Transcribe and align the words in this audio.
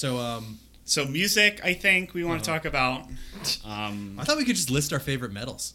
So 0.00 0.16
um, 0.16 0.58
So 0.84 1.04
music, 1.04 1.60
I 1.62 1.74
think 1.74 2.14
we 2.14 2.24
want 2.24 2.42
to 2.42 2.50
talk 2.50 2.64
about. 2.64 3.06
Um, 3.66 4.16
I 4.18 4.24
thought 4.24 4.38
we 4.38 4.46
could 4.46 4.56
just 4.56 4.70
list 4.70 4.94
our 4.94 4.98
favorite 4.98 5.30
metals. 5.30 5.74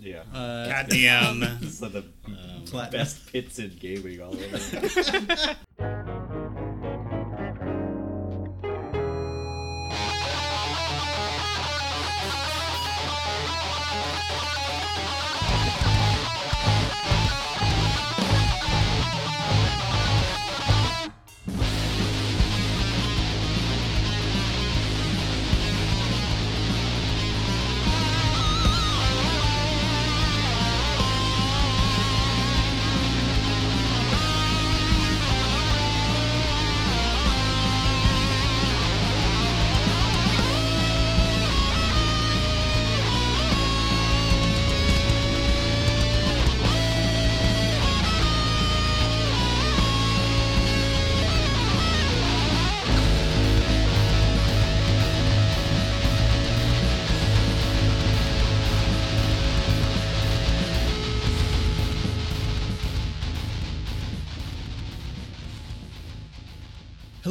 Yeah. 0.00 0.22
Uh, 0.32 0.68
goddamn. 0.68 1.68
so 1.68 1.88
the 1.88 2.04
Platinum. 2.66 2.90
best 2.92 3.26
pits 3.32 3.58
in 3.58 3.76
gaming 3.80 4.20
all 4.22 4.36
over. 4.36 5.56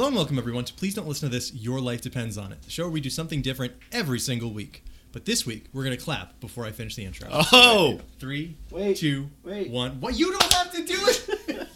Hello 0.05 0.09
and 0.11 0.17
welcome 0.17 0.37
everyone 0.37 0.63
to 0.65 0.73
Please 0.75 0.93
Don't 0.93 1.07
Listen 1.07 1.29
to 1.31 1.35
This, 1.35 1.51
Your 1.51 1.81
Life 1.81 1.99
Depends 1.99 2.37
on 2.37 2.51
It, 2.51 2.61
the 2.61 2.69
show 2.69 2.83
where 2.83 2.91
we 2.91 3.01
do 3.01 3.09
something 3.09 3.41
different 3.41 3.73
every 3.91 4.19
single 4.19 4.51
week. 4.53 4.83
But 5.11 5.25
this 5.25 5.47
week, 5.47 5.65
we're 5.73 5.83
going 5.83 5.97
to 5.97 6.03
clap 6.03 6.39
before 6.39 6.63
I 6.63 6.69
finish 6.71 6.93
the 6.95 7.05
intro. 7.05 7.27
Oh, 7.31 7.99
Three, 8.19 8.55
Wait, 8.69 8.97
two, 8.97 9.31
wait. 9.43 9.71
one. 9.71 9.99
What? 10.01 10.15
You 10.15 10.29
don't 10.29 10.53
have 10.53 10.71
to 10.73 10.85
do 10.85 10.93
it! 10.95 11.67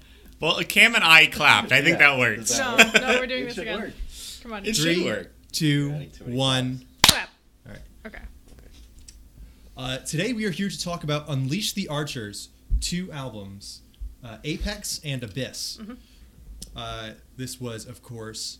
well, 0.40 0.62
Cam 0.64 0.94
and 0.94 1.02
I 1.02 1.24
clapped. 1.28 1.72
I 1.72 1.80
think 1.80 1.98
Yeah, 1.98 2.10
that 2.10 2.18
works. 2.18 2.50
does 2.50 2.58
No, 2.58 2.76
that 2.76 3.00
no, 3.00 3.18
we're 3.18 3.26
doing 3.26 3.42
It 3.44 3.46
this 3.46 3.54
should 3.54 3.62
again. 3.62 3.80
work. 3.80 3.92
Come 4.42 4.52
on. 4.52 4.66
It 4.66 4.76
Three. 4.76 4.94
should 4.96 5.04
work. 5.06 5.32
two, 5.50 5.92
Adding 5.94 6.10
too 6.10 6.24
many 6.26 6.36
one. 6.36 6.84
Clap. 7.04 7.28
All 7.66 7.72
right. 7.72 7.82
Okay. 8.06 8.22
Uh, 9.78 9.96
today 10.04 10.34
we 10.34 10.44
are 10.44 10.50
here 10.50 10.68
to 10.68 10.78
talk 10.84 11.02
about 11.02 11.24
Unleash 11.30 11.72
the 11.72 11.88
Archers, 11.88 12.50
two 12.80 13.10
albums, 13.10 13.80
uh, 14.22 14.36
Apex 14.44 15.00
and 15.02 15.22
Abyss. 15.24 15.78
Uh, 16.76 17.10
this 17.36 17.60
was, 17.60 17.86
of 17.86 18.02
course, 18.02 18.58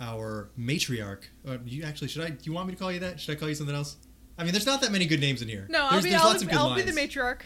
our 0.00 0.50
matriarch. 0.58 1.24
Uh, 1.46 1.58
you 1.64 1.84
actually 1.84 2.08
should 2.08 2.22
I? 2.24 2.30
Do 2.30 2.38
you 2.42 2.52
want 2.52 2.68
me 2.68 2.74
to 2.74 2.78
call 2.78 2.90
you 2.92 3.00
that? 3.00 3.20
Should 3.20 3.36
I 3.36 3.38
call 3.38 3.48
you 3.48 3.54
something 3.54 3.74
else? 3.74 3.96
I 4.38 4.44
mean, 4.44 4.52
there's 4.52 4.66
not 4.66 4.80
that 4.80 4.90
many 4.92 5.06
good 5.06 5.20
names 5.20 5.42
in 5.42 5.48
here. 5.48 5.66
No, 5.68 5.84
I'll 5.84 6.02
be, 6.02 6.10
there's 6.10 6.22
I'll, 6.22 6.28
lots 6.28 6.42
of 6.42 6.48
good 6.48 6.58
I'll 6.58 6.74
be 6.74 6.82
the 6.82 6.92
matriarch. 6.92 7.42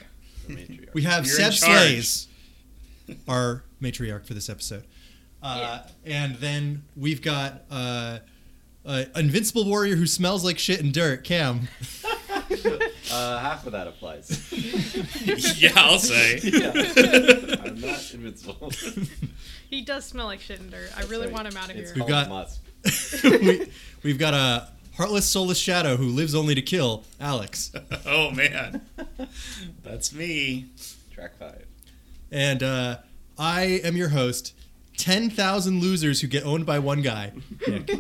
The 0.47 0.55
matriarch. 0.57 0.95
We 0.95 1.03
have 1.03 1.27
You're 1.27 1.35
Seb. 1.35 1.53
Slays, 1.53 2.29
our 3.29 3.65
matriarch 3.83 4.25
for 4.27 4.35
this 4.35 4.49
episode. 4.49 4.85
Uh, 5.43 5.81
And 6.05 6.37
then 6.37 6.85
we've 6.97 7.23
got 7.23 7.65
uh, 7.71 8.19
uh, 8.85 9.05
Invincible 9.15 9.65
Warrior 9.65 9.97
who 9.97 10.07
smells 10.07 10.45
like 10.45 10.59
shit 10.59 10.81
and 10.81 10.93
dirt, 10.93 11.25
Cam. 11.25 11.69
Uh, 13.13 13.39
half 13.39 13.67
of 13.67 13.73
that 13.73 13.87
applies. 13.87 14.29
yeah, 15.61 15.71
I'll 15.77 15.99
say. 15.99 16.39
yeah. 16.43 16.71
I'm 17.65 17.81
not 17.81 18.13
invincible. 18.15 18.73
He 19.69 19.83
does 19.83 20.05
smell 20.05 20.27
like 20.27 20.39
shit 20.41 20.61
and 20.61 20.71
dirt. 20.71 20.91
I 20.97 21.03
really 21.07 21.27
Right. 21.27 21.33
want 21.35 21.49
him 21.49 21.57
out 21.57 21.71
of 21.71 21.77
It's 21.77 21.91
here. 21.91 22.05
We've 22.05 22.13
called 22.13 22.29
got- 22.29 22.29
Musk. 22.29 22.61
we, 23.25 23.67
we've 24.05 24.19
got 24.19 24.33
a 24.33 24.69
heartless, 24.97 25.27
soulless 25.27 25.59
shadow 25.59 25.97
who 25.97 26.05
lives 26.07 26.37
only 26.37 26.55
to 26.55 26.63
kill, 26.63 27.03
Alex. 27.21 27.73
Oh 28.07 28.31
man, 28.31 28.83
that's 29.83 30.13
me. 30.15 30.67
Track 31.13 31.37
five. 31.37 31.67
And 32.31 32.63
uh, 32.63 32.99
I 33.37 33.81
am 33.83 33.97
your 33.97 34.11
host. 34.11 34.55
10,000 34.99 35.81
losers 35.81 36.21
who 36.21 36.29
get 36.29 36.45
owned 36.45 36.65
by 36.65 36.79
one 36.79 37.03
guy. 37.03 37.33
Nick. 37.67 37.91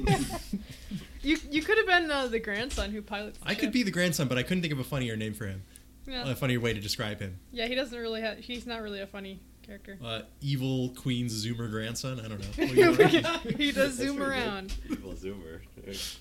You 1.27 1.39
you 1.51 1.63
could 1.63 1.77
have 1.79 1.87
been 1.87 2.11
uh, 2.11 2.29
the 2.29 2.39
grandson 2.39 2.91
who 2.93 3.03
pilots. 3.03 3.39
The 3.39 3.49
I 3.49 3.55
could 3.55 3.73
be 3.73 3.83
the 3.83 3.91
grandson, 3.91 4.29
but 4.29 4.39
I 4.39 4.43
couldn't 4.43 4.63
think 4.63 4.73
of 4.73 4.79
a 4.79 4.85
funnier 4.85 5.17
name 5.17 5.35
for 5.35 5.47
him. 5.47 5.63
Yeah. 6.07 6.31
A 6.31 6.37
funnier 6.37 6.61
way 6.61 6.73
to 6.73 6.81
describe 6.81 7.19
him. 7.19 7.41
yeah, 7.51 7.67
he 7.67 7.75
doesn't 7.75 7.99
really 7.99 8.21
have. 8.21 8.39
He's 8.39 8.65
not 8.65 8.81
really 8.81 9.01
a 9.01 9.09
funny 9.09 9.41
character. 9.67 9.99
Uh, 10.05 10.21
evil 10.41 10.91
Queen's 10.91 11.45
Zoomer 11.45 11.69
grandson? 11.69 12.21
I 12.21 12.29
don't 12.29 12.39
know. 12.39 12.47
What 12.67 12.75
do 12.75 12.81
you 12.81 12.95
think? 12.95 13.57
he 13.61 13.73
does 13.73 13.95
zoom 13.95 14.23
around. 14.23 14.73
Evil 14.89 15.15
zoomer. 15.15 15.61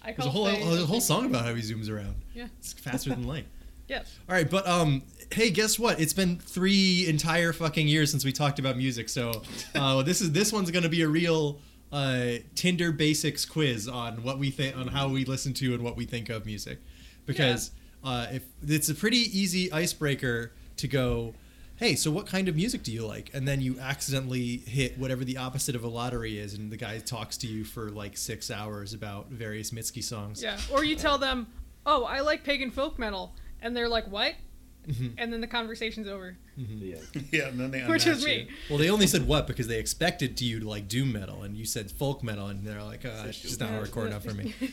I 0.04 0.12
There's 0.14 0.26
a 0.26 0.30
whole, 0.32 0.48
Faye- 0.48 0.82
a 0.82 0.86
whole 0.86 1.02
song 1.02 1.28
about 1.28 1.46
how 1.46 1.54
he 1.54 1.62
zooms 1.62 1.88
around. 1.90 2.16
Yeah. 2.34 2.48
It's 2.58 2.74
faster 2.74 3.12
than 3.12 3.28
light. 3.28 3.46
Yeah. 3.88 4.02
All 4.28 4.34
right, 4.34 4.50
but 4.50 4.68
um, 4.68 5.04
hey, 5.32 5.52
guess 5.52 5.78
what? 5.78 6.00
It's 6.02 6.12
been 6.12 6.40
three 6.40 7.06
entire 7.08 7.54
fucking 7.54 7.88
years 7.88 8.10
since 8.10 8.26
we 8.26 8.32
talked 8.32 8.58
about 8.58 8.78
music. 8.78 9.10
So, 9.10 9.44
uh, 9.76 10.02
this 10.02 10.22
is 10.22 10.32
this 10.32 10.52
one's 10.52 10.72
gonna 10.72 10.90
be 10.90 11.04
a 11.04 11.08
real 11.08 11.60
uh, 11.92 12.40
Tinder 12.56 12.92
basics 12.92 13.46
quiz 13.46 13.88
on 13.88 14.24
what 14.24 14.38
we 14.40 14.52
think 14.52 14.76
on 14.76 14.88
how 14.88 15.08
we 15.08 15.26
listen 15.26 15.54
to 15.54 15.74
and 15.74 15.84
what 15.84 15.96
we 15.96 16.06
think 16.06 16.30
of 16.30 16.46
music, 16.46 16.80
because 17.26 17.72
uh, 18.04 18.28
if 18.32 18.44
it's 18.68 18.90
a 18.90 18.96
pretty 18.96 19.18
easy 19.18 19.72
icebreaker 19.72 20.52
to 20.78 20.88
go. 20.88 21.34
Hey, 21.78 21.96
so 21.96 22.10
what 22.10 22.26
kind 22.26 22.48
of 22.48 22.56
music 22.56 22.84
do 22.84 22.92
you 22.94 23.06
like? 23.06 23.32
And 23.34 23.46
then 23.46 23.60
you 23.60 23.78
accidentally 23.82 24.64
hit 24.66 24.98
whatever 24.98 25.26
the 25.26 25.36
opposite 25.36 25.76
of 25.76 25.84
a 25.84 25.90
lottery 25.90 26.40
is, 26.40 26.54
and 26.54 26.72
the 26.72 26.78
guy 26.78 26.98
talks 27.00 27.36
to 27.40 27.48
you 27.48 27.66
for 27.66 27.90
like 27.90 28.16
six 28.16 28.50
hours 28.50 28.94
about 28.94 29.28
various 29.28 29.72
Mitski 29.72 30.02
songs. 30.02 30.42
Yeah. 30.42 30.58
Or 30.72 30.86
you 30.86 30.96
tell 30.96 31.18
them, 31.18 31.48
"Oh, 31.86 32.06
I 32.06 32.22
like 32.22 32.46
pagan 32.46 32.72
folk 32.72 32.98
metal," 32.98 33.36
and 33.62 33.76
they're 33.76 33.90
like, 33.90 34.10
"What?" 34.10 34.36
Mhm. 34.88 35.14
And 35.18 35.34
then 35.34 35.42
the 35.42 35.48
conversation's 35.48 36.08
over. 36.08 36.38
Yeah. 36.58 36.98
Yeah, 37.32 37.48
and 37.48 37.60
then 37.60 37.72
they 37.72 37.82
Which 37.82 38.06
is 38.08 38.24
unmatch 38.24 38.26
me. 38.28 38.38
you. 38.42 38.48
Well, 38.70 38.78
they 38.78 38.90
only 38.90 39.08
said 39.08 39.28
what 39.28 39.48
because 39.48 39.68
they 39.68 39.80
expected 39.80 40.40
you 40.42 40.60
to 40.60 40.70
like 40.70 40.88
doom 40.88 41.12
metal, 41.14 41.44
and 41.44 41.56
you 41.58 41.66
said 41.66 41.92
folk 41.92 42.24
metal, 42.24 42.48
and 42.48 42.66
they're 42.66 42.84
like, 42.84 43.04
uh, 43.06 43.24
it's 43.28 43.40
just 43.40 43.60
not 43.60 43.72
Yeah. 43.72 43.80
hardcore 43.82 44.08
enough 44.08 44.24
for 44.24 44.34
me. 44.34 44.54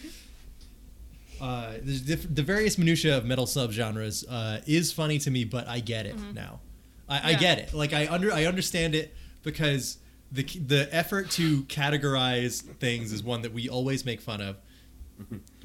Uh, 1.41 1.73
the, 1.83 2.15
the 2.15 2.43
various 2.43 2.79
minutia 2.79 3.17
of 3.17 3.25
metal 3.25 3.47
subgenres 3.47 4.25
uh, 4.31 4.59
is 4.65 4.93
funny 4.93 5.19
to 5.19 5.29
me, 5.29 5.43
but 5.45 5.67
I 5.67 5.81
get 5.81 6.07
it 6.07 6.15
now. 6.33 6.61
I, 7.09 7.17
I 7.17 7.21
Mm-hmm. 7.33 7.41
Get 7.41 7.59
it. 7.59 7.75
Like 7.75 7.93
I 7.93 8.07
under 8.07 8.33
I 8.33 8.45
understand 8.45 8.95
it 8.95 9.13
because 9.43 9.99
the 10.31 10.45
the 10.45 10.89
effort 10.95 11.31
to 11.33 11.63
categorize 11.65 12.63
things 12.79 13.13
is 13.13 13.25
one 13.25 13.43
that 13.43 13.53
we 13.53 13.69
always 13.69 14.05
make 14.05 14.21
fun 14.21 14.41
of, 14.41 14.57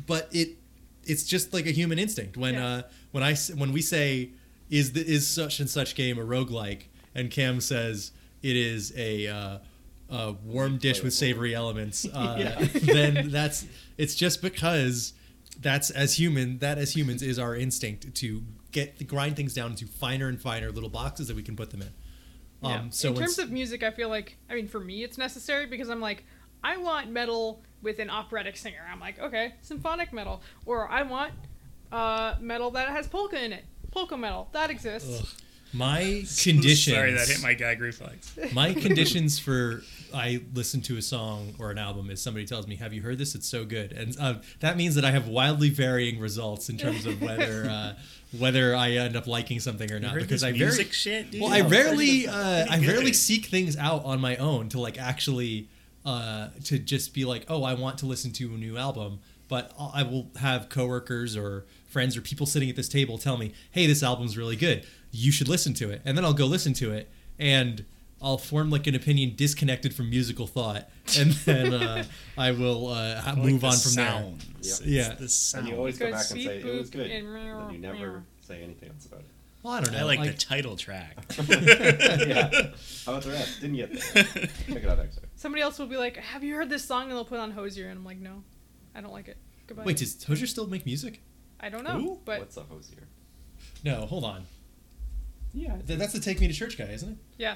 but 0.07 0.30
it 0.31 0.57
it's 1.09 1.23
just 1.23 1.53
like 1.53 1.66
a 1.66 1.72
human 1.72 1.97
instinct 2.00 2.38
when 2.38 2.53
Yeah. 2.56 2.68
uh, 2.68 2.81
when 3.12 3.23
I 3.23 3.31
s- 3.31 3.53
when 3.53 3.72
we 3.72 3.81
say 3.81 4.31
is 4.69 4.91
the 4.94 5.06
is 5.06 5.28
such 5.28 5.59
and 5.59 5.69
such 5.69 5.95
game 5.95 6.18
a 6.19 6.23
roguelike 6.25 6.84
and 7.16 7.31
Cam 7.31 7.62
says 7.62 8.12
it 8.41 8.56
is 8.56 8.94
a 8.97 9.28
uh, 9.28 9.57
a 10.09 10.31
warm 10.44 10.78
dish 10.78 11.03
with 11.03 11.13
savory 11.13 11.53
elements 11.56 12.06
uh, 12.13 12.35
Yeah. 12.40 12.68
then 12.84 13.29
that's 13.31 13.66
it's 13.97 14.16
just 14.16 14.41
because 14.41 15.13
that's 15.59 15.90
as 15.90 16.19
human 16.19 16.59
that 16.59 16.78
as 16.78 16.95
humans 16.95 17.22
is 17.22 17.39
our 17.39 17.56
instinct 17.56 18.13
to 18.16 18.44
get 18.72 19.07
grind 19.07 19.35
things 19.35 19.53
down 19.53 19.72
into 19.72 19.85
finer 19.88 20.28
and 20.28 20.39
finer 20.39 20.72
little 20.72 20.89
boxes 20.89 21.28
that 21.28 21.35
we 21.35 21.41
can 21.44 21.56
put 21.56 21.72
them 21.72 21.81
in 21.81 21.88
um 22.63 22.72
Yeah. 22.72 22.84
so 22.91 23.09
in 23.09 23.16
terms 23.16 23.39
of 23.39 23.51
music, 23.51 23.84
I 23.84 23.91
feel 23.91 24.09
like 24.09 24.38
I 24.50 24.56
mean 24.56 24.68
for 24.68 24.79
me 24.79 25.03
it's 25.03 25.18
necessary 25.18 25.66
because 25.66 25.89
I'm 25.89 26.01
like 26.01 26.25
I 26.63 26.78
want 26.78 27.09
metal 27.09 27.62
with 27.81 28.00
an 28.00 28.09
operatic 28.09 28.57
singer. 28.57 28.86
I'm 28.92 29.00
like 29.00 29.19
okay, 29.19 29.54
symphonic 29.62 30.12
metal, 30.13 30.42
or 30.65 30.89
I 30.89 31.04
want 31.04 31.33
uh, 31.92 32.36
metal 32.39 32.71
that 32.71 32.89
has 32.89 33.07
polka 33.07 33.44
in 33.44 33.54
it. 33.54 33.65
Polka 33.92 34.18
metal 34.18 34.50
that 34.51 34.69
exists. 34.69 35.21
Ugh. 35.21 35.27
my 35.74 36.24
conditions 36.42 36.95
Sorry, 36.95 37.13
that 37.13 37.27
hit 37.27 37.42
my 37.42 37.54
gag 37.54 37.80
reflex. 37.81 38.38
my 38.54 38.74
conditions 38.74 39.39
for 39.39 39.81
I 40.13 40.42
listen 40.54 40.81
to 40.83 40.98
a 40.98 41.01
song 41.01 41.54
or 41.59 41.71
an 41.71 41.77
album 41.77 42.09
is 42.09 42.21
somebody 42.21 42.45
tells 42.45 42.68
me, 42.68 42.75
"Have 42.77 42.94
you 42.94 43.01
heard 43.01 43.18
this? 43.18 43.36
It's 43.36 43.48
so 43.48 43.65
good," 43.65 43.92
and 43.92 44.15
uh, 44.19 44.36
that 44.60 44.77
means 44.77 44.95
that 44.95 45.06
I 45.06 45.12
have 45.12 45.27
wildly 45.27 45.69
varying 45.69 46.19
results 46.19 46.69
in 46.69 46.77
terms 46.77 47.06
of 47.06 47.21
whether 47.21 47.65
uh, 47.69 47.94
whether 48.38 48.75
I 48.75 48.92
end 48.92 49.15
up 49.15 49.27
liking 49.27 49.60
something 49.60 49.92
or 49.92 50.00
not. 50.00 50.12
Heard 50.12 50.24
Because 50.24 50.42
this 50.42 50.50
I 50.50 50.51
music 50.51 50.88
very 50.88 50.92
shit, 50.94 51.31
dude. 51.31 51.42
well, 51.42 51.51
I 51.53 51.62
rarely 51.62 52.27
uh, 52.27 52.65
I 52.69 52.80
rarely 52.80 53.13
seek 53.13 53.45
things 53.48 53.77
out 53.77 54.03
on 54.06 54.19
my 54.19 54.36
own 54.38 54.69
to 54.69 54.80
like 54.80 54.98
actually 54.98 55.69
uh, 56.06 56.50
to 56.66 56.80
just 56.80 57.14
be 57.14 57.26
like, 57.26 57.46
oh, 57.50 57.64
I 57.64 57.74
want 57.74 57.98
to 58.00 58.06
listen 58.06 58.32
to 58.34 58.46
a 58.54 58.58
new 58.58 58.78
album. 58.78 59.20
But 59.50 59.72
I'll- 59.80 60.30
have 60.40 60.68
coworkers 60.70 61.38
or 61.38 61.66
friends 61.86 62.18
or 62.18 62.22
people 62.22 62.46
sitting 62.46 62.70
at 62.70 62.76
this 62.76 62.90
table 62.90 63.18
tell 63.18 63.38
me, 63.38 63.54
hey, 63.72 63.88
this 63.88 64.04
album's 64.04 64.38
really 64.38 64.56
good. 64.58 64.86
You 65.12 65.32
should 65.32 65.48
listen 65.48 65.74
to 65.76 65.90
it, 65.90 66.02
and 66.04 66.18
then 66.18 66.26
I'll 66.26 66.34
go 66.34 66.46
listen 66.46 66.74
to 66.76 66.92
it 66.92 67.10
and 67.40 67.86
I'll 68.22 68.38
form 68.38 68.70
like 68.70 68.88
an 68.88 68.96
opinion 68.96 69.36
disconnected 69.36 69.94
from 69.94 70.10
musical 70.10 70.48
thought, 70.48 70.90
and 71.18 71.32
then 71.46 71.74
uh, 71.74 72.04
I 72.38 72.52
will 72.52 72.88
uh, 72.88 73.22
I 73.24 73.30
like 73.34 73.38
move 73.38 73.62
the 73.62 73.68
on 73.68 73.78
from 73.78 73.94
there. 73.94 74.08
sounds. 74.12 74.82
Yeah. 74.84 75.14
It's 75.22 75.54
Yeah. 75.54 75.60
the 75.60 75.60
And 75.60 75.68
you 75.70 75.76
always 75.78 75.98
go 75.98 76.12
back 76.12 76.30
and 76.32 76.42
say 76.42 76.58
it 76.60 76.66
was 76.80 76.90
good, 76.90 77.10
and 77.12 77.28
and 77.28 77.72
you 77.72 77.78
never 77.80 78.24
say 78.42 78.62
anything 78.64 78.90
else 78.90 79.06
about 79.06 79.20
it. 79.22 79.28
Well, 79.68 79.75
I 79.75 79.81
don't 79.81 79.92
know. 79.92 80.00
I 80.00 80.04
like, 80.04 80.19
like- 80.19 80.31
the 80.31 80.38
title 80.38 80.78
track. 80.78 81.18
yeah. 81.50 82.50
How 83.06 83.12
about 83.12 83.24
the 83.24 83.31
rest? 83.31 83.60
Didn't 83.60 83.75
get 83.75 83.92
there. 83.92 84.24
Check 84.24 84.50
it 84.69 84.86
out 84.86 84.98
next 84.98 85.18
time. 85.18 85.25
Somebody 85.36 85.62
else 85.62 85.78
will 85.78 85.88
be 85.88 85.98
like, 85.98 86.16
"Have 86.16 86.42
you 86.42 86.56
heard 86.56 86.69
this 86.69 86.86
song?" 86.86 87.04
And 87.04 87.12
they'll 87.12 87.25
put 87.25 87.40
on 87.40 87.52
Hozier, 87.52 87.90
and 87.90 87.98
I'm 88.00 88.06
like, 88.06 88.18
"No, 88.18 88.44
I 88.96 89.02
don't 89.02 89.12
like 89.12 89.28
it. 89.28 89.36
Goodbye." 89.68 89.84
Wait, 89.84 89.98
does 89.98 90.24
Hozier 90.24 90.48
still 90.48 90.68
make 90.68 90.86
music? 90.86 91.22
I 91.60 91.68
don't 91.68 91.84
know, 91.84 92.00
Who? 92.00 92.22
but 92.24 92.40
What's 92.40 92.56
a 92.56 92.62
hosier? 92.64 93.08
No, 93.84 94.06
hold 94.06 94.24
on. 94.24 94.46
Yeah. 95.54 95.75
Th- 95.86 96.00
That's 96.00 96.13
the 96.13 96.22
Take 96.22 96.40
Me 96.40 96.48
to 96.48 96.54
Church 96.54 96.78
guy, 96.78 96.86
isn't 96.86 97.10
it? 97.12 97.18
yeah. 97.38 97.56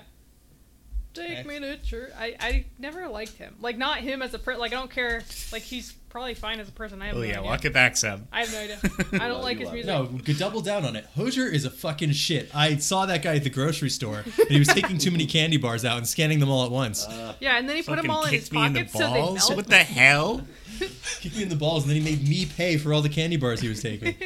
Take 1.14 1.46
me 1.46 1.60
to 1.60 1.78
church. 1.78 2.12
I, 2.18 2.36
I 2.40 2.66
never 2.80 3.08
liked 3.08 3.34
him. 3.38 3.56
Like 3.60 3.78
not 3.78 3.98
him 4.00 4.22
as 4.22 4.34
a 4.34 4.40
per. 4.40 4.56
Like 4.56 4.72
I 4.72 4.76
don't 4.76 4.90
care. 4.92 5.24
Like 5.52 5.62
he's 5.62 5.92
probably 6.10 6.34
fine 6.34 6.60
as 6.60 6.70
a 6.70 6.72
person. 6.72 7.02
I 7.02 7.08
have 7.08 7.16
oh 7.16 7.20
no 7.20 7.24
yeah, 7.26 7.40
idea. 7.40 7.44
walk 7.44 7.66
it 7.66 7.74
back, 7.74 7.98
Seb. 7.98 8.26
I 8.32 8.46
have 8.46 8.52
no 8.54 8.60
idea. 8.60 8.80
I 9.24 9.28
don't 9.28 9.42
like 9.42 9.58
his 9.58 9.72
music. 9.72 9.88
No, 9.88 10.06
good 10.06 10.38
double 10.38 10.62
down 10.62 10.86
on 10.86 10.96
it. 10.96 11.06
Hozier 11.16 11.48
is 11.48 11.66
a 11.66 11.70
fucking 11.70 12.12
shit. 12.14 12.50
I 12.56 12.78
saw 12.78 13.06
that 13.08 13.22
guy 13.24 13.36
at 13.36 13.44
the 13.44 13.50
grocery 13.50 13.90
store, 13.90 14.24
and 14.38 14.50
he 14.50 14.60
was 14.60 14.70
taking 14.70 14.98
too 14.98 15.12
many 15.12 15.26
candy 15.26 15.58
bars 15.58 15.84
out 15.84 15.98
and 15.98 16.08
scanning 16.08 16.40
them 16.40 16.50
all 16.50 16.66
at 16.66 16.72
once. 16.72 17.06
Uh, 17.06 17.34
Yeah, 17.40 17.58
and 17.58 17.68
then 17.68 17.76
he 17.76 17.84
put 17.84 17.98
them 18.02 18.10
all 18.10 18.24
in 18.26 18.32
his 18.32 18.44
kicked 18.44 18.54
me 18.54 18.66
in 18.66 18.74
the 18.74 18.80
pockets 18.80 18.94
so 18.94 19.00
they 19.12 19.20
balls. 19.20 19.36
melt. 19.50 19.56
What 19.58 19.68
the 19.68 19.78
hell? 19.78 20.48
Kicked 21.20 21.36
me 21.36 21.44
in 21.44 21.50
the 21.50 21.56
balls, 21.56 21.84
and 21.84 21.92
then 21.92 22.02
he 22.02 22.04
made 22.10 22.28
me 22.28 22.46
pay 22.46 22.78
for 22.78 22.94
all 22.94 23.02
the 23.02 23.10
candy 23.10 23.38
bars 23.38 23.60
he 23.62 23.68
was 23.70 23.82
taking. 23.82 24.16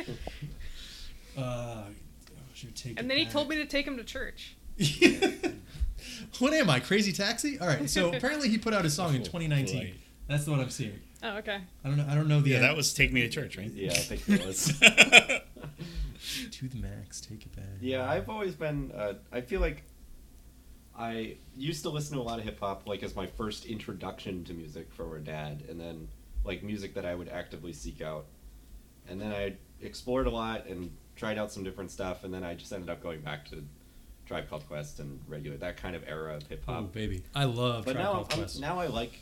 Uh, 1.37 1.83
Hozier, 2.53 2.71
take 2.73 2.91
and 2.97 2.99
it 2.99 3.07
then 3.09 3.17
he 3.17 3.25
told 3.25 3.49
me 3.49 3.57
to 3.57 3.65
take 3.65 3.85
him 3.85 3.97
to 3.97 4.05
church. 4.05 4.55
What 6.39 6.53
am 6.53 6.69
I, 6.69 6.79
Crazy 6.79 7.11
Taxi? 7.11 7.59
All 7.59 7.67
right, 7.67 7.89
so 7.89 8.13
apparently 8.13 8.49
he 8.49 8.57
put 8.57 8.73
out 8.73 8.83
his 8.83 8.93
song 8.93 9.15
in 9.15 9.23
2019. 9.23 9.77
Right. 9.77 9.93
That's 10.27 10.47
what 10.47 10.59
I'm 10.59 10.69
seeing. 10.69 10.99
Oh, 11.23 11.37
okay. 11.37 11.59
I 11.83 11.87
don't 11.87 11.97
know. 11.97 12.05
I 12.09 12.15
don't 12.15 12.27
know 12.27 12.41
the 12.41 12.51
Yeah, 12.51 12.55
end. 12.57 12.65
that 12.65 12.75
was 12.75 12.93
Take 12.93 13.11
Me 13.13 13.21
to 13.21 13.29
Church, 13.29 13.57
right? 13.57 13.71
yeah, 13.71 13.91
I 13.91 13.95
think 13.95 14.27
it 14.29 14.45
was. 14.45 14.65
to 16.51 16.67
the 16.67 16.77
max. 16.77 17.21
Take 17.21 17.45
it 17.45 17.55
back. 17.55 17.65
Yeah, 17.81 18.09
I've 18.09 18.29
always 18.29 18.55
been. 18.55 18.91
Uh, 18.95 19.13
I 19.31 19.41
feel 19.41 19.61
like 19.61 19.83
I 20.97 21.35
used 21.55 21.83
to 21.83 21.89
listen 21.89 22.15
to 22.15 22.21
a 22.21 22.23
lot 22.23 22.39
of 22.39 22.45
hip 22.45 22.59
hop, 22.59 22.87
like 22.87 23.03
as 23.03 23.15
my 23.15 23.27
first 23.27 23.65
introduction 23.65 24.43
to 24.45 24.53
music 24.53 24.91
from 24.93 25.09
our 25.09 25.19
dad, 25.19 25.63
and 25.69 25.79
then 25.79 26.07
like 26.43 26.63
music 26.63 26.93
that 26.95 27.05
I 27.05 27.15
would 27.15 27.29
actively 27.29 27.73
seek 27.73 28.01
out. 28.01 28.25
And 29.07 29.19
then 29.21 29.31
I 29.31 29.55
explored 29.81 30.25
a 30.27 30.31
lot 30.31 30.65
and 30.67 30.91
tried 31.15 31.37
out 31.37 31.51
some 31.51 31.63
different 31.63 31.91
stuff, 31.91 32.23
and 32.23 32.33
then 32.33 32.43
I 32.43 32.55
just 32.55 32.71
ended 32.73 32.89
up 32.89 33.01
going 33.01 33.21
back 33.21 33.45
to 33.49 33.63
Tribe 34.25 34.49
Called 34.49 34.67
Quest 34.67 34.99
and 34.99 35.19
regular 35.27 35.57
that 35.57 35.77
kind 35.77 35.95
of 35.95 36.03
era 36.07 36.35
of 36.35 36.43
hip 36.47 36.63
Oh 36.67 36.73
hop. 36.73 36.91
baby, 36.93 37.23
I 37.35 37.43
love. 37.45 37.85
but 37.85 37.93
Tribe 37.93 38.03
now, 38.05 38.13
Called 38.13 38.27
I'm, 38.33 38.37
Quest. 38.39 38.59
now 38.61 38.79
I 38.79 38.87
like. 38.87 39.13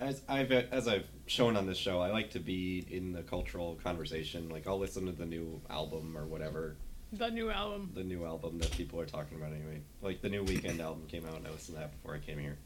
As 0.00 0.22
I've 0.28 0.52
as 0.52 0.86
I've 0.86 1.06
shown 1.26 1.56
on 1.56 1.66
this 1.66 1.78
show, 1.78 2.00
I 2.00 2.10
like 2.12 2.30
to 2.32 2.38
be 2.38 2.86
in 2.90 3.12
the 3.12 3.22
cultural 3.22 3.74
conversation. 3.82 4.48
Like 4.48 4.66
I'll 4.68 4.78
listen 4.78 5.06
to 5.06 5.12
the 5.12 5.26
new 5.26 5.60
album 5.68 6.16
or 6.16 6.24
whatever 6.24 6.76
The 7.12 7.30
new 7.30 7.50
album. 7.50 7.90
the 7.94 8.04
new 8.04 8.24
album 8.24 8.58
that 8.60 8.70
people 8.70 9.00
are 9.00 9.06
talking 9.06 9.38
about 9.38 9.52
anyway. 9.52 9.80
Like 10.00 10.20
the 10.22 10.28
new 10.28 10.44
Weeknd 10.44 10.78
album 10.88 11.04
came 11.08 11.26
out, 11.26 11.34
and 11.36 11.46
I 11.46 11.50
listened 11.50 11.76
to 11.76 11.80
that 11.80 11.92
before 11.92 12.14
I 12.14 12.18
came 12.18 12.38
here. 12.38 12.58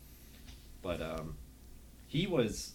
But 0.83 1.01
um, 1.01 1.37
he 2.07 2.27
was 2.27 2.73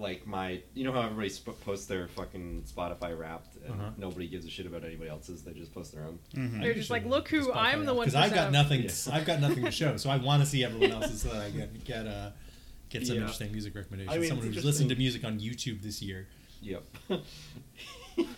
like 0.00 0.26
my, 0.26 0.60
you 0.74 0.84
know 0.84 0.92
how 0.92 1.02
everybody 1.02 1.28
sp- 1.28 1.60
posts 1.64 1.86
their 1.86 2.08
fucking 2.08 2.64
Spotify 2.66 3.16
Wrapped, 3.16 3.56
and 3.64 3.72
Uh-huh. 3.74 3.90
nobody 3.98 4.26
gives 4.26 4.46
a 4.46 4.50
shit 4.50 4.66
about 4.66 4.82
anybody 4.84 5.10
else's. 5.10 5.42
They 5.42 5.52
just 5.52 5.72
post 5.74 5.92
their 5.92 6.04
own. 6.04 6.18
Mhm. 6.34 6.60
They're 6.62 6.74
just 6.74 6.90
like, 6.90 7.04
look 7.06 7.28
who 7.28 7.52
I'm 7.52 7.84
the 7.84 7.92
one 7.94 8.06
because 8.06 8.14
I've 8.14 8.34
got 8.34 8.50
nothing. 8.50 8.82
Yeah. 8.82 8.90
I've 9.12 9.26
got 9.26 9.40
nothing 9.40 9.64
to 9.64 9.70
show, 9.70 9.96
so 9.98 10.08
I 10.10 10.16
want 10.16 10.42
to 10.42 10.48
see 10.48 10.64
everyone 10.64 10.90
else's 11.02 11.22
so 11.22 11.28
that 11.28 11.42
I 11.42 11.50
get 11.50 11.84
get 11.84 12.06
uh, 12.06 12.30
get 12.88 13.06
some 13.06 13.16
Yeah. 13.16 13.20
interesting 13.22 13.52
music 13.52 13.74
recommendations. 13.74 14.16
I 14.16 14.18
mean, 14.18 14.28
Someone 14.30 14.46
who's 14.52 14.64
listened 14.64 14.88
to 14.90 14.96
music 14.96 15.24
on 15.24 15.38
YouTube 15.38 15.82
this 15.82 16.00
year. 16.02 16.26
Yep. 16.62 16.82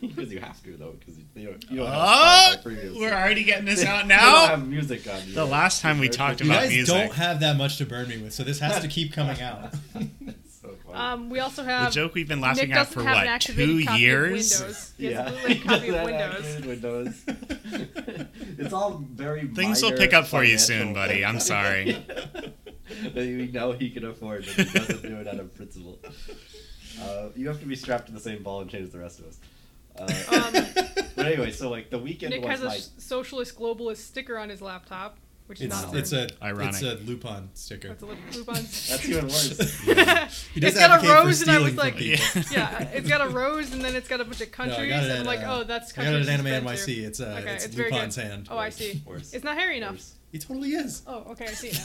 Because 0.01 0.31
you 0.31 0.39
have 0.39 0.63
to 0.63 0.77
though, 0.77 0.93
because 0.93 1.19
you, 1.19 1.25
you 1.35 1.47
don't, 1.49 1.71
you 1.71 1.77
don't 1.79 1.89
Oh, 1.89 1.91
have 1.93 2.61
Spotify 2.61 2.95
we're 3.01 3.13
already 3.13 3.43
getting 3.43 3.65
this 3.65 3.85
out 3.85 4.05
You 4.05 4.09
don't 4.11 4.19
now. 4.21 4.47
have 4.47 4.69
music 4.69 5.09
on. 5.09 5.27
you 5.27 5.35
The 5.35 5.45
know. 5.45 5.51
last 5.51 5.81
time 5.81 5.99
we 5.99 6.07
It's 6.07 6.17
talked 6.17 6.41
You 6.41 6.47
about 6.47 6.61
guys 6.65 6.71
music. 6.71 6.95
don't 6.95 7.13
have 7.15 7.41
that 7.41 7.57
much 7.57 7.79
to 7.79 7.87
burn 7.87 8.07
me 8.09 8.19
with, 8.19 8.33
so 8.33 8.45
this 8.45 8.61
has 8.61 8.81
to 8.81 8.87
keep 8.87 9.13
coming 9.13 9.41
out. 9.41 9.75
It's 10.93 10.99
so 11.01 11.07
funny. 11.09 11.23
Um, 11.25 11.31
we 11.31 11.39
also 11.41 11.63
The 11.63 11.69
have. 11.71 11.93
joke 11.93 12.15
we've 12.15 12.29
been 12.29 12.41
laughing 12.41 12.69
Nick 12.69 12.77
at 12.77 12.85
doesn't 12.87 12.95
for 13.03 13.09
have 13.09 13.19
an 13.19 13.27
what 13.27 13.41
two 13.41 13.85
copy 13.85 14.01
years? 14.01 14.61
Windows. 14.61 14.93
Yeah, 14.99 15.25
copy 15.65 15.91
Windows. 15.91 16.67
Windows. 16.67 17.23
it's 18.59 18.73
all 18.73 19.03
very. 19.13 19.47
Things 19.49 19.83
will 19.83 19.93
pick 19.93 20.13
up 20.13 20.27
for 20.27 20.45
you 20.45 20.59
soon, 20.59 20.95
buddy. 20.95 21.25
I'm 21.25 21.41
sorry. 21.41 21.93
that 23.03 23.15
we 23.15 23.51
know 23.53 23.73
he 23.73 23.91
can 23.91 24.05
afford, 24.05 24.45
but 24.57 24.67
he 24.67 24.79
doesn't 24.79 25.03
do 25.03 25.17
it 25.17 25.27
out 25.27 25.41
of 25.41 25.55
principle. 25.55 25.99
Uh, 27.01 27.29
you 27.35 27.49
have 27.49 27.59
to 27.61 27.67
be 27.67 27.75
strapped 27.75 28.07
to 28.07 28.13
the 28.13 28.21
same 28.21 28.43
ball 28.43 28.61
and 28.61 28.71
chain 28.71 28.83
as 28.83 28.91
the 28.91 28.99
rest 28.99 29.19
of 29.21 29.27
us. 29.27 29.39
Uh, 29.99 30.03
Um, 30.35 30.53
but 31.17 31.27
anyway, 31.27 31.51
so 31.51 31.69
like 31.71 31.91
the 31.91 31.99
Weeknd 31.99 32.31
Nick 32.31 32.43
was 32.43 32.51
has 32.51 32.63
a 32.63 32.67
like 32.67 32.79
s- 32.79 32.91
socialist 32.99 33.59
globalist 33.59 33.99
sticker 33.99 34.39
on 34.39 34.49
his 34.49 34.63
laptop, 34.63 35.19
which 35.47 35.61
is 35.61 35.67
it's 35.67 35.83
not 35.83 35.97
it's 35.97 36.13
a 36.13 36.29
Ironic. 36.43 36.69
it's 36.69 36.83
a 36.83 36.95
Lupin 37.05 37.51
sticker. 37.55 37.89
That's 37.89 38.03
a 38.03 38.07
little 38.07 38.23
Lupin's. 38.33 38.89
that's 38.91 39.09
even 39.09 39.25
worse. 39.25 39.81
He 40.55 40.61
it's 40.61 40.79
got 40.79 41.03
a 41.03 41.09
rose, 41.09 41.43
and 41.43 41.51
I 41.51 41.61
was 41.61 41.77
like, 41.77 41.97
people. 41.97 42.43
yeah, 42.51 42.79
it's 42.93 43.09
got 43.09 43.27
a 43.27 43.29
rose, 43.31 43.73
and 43.73 43.83
then 43.83 43.95
it's 43.95 44.09
got 44.09 44.21
a 44.21 44.25
bunch 44.25 44.41
of 44.41 44.49
No, 44.49 44.53
countries. 44.55 44.79
I 44.79 44.89
got 44.89 45.05
it 45.05 45.11
and 45.11 45.21
I'm 45.21 45.27
like, 45.27 45.41
uh, 45.41 45.59
oh, 45.61 45.65
that's 45.65 45.93
I 45.93 45.97
got 45.97 46.05
countries. 46.05 46.29
it 46.29 46.31
at 46.31 46.41
Anime 46.41 46.65
been 46.65 46.65
NYC. 46.65 46.85
through. 46.85 47.07
It's 47.07 47.21
uh, 47.21 47.39
Okay, 47.41 47.55
it's, 47.55 47.65
it's 47.67 47.75
very 47.75 47.91
Lupin's 47.91 48.17
hand. 48.17 48.49
Oh, 48.51 48.59
I 48.59 48.69
see. 48.71 49.03
Worse. 49.07 49.33
It's 49.35 49.45
not 49.45 49.57
hairy 49.59 49.77
enough. 49.79 49.93
Worse. 49.93 50.15
He 50.33 50.39
totally 50.39 50.71
is. 50.71 51.03
Oh, 51.07 51.33
okay, 51.33 51.45
I 51.45 51.49
see 51.49 51.69
it 51.69 51.79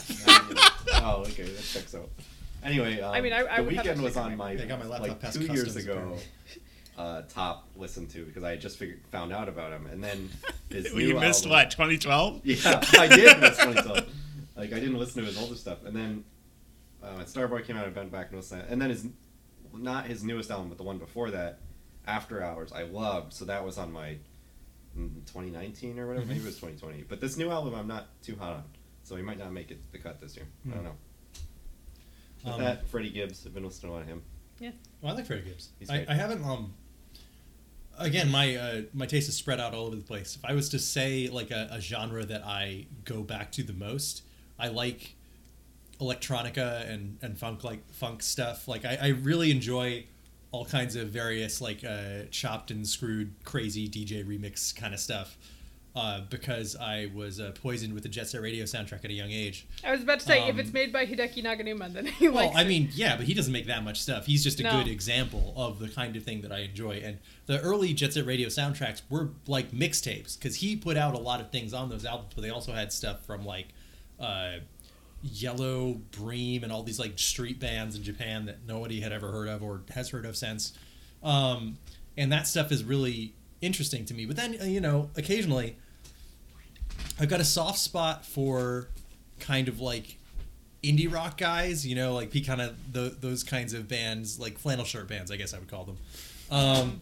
oh, 1.02 1.20
okay, 1.28 1.42
that 1.44 1.62
checks 1.62 1.94
out. 1.94 2.08
Anyway, 2.64 3.00
um, 3.00 3.12
I 3.14 3.20
mean, 3.20 3.32
I- 3.32 3.46
I 3.46 3.62
the 3.62 3.70
Weeknd 3.70 4.00
was 4.00 4.16
on 4.16 4.32
on 4.32 4.38
my 4.38 4.50
I 4.52 4.56
got 4.64 4.78
my 4.80 4.86
laptop 4.86 5.08
like 5.08 5.20
past 5.20 5.36
two 5.38 5.46
years 5.52 5.76
ago. 5.76 6.16
Apparently. 6.98 7.24
Uh, 7.24 7.32
top 7.32 7.68
listened 7.76 8.10
to 8.10 8.24
because 8.24 8.42
I 8.44 8.50
had 8.50 8.60
just 8.60 8.76
figured 8.78 9.00
found 9.10 9.32
out 9.32 9.48
about 9.48 9.72
him, 9.72 9.86
and 9.86 10.02
then 10.02 10.28
his 10.70 10.92
you 10.92 11.14
new 11.14 11.20
missed 11.20 11.44
album- 11.46 11.50
what 11.58 11.70
2012? 11.70 12.40
Yeah, 12.44 12.82
I 12.98 13.06
did 13.08 13.40
miss 13.40 13.58
2012. 13.58 14.06
Like 14.56 14.72
I 14.72 14.80
didn't 14.80 14.98
listen 14.98 15.22
to 15.22 15.26
his 15.28 15.38
older 15.38 15.54
stuff, 15.54 15.84
and 15.84 15.94
then 15.94 16.24
uh, 17.02 17.12
when 17.14 17.24
Starboy 17.26 17.64
came 17.64 17.76
out, 17.76 17.86
I 17.86 17.90
went 17.90 18.10
back 18.10 18.28
and 18.30 18.36
listened. 18.38 18.64
And 18.68 18.80
then 18.82 18.90
his 18.90 19.06
not 19.72 20.06
his 20.06 20.24
newest 20.24 20.50
album, 20.50 20.68
but 20.68 20.78
the 20.78 20.84
one 20.84 20.98
before 20.98 21.30
that, 21.30 21.60
After 22.06 22.42
Hours, 22.42 22.72
I 22.72 22.82
loved. 22.82 23.32
So 23.32 23.44
that 23.44 23.64
was 23.64 23.78
on 23.78 23.92
my 23.92 24.16
mm, 24.98 25.14
2019 25.26 25.98
or 25.98 26.06
whatever. 26.08 26.26
Maybe 26.26 26.40
it 26.40 26.44
was 26.46 26.56
2020. 26.56 27.04
But 27.08 27.20
this 27.20 27.36
new 27.36 27.50
album, 27.50 27.74
I'm 27.74 27.86
not 27.86 28.08
too 28.22 28.34
hot 28.36 28.54
on, 28.54 28.64
so 29.04 29.14
he 29.14 29.22
might 29.22 29.38
not 29.38 29.52
make 29.52 29.70
it 29.70 29.78
the 29.92 29.98
cut 29.98 30.20
this 30.20 30.34
year. 30.36 30.46
I 30.66 30.70
don't 30.70 30.78
Hmm. 30.78 30.84
know. 30.86 30.94
With 32.44 32.54
Um, 32.54 32.60
that 32.62 32.88
Freddie 32.88 33.10
Gibbs, 33.10 33.44
I've 33.46 33.54
been 33.54 33.64
listening 33.64 33.90
to 33.90 33.94
a 33.94 33.94
lot 33.96 34.02
of 34.02 34.08
him. 34.08 34.22
Yeah. 34.60 34.70
Well, 35.00 35.12
I 35.12 35.16
like 35.16 35.26
Freddie 35.26 35.42
Gibbs. 35.42 35.68
He's 35.78 35.90
I. 35.90 36.04
I 36.08 36.14
haven't. 36.14 36.44
Um, 36.44 36.72
again, 37.98 38.30
my 38.30 38.56
uh, 38.56 38.82
my 38.92 39.06
taste 39.06 39.28
is 39.28 39.36
spread 39.36 39.60
out 39.60 39.74
all 39.74 39.86
over 39.86 39.96
the 39.96 40.02
place. 40.02 40.36
If 40.36 40.44
I 40.44 40.54
was 40.54 40.68
to 40.70 40.78
say 40.78 41.28
like 41.28 41.50
a, 41.50 41.68
a 41.70 41.80
genre 41.80 42.24
that 42.24 42.44
I 42.44 42.86
go 43.04 43.22
back 43.22 43.52
to 43.52 43.62
the 43.62 43.72
most, 43.72 44.22
I 44.58 44.68
like 44.68 45.14
electronica 46.00 46.88
and 46.88 47.18
and 47.22 47.38
funk 47.38 47.64
like 47.64 47.88
funk 47.92 48.22
stuff. 48.22 48.68
Like 48.68 48.84
I, 48.84 48.98
I 49.00 49.08
really 49.08 49.50
enjoy 49.50 50.04
all 50.50 50.64
kinds 50.64 50.96
of 50.96 51.08
various 51.08 51.60
like 51.60 51.84
uh, 51.84 52.24
chopped 52.30 52.70
and 52.70 52.86
screwed 52.86 53.34
crazy 53.44 53.88
DJ 53.88 54.24
remix 54.24 54.74
kind 54.74 54.94
of 54.94 55.00
stuff. 55.00 55.36
Uh, 55.98 56.20
because 56.30 56.76
I 56.76 57.10
was 57.12 57.40
uh, 57.40 57.50
poisoned 57.60 57.92
with 57.92 58.04
the 58.04 58.08
Jet 58.08 58.28
Set 58.28 58.40
Radio 58.40 58.64
soundtrack 58.66 59.04
at 59.04 59.10
a 59.10 59.12
young 59.12 59.32
age. 59.32 59.66
I 59.82 59.90
was 59.90 60.00
about 60.02 60.20
to 60.20 60.26
say, 60.26 60.44
if 60.46 60.54
Um, 60.54 60.60
it's 60.60 60.72
made 60.72 60.92
by 60.92 61.04
Hideki 61.06 61.42
Naganuma, 61.42 61.92
then 61.92 62.06
he 62.06 62.28
Well, 62.28 62.46
likes 62.46 62.56
I 62.56 62.62
it. 62.62 62.68
mean, 62.68 62.88
yeah, 62.94 63.16
but 63.16 63.26
he 63.26 63.34
doesn't 63.34 63.52
make 63.52 63.66
that 63.66 63.82
much 63.82 64.00
stuff. 64.00 64.26
He's 64.26 64.44
just 64.44 64.60
a 64.60 64.62
No. 64.62 64.70
good 64.78 64.86
example 64.86 65.52
of 65.56 65.80
the 65.80 65.88
kind 65.88 66.14
of 66.14 66.22
thing 66.22 66.42
that 66.42 66.52
I 66.52 66.60
enjoy. 66.60 67.00
And 67.04 67.18
the 67.46 67.58
early 67.62 67.94
Jet 67.94 68.12
Set 68.12 68.26
Radio 68.26 68.48
soundtracks 68.48 69.02
were 69.10 69.30
like 69.48 69.72
mixtapes 69.72 70.38
because 70.38 70.56
he 70.56 70.76
put 70.76 70.96
out 70.96 71.14
a 71.14 71.18
lot 71.18 71.40
of 71.40 71.50
things 71.50 71.74
on 71.74 71.88
those 71.88 72.04
albums, 72.04 72.32
but 72.34 72.42
they 72.42 72.50
also 72.50 72.72
had 72.72 72.92
stuff 72.92 73.24
from 73.26 73.44
like 73.44 73.66
uh, 74.20 74.58
Yellow, 75.22 75.94
Bream, 76.12 76.62
and 76.62 76.70
all 76.72 76.84
these 76.84 77.00
like 77.00 77.18
street 77.18 77.58
bands 77.58 77.96
in 77.96 78.04
Japan 78.04 78.46
that 78.46 78.58
nobody 78.68 79.00
had 79.00 79.12
ever 79.12 79.32
heard 79.32 79.48
of 79.48 79.64
or 79.64 79.82
has 79.94 80.10
heard 80.10 80.26
of 80.26 80.36
since. 80.36 80.74
Um, 81.24 81.78
and 82.16 82.30
that 82.30 82.46
stuff 82.46 82.70
is 82.70 82.84
really 82.84 83.34
interesting 83.60 84.04
to 84.04 84.14
me. 84.14 84.26
But 84.26 84.36
then, 84.36 84.56
uh, 84.60 84.64
you 84.64 84.80
know, 84.80 85.10
occasionally 85.16 85.76
I've 87.20 87.28
got 87.28 87.40
a 87.40 87.44
soft 87.44 87.78
spot 87.78 88.24
for 88.24 88.88
kind 89.40 89.68
of 89.68 89.80
like 89.80 90.16
indie 90.82 91.12
rock 91.12 91.38
guys, 91.38 91.86
you 91.86 91.94
know, 91.94 92.14
like 92.14 92.30
be 92.30 92.40
kind 92.40 92.60
of 92.60 92.92
the, 92.92 93.16
those 93.20 93.42
kinds 93.42 93.72
of 93.72 93.88
bands, 93.88 94.38
like 94.38 94.58
flannel 94.58 94.84
shirt 94.84 95.08
bands, 95.08 95.30
I 95.30 95.36
guess 95.36 95.54
I 95.54 95.58
would 95.58 95.70
call 95.70 95.84
them. 95.84 95.96
Um, 96.50 97.00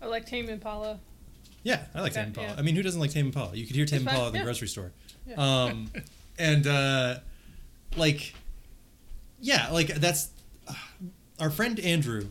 I 0.00 0.06
like 0.06 0.26
Tame 0.26 0.48
Impala. 0.48 0.98
yeah, 1.62 1.84
I 1.94 2.00
like 2.00 2.12
Tame 2.12 2.26
Impala. 2.28 2.48
yeah. 2.48 2.54
I 2.56 2.62
mean, 2.62 2.76
who 2.76 2.82
doesn't 2.82 3.00
like 3.00 3.10
Tame 3.10 3.26
Impala? 3.26 3.54
You 3.54 3.66
could 3.66 3.76
hear 3.76 3.86
Tame 3.86 4.02
Impala 4.02 4.28
at 4.28 4.32
the 4.32 4.40
grocery 4.40 4.68
store. 4.68 4.92
Yeah. 5.26 5.34
Um, 5.36 5.90
and 6.38 6.66
uh, 6.66 7.16
like, 7.96 8.34
yeah, 9.40 9.68
like 9.70 9.88
that's 9.88 10.30
uh, 10.68 10.74
our 11.38 11.50
friend 11.50 11.78
Andrew. 11.80 12.28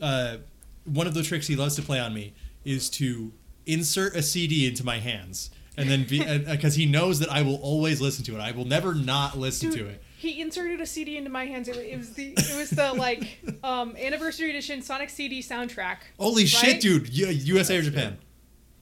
Uh, 0.00 0.38
one 0.84 1.06
of 1.06 1.14
the 1.14 1.22
tricks 1.22 1.46
he 1.46 1.54
loves 1.54 1.76
to 1.76 1.82
play 1.82 2.00
on 2.00 2.12
me 2.12 2.32
is 2.64 2.90
to 2.90 3.32
insert 3.66 4.16
a 4.16 4.22
CD 4.22 4.66
into 4.66 4.84
my 4.84 4.98
hands 4.98 5.50
and 5.76 5.88
then 5.88 6.04
because 6.04 6.74
he 6.74 6.86
knows 6.86 7.18
that 7.20 7.30
I 7.30 7.42
will 7.42 7.56
always 7.62 8.00
listen 8.00 8.24
to 8.26 8.36
it. 8.36 8.40
I 8.40 8.52
will 8.52 8.64
never 8.66 8.94
not 8.94 9.38
listen 9.38 9.70
Dude, 9.70 9.78
to 9.78 9.86
it. 9.88 10.02
He 10.18 10.40
inserted 10.40 10.80
a 10.80 10.86
CD 10.86 11.16
into 11.16 11.30
my 11.30 11.46
hands. 11.46 11.66
It, 11.68 11.74
wa- 11.76 11.82
it 11.82 11.96
was 11.96 12.12
the 12.14 12.34
it 12.36 12.56
was 12.56 12.70
the 12.70 12.92
like 12.92 13.38
um, 13.64 13.96
anniversary 13.96 14.50
edition 14.50 14.82
Sonic 14.82 15.10
CD 15.10 15.40
soundtrack. 15.40 15.96
Holy 16.18 16.42
Right? 16.42 16.48
shit, 16.48 16.80
dude! 16.80 17.08
U- 17.08 17.26
USA 17.28 17.78
or 17.78 17.82
Japan? 17.82 18.18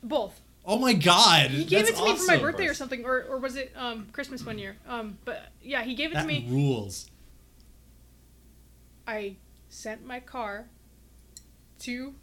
Both. 0.03 0.41
Oh 0.67 0.79
my 0.79 0.93
god! 0.93 1.51
He 1.51 1.65
gave 1.65 1.87
that's 1.87 1.91
it 1.93 1.97
to 1.97 2.05
me 2.05 2.17
for 2.17 2.27
my 2.27 2.37
birthday 2.37 2.67
or 2.67 2.75
something, 2.75 3.05
or, 3.05 3.23
or 3.25 3.39
was 3.39 3.57
it 3.57 3.73
um, 3.77 4.09
Christmas 4.13 4.45
one 4.45 4.59
year? 4.59 4.77
Um, 4.87 5.17
but 5.25 5.49
yeah, 5.63 5.83
he 5.83 5.95
gave 5.95 6.11
it 6.11 6.15
That 6.15 6.23
to 6.23 6.27
me. 6.29 6.47
rules. 6.51 7.09
I 9.07 9.37
sent 9.69 10.05
my 10.05 10.21
car 10.21 10.69
to 11.81 12.15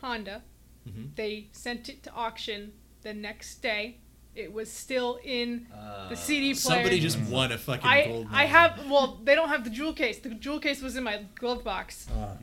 Honda. 0.00 0.42
Mhm. 0.88 1.14
They 1.16 1.48
sent 1.52 1.88
it 1.88 2.02
to 2.04 2.12
auction 2.12 2.72
the 3.02 3.12
next 3.12 3.56
day. 3.56 3.98
It 4.34 4.52
was 4.52 4.70
still 4.70 5.18
in 5.24 5.66
Uh, 5.74 6.08
the 6.08 6.16
CD 6.16 6.46
player. 6.54 6.54
Somebody 6.54 7.00
just 7.00 7.18
won 7.22 7.50
a 7.52 7.58
fucking 7.58 7.84
I 7.86 8.06
gold. 8.06 8.26
I 8.30 8.44
have 8.46 8.88
well, 8.88 9.20
they 9.24 9.34
don't 9.34 9.48
have 9.48 9.64
the 9.64 9.70
jewel 9.70 9.92
case. 9.92 10.18
The 10.18 10.30
jewel 10.30 10.60
case 10.60 10.80
was 10.80 10.96
in 10.96 11.02
my 11.04 11.24
glove 11.34 11.64
box, 11.64 12.08
Uh, 12.10 12.36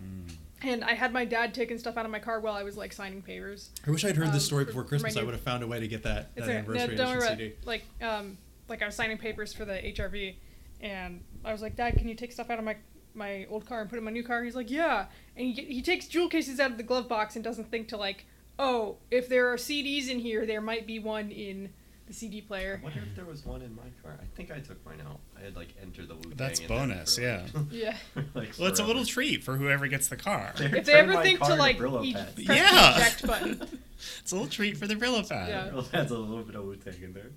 and 0.62 0.84
I 0.84 0.94
had 0.96 1.14
my 1.14 1.24
dad 1.24 1.54
taking 1.54 1.78
stuff 1.78 1.96
out 1.98 2.04
of 2.06 2.12
my 2.12 2.20
car 2.20 2.40
while 2.42 2.56
I 2.56 2.64
was 2.64 2.76
like 2.76 2.92
signing 2.92 3.22
papers. 3.22 3.70
I 3.88 3.92
wish 3.92 4.04
I'd 4.04 4.18
heard 4.18 4.28
this 4.30 4.44
Um, 4.44 4.48
story 4.48 4.64
for- 4.66 4.72
before 4.72 4.84
Christmas. 4.84 5.16
my 5.16 5.22
I 5.22 5.24
would 5.24 5.34
have 5.34 5.44
found 5.44 5.64
a 5.64 5.68
way 5.68 5.80
to 5.80 5.88
get 5.88 6.04
that, 6.04 6.32
It's 6.36 6.46
that 6.46 6.52
okay. 6.52 6.58
anniversary 6.58 6.96
No, 6.96 7.04
don't 7.06 7.08
worry 7.08 7.18
edition 7.20 7.38
CD. 7.38 7.44
it. 7.52 7.66
Like 7.66 7.84
um 8.02 8.38
like 8.68 8.82
I 8.82 8.86
was 8.86 8.96
signing 8.96 9.18
papers 9.18 9.54
for 9.54 9.64
the 9.64 9.74
HRV, 9.86 10.36
and 10.82 11.24
I 11.46 11.54
was 11.54 11.62
like, 11.62 11.78
Dad, 11.78 11.96
can 11.98 12.08
you 12.10 12.16
take 12.16 12.34
stuff 12.34 12.50
out 12.50 12.60
of 12.60 12.66
my 12.66 12.76
my 13.14 13.46
old 13.50 13.66
car 13.66 13.80
and 13.82 13.90
put 13.90 13.96
it 13.96 14.00
in 14.00 14.04
my 14.04 14.12
new 14.12 14.24
car? 14.24 14.44
He's 14.44 14.56
like, 14.56 14.70
Yeah, 14.70 15.06
and 15.38 15.48
he 15.56 15.64
he 15.64 15.82
takes 15.82 16.06
jewel 16.08 16.28
cases 16.28 16.60
out 16.60 16.70
of 16.72 16.76
the 16.78 16.84
glove 16.84 17.08
box 17.08 17.36
and 17.36 17.44
doesn't 17.46 17.72
think 17.72 17.88
to 17.90 17.98
like, 17.98 18.26
oh, 18.60 18.98
if 19.12 19.30
there 19.30 19.52
are 19.52 19.58
CDs 19.58 20.10
in 20.10 20.20
here, 20.20 20.46
there 20.46 20.62
might 20.62 20.86
be 20.88 21.00
one 21.00 21.32
in 21.32 21.70
the 22.08 22.14
CD 22.14 22.40
player. 22.42 22.76
I 22.76 22.82
player. 22.82 22.94
wonder 22.96 23.10
if 23.10 23.16
there 23.18 23.26
was 23.26 23.46
one 23.46 23.62
in 23.62 23.76
my 23.76 23.84
car. 24.02 24.18
I 24.22 24.26
think 24.36 24.50
I 24.52 24.60
took 24.60 24.84
mine 24.86 25.02
out. 25.06 25.20
I 25.38 25.44
had 25.44 25.56
like 25.58 25.70
enter 25.82 26.06
the 26.06 26.16
Wu 26.16 26.34
That's 26.36 26.60
bonus, 26.62 27.16
for, 27.16 27.22
yeah. 27.22 27.46
like- 27.54 27.66
Yeah. 27.72 27.98
like 28.34 28.54
Well, 28.58 28.70
it's 28.70 28.80
a 28.80 28.86
little 28.86 29.04
treat 29.06 29.44
for 29.44 29.58
whoever 29.58 29.88
gets 29.88 30.08
the 30.08 30.16
car. 30.16 30.54
There- 30.58 30.74
If 30.76 30.86
they 30.86 30.94
ever 30.94 31.22
think 31.22 31.42
to 31.42 31.56
like 31.56 31.78
Brillo 31.78 32.06
each 32.06 32.16
pads. 32.16 32.34
press 32.46 32.58
Yeah. 32.58 32.92
the 32.94 33.02
eject 33.02 33.28
button. 33.28 33.80
It's 34.22 34.32
a 34.32 34.36
little 34.36 34.48
treat 34.50 34.78
for 34.78 34.86
the 34.88 34.94
Brillo 34.96 35.28
pad. 35.28 35.50
Yeah. 35.50 35.70
Brillo 35.70 35.92
pads 35.92 36.12
a 36.12 36.18
little 36.18 36.44
bit 36.44 36.56
of 36.56 36.64
Wu 36.66 36.76
Tang 36.76 36.94
in 37.02 37.14
there. 37.14 37.32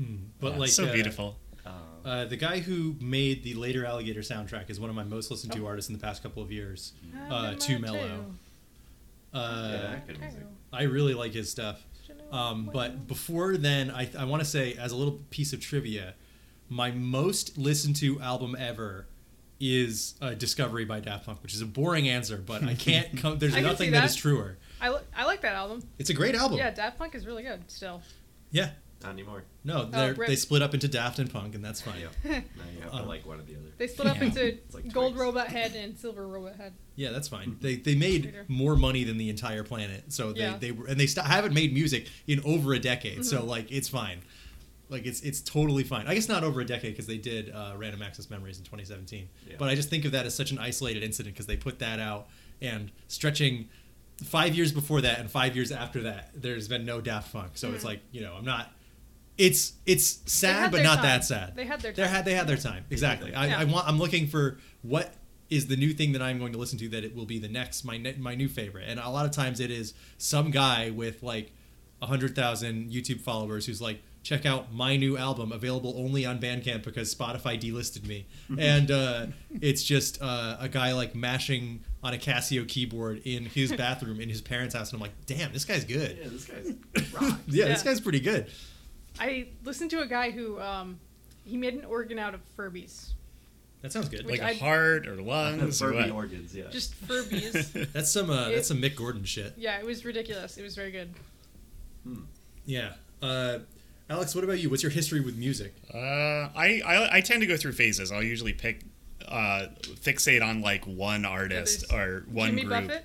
Mm, 0.00 0.18
But 0.40 0.52
Yeah, 0.52 0.58
like 0.58 0.70
so 0.70 0.86
uh, 0.86 0.92
beautiful. 0.92 1.36
Um, 1.66 1.72
Uh, 2.04 2.24
the 2.24 2.36
guy 2.36 2.60
who 2.60 2.94
made 3.00 3.42
the 3.42 3.52
later 3.54 3.84
Alligator 3.84 4.20
soundtrack 4.20 4.70
is 4.70 4.78
one 4.80 4.88
of 4.90 4.96
my 4.96 5.02
most 5.04 5.30
listened 5.30 5.52
to 5.54 5.64
Oh. 5.64 5.66
artists 5.66 5.90
in 5.90 5.96
the 5.96 6.00
past 6.02 6.22
couple 6.22 6.42
of 6.42 6.50
years. 6.52 6.92
I've 7.26 7.32
Uh, 7.32 7.54
Too 7.56 7.74
my 7.80 7.88
Mellow. 7.88 7.98
tail. 8.08 8.34
Uh, 9.32 9.68
Yeah, 9.72 9.98
good 10.06 10.20
music. 10.20 10.40
I 10.72 10.82
really 10.84 11.14
like 11.14 11.32
his 11.32 11.50
stuff. 11.50 11.84
Um, 12.30 12.68
but 12.72 13.06
before 13.06 13.56
then, 13.56 13.90
I, 13.90 14.08
I 14.18 14.24
want 14.24 14.42
to 14.42 14.48
say, 14.48 14.74
as 14.74 14.92
a 14.92 14.96
little 14.96 15.20
piece 15.30 15.52
of 15.54 15.60
trivia, 15.60 16.14
my 16.68 16.90
most 16.90 17.56
listened 17.56 17.96
to 17.96 18.20
album 18.20 18.54
ever 18.58 19.06
is 19.60 20.14
uh, 20.20 20.34
Discovery 20.34 20.84
by 20.84 21.00
Daft 21.00 21.24
Punk, 21.26 21.42
which 21.42 21.54
is 21.54 21.62
a 21.62 21.66
boring 21.66 22.08
answer, 22.08 22.36
but 22.36 22.62
I 22.62 22.74
can't 22.74 23.16
come. 23.20 23.38
There's 23.38 23.54
can 23.54 23.62
nothing 23.62 23.92
that 23.92 24.00
that. 24.02 24.10
is 24.10 24.16
truer. 24.16 24.58
I, 24.80 24.90
li- 24.90 25.00
I 25.16 25.24
like 25.24 25.40
that 25.40 25.54
album. 25.54 25.82
It's 25.98 26.10
a 26.10 26.14
great 26.14 26.34
album. 26.34 26.58
Yeah, 26.58 26.70
Daft 26.70 26.98
Punk 26.98 27.14
is 27.14 27.26
really 27.26 27.42
good 27.42 27.62
still. 27.68 28.02
Yeah. 28.50 28.70
Not 29.02 29.12
anymore. 29.12 29.44
No, 29.64 29.84
they're, 29.84 30.14
rip. 30.14 30.28
they 30.28 30.36
split 30.36 30.60
up 30.62 30.74
into 30.74 30.88
Daft 30.88 31.18
and 31.20 31.32
Punk, 31.32 31.54
and 31.54 31.64
that's 31.64 31.80
fine. 31.80 32.00
Yeah. 32.00 32.30
now 32.30 32.64
you 32.74 32.80
have 32.82 32.90
to 32.92 33.02
like 33.04 33.24
one 33.26 33.38
or 33.38 33.42
the 33.42 33.54
other. 33.54 33.66
They 33.76 33.86
split 33.86 34.08
up 34.08 34.16
Yeah. 34.18 34.24
into 34.24 34.46
It's 34.46 34.74
like 34.74 34.92
Gold 34.92 35.12
Twix. 35.14 35.20
Robot 35.20 35.48
Head 35.48 35.74
and 35.76 35.96
Silver 35.96 36.26
Robot 36.26 36.56
Head. 36.56 36.72
Yeah, 36.96 37.10
that's 37.10 37.28
fine. 37.28 37.56
They 37.60 37.76
they 37.76 37.94
made 37.94 38.24
Later. 38.26 38.44
more 38.48 38.74
money 38.76 39.04
than 39.04 39.16
the 39.18 39.28
entire 39.30 39.62
planet, 39.62 40.12
so 40.12 40.32
they 40.32 40.40
Yeah. 40.40 40.56
they 40.58 40.72
were 40.72 40.86
and 40.86 40.98
they 40.98 41.06
st- 41.06 41.26
haven't 41.26 41.54
made 41.54 41.72
music 41.72 42.08
in 42.26 42.40
over 42.44 42.72
a 42.74 42.78
decade. 42.80 43.24
So 43.24 43.42
Mhm. 43.42 43.46
like 43.46 43.70
it's 43.70 43.88
fine, 43.88 44.18
like 44.88 45.06
it's 45.06 45.20
it's 45.20 45.40
totally 45.40 45.84
fine. 45.84 46.06
I 46.08 46.14
guess 46.14 46.28
not 46.28 46.42
over 46.42 46.60
a 46.60 46.64
decade 46.66 46.92
because 46.92 47.06
they 47.06 47.18
did 47.18 47.50
uh, 47.50 47.74
Random 47.76 48.02
Access 48.02 48.28
Memories 48.30 48.58
in 48.58 48.64
2017. 48.64 49.28
Yeah. 49.48 49.54
But 49.60 49.68
I 49.68 49.76
just 49.76 49.90
think 49.90 50.06
of 50.06 50.12
that 50.12 50.26
as 50.26 50.34
such 50.34 50.50
an 50.50 50.58
isolated 50.58 51.04
incident 51.04 51.36
because 51.36 51.46
they 51.46 51.56
put 51.56 51.78
that 51.78 52.00
out 52.00 52.28
and 52.60 52.90
stretching 53.06 53.68
five 54.24 54.56
years 54.56 54.72
before 54.72 55.00
that 55.02 55.20
and 55.20 55.30
five 55.30 55.54
years 55.54 55.70
after 55.70 56.02
that, 56.02 56.30
there's 56.34 56.66
been 56.66 56.84
no 56.84 57.00
Daft 57.00 57.32
Punk. 57.32 57.52
So 57.54 57.72
it's 57.72 57.84
Mhm. 57.84 57.86
like 57.86 58.00
you 58.10 58.22
know 58.22 58.34
I'm 58.34 58.44
not. 58.44 58.72
It's 59.38 59.72
it's 59.86 60.20
sad, 60.26 60.70
but 60.72 60.82
not 60.82 60.96
time. 60.96 61.02
that 61.04 61.24
sad. 61.24 61.54
They 61.56 61.64
had 61.64 61.80
their 61.80 61.92
They 61.92 62.02
time. 62.02 62.12
had 62.12 62.24
they 62.24 62.34
had 62.34 62.46
their 62.48 62.56
time 62.56 62.84
exactly. 62.90 63.32
I, 63.34 63.46
Yeah. 63.46 63.60
I 63.60 63.64
want 63.64 63.86
I'm 63.88 63.98
looking 63.98 64.26
for 64.26 64.58
what 64.82 65.14
is 65.48 65.68
the 65.68 65.76
new 65.76 65.92
thing 65.94 66.12
that 66.12 66.20
I'm 66.20 66.38
going 66.38 66.52
to 66.52 66.58
listen 66.58 66.78
to 66.80 66.88
that 66.90 67.04
it 67.04 67.14
will 67.16 67.24
be 67.24 67.38
the 67.38 67.48
next 67.48 67.84
my 67.84 67.96
ne- 67.96 68.16
my 68.18 68.34
new 68.34 68.48
favorite. 68.48 68.84
And 68.88 68.98
a 69.00 69.08
lot 69.08 69.24
of 69.24 69.30
times 69.30 69.60
it 69.60 69.70
is 69.70 69.94
some 70.18 70.50
guy 70.50 70.90
with 70.90 71.22
like 71.22 71.52
a 72.02 72.06
hundred 72.06 72.34
thousand 72.34 72.90
YouTube 72.90 73.20
followers 73.20 73.64
who's 73.66 73.80
like, 73.80 74.00
check 74.24 74.44
out 74.44 74.74
my 74.74 74.96
new 74.96 75.16
album 75.16 75.52
available 75.52 75.94
only 75.96 76.26
on 76.26 76.38
Bandcamp 76.40 76.82
because 76.82 77.14
Spotify 77.14 77.58
delisted 77.60 78.06
me. 78.06 78.26
and 78.58 78.90
uh, 78.90 79.26
it's 79.60 79.82
just 79.82 80.20
uh, 80.20 80.56
a 80.60 80.68
guy 80.68 80.92
like 80.92 81.14
mashing 81.14 81.80
on 82.02 82.12
a 82.12 82.18
Casio 82.18 82.66
keyboard 82.68 83.22
in 83.24 83.44
his 83.46 83.72
bathroom 83.76 84.20
in 84.20 84.28
his 84.28 84.40
parents' 84.42 84.74
house, 84.74 84.90
and 84.92 84.96
I'm 84.96 85.00
like, 85.00 85.26
damn, 85.26 85.52
this 85.52 85.64
guy's 85.64 85.84
good. 85.84 86.18
Yeah, 86.20 86.28
this 86.28 86.44
guy's 86.44 87.12
rock. 87.12 87.38
yeah, 87.46 87.66
this 87.68 87.82
guy's 87.82 88.00
pretty 88.00 88.20
good. 88.20 88.48
I 89.20 89.48
listened 89.64 89.90
to 89.92 90.00
a 90.00 90.06
guy 90.06 90.30
who 90.30 90.60
um, 90.60 90.98
he 91.44 91.56
made 91.56 91.74
an 91.74 91.84
organ 91.84 92.18
out 92.18 92.34
of 92.34 92.40
Furbies. 92.56 93.10
That 93.82 93.92
sounds 93.92 94.08
good. 94.08 94.26
Which 94.26 94.40
Like 94.40 94.40
a 94.40 94.54
I- 94.54 94.58
heart 94.58 95.06
or 95.06 95.16
lungs 95.16 95.78
Furby 95.82 95.96
what? 95.98 96.10
organs, 96.10 96.54
yeah. 96.54 96.64
Just 96.70 96.94
Furbies. 97.06 97.90
That's 97.92 98.10
some 98.10 98.28
uh, 98.30 98.48
It- 98.48 98.56
that's 98.56 98.68
some 98.68 98.82
Mick 98.82 98.96
Gordon 98.96 99.24
shit. 99.24 99.54
yeah, 99.56 99.78
it 99.78 99.86
was 99.86 100.04
ridiculous. 100.04 100.56
It 100.58 100.62
was 100.62 100.74
very 100.74 100.90
good. 100.90 101.10
Hmm. 102.04 102.22
Yeah. 102.66 102.92
Uh, 103.22 103.58
Alex, 104.10 104.34
what 104.34 104.42
about 104.44 104.58
you? 104.58 104.70
What's 104.70 104.82
your 104.82 104.90
history 104.90 105.20
with 105.20 105.36
music? 105.36 105.74
Uh, 105.92 105.98
I, 105.98 106.80
I 106.86 107.16
I 107.18 107.20
tend 107.20 107.40
to 107.42 107.46
go 107.46 107.56
through 107.56 107.72
phases. 107.72 108.10
I'll 108.10 108.22
usually 108.22 108.52
pick 108.54 108.80
uh, 109.26 109.66
fixate 110.02 110.42
on 110.42 110.60
like 110.62 110.84
one 110.86 111.24
artist 111.26 111.88
there's 111.90 112.00
or 112.00 112.24
one 112.30 112.50
Jimmy 112.50 112.62
group. 112.64 112.86
Buffett. 112.88 113.04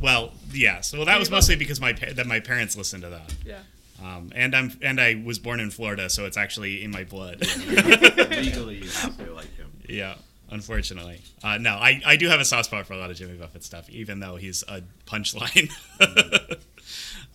Well, 0.00 0.32
yeah. 0.52 0.82
So 0.82 0.98
well, 0.98 1.06
that 1.06 1.12
Jimmy 1.14 1.20
was 1.20 1.30
mostly 1.30 1.56
because 1.56 1.80
my 1.80 1.92
pa- 1.94 2.12
that 2.14 2.26
my 2.26 2.38
parents 2.40 2.76
listened 2.76 3.02
to 3.02 3.08
that. 3.10 3.34
Yeah. 3.44 3.58
Um, 4.02 4.30
and 4.34 4.54
I'm 4.54 4.72
and 4.82 5.00
I 5.00 5.22
was 5.24 5.38
born 5.38 5.58
in 5.60 5.70
Florida, 5.70 6.10
so 6.10 6.26
it's 6.26 6.36
actually 6.36 6.84
in 6.84 6.90
my 6.90 7.04
blood. 7.04 7.40
Legally, 7.66 8.76
you 8.82 8.90
have 8.90 9.16
to 9.16 9.32
like 9.32 9.54
him. 9.56 9.70
yeah, 9.88 10.16
unfortunately. 10.50 11.22
Uh, 11.42 11.56
no, 11.58 11.70
I, 11.70 12.02
I 12.04 12.16
do 12.16 12.28
have 12.28 12.38
a 12.40 12.44
soft 12.44 12.66
spot 12.66 12.86
for 12.86 12.92
a 12.92 12.98
lot 12.98 13.10
of 13.10 13.16
Jimmy 13.16 13.36
Buffett 13.38 13.64
stuff, 13.64 13.88
even 13.88 14.20
though 14.20 14.36
he's 14.36 14.62
a 14.68 14.82
punchline. 15.06 15.70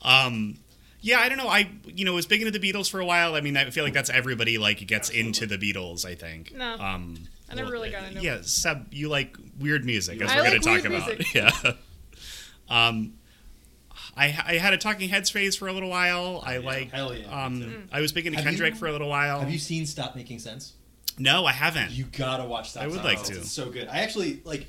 um, 0.04 0.58
yeah, 1.02 1.20
I 1.20 1.30
don't 1.30 1.38
know. 1.40 1.48
I 1.48 1.70
you 1.86 2.06
know 2.06 2.14
was 2.14 2.26
big 2.28 2.42
into 2.42 2.58
the 2.58 2.72
Beatles 2.72 2.90
for 2.90 3.00
a 3.00 3.06
while. 3.06 3.34
I 3.36 3.42
mean, 3.42 3.58
I 3.58 3.70
feel 3.72 3.84
like 3.84 3.94
that's 3.94 4.10
everybody 4.10 4.58
like 4.58 4.86
gets 4.86 5.10
into 5.10 5.46
the 5.48 5.58
Beatles. 5.58 6.06
I 6.06 6.16
think. 6.16 6.54
No, 6.56 6.74
Um, 6.80 7.18
I 7.50 7.56
never 7.56 7.72
really 7.72 7.90
got 7.90 8.04
into 8.04 8.20
it. 8.20 8.24
Yeah, 8.24 8.38
Seb, 8.44 8.94
you 8.94 9.10
like 9.10 9.36
weird 9.60 9.84
music, 9.84 10.22
as 10.22 10.30
I 10.30 10.36
we're 10.38 10.44
going 10.44 10.54
like 10.54 10.62
to 10.62 10.68
talk 10.82 10.84
weird 10.84 11.02
about. 11.02 11.18
music. 11.18 11.34
Yeah. 12.70 12.88
um, 12.88 13.14
I 14.18 14.26
I 14.26 14.54
had 14.58 14.74
a 14.74 14.78
Talking 14.78 15.10
Heads 15.10 15.30
phase 15.30 15.56
for 15.56 15.68
a 15.68 15.74
little 15.74 15.90
while. 15.90 16.42
I 16.46 16.58
like. 16.58 16.92
Hell 16.92 17.16
yeah, 17.16 17.46
Um, 17.46 17.62
too. 17.62 17.84
I 17.92 18.02
was 18.02 18.12
big 18.12 18.26
into 18.28 18.38
Have 18.38 18.46
Kendrick 18.46 18.74
you- 18.74 18.80
for 18.80 18.88
a 18.88 18.92
little 18.92 19.10
while. 19.10 19.40
Have 19.40 19.52
you 19.52 19.60
seen 19.60 19.86
Stop 19.86 20.16
Making 20.16 20.40
Sense? 20.40 20.74
No, 21.18 21.46
I 21.46 21.52
haven't. 21.52 21.92
You 21.92 22.06
gotta 22.06 22.46
watch 22.46 22.72
Stop. 22.72 22.84
I 22.84 22.88
would 22.88 22.96
Making 22.98 23.10
like 23.10 23.18
Sense. 23.20 23.30
to. 23.30 23.42
It's 23.42 23.52
so 23.52 23.70
good. 23.70 23.88
I 23.88 24.00
actually 24.00 24.42
like. 24.44 24.66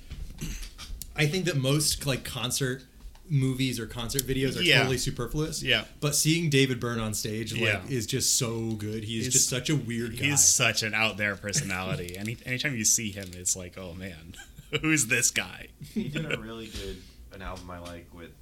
I 1.17 1.27
think 1.27 1.45
that 1.47 1.57
most 1.57 2.07
like 2.07 2.25
concert 2.25 2.85
movies 3.29 3.79
or 3.79 3.87
concert 3.87 4.23
videos 4.23 4.59
are 4.59 4.63
Yeah. 4.63 4.79
totally 4.79 4.99
superfluous. 4.99 5.63
Yeah. 5.63 5.85
But 6.01 6.15
seeing 6.15 6.51
David 6.51 6.81
Byrne 6.81 6.99
on 7.01 7.15
stage 7.15 7.53
like 7.53 7.61
Yeah. 7.63 7.81
is 7.89 8.07
just 8.07 8.37
so 8.37 8.73
good. 8.73 9.05
He's, 9.05 9.25
He's- 9.25 9.33
just 9.35 9.49
such 9.49 9.71
a 9.71 9.77
weird 9.77 10.19
guy. 10.19 10.25
He's 10.27 10.45
such 10.45 10.83
an 10.83 10.95
out 10.95 11.17
there 11.17 11.37
personality. 11.37 12.17
Any 12.19 12.37
anytime 12.45 12.77
you 12.77 12.85
see 12.85 13.11
him, 13.11 13.31
it's 13.35 13.55
like, 13.57 13.79
oh 13.79 13.95
man, 13.95 14.35
who's 14.83 15.07
this 15.07 15.31
guy? 15.31 15.69
He 15.95 16.09
did 16.09 16.31
a 16.31 16.37
really 16.41 16.67
good 16.67 16.97
an 17.33 17.41
album 17.41 17.71
I 17.71 17.79
like 17.79 18.07
with 18.13 18.29
oh, 18.29 18.42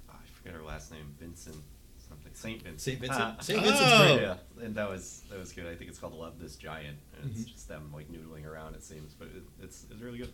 forget 0.51 0.61
her 0.65 0.67
last 0.67 0.91
name, 0.91 1.15
Vincent 1.19 1.57
something, 2.07 2.31
Saint 2.33 2.61
Vincent. 2.63 2.81
Saint 2.81 2.99
Vincent. 2.99 3.21
Ah. 3.21 3.41
Saint 3.41 3.59
Oh. 3.63 4.15
Great. 4.15 4.21
Yeah, 4.21 4.65
and 4.65 4.75
that 4.75 4.89
was 4.89 5.23
that 5.29 5.39
was 5.39 5.51
good. 5.53 5.65
I 5.67 5.75
think 5.75 5.89
it's 5.89 5.99
called 5.99 6.13
Love 6.13 6.39
This 6.39 6.55
Giant, 6.55 6.97
and 7.21 7.31
it's 7.31 7.41
Mhm. 7.43 7.53
just 7.53 7.67
them 7.67 7.91
like 7.93 8.11
noodling 8.11 8.45
around. 8.45 8.75
It 8.75 8.83
seems, 8.83 9.13
but 9.13 9.27
it, 9.29 9.43
it's 9.61 9.85
it's 9.89 10.01
really 10.01 10.17
good. 10.19 10.33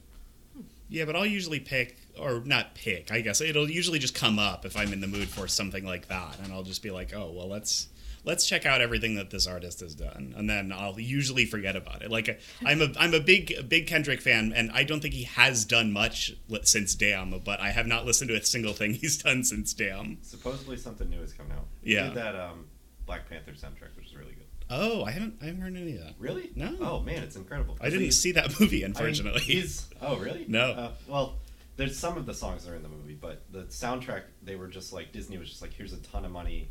Yeah, 0.89 1.05
but 1.05 1.15
I'll 1.15 1.25
usually 1.25 1.59
pick, 1.59 1.97
or 2.17 2.39
not 2.43 2.73
pick. 2.73 3.11
I 3.11 3.21
guess 3.21 3.41
it'll 3.41 3.69
usually 3.69 3.99
just 3.99 4.15
come 4.15 4.39
up 4.39 4.65
if 4.65 4.75
I'm 4.75 4.91
in 4.91 5.01
the 5.01 5.07
mood 5.07 5.27
for 5.29 5.47
something 5.47 5.85
like 5.85 6.07
that, 6.07 6.39
and 6.41 6.51
I'll 6.51 6.63
just 6.63 6.81
be 6.81 6.89
like, 6.89 7.13
oh 7.13 7.31
well, 7.31 7.47
let's 7.47 7.87
let's 8.27 8.45
check 8.45 8.65
out 8.67 8.81
everything 8.81 9.15
that 9.15 9.31
this 9.31 9.47
artist 9.47 9.79
has 9.79 9.95
done, 9.95 10.35
and 10.37 10.47
then 10.47 10.71
I'll 10.71 10.99
usually 10.99 11.45
forget 11.45 11.75
about 11.75 12.03
it. 12.03 12.11
Like 12.11 12.39
I'm 12.63 12.81
a 12.81 12.89
I'm 12.99 13.13
a 13.15 13.19
big 13.19 13.67
big 13.67 13.87
Kendrick 13.87 14.21
fan, 14.21 14.53
and 14.55 14.69
I 14.71 14.83
don't 14.83 14.99
think 14.99 15.15
he 15.15 15.23
has 15.23 15.65
done 15.65 15.91
much 15.91 16.33
since 16.63 16.93
Damn, 16.93 17.39
but 17.39 17.59
I 17.59 17.69
have 17.71 17.87
not 17.87 18.05
listened 18.05 18.29
to 18.29 18.35
a 18.35 18.43
single 18.43 18.73
thing 18.73 18.93
he's 19.01 19.17
done 19.17 19.43
since 19.43 19.73
Damn. 19.73 20.17
Supposedly 20.21 20.77
something 20.77 21.09
new 21.09 21.21
is 21.21 21.33
coming 21.33 21.53
out. 21.53 21.65
He 21.83 21.95
Yeah. 21.95 22.09
did 22.09 22.15
that 22.15 22.35
um, 22.35 22.65
Black 23.07 23.27
Panther 23.29 23.53
soundtrack, 23.53 23.95
which 23.95 24.07
is 24.07 24.15
really 24.15 24.33
good. 24.33 24.43
Oh, 24.69 25.03
I 25.05 25.11
haven't 25.11 25.35
I 25.41 25.45
haven't 25.45 25.61
heard 25.61 25.75
any 25.77 25.93
of 25.93 25.99
that. 26.03 26.15
Really? 26.19 26.51
No. 26.55 26.75
Oh 26.81 26.99
man, 26.99 27.23
it's 27.23 27.37
incredible. 27.37 27.77
I 27.79 27.89
didn't 27.89 28.11
see 28.11 28.33
that 28.33 28.59
movie, 28.59 28.83
I 28.83 28.87
mean, 28.87 28.95
unfortunately. 28.97 29.41
he's 29.41 29.87
oh 30.01 30.17
really? 30.17 30.45
No. 30.49 30.71
Uh, 30.71 30.91
well, 31.07 31.35
there's 31.77 31.97
some 31.97 32.17
of 32.17 32.25
the 32.25 32.33
songs 32.33 32.65
that 32.65 32.71
are 32.73 32.75
in 32.75 32.83
the 32.83 32.89
movie, 32.89 33.13
but 33.13 33.43
the 33.51 33.63
soundtrack 33.63 34.23
they 34.43 34.55
were 34.57 34.67
just 34.67 34.91
like 34.91 35.13
Disney 35.13 35.37
was 35.37 35.47
just 35.47 35.61
like 35.61 35.71
here's 35.73 35.93
a 35.93 35.97
ton 35.97 36.25
of 36.25 36.31
money, 36.31 36.67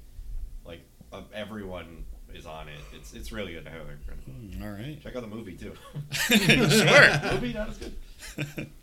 like 1.13 1.23
of 1.23 1.33
everyone 1.33 2.05
is 2.35 2.47
on 2.47 2.69
it. 2.69 2.79
It's 2.95 3.13
it's 3.15 3.33
really 3.33 3.53
good. 3.55 3.67
I 3.67 3.71
highly 3.71 3.85
recommend. 4.09 4.63
All 4.63 4.71
right. 4.71 5.03
Check 5.03 5.17
out 5.17 5.23
the 5.23 5.29
movie 5.29 5.57
too. 5.57 5.73
sure. 6.13 7.33
movie 7.33 7.53
not 7.53 7.71
as 7.71 7.79
good. 7.79 8.71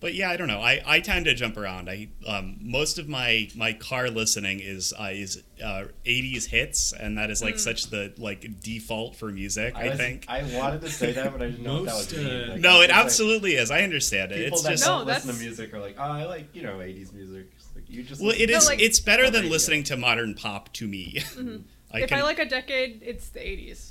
But 0.00 0.12
yeah, 0.12 0.28
I 0.28 0.36
don't 0.36 0.48
know. 0.48 0.60
I, 0.60 0.82
I 0.84 1.00
tend 1.00 1.24
to 1.24 1.34
jump 1.34 1.56
around. 1.56 1.88
I 1.88 2.08
um, 2.28 2.58
most 2.60 2.98
of 2.98 3.08
my 3.08 3.48
my 3.56 3.72
car 3.72 4.10
listening 4.10 4.60
is 4.60 4.92
uh, 5.00 5.08
is 5.12 5.42
uh, 5.64 5.84
80s 6.04 6.44
hits, 6.46 6.92
and 6.92 7.16
that 7.16 7.30
is 7.30 7.42
like 7.42 7.58
such 7.58 7.86
the 7.86 8.12
like 8.18 8.60
default 8.60 9.16
for 9.16 9.30
music. 9.30 9.74
I, 9.74 9.88
was- 9.88 9.96
think. 9.98 10.26
I 10.28 10.42
wanted 10.58 10.82
to 10.82 10.90
say 10.90 11.12
that, 11.12 11.32
but 11.32 11.40
I 11.40 11.46
didn't 11.46 11.64
know 11.64 11.76
what 11.84 11.84
that 11.86 11.94
Most, 11.94 12.12
would 12.12 12.22
mean. 12.22 12.34
uh, 12.50 12.52
Like, 12.52 12.60
no, 12.60 12.76
it 12.76 12.78
was 12.80 12.88
like, 12.90 12.96
absolutely 12.98 13.54
is. 13.54 13.70
I 13.70 13.80
understand 13.80 14.32
it. 14.32 14.44
People 14.44 14.58
It's 14.58 14.62
that 14.64 14.70
just 14.72 14.84
No, 14.84 14.98
don't 14.98 15.06
listen 15.06 15.32
to 15.32 15.40
music 15.40 15.72
are 15.72 15.80
like, 15.80 15.96
oh, 15.98 16.02
I 16.02 16.24
like 16.26 16.54
you 16.54 16.64
know 16.64 16.74
80s 16.80 17.14
music. 17.14 17.46
It's 17.94 17.96
you 17.96 18.02
just. 18.04 18.20
well, 18.20 18.28
listen 18.30 18.42
it 18.42 18.46
to 18.48 18.56
is. 18.56 18.66
like- 18.66 18.80
it's 18.80 19.00
better 19.00 19.30
than 19.30 19.48
listening 19.50 19.82
to 19.84 19.96
modern 19.96 20.34
pop 20.34 20.72
to 20.74 20.86
me. 20.86 21.22
I 21.92 22.00
if 22.00 22.08
can, 22.08 22.18
I 22.18 22.22
like 22.22 22.38
a 22.40 22.44
decade, 22.44 23.02
it's 23.04 23.28
the 23.28 23.38
80s 23.40 23.90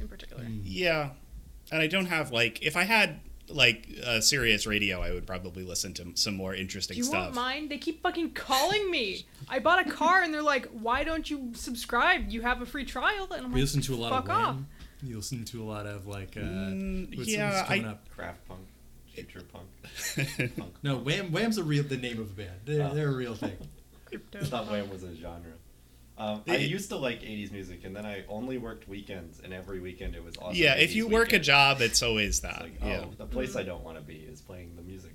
in 0.00 0.08
particular. 0.08 0.44
yeah, 0.64 1.10
and 1.70 1.80
I 1.80 1.86
don't 1.86 2.06
have 2.06 2.32
like 2.32 2.60
if 2.62 2.76
I 2.76 2.82
had 2.84 3.20
like 3.48 3.86
uh, 4.04 4.20
Sirius 4.20 4.66
radio, 4.66 5.00
I 5.00 5.12
would 5.12 5.24
probably 5.26 5.62
listen 5.62 5.94
to 5.94 6.06
some 6.16 6.34
more 6.34 6.52
interesting 6.54 6.96
Do 6.96 6.98
you 6.98 7.04
stuff. 7.04 7.22
want 7.26 7.34
mine? 7.36 7.68
They 7.68 7.78
keep 7.78 8.02
fucking 8.02 8.32
calling 8.32 8.90
me. 8.90 9.24
I 9.48 9.60
bought 9.60 9.86
a 9.86 9.88
car 9.88 10.22
and 10.22 10.34
they're 10.34 10.42
like, 10.42 10.66
"Why 10.72 11.04
don't 11.04 11.30
you 11.30 11.52
subscribe? 11.54 12.28
You 12.30 12.42
have 12.42 12.60
a 12.60 12.66
free 12.66 12.84
trial." 12.84 13.28
And 13.30 13.44
I'm 13.46 13.52
We 13.52 13.60
like, 13.60 13.66
listen 13.68 13.82
to 13.82 13.94
a 13.94 13.96
lot 13.96 14.10
Fuck 14.10 14.24
of 14.24 14.30
off. 14.30 14.56
You 15.04 15.16
listen 15.18 15.44
to 15.44 15.62
a 15.62 15.64
lot 15.64 15.86
of 15.86 16.08
like 16.08 16.36
uh, 16.36 16.40
Mm, 16.40 17.16
what's, 17.16 17.28
yeah, 17.30 17.64
coming 17.66 17.84
I- 17.86 17.90
up? 17.92 18.08
craft 18.10 18.44
punk, 18.48 18.62
future 19.16 19.42
punk. 19.52 20.52
punk. 20.56 20.74
No, 20.82 20.96
Wham. 20.98 21.32
Wham's 21.32 21.58
a 21.58 21.64
real 21.64 21.82
the 21.84 21.96
name 21.96 22.20
of 22.20 22.30
a 22.30 22.34
band. 22.34 22.50
They're, 22.64 22.82
Oh. 22.86 22.94
they're 22.94 23.08
a 23.08 23.14
real 23.14 23.34
thing. 23.34 23.56
Crypto 24.06 24.40
I 24.40 24.44
thought 24.44 24.70
Wham 24.70 24.88
was 24.90 25.02
a 25.02 25.14
genre. 25.16 25.52
Um, 26.18 26.42
I 26.48 26.56
used 26.56 26.88
to 26.90 26.96
like 26.96 27.20
80s 27.20 27.52
music, 27.52 27.84
and 27.84 27.94
then 27.94 28.06
I 28.06 28.24
only 28.28 28.56
worked 28.56 28.88
weekends, 28.88 29.40
and 29.44 29.52
every 29.52 29.80
weekend 29.80 30.14
it 30.14 30.24
was 30.24 30.36
awesome. 30.38 30.54
yeah, 30.54 30.74
if 30.76 30.90
80s 30.90 30.94
you 30.94 31.08
work 31.08 31.32
a 31.34 31.38
job, 31.38 31.82
it's 31.82 32.02
always 32.02 32.28
It's 32.28 32.40
that. 32.40 32.60
like, 32.62 32.80
yeah. 32.82 33.04
oh, 33.04 33.10
the 33.18 33.26
place 33.26 33.54
I 33.54 33.62
don't 33.64 33.84
want 33.84 33.98
to 33.98 34.02
be 34.02 34.14
is 34.14 34.40
playing 34.40 34.76
the 34.76 34.82
music. 34.82 35.12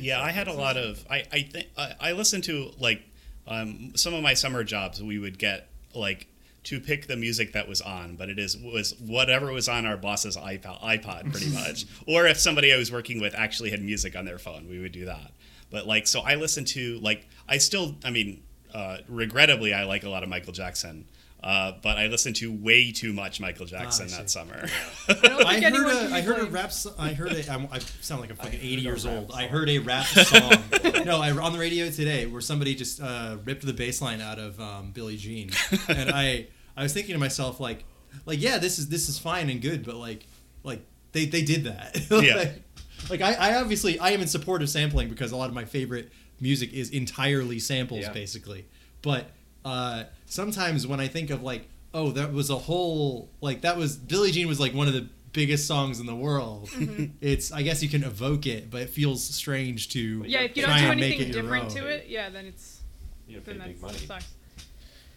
Yeah, 0.00 0.22
I 0.22 0.30
had 0.30 0.48
a 0.48 0.52
lot 0.54 0.76
of. 0.78 1.04
I 1.10 1.24
I 1.32 1.42
think 1.42 1.66
I, 1.76 1.94
I 2.00 2.12
listened 2.12 2.44
to 2.44 2.70
like 2.78 3.02
um, 3.46 3.92
some 3.96 4.14
of 4.14 4.22
my 4.22 4.32
summer 4.34 4.62
jobs. 4.64 5.02
We 5.02 5.18
would 5.18 5.38
get 5.38 5.68
like 5.94 6.26
to 6.68 6.80
pick 6.80 7.06
the 7.06 7.16
music 7.16 7.52
that 7.52 7.68
was 7.68 7.80
on, 7.80 8.16
but 8.16 8.28
it 8.28 8.38
is 8.38 8.56
was 8.56 8.94
whatever 8.98 9.52
was 9.52 9.68
on 9.68 9.86
our 9.86 9.96
boss's 9.96 10.36
iPod, 10.36 10.80
iPod 10.82 11.30
pretty 11.32 11.48
much. 11.54 11.84
or 12.06 12.26
if 12.26 12.38
somebody 12.38 12.72
I 12.72 12.76
was 12.76 12.90
working 12.92 13.20
with 13.20 13.34
actually 13.34 13.70
had 13.70 13.82
music 13.82 14.16
on 14.16 14.24
their 14.24 14.38
phone, 14.38 14.68
we 14.68 14.78
would 14.78 14.92
do 14.92 15.04
that. 15.06 15.32
But 15.70 15.86
like, 15.86 16.06
so 16.06 16.20
I 16.20 16.34
listened 16.36 16.66
to 16.68 16.98
like 17.00 17.26
I 17.48 17.58
still. 17.58 17.94
I 18.04 18.10
mean, 18.10 18.42
uh, 18.74 18.98
regrettably, 19.08 19.72
I 19.74 19.84
like 19.84 20.04
a 20.04 20.08
lot 20.08 20.22
of 20.22 20.28
Michael 20.28 20.52
Jackson. 20.52 21.06
Uh, 21.40 21.70
but 21.82 21.96
I 21.96 22.08
listened 22.08 22.34
to 22.36 22.52
way 22.52 22.90
too 22.90 23.12
much 23.12 23.40
Michael 23.40 23.64
Jackson 23.64 24.08
Ah, 24.12 24.16
that 24.16 24.28
summer. 24.28 24.66
I 25.08 25.12
I 25.46 25.60
heard 25.60 25.62
anyone 25.62 25.86
a, 25.96 26.00
can 26.00 26.12
I 26.12 26.20
be 26.20 26.26
heard 26.26 26.38
a 26.40 26.46
rap. 26.46 26.72
So- 26.72 26.94
I 26.98 27.12
heard 27.12 27.30
a. 27.32 27.52
I'm, 27.52 27.68
I 27.70 27.78
sound 28.00 28.22
like 28.22 28.30
I'm 28.34 28.36
fucking 28.36 28.58
80 28.60 28.66
years 28.82 29.06
rap 29.06 29.14
old. 29.14 29.30
I 29.32 29.46
heard 29.46 29.68
a 29.70 29.78
rap 29.78 30.04
song. 30.06 30.64
no, 31.04 31.20
I 31.22 31.30
on 31.30 31.52
the 31.52 31.58
radio 31.60 31.90
today 31.90 32.26
where 32.26 32.40
somebody 32.40 32.74
just 32.74 33.00
uh, 33.00 33.36
ripped 33.44 33.64
the 33.64 33.72
bass 33.72 34.02
line 34.02 34.20
out 34.20 34.40
of 34.40 34.60
um, 34.60 34.90
Billie 34.90 35.16
Jean, 35.16 35.50
and 35.88 36.10
I 36.10 36.48
I 36.78 36.82
was 36.84 36.92
thinking 36.92 37.12
to 37.14 37.18
myself 37.18 37.60
like 37.60 37.84
like 38.24 38.40
yeah 38.40 38.58
this 38.58 38.78
is 38.78 38.88
this 38.88 39.08
is 39.08 39.18
fine 39.18 39.50
and 39.50 39.60
good, 39.60 39.84
but 39.84 39.96
like 39.96 40.26
like 40.62 40.80
they 41.12 41.26
they 41.26 41.42
did 41.42 41.64
that. 41.64 41.98
Yeah. 42.10 42.34
like, 42.36 42.62
like 43.10 43.20
I, 43.20 43.34
I 43.34 43.60
obviously 43.60 43.98
I 43.98 44.10
am 44.10 44.20
in 44.20 44.28
support 44.28 44.62
of 44.62 44.68
sampling 44.70 45.08
because 45.08 45.32
a 45.32 45.36
lot 45.36 45.48
of 45.48 45.54
my 45.54 45.64
favorite 45.64 46.10
music 46.40 46.72
is 46.72 46.90
entirely 46.90 47.58
samples 47.58 48.02
Yeah. 48.02 48.12
basically. 48.12 48.66
But 49.02 49.30
uh, 49.64 50.04
sometimes 50.26 50.86
when 50.86 51.00
I 51.00 51.08
think 51.08 51.30
of 51.30 51.42
like, 51.42 51.68
oh, 51.94 52.10
that 52.12 52.32
was 52.32 52.50
a 52.50 52.56
whole 52.56 53.28
like 53.40 53.62
that 53.62 53.76
was 53.76 53.96
Billie 53.96 54.30
Jean 54.30 54.46
was 54.48 54.60
like 54.60 54.72
one 54.74 54.86
of 54.88 54.94
the 54.94 55.08
biggest 55.32 55.66
songs 55.66 56.00
in 56.00 56.06
the 56.06 56.14
world. 56.16 56.68
mm-hmm. 56.70 57.06
It's 57.20 57.52
I 57.52 57.62
guess 57.62 57.82
you 57.82 57.88
can 57.88 58.04
evoke 58.04 58.46
it, 58.46 58.70
but 58.70 58.82
it 58.82 58.90
feels 58.90 59.22
strange 59.22 59.88
to 59.90 60.24
Yeah, 60.26 60.40
if 60.40 60.56
you 60.56 60.62
try 60.64 60.74
don't 60.78 60.84
do 60.84 60.90
and 60.92 61.00
make 61.00 61.14
anything 61.14 61.30
it 61.30 61.32
different 61.32 61.70
to 61.70 61.86
it, 61.86 62.06
yeah, 62.08 62.30
then 62.30 62.46
it's 62.46 62.80
You 63.26 63.36
know, 63.36 63.42
then 63.44 63.60
pay 63.60 63.66
big 63.68 63.80
that 63.80 63.86
money. 63.86 63.98
sucks. 63.98 64.26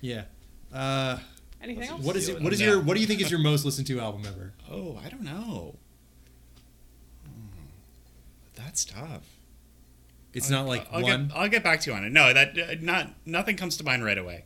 Yeah. 0.02 0.24
Uh, 0.74 1.18
Anything 1.64 1.80
Let's 1.82 1.92
else? 1.92 2.02
what 2.04 2.16
is 2.16 2.30
it? 2.30 2.38
it. 2.38 2.42
What 2.42 2.54
is 2.54 2.62
your? 2.62 2.82
What 2.82 2.96
do 2.96 3.02
you 3.02 3.08
think 3.08 3.22
is 3.22 3.30
your 3.30 3.40
most 3.40 3.66
listened 3.66 3.88
to 3.88 4.00
album 4.00 4.24
ever? 4.28 4.54
Oh, 4.70 5.00
I 5.06 5.10
don't 5.10 5.22
know. 5.24 5.76
Hmm. 7.26 7.32
That's 8.56 8.86
tough. 8.86 9.24
It's 10.34 10.52
I'll- 10.52 10.60
not 10.64 10.68
like 10.68 10.88
I'll 10.92 11.02
one. 11.02 11.28
Get, 11.28 11.38
I'll 11.38 11.50
get 11.50 11.64
back 11.64 11.82
to 11.82 11.92
you 11.92 11.96
on 11.98 12.04
it. 12.06 12.12
No, 12.12 12.34
that 12.34 12.58
uh, 12.58 12.76
not 12.82 13.10
nothing 13.26 13.58
comes 13.58 13.78
to 13.78 13.84
mind 13.84 14.04
right 14.04 14.18
away. 14.18 14.46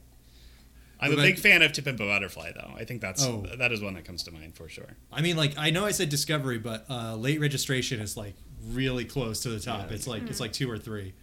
I'm 1.00 1.10
What 1.10 1.18
a 1.20 1.22
about- 1.22 1.24
big 1.28 1.40
fan 1.40 1.62
of 1.62 1.72
To 1.74 1.82
Pimp 1.82 2.00
a 2.00 2.06
Butterfly, 2.06 2.52
though. 2.54 2.74
I 2.76 2.86
think 2.86 3.02
that's 3.02 3.24
Oh. 3.24 3.46
that 3.58 3.72
is 3.72 3.82
one 3.82 3.94
that 3.96 4.06
comes 4.06 4.24
to 4.24 4.32
mind 4.32 4.56
for 4.56 4.68
sure. 4.70 4.96
I 5.12 5.22
mean, 5.22 5.36
like 5.38 5.54
I 5.58 5.70
know 5.70 5.86
I 5.86 5.92
said 5.92 6.10
Discovery, 6.10 6.58
but 6.58 6.86
uh, 6.90 7.16
Late 7.16 7.40
Registration 7.40 8.00
is 8.00 8.18
like 8.18 8.34
really 8.70 9.06
close 9.06 9.42
to 9.42 9.50
the 9.50 9.60
top. 9.60 9.90
Yeah. 9.90 9.96
It's 9.96 10.08
like 10.08 10.24
it's 10.30 10.40
like 10.40 10.54
two 10.54 10.70
or 10.70 10.78
three, 10.78 11.14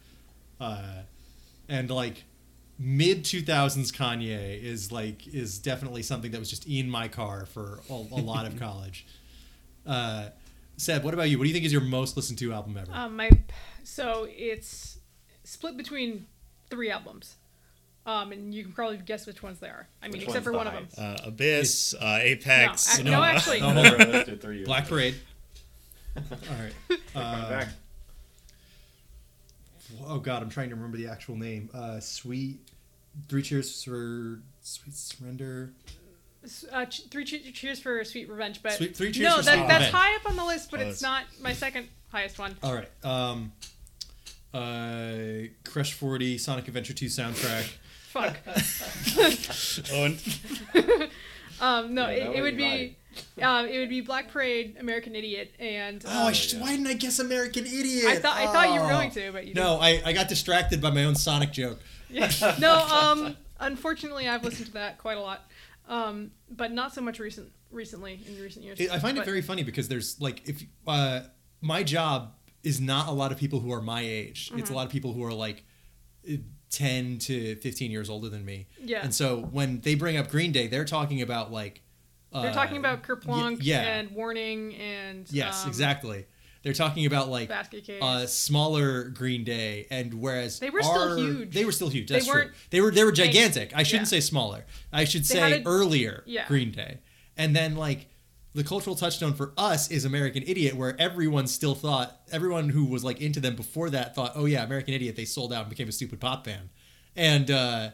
uh, 0.61 1.03
and 1.69 1.91
like 1.91 2.23
mid 2.79 3.25
two 3.25 3.43
thousands 3.43 3.93
Kanye 3.93 4.63
is 4.63 4.91
like 4.91 5.27
is 5.27 5.59
definitely 5.59 6.03
something 6.03 6.31
that 6.33 6.39
was 6.39 6.51
just 6.51 6.67
in 6.67 6.89
my 6.91 7.09
car 7.09 7.47
for 7.47 7.81
a, 7.89 7.93
a 7.93 8.21
lot 8.21 8.47
of 8.47 8.59
college. 8.61 9.07
Uh, 9.87 10.29
Seb, 10.77 11.05
what 11.05 11.15
about 11.15 11.29
you? 11.31 11.39
What 11.39 11.45
do 11.45 11.49
you 11.49 11.55
think 11.55 11.65
is 11.65 11.73
your 11.73 11.83
most 11.83 12.17
listened 12.17 12.39
to 12.41 12.53
album 12.53 12.77
ever? 12.77 12.91
Um, 12.93 13.17
my 13.17 13.31
so 13.85 14.27
it's 14.31 14.99
split 15.45 15.77
between 15.77 16.27
three 16.71 16.91
albums, 16.91 17.37
um, 18.07 18.33
and 18.33 18.55
you 18.55 18.65
can 18.65 18.73
probably 18.73 18.97
guess 18.97 19.27
which 19.27 19.43
ones 19.43 19.59
they 19.59 19.69
are. 19.69 19.89
I 20.03 20.07
mean, 20.07 20.13
Which 20.15 20.25
except 20.25 20.45
for 20.45 20.53
one 20.53 20.67
of 20.67 20.73
them. 20.73 20.89
Uh, 20.97 21.29
Abyss, 21.29 21.95
uh, 22.01 22.19
Apex. 22.21 22.99
No, 22.99 23.05
No, 23.05 23.11
no, 23.19 23.23
actually, 23.25 23.61
no, 23.61 23.73
Never 23.75 23.97
listed 24.05 24.41
three 24.41 24.57
years 24.57 24.67
Black. 24.67 24.89
Parade. 24.89 25.15
All 26.17 26.23
right. 26.59 26.99
Uh, 27.15 27.49
back. 27.49 27.69
Oh 30.07 30.19
God, 30.19 30.43
I'm 30.43 30.51
trying 30.51 30.69
to 30.71 30.75
remember 30.75 30.97
the 30.97 31.09
actual 31.09 31.37
name. 31.37 31.69
Uh, 31.75 32.01
Sweet. 32.01 32.61
Three 33.29 33.43
Cheers 33.43 33.85
for 33.85 34.41
Sweet 34.63 34.95
Surrender. 34.95 35.73
Uh, 36.73 36.87
three 37.11 37.25
che- 37.25 37.53
cheers 37.53 37.79
for 37.79 38.03
Sweet 38.05 38.29
Revenge, 38.29 38.63
but 38.63 38.73
Sweet- 38.73 38.97
Three 38.97 39.13
Cheers 39.13 39.29
no, 39.31 39.37
for 39.37 39.43
that, 39.43 39.55
Sweet 39.59 39.69
that's 39.69 39.85
Revenge. 39.87 39.95
high 39.95 40.17
up 40.17 40.29
on 40.31 40.37
the 40.37 40.45
list, 40.45 40.71
but 40.71 40.81
Oh, 40.81 40.85
it's 40.85 41.01
it's- 41.01 41.03
not 41.03 41.25
my 41.41 41.53
second 41.53 41.89
highest 42.11 42.39
one. 42.39 42.57
All 42.63 42.75
right. 42.75 42.89
Um, 43.05 43.53
uh, 44.55 45.49
Crush 45.65 45.93
40, 45.93 46.39
Sonic 46.39 46.69
Adventure 46.69 46.93
2 46.95 47.07
soundtrack. 47.07 47.71
Fuck. 48.09 48.37
Owen. 49.93 50.19
Um, 51.61 51.95
no, 51.95 52.09
Yeah, 52.09 52.15
it, 52.15 52.23
it 52.23 52.29
would 52.31 52.43
would 52.43 52.57
be 52.57 52.71
be, 52.89 52.97
um, 53.43 53.67
it 53.67 53.79
would 53.79 53.89
be 53.89 54.01
Black 54.01 54.31
Parade, 54.31 54.77
American 54.81 55.15
Idiot, 55.15 55.55
and 55.59 56.05
Oh, 56.07 56.25
I 56.25 56.29
um, 56.29 56.33
sh- 56.35 56.55
why 56.55 56.71
didn't 56.71 56.87
I 56.87 56.95
guess 56.95 57.19
American 57.19 57.65
Idiot? 57.67 58.07
I 58.07 58.17
thought 58.17 58.37
I 58.37 58.47
thought 58.47 58.73
you 58.75 58.81
were 58.81 58.87
Oh. 58.87 58.91
going 58.91 59.11
to, 59.13 59.33
but 59.33 59.47
you 59.47 59.55
No, 59.55 59.79
I, 59.81 60.03
I 60.05 60.13
got 60.13 60.29
distracted 60.29 60.81
by 60.81 60.91
my 60.91 61.05
own 61.05 61.15
Sonic 61.15 61.53
joke. 61.53 61.81
Yeah. 62.11 62.31
No, 62.59 62.75
um, 62.87 63.37
unfortunately, 63.61 64.29
I've 64.29 64.45
listened 64.45 64.67
to 64.67 64.73
that 64.75 64.99
quite 64.99 65.17
a 65.17 65.21
lot, 65.21 65.49
um, 65.89 66.31
but 66.51 66.73
not 66.73 66.93
so 66.95 67.01
much 67.01 67.19
recent 67.19 67.51
recently 67.71 68.21
in 68.29 68.41
recent 68.43 68.65
years. 68.65 68.79
It, 68.81 68.91
I 68.91 68.99
find 68.99 69.17
it 69.17 69.25
very 69.25 69.41
funny 69.43 69.63
because 69.63 69.89
there's 69.89 70.21
like 70.21 70.47
if 70.49 70.63
uh, 70.87 71.21
my 71.61 71.83
job 71.83 72.35
is 72.63 72.81
not 72.81 73.09
a 73.09 73.13
lot 73.13 73.33
of 73.33 73.39
people 73.39 73.61
who 73.61 73.73
are 73.73 73.81
my 73.83 74.03
age. 74.03 74.51
It's 74.55 74.63
Mm-hmm. 74.65 74.73
a 74.73 74.77
lot 74.77 74.87
of 74.87 74.93
people 74.93 75.13
who 75.15 75.25
are 75.25 75.33
like 75.33 75.65
uh, 76.31 76.37
10 76.71 77.19
to 77.19 77.57
15 77.57 77.91
years 77.91 78.09
older 78.09 78.29
than 78.29 78.45
me. 78.45 78.67
Yeah. 78.83 79.01
And 79.03 79.15
so 79.15 79.39
when 79.51 79.81
they 79.81 79.95
bring 79.95 80.17
up 80.17 80.31
Green 80.31 80.53
Day, 80.53 80.67
they're 80.69 80.85
talking 80.85 81.21
about 81.23 81.51
like 81.51 81.83
They're 82.33 82.51
uh, 82.51 82.53
talking 82.53 82.77
about 82.79 83.03
Kerplunk 83.03 83.59
yeah. 83.61 83.81
and 83.83 84.11
Warning 84.13 84.75
and 84.77 85.27
Yes, 85.31 85.63
um, 85.65 85.69
exactly. 85.69 86.27
They're 86.63 86.73
talking 86.73 87.07
about 87.07 87.29
like 87.29 87.49
Basket 87.49 87.85
Case. 87.85 88.01
uh, 88.03 88.27
smaller 88.27 89.05
Green 89.09 89.43
Day, 89.45 89.87
and 89.91 90.15
whereas 90.15 90.61
They 90.61 90.71
were 90.71 90.83
still 90.83 91.17
huge. 91.17 91.53
They 91.53 91.65
were 91.65 91.73
still 91.73 91.89
huge. 91.89 92.09
They 92.09 92.15
That's 92.15 92.27
true. 92.27 92.35
weren't 92.43 92.53
They 92.71 92.81
were 92.81 92.91
they 92.93 93.03
were 93.05 93.13
gigantic. 93.13 93.73
I 93.77 93.83
shouldn't 93.83 94.07
yeah. 94.07 94.19
say 94.19 94.21
smaller. 94.21 94.65
I 94.93 95.05
should 95.05 95.23
They 95.25 95.35
say 95.35 95.61
a- 95.61 95.63
earlier 95.67 96.23
Yeah. 96.27 96.47
Green 96.47 96.71
Day, 96.71 96.99
and 97.37 97.55
then 97.57 97.75
like 97.77 98.07
the 98.55 98.63
cultural 98.63 98.95
touchstone 98.95 99.33
for 99.35 99.53
us 99.59 99.91
is 99.91 100.05
American 100.05 100.45
Idiot, 100.47 100.75
where 100.77 100.95
everyone 101.01 101.47
still 101.49 101.75
thought 101.75 102.21
everyone 102.31 102.69
who 102.69 102.85
was 102.85 103.03
like 103.03 103.21
into 103.21 103.41
them 103.41 103.57
before 103.57 103.91
that 103.91 104.15
thought, 104.15 104.33
oh 104.37 104.45
yeah, 104.45 104.63
American 104.63 104.95
Idiot. 104.95 105.17
They 105.17 105.25
sold 105.25 105.53
out 105.53 105.63
and 105.63 105.71
became 105.71 105.89
a 105.89 105.93
stupid 105.93 106.21
pop 106.21 106.45
band, 106.45 106.69
and 107.17 107.51
uh, 107.51 107.91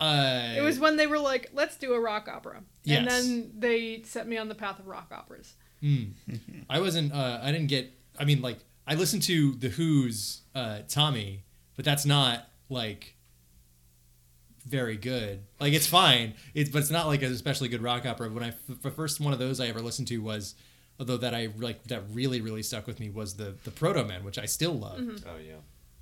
uh, 0.00 0.54
it 0.56 0.62
was 0.62 0.78
when 0.78 0.96
they 0.96 1.06
were 1.06 1.18
like, 1.18 1.50
"Let's 1.52 1.76
do 1.76 1.92
a 1.94 2.00
rock 2.00 2.28
opera," 2.28 2.62
Yes. 2.84 2.98
and 2.98 3.08
then 3.08 3.52
they 3.58 4.02
set 4.02 4.26
me 4.28 4.36
on 4.36 4.48
the 4.48 4.54
path 4.54 4.78
of 4.78 4.86
rock 4.86 5.12
operas. 5.12 5.54
I 6.70 6.80
wasn't. 6.80 7.12
Uh, 7.12 7.40
I 7.42 7.52
didn't 7.52 7.68
get. 7.68 7.92
I 8.18 8.24
mean, 8.24 8.40
like 8.42 8.58
I 8.86 8.94
listened 8.94 9.22
to 9.24 9.52
the 9.54 9.68
Who's 9.68 10.42
uh, 10.54 10.80
Tommy, 10.88 11.44
but 11.76 11.84
that's 11.84 12.04
not 12.06 12.48
like 12.68 13.14
very 14.66 14.96
good. 14.96 15.44
Like 15.60 15.72
it's 15.72 15.86
fine. 15.86 16.34
It's 16.54 16.70
but 16.70 16.80
it's 16.80 16.90
not 16.90 17.06
like 17.06 17.22
an 17.22 17.32
especially 17.32 17.68
good 17.68 17.82
rock 17.82 18.06
opera. 18.06 18.28
When 18.30 18.44
I 18.44 18.52
the 18.82 18.90
first 18.90 19.20
one 19.20 19.32
of 19.32 19.38
those 19.38 19.60
I 19.60 19.66
ever 19.68 19.80
listened 19.80 20.08
to 20.08 20.18
was, 20.18 20.54
although 20.98 21.16
that 21.18 21.34
I 21.34 21.48
like 21.58 21.84
that 21.84 22.02
really 22.12 22.40
really 22.40 22.62
stuck 22.62 22.86
with 22.86 23.00
me 23.00 23.10
was 23.10 23.34
the 23.34 23.54
the 23.64 23.70
Protomen, 23.70 24.22
which 24.22 24.38
I 24.38 24.46
still 24.46 24.74
love. 24.74 25.00
Oh 25.26 25.36
yeah. 25.38 25.54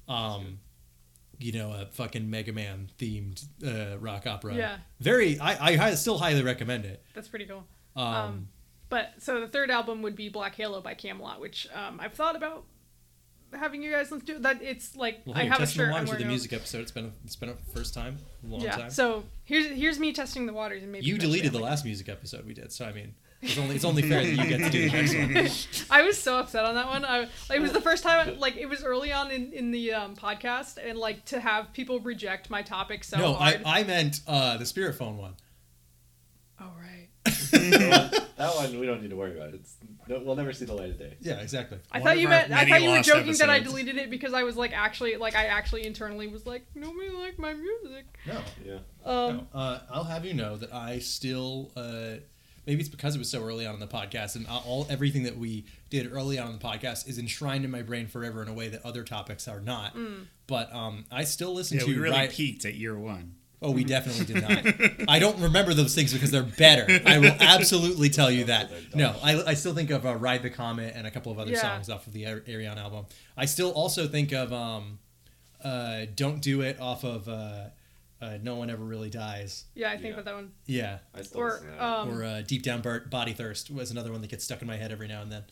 Um, 0.09 0.59
you 1.39 1.53
know, 1.53 1.73
a 1.73 1.87
fucking 1.87 2.29
Mega 2.31 2.53
Man 2.53 2.91
themed 2.99 3.45
uh, 3.65 3.99
rock 3.99 4.27
opera. 4.27 4.55
Yeah. 4.55 4.77
Very. 5.01 5.39
I, 5.39 5.89
I 5.89 5.95
still 5.95 6.19
highly 6.19 6.43
recommend 6.43 6.85
it. 6.85 7.03
That's 7.15 7.29
pretty 7.29 7.47
cool. 7.47 7.65
Um, 7.95 8.05
Um, 8.07 8.49
But 8.89 9.15
so 9.19 9.41
the 9.41 9.49
third 9.49 9.71
album 9.71 10.03
would 10.03 10.17
be 10.17 10.29
Black 10.29 10.55
Halo 10.55 10.81
by 10.81 10.95
Kamelot, 10.95 11.41
which 11.41 11.67
um, 11.75 11.99
I've 12.01 12.15
thought 12.15 12.37
about 12.37 12.65
having 13.53 13.83
you 13.83 13.91
guys 13.91 14.11
listen 14.11 14.27
to. 14.27 14.39
That 14.41 14.63
it's 14.63 14.95
like 14.97 15.23
well, 15.25 15.37
I 15.37 15.43
hey, 15.43 15.49
have 15.49 15.59
a 15.59 15.63
the 15.63 15.67
shirt. 15.67 15.93
I'm 15.95 16.05
waters 16.07 16.23
the 16.23 16.29
music 16.29 16.53
episode. 16.53 16.83
It's 16.83 16.93
been 16.93 17.07
a, 17.07 17.13
it's 17.25 17.37
been 17.37 17.49
a 17.49 17.57
first 17.75 17.95
time, 17.95 18.19
a 18.45 18.47
long 18.47 18.61
yeah. 18.61 18.77
time. 18.77 18.91
So 18.91 19.25
here's 19.45 19.67
here's 19.67 19.99
me 19.99 20.13
testing 20.13 20.47
the 20.47 20.53
waters 20.53 20.83
and 20.83 20.93
maybe 20.93 21.07
you 21.07 21.19
deleted 21.19 21.53
the 21.53 21.59
last 21.59 21.85
music 21.85 22.09
episode 22.09 22.47
we 22.47 22.55
did, 22.55 22.73
so 22.73 22.85
I 22.85 22.93
mean, 22.93 23.15
it's 23.43 23.59
only 23.59 23.77
it's 23.77 23.85
only 23.85 24.03
fair 24.03 24.23
that 24.23 24.31
you 24.31 24.47
get 24.47 24.59
to 24.59 24.71
do 24.71 24.89
the 24.89 25.03
next 25.03 25.89
one. 25.89 25.99
I 25.99 26.03
was 26.03 26.21
so 26.21 26.39
upset 26.39 26.65
on 26.65 26.75
that 26.75 26.87
one. 26.87 27.05
I, 27.05 27.29
it 27.55 27.61
was 27.61 27.73
the 27.73 27.81
first 27.81 28.03
time, 28.03 28.39
like, 28.39 28.57
it 28.57 28.67
was 28.67 28.83
early 28.83 29.13
on 29.13 29.31
in, 29.31 29.53
in 29.53 29.71
the 29.71 29.93
um, 29.93 30.17
podcast, 30.17 30.79
and 30.83 30.99
like 30.99 31.25
to 31.27 31.41
have 31.41 31.73
people 31.73 32.01
reject 32.01 32.51
my 32.51 32.63
topic 32.63 33.05
so 33.05 33.19
no, 33.19 33.35
I, 33.37 33.53
hard. 33.53 33.63
I 33.67 33.85
meant 33.85 34.21
uh, 34.27 34.57
the 34.57 34.67
Spirit 34.67 34.95
Phone 34.95 35.19
one. 35.19 35.35
oh 36.61 36.71
right. 36.79 37.09
that 37.27 38.55
one 38.55 38.79
we 38.79 38.87
don't 38.87 39.03
need 39.03 39.11
to 39.11 39.17
worry 39.17 39.37
about. 39.37 39.55
It's 39.55 39.77
no, 40.09 40.21
we'll 40.21 40.37
never 40.37 40.53
see 40.53 40.65
the 40.65 40.75
light 40.75 40.91
of 40.91 40.99
day. 40.99 41.17
Yeah, 41.21 41.41
exactly. 41.41 41.79
I 41.91 41.99
One 41.99 42.07
thought 42.07 42.19
you 42.19 42.29
meant. 42.29 42.53
I 42.53 42.69
thought 42.69 42.81
you 42.81 42.91
were 42.91 42.97
lost 42.97 43.09
joking 43.09 43.35
that 43.35 43.51
I 43.51 43.59
deleted 43.61 43.97
it 43.97 44.09
because 44.09 44.33
I 44.33 44.45
was 44.45 44.57
like 44.57 44.73
actually 44.73 45.17
like 45.17 45.35
I 45.35 45.47
actually 45.47 45.85
internally 45.85 46.29
was 46.29 46.47
like 46.47 46.65
nobody 46.75 47.11
liked 47.11 47.39
my 47.39 47.55
music. 47.55 48.05
No, 48.27 48.41
Yeah. 48.65 48.79
Um, 49.05 49.37
no. 49.37 49.47
Uh, 49.53 49.81
I'll 49.91 50.05
have 50.05 50.25
you 50.25 50.35
know 50.35 50.57
that 50.57 50.73
I 50.73 51.01
still. 51.01 51.73
Uh, 51.77 52.17
maybe 52.67 52.81
it's 52.81 52.89
because 52.89 53.15
it 53.15 53.19
was 53.19 53.31
so 53.31 53.43
early 53.45 53.67
on 53.67 53.75
in 53.75 53.81
the 53.81 53.87
podcast, 53.87 54.37
and 54.37 54.47
all 54.49 54.87
everything 54.91 55.23
that 55.25 55.37
we 55.39 55.65
did 55.91 56.13
early 56.13 56.39
on 56.39 56.49
in 56.53 56.59
the 56.59 56.65
podcast 56.65 57.09
is 57.09 57.19
enshrined 57.19 57.65
in 57.65 57.71
my 57.71 57.83
brain 57.83 58.07
forever 58.07 58.43
in 58.43 58.49
a 58.49 58.53
way 58.55 58.69
that 58.69 58.85
other 58.85 59.05
topics 59.05 59.47
are 59.49 59.61
not. 59.61 59.95
Mm. 59.97 60.27
But 60.47 60.73
um, 60.75 61.05
I 61.11 61.25
still 61.25 61.55
listen 61.55 61.79
Yeah, 61.79 61.85
to 61.85 61.89
we 61.91 61.97
really 61.99 62.17
Riot- 62.17 62.33
peaked 62.33 62.65
at 62.65 62.75
year 62.75 62.99
one. 62.99 63.35
Oh, 63.63 63.71
we 63.71 63.85
definitely 63.85 64.27
did 64.27 64.43
not. 64.43 65.09
I 65.09 65.19
don't 65.19 65.41
remember 65.41 65.73
those 65.73 65.95
things 65.95 66.13
because 66.13 66.31
they're 66.31 66.43
better. 66.43 66.87
I 67.07 67.19
will 67.19 67.35
absolutely 67.41 68.11
tell 68.11 68.31
you 68.31 68.45
that. 68.45 68.71
No, 68.95 69.15
I, 69.23 69.43
I 69.43 69.55
still 69.55 69.73
think 69.75 69.89
of 69.91 70.05
uh, 70.05 70.15
"Ride 70.15 70.43
the 70.43 70.51
Comet" 70.51 70.93
and 70.95 71.07
a 71.07 71.11
couple 71.11 71.33
of 71.33 71.39
other 71.39 71.53
Yeah. 71.53 71.63
songs 71.63 71.89
off 71.89 72.07
of 72.07 72.13
the 72.13 72.27
Ar- 72.27 72.41
Ariana 72.41 72.77
album. 72.79 73.07
I 73.37 73.47
still 73.47 73.71
also 73.71 74.07
think 74.09 74.33
of 74.33 74.53
um, 74.53 74.99
uh, 75.65 76.05
"Don't 76.15 76.41
Do 76.43 76.61
It" 76.61 76.79
off 76.79 77.03
of 77.03 77.29
uh, 77.29 77.69
uh, 78.27 78.39
"No 78.43 78.57
One 78.57 78.69
Ever 78.71 78.85
Really 78.85 79.11
Dies." 79.11 79.65
yeah, 79.75 79.89
I 79.91 79.93
think 79.93 80.05
Yeah. 80.07 80.11
about 80.13 80.25
that 80.27 80.35
one. 80.35 80.53
Yeah, 80.67 80.99
I 81.15 81.23
still 81.23 81.41
Or 81.41 81.61
that. 81.65 81.83
um, 81.85 82.11
or 82.11 82.25
uh, 82.25 82.43
"Deep 82.43 82.63
Down 82.63 82.81
Bur- 82.83 83.07
Body 83.07 83.33
Thirst" 83.33 83.71
was 83.71 83.91
another 83.91 84.13
one 84.13 84.21
that 84.23 84.31
gets 84.31 84.45
stuck 84.45 84.61
in 84.63 84.67
my 84.69 84.77
head 84.77 84.93
every 84.93 85.09
now 85.09 85.23
and 85.23 85.31
then. 85.33 85.45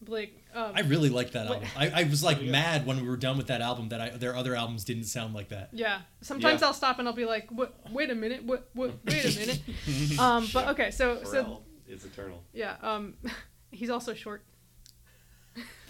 Blake. 0.00 0.44
Um, 0.52 0.72
I 0.74 0.80
really 0.80 1.08
liked 1.10 1.32
that 1.34 1.46
album. 1.46 1.68
I, 1.76 1.90
I 2.00 2.02
was 2.04 2.24
like 2.24 2.40
Yeah. 2.42 2.50
mad 2.50 2.86
when 2.86 3.00
we 3.00 3.08
were 3.08 3.16
done 3.16 3.36
with 3.38 3.46
that 3.46 3.60
album 3.60 3.88
that 3.90 4.00
I, 4.00 4.10
their 4.10 4.34
other 4.34 4.56
albums 4.56 4.82
didn't 4.84 5.04
sound 5.04 5.32
like 5.32 5.50
that. 5.50 5.68
yeah. 5.72 6.00
Sometimes 6.22 6.60
Yeah. 6.60 6.66
I'll 6.66 6.72
stop 6.74 6.98
and 6.98 7.06
I'll 7.06 7.14
be 7.14 7.24
like, 7.24 7.48
"What? 7.52 7.76
Wait 7.92 8.10
a 8.10 8.14
minute. 8.16 8.42
What? 8.44 8.68
What? 8.74 8.98
Wait 9.04 9.24
a 9.24 9.38
minute." 9.38 9.60
um, 10.18 10.48
but 10.52 10.66
okay, 10.70 10.90
so 10.90 11.22
so 11.22 11.44
Pharrell 11.44 11.60
is 11.86 12.04
eternal. 12.04 12.42
yeah. 12.52 12.76
Um, 12.82 13.14
he's 13.70 13.90
also 13.90 14.12
short. 14.12 14.42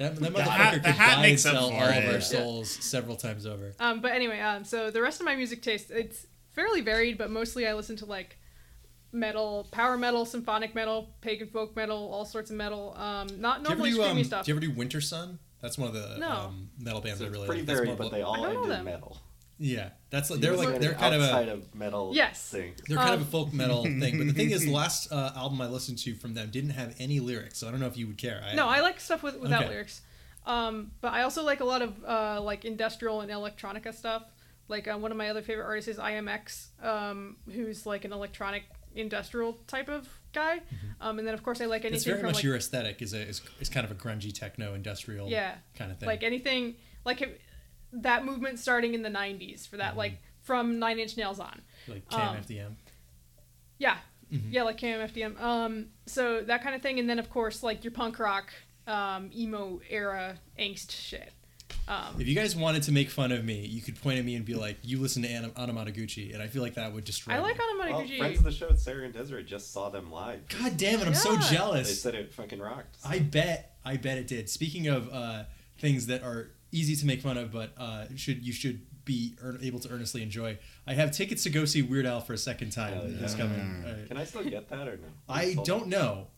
That, 0.02 0.16
that 0.16 0.20
The 0.32 0.38
motherfucker 0.38 0.42
hat- 0.50 0.72
could 0.74 0.82
the 0.82 0.92
hat 0.92 1.16
buy 1.16 1.22
makes 1.22 1.44
and 1.44 1.56
up 1.56 1.62
sell 1.62 1.70
for 1.70 1.76
all 1.76 1.82
of 1.90 1.94
it. 1.96 2.06
our 2.06 2.12
Yeah. 2.14 2.18
souls 2.20 2.70
several 2.70 3.16
times 3.16 3.46
over. 3.46 3.72
Um, 3.80 4.00
but 4.00 4.12
anyway, 4.12 4.40
um, 4.40 4.64
so 4.64 4.90
the 4.90 5.00
rest 5.02 5.20
of 5.20 5.26
my 5.26 5.34
music 5.36 5.62
taste 5.62 5.90
it's 5.90 6.26
fairly 6.52 6.80
varied, 6.80 7.16
but 7.18 7.30
mostly 7.30 7.66
I 7.66 7.74
listen 7.74 7.96
to 7.96 8.06
like 8.06 8.38
metal, 9.12 9.68
power 9.72 9.96
metal, 9.98 10.24
symphonic 10.24 10.74
metal, 10.74 11.10
pagan 11.20 11.48
folk 11.48 11.76
metal, 11.76 12.10
all 12.12 12.24
sorts 12.24 12.50
of 12.50 12.56
metal. 12.56 12.94
Um, 12.96 13.28
not 13.40 13.62
Do 13.62 13.68
you, 13.70 13.74
ever 13.74 13.78
normally 13.78 13.90
do, 13.90 13.98
screamy 13.98 14.18
um, 14.18 14.24
stuff. 14.24 14.46
do 14.46 14.52
you 14.52 14.56
ever 14.56 14.66
do 14.66 14.72
Wintersun? 14.72 15.38
That's 15.60 15.78
one 15.78 15.88
of 15.88 15.94
the 15.94 16.16
No. 16.18 16.28
um, 16.28 16.70
metal 16.78 17.00
bands 17.00 17.20
So 17.20 17.26
I 17.26 17.28
really 17.28 17.46
pretty 17.46 17.60
like. 17.62 17.66
That's 17.68 17.80
varied, 17.80 17.98
but 17.98 18.10
they 18.10 18.22
all 18.22 18.42
don't 18.42 18.64
end 18.64 18.72
in 18.80 18.84
metal. 18.84 19.18
Yeah, 19.58 19.90
that's 20.10 20.30
You 20.30 20.36
they're 20.38 20.56
like 20.56 20.80
they're 20.80 20.94
kind 20.94 21.14
of 21.14 21.20
a 21.22 21.52
of 21.52 21.74
metal 21.74 22.10
Yes. 22.14 22.48
thing. 22.48 22.74
they're 22.88 22.96
kind 22.96 23.14
of 23.14 23.20
Um, 23.20 23.26
a 23.26 23.30
folk 23.30 23.52
metal 23.52 23.82
thing. 24.00 24.18
But 24.18 24.26
the 24.26 24.32
thing 24.32 24.50
is, 24.50 24.64
the 24.64 24.72
last 24.72 25.12
uh, 25.12 25.32
album 25.36 25.60
I 25.60 25.68
listened 25.68 25.98
to 25.98 26.14
from 26.14 26.34
them 26.34 26.50
didn't 26.50 26.70
have 26.70 26.94
any 26.98 27.20
lyrics, 27.20 27.58
so 27.58 27.68
I 27.68 27.70
don't 27.70 27.80
know 27.80 27.86
if 27.86 27.96
you 27.96 28.06
would 28.08 28.18
care. 28.18 28.42
no, 28.54 28.66
I 28.68 28.80
like 28.80 28.98
stuff 29.00 29.22
with, 29.22 29.36
without 29.38 29.62
Okay. 29.62 29.70
lyrics. 29.70 30.02
Um, 30.44 30.90
but 31.00 31.12
I 31.12 31.22
also 31.22 31.44
like 31.44 31.60
a 31.60 31.64
lot 31.64 31.82
of 31.82 32.04
uh, 32.04 32.40
like 32.40 32.64
industrial 32.64 33.20
and 33.20 33.30
electronica 33.30 33.94
stuff. 33.94 34.24
Like 34.68 34.88
uh, 34.88 34.96
one 34.98 35.10
of 35.12 35.16
my 35.16 35.28
other 35.30 35.42
favorite 35.42 35.64
artists 35.66 35.88
is 35.88 35.98
IAMX, 35.98 36.68
um, 36.84 37.36
who's 37.52 37.86
like 37.86 38.04
an 38.04 38.12
electronic 38.12 38.64
industrial 38.94 39.54
type 39.66 39.88
of 39.88 40.08
guy. 40.32 40.60
Um, 41.00 41.18
and 41.18 41.26
then 41.28 41.34
of 41.34 41.42
course 41.42 41.60
I 41.60 41.66
like 41.66 41.82
anything 41.82 41.94
It's 41.96 42.04
very 42.04 42.18
from 42.18 42.26
much 42.26 42.36
like 42.36 42.44
your 42.44 42.56
aesthetic. 42.56 43.00
Is 43.02 43.12
a 43.12 43.20
is, 43.20 43.40
is 43.60 43.68
kind 43.68 43.84
of 43.84 43.90
a 43.92 43.94
grungy 43.94 44.32
techno 44.34 44.74
industrial 44.74 45.28
Yeah. 45.28 45.54
kind 45.76 45.92
of 45.92 45.98
thing. 45.98 46.06
like 46.08 46.22
anything 46.22 46.74
like 47.04 47.22
if, 47.22 47.30
that 47.92 48.24
movement 48.24 48.58
starting 48.58 48.94
in 48.94 49.02
the 49.02 49.08
90s 49.10 49.66
for 49.68 49.76
that 49.76 49.90
Mm-hmm. 49.90 49.98
like 49.98 50.18
from 50.40 50.78
Nine 50.78 50.98
Inch 50.98 51.16
Nails 51.16 51.38
on. 51.38 51.60
like 51.88 52.02
um, 52.12 52.20
KMFDM. 52.36 52.74
Yeah. 53.78 53.96
Mhm. 54.32 54.40
Yeah, 54.50 54.62
like 54.62 54.78
KMFDM. 54.78 55.40
Um, 55.40 55.86
so 56.06 56.40
that 56.42 56.62
kind 56.62 56.74
of 56.74 56.82
thing, 56.82 56.98
and 56.98 57.08
then 57.08 57.18
of 57.18 57.28
course 57.30 57.62
like 57.62 57.84
your 57.84 57.90
punk 57.92 58.18
rock, 58.18 58.50
um, 58.86 59.30
emo 59.36 59.80
era 59.90 60.38
angst 60.58 60.90
shit. 60.90 61.32
Um, 61.88 62.20
If 62.20 62.28
you 62.28 62.34
guys 62.34 62.54
wanted 62.54 62.82
to 62.84 62.92
make 62.92 63.10
fun 63.10 63.32
of 63.32 63.44
me, 63.44 63.64
you 63.66 63.80
could 63.82 64.00
point 64.00 64.18
at 64.18 64.24
me 64.24 64.34
and 64.36 64.44
be 64.44 64.54
like, 64.54 64.78
"You 64.82 65.00
listen 65.00 65.22
to 65.22 65.28
Anna, 65.28 65.48
Anamanaguchi," 65.50 66.32
and 66.32 66.42
I 66.42 66.46
feel 66.46 66.62
like 66.62 66.74
that 66.74 66.92
would 66.92 67.04
destroy. 67.04 67.34
I 67.34 67.38
like 67.38 67.56
me. 67.56 67.62
Well, 67.78 68.06
friends 68.18 68.38
of 68.38 68.44
the 68.44 68.52
show, 68.52 68.74
Sarah 68.74 69.04
and 69.04 69.12
Desiree, 69.12 69.42
just 69.44 69.72
saw 69.72 69.88
them 69.88 70.10
live. 70.12 70.46
God 70.48 70.76
damn 70.76 71.00
it! 71.00 71.06
I'm 71.06 71.14
so 71.14 71.32
Yeah. 71.32 71.38
They 71.40 71.56
jealous. 71.56 72.02
said 72.02 72.14
it 72.14 72.32
fucking 72.32 72.60
rocked. 72.60 72.96
I 73.04 73.18
bet. 73.18 73.76
I 73.84 73.96
bet 73.96 74.18
it 74.18 74.28
did. 74.28 74.48
Speaking 74.48 74.86
of 74.88 75.12
uh, 75.12 75.44
things 75.78 76.06
that 76.06 76.22
are 76.22 76.50
easy 76.72 76.96
to 76.96 77.06
make 77.06 77.20
fun 77.20 77.36
of, 77.38 77.52
but 77.52 77.72
uh, 77.78 78.06
should 78.16 78.42
you 78.44 78.52
should 78.52 78.80
be 79.04 79.34
earn, 79.42 79.58
able 79.62 79.78
to 79.80 79.88
earnestly 79.90 80.22
enjoy. 80.22 80.58
I 80.86 80.94
have 80.94 81.10
tickets 81.12 81.42
to 81.44 81.50
go 81.50 81.64
see 81.64 81.82
Weird 81.82 82.06
Al 82.06 82.20
for 82.20 82.32
a 82.34 82.38
second 82.38 82.70
time 82.70 82.94
Hell 82.94 83.04
this 83.06 83.34
coming. 83.34 83.58
Mm. 83.58 84.04
uh, 84.04 84.08
Can 84.08 84.16
I 84.16 84.24
still 84.24 84.44
get 84.44 84.68
that 84.70 84.88
or 84.88 84.96
no? 84.96 85.08
I 85.28 85.54
don't 85.64 85.86
know. 85.88 86.28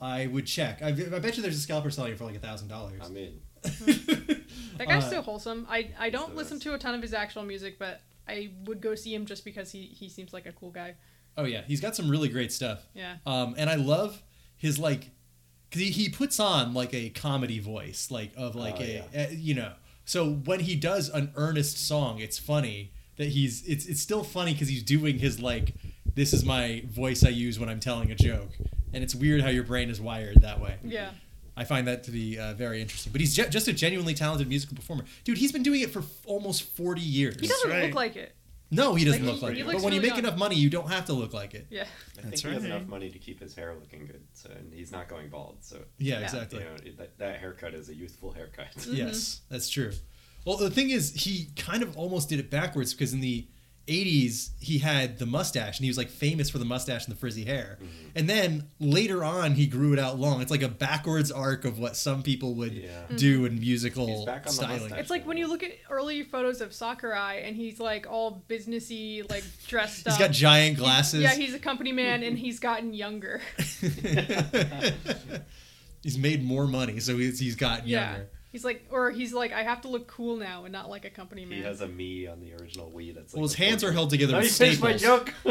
I 0.00 0.26
would 0.26 0.46
check. 0.46 0.82
I, 0.82 0.88
I 0.88 1.18
bet 1.20 1.36
you 1.36 1.42
there's 1.42 1.56
a 1.56 1.60
scalper 1.60 1.90
selling 1.90 2.12
it 2.12 2.18
for 2.18 2.24
like 2.24 2.34
a 2.34 2.40
thousand 2.40 2.68
dollars. 2.68 3.00
I 3.04 3.08
mean, 3.08 3.40
that 3.62 4.86
guy's 4.88 5.04
uh, 5.04 5.10
so 5.10 5.22
wholesome. 5.22 5.66
I 5.70 5.90
I 5.98 6.10
don't 6.10 6.34
listen 6.36 6.56
best. 6.58 6.62
to 6.64 6.74
a 6.74 6.78
ton 6.78 6.94
of 6.94 7.02
his 7.02 7.14
actual 7.14 7.42
music, 7.44 7.78
but 7.78 8.00
I 8.28 8.50
would 8.64 8.80
go 8.80 8.94
see 8.94 9.14
him 9.14 9.26
just 9.26 9.44
because 9.44 9.70
he 9.70 9.82
he 9.86 10.08
seems 10.08 10.32
like 10.32 10.46
a 10.46 10.52
cool 10.52 10.70
guy. 10.70 10.94
Oh 11.36 11.44
yeah, 11.44 11.62
he's 11.66 11.80
got 11.80 11.96
some 11.96 12.08
really 12.10 12.28
great 12.28 12.52
stuff. 12.52 12.80
Yeah. 12.94 13.16
Um, 13.26 13.54
and 13.56 13.70
I 13.70 13.76
love 13.76 14.22
his 14.56 14.78
like, 14.78 15.10
cause 15.70 15.80
he, 15.80 15.90
he 15.90 16.08
puts 16.08 16.38
on 16.40 16.74
like 16.74 16.92
a 16.94 17.08
comedy 17.10 17.58
voice, 17.58 18.10
like 18.10 18.32
of 18.36 18.54
like 18.54 18.76
Oh, 18.78 18.82
a, 18.82 19.04
yeah. 19.12 19.22
uh, 19.22 19.30
you 19.30 19.54
know. 19.54 19.72
So 20.04 20.30
when 20.30 20.60
he 20.60 20.74
does 20.74 21.08
an 21.08 21.32
earnest 21.36 21.86
song, 21.86 22.18
it's 22.18 22.38
funny 22.38 22.92
that 23.16 23.28
he's 23.28 23.66
it's 23.66 23.86
it's 23.86 24.00
still 24.00 24.24
funny 24.24 24.52
because 24.52 24.68
he's 24.68 24.82
doing 24.82 25.18
his 25.18 25.40
like 25.40 25.74
this 26.14 26.32
is 26.32 26.44
my 26.44 26.82
voice 26.86 27.24
I 27.24 27.30
use 27.30 27.58
when 27.58 27.68
I'm 27.68 27.80
telling 27.80 28.10
a 28.10 28.14
joke, 28.14 28.50
and 28.92 29.02
it's 29.02 29.14
weird 29.14 29.40
how 29.42 29.48
your 29.48 29.64
brain 29.64 29.90
is 29.90 30.00
wired 30.00 30.42
that 30.42 30.60
way. 30.60 30.76
Yeah. 30.84 31.10
I 31.56 31.64
find 31.64 31.86
that 31.86 32.04
to 32.04 32.10
be 32.10 32.38
uh, 32.38 32.54
very 32.54 32.80
interesting. 32.80 33.12
But 33.12 33.20
he's 33.20 33.34
ju- 33.34 33.48
just 33.48 33.68
a 33.68 33.74
genuinely 33.74 34.14
talented 34.14 34.48
musical 34.48 34.74
performer, 34.74 35.04
dude. 35.24 35.36
He's 35.36 35.52
been 35.52 35.62
doing 35.62 35.82
it 35.82 35.90
for 35.90 35.98
f- 35.98 36.26
almost 36.26 36.62
forty 36.76 37.02
years. 37.02 37.38
He 37.38 37.46
doesn't 37.46 37.70
right. 37.70 37.84
look 37.84 37.94
like 37.94 38.16
it. 38.16 38.34
No, 38.72 38.94
he 38.94 39.04
doesn't 39.04 39.22
Like, 39.22 39.30
look 39.32 39.40
he- 39.40 39.46
like 39.46 39.54
he 39.54 39.60
it. 39.60 39.66
looks 39.66 39.76
But 39.76 39.84
when 39.84 39.92
you 39.92 40.00
really 40.00 40.10
make 40.10 40.16
young. 40.22 40.26
enough 40.30 40.38
money, 40.38 40.56
you 40.56 40.70
don't 40.70 40.88
have 40.90 41.04
to 41.06 41.12
look 41.12 41.32
like 41.32 41.54
it. 41.54 41.66
Yeah. 41.70 41.82
I 41.82 41.86
That's 42.22 42.40
think 42.40 42.40
he 42.40 42.48
has 42.54 42.62
right. 42.62 42.72
enough 42.76 42.88
money 42.88 43.10
to 43.10 43.18
keep 43.18 43.38
his 43.40 43.54
hair 43.54 43.74
looking 43.74 44.06
good, 44.06 44.22
so 44.32 44.50
and 44.50 44.72
he's 44.72 44.90
not 44.90 45.08
going 45.08 45.28
bald. 45.28 45.58
So 45.60 45.84
Yeah, 45.98 46.18
Yeah. 46.18 46.24
exactly. 46.24 46.58
you 46.60 46.64
know 46.64 46.74
it- 46.84 46.98
that, 46.98 47.18
that 47.18 47.38
haircut 47.40 47.74
is 47.74 47.88
a 47.88 47.94
youthful 47.94 48.32
haircut. 48.32 48.72
Mm-hmm. 48.76 48.94
Yes, 48.96 49.42
that's 49.48 49.68
true. 49.68 49.92
Well, 50.44 50.56
the 50.56 50.70
thing 50.70 50.90
is, 50.90 51.14
he 51.14 51.50
kind 51.56 51.82
of 51.84 51.96
almost 51.96 52.28
did 52.28 52.40
it 52.40 52.50
backwards 52.50 52.92
because 52.94 53.12
in 53.12 53.20
the 53.20 53.46
80s, 53.88 54.50
he 54.60 54.78
had 54.78 55.18
the 55.18 55.26
mustache 55.26 55.78
and 55.78 55.84
he 55.84 55.90
was 55.90 55.98
like 55.98 56.08
famous 56.08 56.48
for 56.48 56.58
the 56.58 56.64
mustache 56.64 57.04
and 57.06 57.14
the 57.14 57.18
frizzy 57.18 57.44
hair. 57.44 57.78
Mm-hmm. 57.82 58.08
And 58.14 58.30
then 58.30 58.68
later 58.78 59.24
on, 59.24 59.52
he 59.54 59.66
grew 59.66 59.92
it 59.92 59.98
out 59.98 60.18
long. 60.20 60.40
It's 60.40 60.50
like 60.50 60.62
a 60.62 60.68
backwards 60.68 61.32
arc 61.32 61.64
of 61.64 61.78
what 61.78 61.96
some 61.96 62.22
people 62.22 62.54
would 62.54 62.72
Yeah. 62.74 63.02
do 63.16 63.44
in 63.44 63.58
musical 63.58 64.24
back 64.24 64.38
on 64.38 64.42
the 64.44 64.50
styling. 64.52 64.92
It's 64.94 65.10
like 65.10 65.26
when 65.26 65.36
you 65.36 65.48
look 65.48 65.62
at 65.62 65.72
early 65.90 66.22
photos 66.22 66.60
of 66.60 66.72
Sakurai 66.72 67.42
and 67.44 67.56
he's 67.56 67.80
like 67.80 68.06
all 68.08 68.44
businessy, 68.48 69.28
like 69.28 69.44
dressed 69.66 70.06
up. 70.06 70.14
He's 70.14 70.26
got 70.26 70.30
giant 70.32 70.78
glasses. 70.78 71.22
Yeah, 71.22 71.34
he's 71.34 71.54
a 71.54 71.58
company 71.58 71.92
man 71.92 72.22
and 72.22 72.38
he's 72.38 72.60
gotten 72.60 72.94
younger. 72.94 73.40
he's 76.02 76.18
made 76.18 76.42
more 76.44 76.66
money, 76.66 77.00
so 77.00 77.16
he's, 77.18 77.38
he's 77.38 77.56
gotten 77.56 77.88
Yeah. 77.88 78.10
younger. 78.12 78.28
He's 78.52 78.64
like, 78.64 78.86
or 78.90 79.10
he's 79.10 79.32
like, 79.32 79.50
I 79.52 79.62
have 79.62 79.80
to 79.80 79.88
look 79.88 80.06
cool 80.06 80.36
now 80.36 80.64
and 80.64 80.72
not 80.72 80.90
like 80.90 81.06
a 81.06 81.10
company 81.10 81.46
man. 81.46 81.58
He 81.58 81.64
has 81.64 81.80
a 81.80 81.88
me 81.88 82.26
on 82.26 82.38
the 82.40 82.52
original 82.54 82.92
Wii. 82.94 83.14
That's 83.14 83.32
like 83.32 83.38
Well, 83.40 83.48
his 83.48 83.54
hands 83.54 83.82
are 83.82 83.92
held 83.92 84.10
together 84.10 84.34
Let 84.34 84.40
me 84.40 84.46
with 84.48 84.58
finish 84.58 84.78
my 84.80 84.92
joke. 84.92 85.32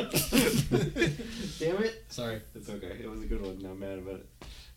Damn 1.60 1.84
it. 1.84 2.06
Sorry. 2.10 2.42
It's 2.56 2.70
okay. 2.70 2.98
It 3.02 3.10
was 3.10 3.22
a 3.22 3.26
good 3.26 3.42
one. 3.42 3.58
Not 3.60 3.80
mad 3.80 3.98
about 3.98 4.16
it. 4.16 4.28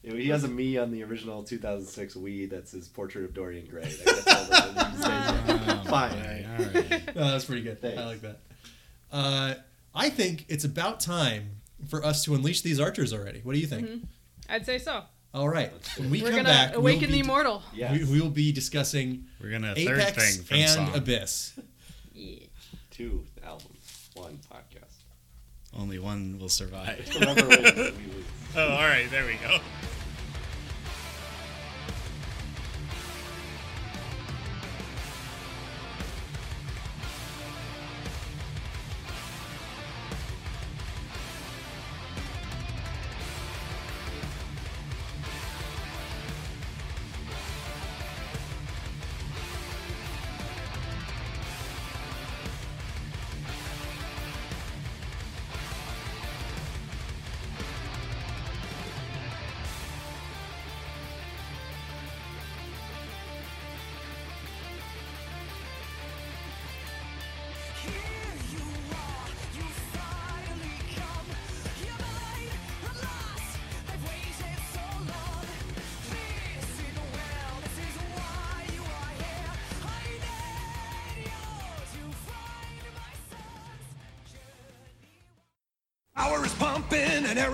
He 0.03 0.29
has 0.29 0.45
a 0.45 0.49
me 0.49 0.77
on 0.79 0.91
the 0.91 1.03
original 1.03 1.43
2006 1.43 2.15
Wii. 2.15 2.49
That's 2.51 2.73
his 2.73 2.89
portrait 2.89 3.25
of 3.25 3.35
Dorian 3.35 3.67
Gray. 3.67 3.83
Like, 3.85 4.05
that's 4.25 4.27
all 4.27 4.73
that 4.73 5.83
he. 5.85 5.89
Fine. 5.91 6.13
Right, 6.13 6.47
all 6.59 6.65
right. 6.67 7.17
No, 7.17 7.31
that's 7.31 7.45
pretty 7.47 7.63
good. 7.63 7.81
Thanks. 7.81 7.99
I 7.99 8.05
like 8.07 8.21
that. 8.23 8.41
Uh, 9.13 9.55
I 9.95 10.11
think 10.11 10.45
it's 10.49 10.65
about 10.65 11.01
time 11.01 11.61
for 11.89 12.05
us 12.05 12.25
to 12.25 12.35
unleash 12.35 12.61
these 12.63 12.81
archers 12.81 13.13
already. 13.13 13.41
What 13.43 13.55
do 13.55 13.61
you 13.61 13.67
think? 13.67 13.89
Mhm. 13.89 14.03
I'd 14.49 14.67
say 14.67 14.79
so. 14.79 15.05
All 15.35 15.49
right. 15.49 15.73
When 15.99 16.11
we 16.11 16.23
We're 16.23 16.29
come 16.29 16.37
gonna 16.37 16.49
back, 16.49 16.77
awaken 16.77 17.01
we'll 17.01 17.09
the 17.11 17.15
be, 17.15 17.21
immortal. 17.21 17.63
Yes. 17.75 17.91
we, 17.93 18.05
we 18.05 18.21
will 18.21 18.31
be 18.31 18.53
discussing 18.53 19.25
We're 19.43 19.51
gonna 19.51 19.75
third 19.75 19.99
Apex 19.99 20.37
thing 20.37 20.45
from 20.45 20.57
and 20.59 20.71
song. 20.71 20.95
Abyss. 20.97 21.59
Yeah. 22.15 22.39
Two 22.93 23.25
albums, 23.45 24.11
one 24.15 24.39
podcast. 24.49 24.95
Only 25.77 25.99
one 25.99 26.39
will 26.39 26.49
survive. 26.49 27.09
Whoever 27.09 27.49
wins, 27.49 27.75
we 27.75 27.83
lose. 27.83 28.25
oh, 28.57 28.69
all 28.69 28.79
right, 28.83 29.11
there 29.11 29.27
we 29.27 29.35
go. 29.35 29.59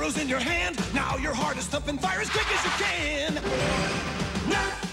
Arrows 0.01 0.19
in 0.19 0.29
your 0.29 0.39
hand. 0.39 0.79
Now 0.95 1.17
your 1.19 1.35
heart 1.35 1.59
is 1.59 1.67
thumping 1.67 1.99
fire 1.99 2.21
as 2.21 2.31
quick 2.31 2.47
as 2.55 2.65
you 2.65 2.71
can. 2.85 3.35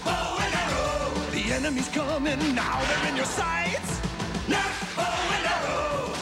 Bow 0.04 0.38
and 0.44 0.54
arrow. 0.54 1.30
The 1.30 1.54
enemy's 1.54 1.88
coming. 1.88 2.38
Now 2.54 2.84
they're 2.84 3.08
in 3.08 3.16
your 3.16 3.24
sights. 3.24 4.00
Bow 4.96 5.30
and 5.36 5.46
arrow. 5.46 6.12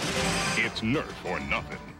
It's 0.64 0.83
Nerf 0.83 1.14
or 1.25 1.40
nothing. 1.40 1.95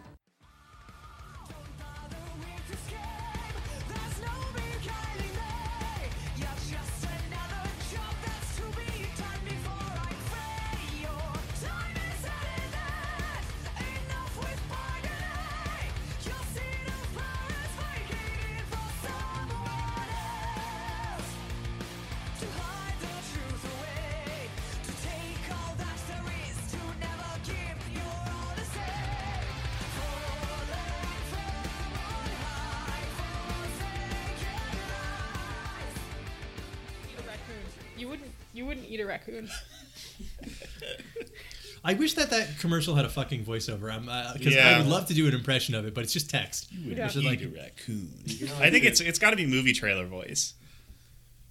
Wish 41.97 42.13
that 42.13 42.29
that 42.29 42.59
commercial 42.59 42.95
had 42.95 43.05
a 43.05 43.09
fucking 43.09 43.43
voiceover. 43.45 43.91
I'm 43.91 44.05
because 44.37 44.55
I 44.55 44.57
Yeah. 44.59 44.77
would 44.79 44.87
love 44.87 45.07
to 45.07 45.13
do 45.13 45.27
an 45.27 45.33
impression 45.33 45.75
of 45.75 45.85
it, 45.85 45.93
but 45.93 46.03
it's 46.03 46.13
just 46.13 46.29
text. 46.29 46.71
You 46.71 46.95
Yeah. 46.95 47.05
Which 47.07 47.15
is 47.17 47.23
like, 47.23 47.41
a 47.41 47.47
raccoon. 47.47 48.23
I 48.59 48.69
think 48.69 48.85
it's 48.85 49.01
it's 49.01 49.19
got 49.19 49.31
to 49.31 49.35
be 49.35 49.45
movie 49.45 49.73
trailer 49.73 50.05
voice. 50.07 50.53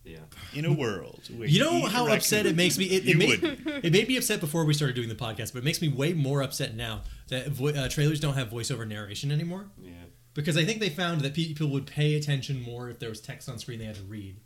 Yeah. 0.04 0.18
In 0.54 0.64
a 0.64 0.72
world 0.72 1.20
where 1.36 1.48
you 1.48 1.58
know 1.64 1.78
eat 1.78 1.88
how 1.90 2.06
upset 2.06 2.46
it 2.46 2.54
makes 2.54 2.78
me. 2.78 2.84
It, 2.84 3.08
it, 3.08 3.16
made, 3.16 3.42
would. 3.42 3.66
it 3.84 3.92
made 3.92 4.06
me 4.06 4.16
upset 4.16 4.38
before 4.40 4.64
we 4.64 4.72
started 4.72 4.94
doing 4.94 5.08
the 5.08 5.16
podcast, 5.16 5.52
but 5.52 5.58
it 5.58 5.64
makes 5.64 5.82
me 5.82 5.88
way 5.88 6.12
more 6.12 6.42
upset 6.42 6.76
now 6.76 7.02
that 7.28 7.48
vo- 7.48 7.68
uh, 7.68 7.88
trailers 7.88 8.20
don't 8.20 8.34
have 8.34 8.48
voiceover 8.48 8.86
narration 8.86 9.32
anymore. 9.32 9.66
Yeah. 9.82 9.90
Because 10.34 10.56
I 10.56 10.64
think 10.64 10.78
they 10.80 10.90
found 10.90 11.22
that 11.22 11.34
people 11.34 11.68
would 11.70 11.86
pay 11.86 12.14
attention 12.14 12.60
more 12.62 12.88
if 12.88 12.98
there 13.00 13.08
was 13.08 13.20
text 13.20 13.48
on 13.48 13.58
screen 13.58 13.78
they 13.80 13.86
had 13.86 13.96
to 13.96 14.02
read. 14.02 14.36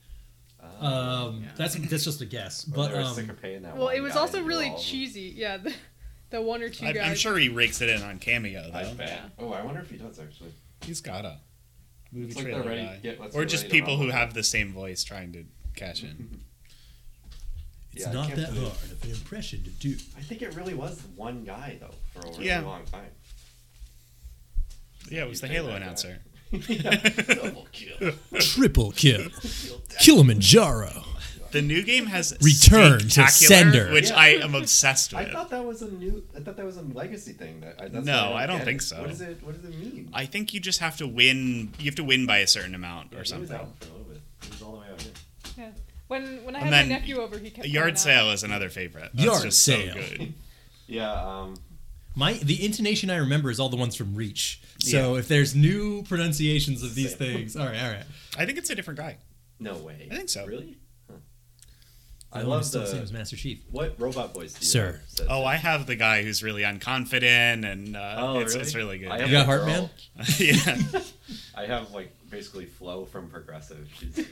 Um, 0.81 1.43
Yeah. 1.43 1.49
That's 1.57 1.75
that's 1.75 2.05
just 2.05 2.21
a 2.21 2.27
guess, 2.27 2.65
But 2.65 2.77
but 2.77 2.89
they 2.89 2.95
were 2.99 3.05
um, 3.05 3.15
sick 3.15 3.29
of 3.29 3.41
paying 3.41 3.63
that 3.63 3.77
Well, 3.77 3.89
it 3.89 4.01
was 4.01 4.17
also 4.17 4.43
really 4.43 4.67
all 4.69 4.75
of 4.77 4.81
them. 4.81 4.85
cheesy. 4.87 5.33
Yeah, 5.37 5.59
the, 5.59 5.75
the 6.31 6.41
one 6.43 6.63
or 6.63 6.69
two 6.71 6.87
I'm, 6.87 6.95
guys. 6.95 7.09
I'm 7.11 7.17
sure 7.17 7.37
he 7.39 7.49
rakes 7.49 7.81
it 7.81 7.89
in 7.91 8.03
on 8.03 8.19
Cameo 8.19 8.71
I 8.73 8.85
though. 8.85 8.95
bet. 8.95 9.21
Oh, 9.39 9.53
I 9.53 9.63
wonder 9.63 9.81
if 9.81 9.91
he 9.91 9.97
does 9.99 10.19
actually. 10.19 10.53
He's 10.83 11.01
gotta. 11.01 11.39
Movie 12.13 12.27
It's 12.29 12.37
like 12.37 12.45
trailer 12.47 12.63
they're 12.63 12.69
ready- 12.71 12.83
guy. 12.87 12.97
get- 13.03 13.21
let's 13.21 13.37
or 13.37 13.45
just 13.45 13.69
people 13.69 13.97
who 13.97 14.09
have 14.09 14.35
the 14.35 14.43
same 14.43 14.73
voice 14.73 15.05
trying 15.05 15.33
to 15.35 15.45
cash 15.77 16.03
in. 16.03 16.41
it's 17.93 18.07
Yeah, 18.07 18.13
not 18.13 18.31
that 18.35 18.49
hard 18.49 18.57
of 18.57 19.05
an 19.05 19.11
impression 19.11 19.63
to 19.65 19.71
do. 19.71 19.97
I 20.17 20.21
think 20.23 20.43
it 20.43 20.55
really 20.57 20.75
was 20.75 21.03
one 21.17 21.45
guy 21.45 21.77
though 21.81 21.95
for 22.13 22.27
a 22.27 22.31
really 22.33 22.47
Yeah. 22.47 22.61
long 22.63 22.85
time. 22.87 23.11
yeah, 25.11 25.23
it 25.25 25.29
was 25.29 25.41
the 25.41 25.49
Halo 25.49 25.71
announcer. 25.75 26.09
yeah. 26.09 26.30
Double 26.53 27.67
kill. 27.73 28.13
Triple 28.41 28.91
kill, 28.93 29.31
Killimanjaro. 30.01 31.05
The 31.53 31.63
new 31.63 31.83
game 31.83 32.07
has 32.07 32.37
Return 32.41 33.01
to 33.01 33.27
sender. 33.29 33.91
which 33.93 34.11
Yeah. 34.11 34.17
I 34.17 34.29
am 34.37 34.55
obsessed 34.55 35.13
with. 35.13 35.21
I 35.29 35.33
thought 35.33 35.51
that 35.51 35.65
was 35.65 35.83
a 35.83 35.91
new. 35.91 36.23
I 36.37 36.41
thought 36.41 36.57
that 36.57 36.65
was 36.67 36.77
a 36.77 36.83
legacy 36.83 37.33
thing. 37.33 37.61
That 37.61 37.75
I, 37.81 37.89
that's 37.89 38.05
No, 38.07 38.31
why 38.33 38.45
I 38.45 38.47
don't 38.47 38.59
get 38.59 38.65
think 38.67 38.81
it. 38.83 38.85
so. 38.85 39.01
What 39.01 39.09
does 39.11 39.21
it? 39.21 39.43
What 39.43 39.57
does 39.61 39.65
it 39.65 39.77
mean? 39.77 40.11
I 40.13 40.27
think 40.27 40.55
you 40.55 40.61
just 40.61 40.79
have 40.79 40.97
to 40.99 41.09
win. 41.09 41.73
You 41.79 41.87
have 41.87 41.97
to 41.97 42.05
win 42.05 42.25
by 42.27 42.39
a 42.39 42.47
certain 42.47 42.75
amount 42.77 43.09
Yeah, 43.11 43.19
or 43.19 43.19
he 43.19 43.21
was 43.23 43.29
something. 43.31 43.57
out 43.57 43.69
for 43.81 43.87
a 43.87 43.91
little 43.97 44.05
bit. 44.13 44.21
He 44.45 44.51
was 44.53 44.63
all 44.63 44.73
the 44.75 44.79
way 44.79 44.87
out 44.93 45.03
here. 45.03 45.13
Yeah. 45.59 45.71
When 46.07 46.45
when 46.45 46.55
I 46.57 46.61
And 46.61 46.69
had 46.75 46.89
my 46.89 46.95
nephew 46.95 47.17
over, 47.21 47.37
he 47.39 47.51
kept 47.51 47.67
yard 47.67 47.83
coming 47.85 47.93
out. 47.95 47.99
sale 47.99 48.31
is 48.31 48.43
another 48.45 48.69
favorite. 48.69 49.11
That's 49.15 49.25
Yard 49.25 49.43
just 49.43 49.63
sale. 49.63 49.95
so 49.95 50.01
good. 50.01 50.35
Yeah. 50.87 51.13
Um. 51.13 51.55
My 52.17 52.35
the 52.35 52.65
intonation 52.65 53.09
I 53.11 53.17
remember 53.17 53.51
is 53.51 53.61
all 53.61 53.69
the 53.69 53.77
ones 53.77 53.95
from 53.97 54.15
Reach. 54.15 54.61
So 54.81 55.17
if 55.17 55.29
there's 55.29 55.55
new 55.55 56.03
pronunciations 56.05 56.83
of 56.83 56.95
these 56.95 57.11
Same. 57.11 57.19
things, 57.19 57.57
all 57.57 57.67
right, 57.67 57.81
all 57.83 57.91
right. 57.91 58.05
I 58.39 58.47
think 58.47 58.59
it's 58.59 58.71
a 58.71 58.75
different 58.75 58.99
guy. 58.99 59.19
No 59.59 59.77
way. 59.77 60.09
I 60.11 60.17
think 60.17 60.29
so. 60.29 60.45
Really? 60.47 60.77
Huh. 61.09 61.17
The 62.33 62.39
I 62.39 62.39
one 62.41 62.49
love 62.49 62.61
who's 62.61 62.69
still 62.69 62.81
the 62.83 62.87
same 62.89 63.03
as. 63.03 63.13
Master 63.13 63.37
Chief. 63.37 63.63
What 63.71 63.95
robot 64.01 64.33
voice 64.35 64.55
do 64.55 64.61
you 64.61 64.67
Sir. 64.67 65.01
have? 65.19 65.27
Oh. 65.31 65.45
I 65.45 65.57
have 65.57 65.87
the 65.87 65.97
guy 65.97 66.23
who's 66.23 66.43
really 66.43 66.63
unconfident, 66.63 67.71
and 67.71 67.97
uh, 67.97 68.17
Oh, 68.19 68.39
it's, 68.39 68.55
really? 68.55 68.63
it's 68.67 68.75
really 68.75 68.99
good. 68.99 69.09
I 69.09 69.25
You 69.25 69.33
got 69.33 69.43
a 69.43 69.45
Heart. 69.45 69.67
Man? 69.67 69.91
yeah. 70.39 70.79
I 71.55 71.67
have 71.67 71.91
like 71.93 72.13
basically 72.31 72.67
Flo 72.67 73.05
from 73.05 73.29
Progressive. 73.29 73.89
She's 73.99 74.17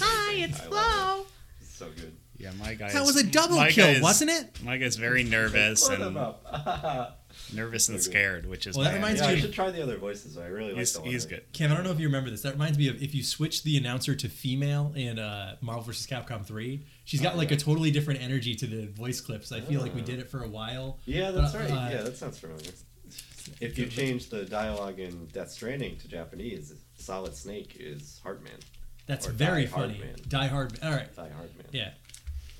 Hi, 0.00 0.34
it's 0.34 0.60
I 0.60 0.66
love 0.68 0.70
Flo. 0.70 1.26
so 1.62 1.86
good. 1.94 2.12
Yeah, 2.38 2.50
my 2.58 2.74
guy. 2.74 2.90
That 2.90 3.02
is- 3.02 3.06
was 3.14 3.16
a 3.22 3.26
double 3.26 3.62
kill, 3.66 3.86
is- 3.86 4.02
wasn't 4.02 4.30
it? 4.32 4.62
My 4.64 4.78
guy's 4.78 4.96
very 4.96 5.22
nervous 5.22 5.82
What 5.88 6.00
and 6.00 6.16
about? 6.16 7.18
Nervous 7.54 7.88
and 7.88 8.00
scared, 8.02 8.46
which 8.46 8.66
is 8.66 8.76
Well, 8.76 8.84
that 8.84 8.90
bad. 8.90 8.96
reminds 8.96 9.20
yeah, 9.20 9.26
me 9.28 9.32
I 9.32 9.36
of- 9.36 9.40
should 9.42 9.52
try 9.52 9.70
the 9.70 9.82
other 9.82 9.96
voices. 9.96 10.36
I 10.38 10.46
really 10.46 10.70
like 10.70 10.78
He's, 10.78 10.92
the 10.92 11.00
one. 11.00 11.10
he's 11.10 11.26
that- 11.26 11.28
good. 11.30 11.52
Cam, 11.52 11.70
I 11.72 11.74
don't 11.74 11.84
know 11.84 11.90
if 11.90 11.98
you 12.00 12.06
remember 12.06 12.30
this. 12.30 12.42
That 12.42 12.52
reminds 12.52 12.78
me 12.78 12.88
of 12.88 13.02
if 13.02 13.14
you 13.14 13.22
switch 13.22 13.62
the 13.62 13.76
announcer 13.76 14.14
to 14.14 14.28
female 14.28 14.92
in 14.96 15.18
uh, 15.18 15.56
Marvel 15.60 15.82
vs. 15.84 16.06
Capcom 16.06 16.44
3, 16.44 16.84
she's 17.04 17.20
got 17.20 17.34
Oh, 17.34 17.38
like 17.38 17.50
yeah. 17.50 17.56
a 17.56 17.60
totally 17.60 17.90
different 17.90 18.20
energy 18.22 18.54
to 18.56 18.66
the 18.66 18.86
voice 18.86 19.20
clips. 19.20 19.52
I 19.52 19.60
feel 19.60 19.80
like 19.80 19.94
we 19.94 20.02
Oh. 20.02 20.04
did 20.04 20.18
it 20.18 20.28
for 20.30 20.42
a 20.42 20.48
while. 20.48 20.98
Yeah, 21.06 21.30
that's 21.30 21.54
Uh, 21.54 21.58
right. 21.58 21.70
uh, 21.70 21.90
yeah, 21.90 22.02
that 22.02 22.16
sounds 22.16 22.38
familiar. 22.38 22.70
If 23.60 23.76
you 23.76 23.86
change 23.86 24.28
the 24.30 24.44
dialogue 24.44 24.98
in 25.00 25.26
Death 25.26 25.50
Stranding 25.50 25.96
to 25.98 26.08
Japanese, 26.08 26.72
Solid 26.96 27.34
Snake 27.34 27.76
is 27.80 28.20
Heartman. 28.24 28.60
That's 29.06 29.26
Or 29.26 29.32
very 29.32 29.64
Die 29.64 29.70
Hard 29.70 29.90
funny. 29.90 29.98
Man. 30.04 30.14
Die 30.28 30.46
Hard. 30.46 30.78
All 30.82 30.92
right. 30.92 31.14
Die 31.14 31.28
Hardman. 31.28 31.66
Yeah. 31.72 31.90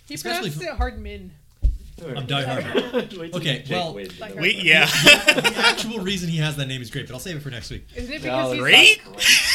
He 0.09 0.14
Especially 0.14 0.50
pronounced 0.50 0.62
f- 0.68 0.74
it 0.74 0.76
hard 0.76 0.98
min. 2.00 2.16
I'm 2.18 2.26
Die 2.26 2.42
Hard. 2.42 3.12
Okay, 3.35 3.64
well- 3.70 3.94
wins, 3.94 4.18
Like 4.20 4.33
and 4.33 4.40
Wait, 4.40 4.62
yeah. 4.62 4.87
the 5.05 5.52
actual 5.57 5.98
reason 6.00 6.28
he 6.28 6.38
has 6.38 6.57
that 6.57 6.66
name 6.66 6.83
is 6.83 6.90
great, 6.90 7.07
but 7.07 7.14
I'll 7.14 7.20
save 7.20 7.37
it 7.37 7.42
for 7.42 7.50
next 7.50 7.70
week. 7.70 7.87
Isn't 7.94 8.12
it 8.12 8.22
No, 8.24 8.50
because 8.50 8.52
he's 8.52 8.61
Great? 8.61 9.00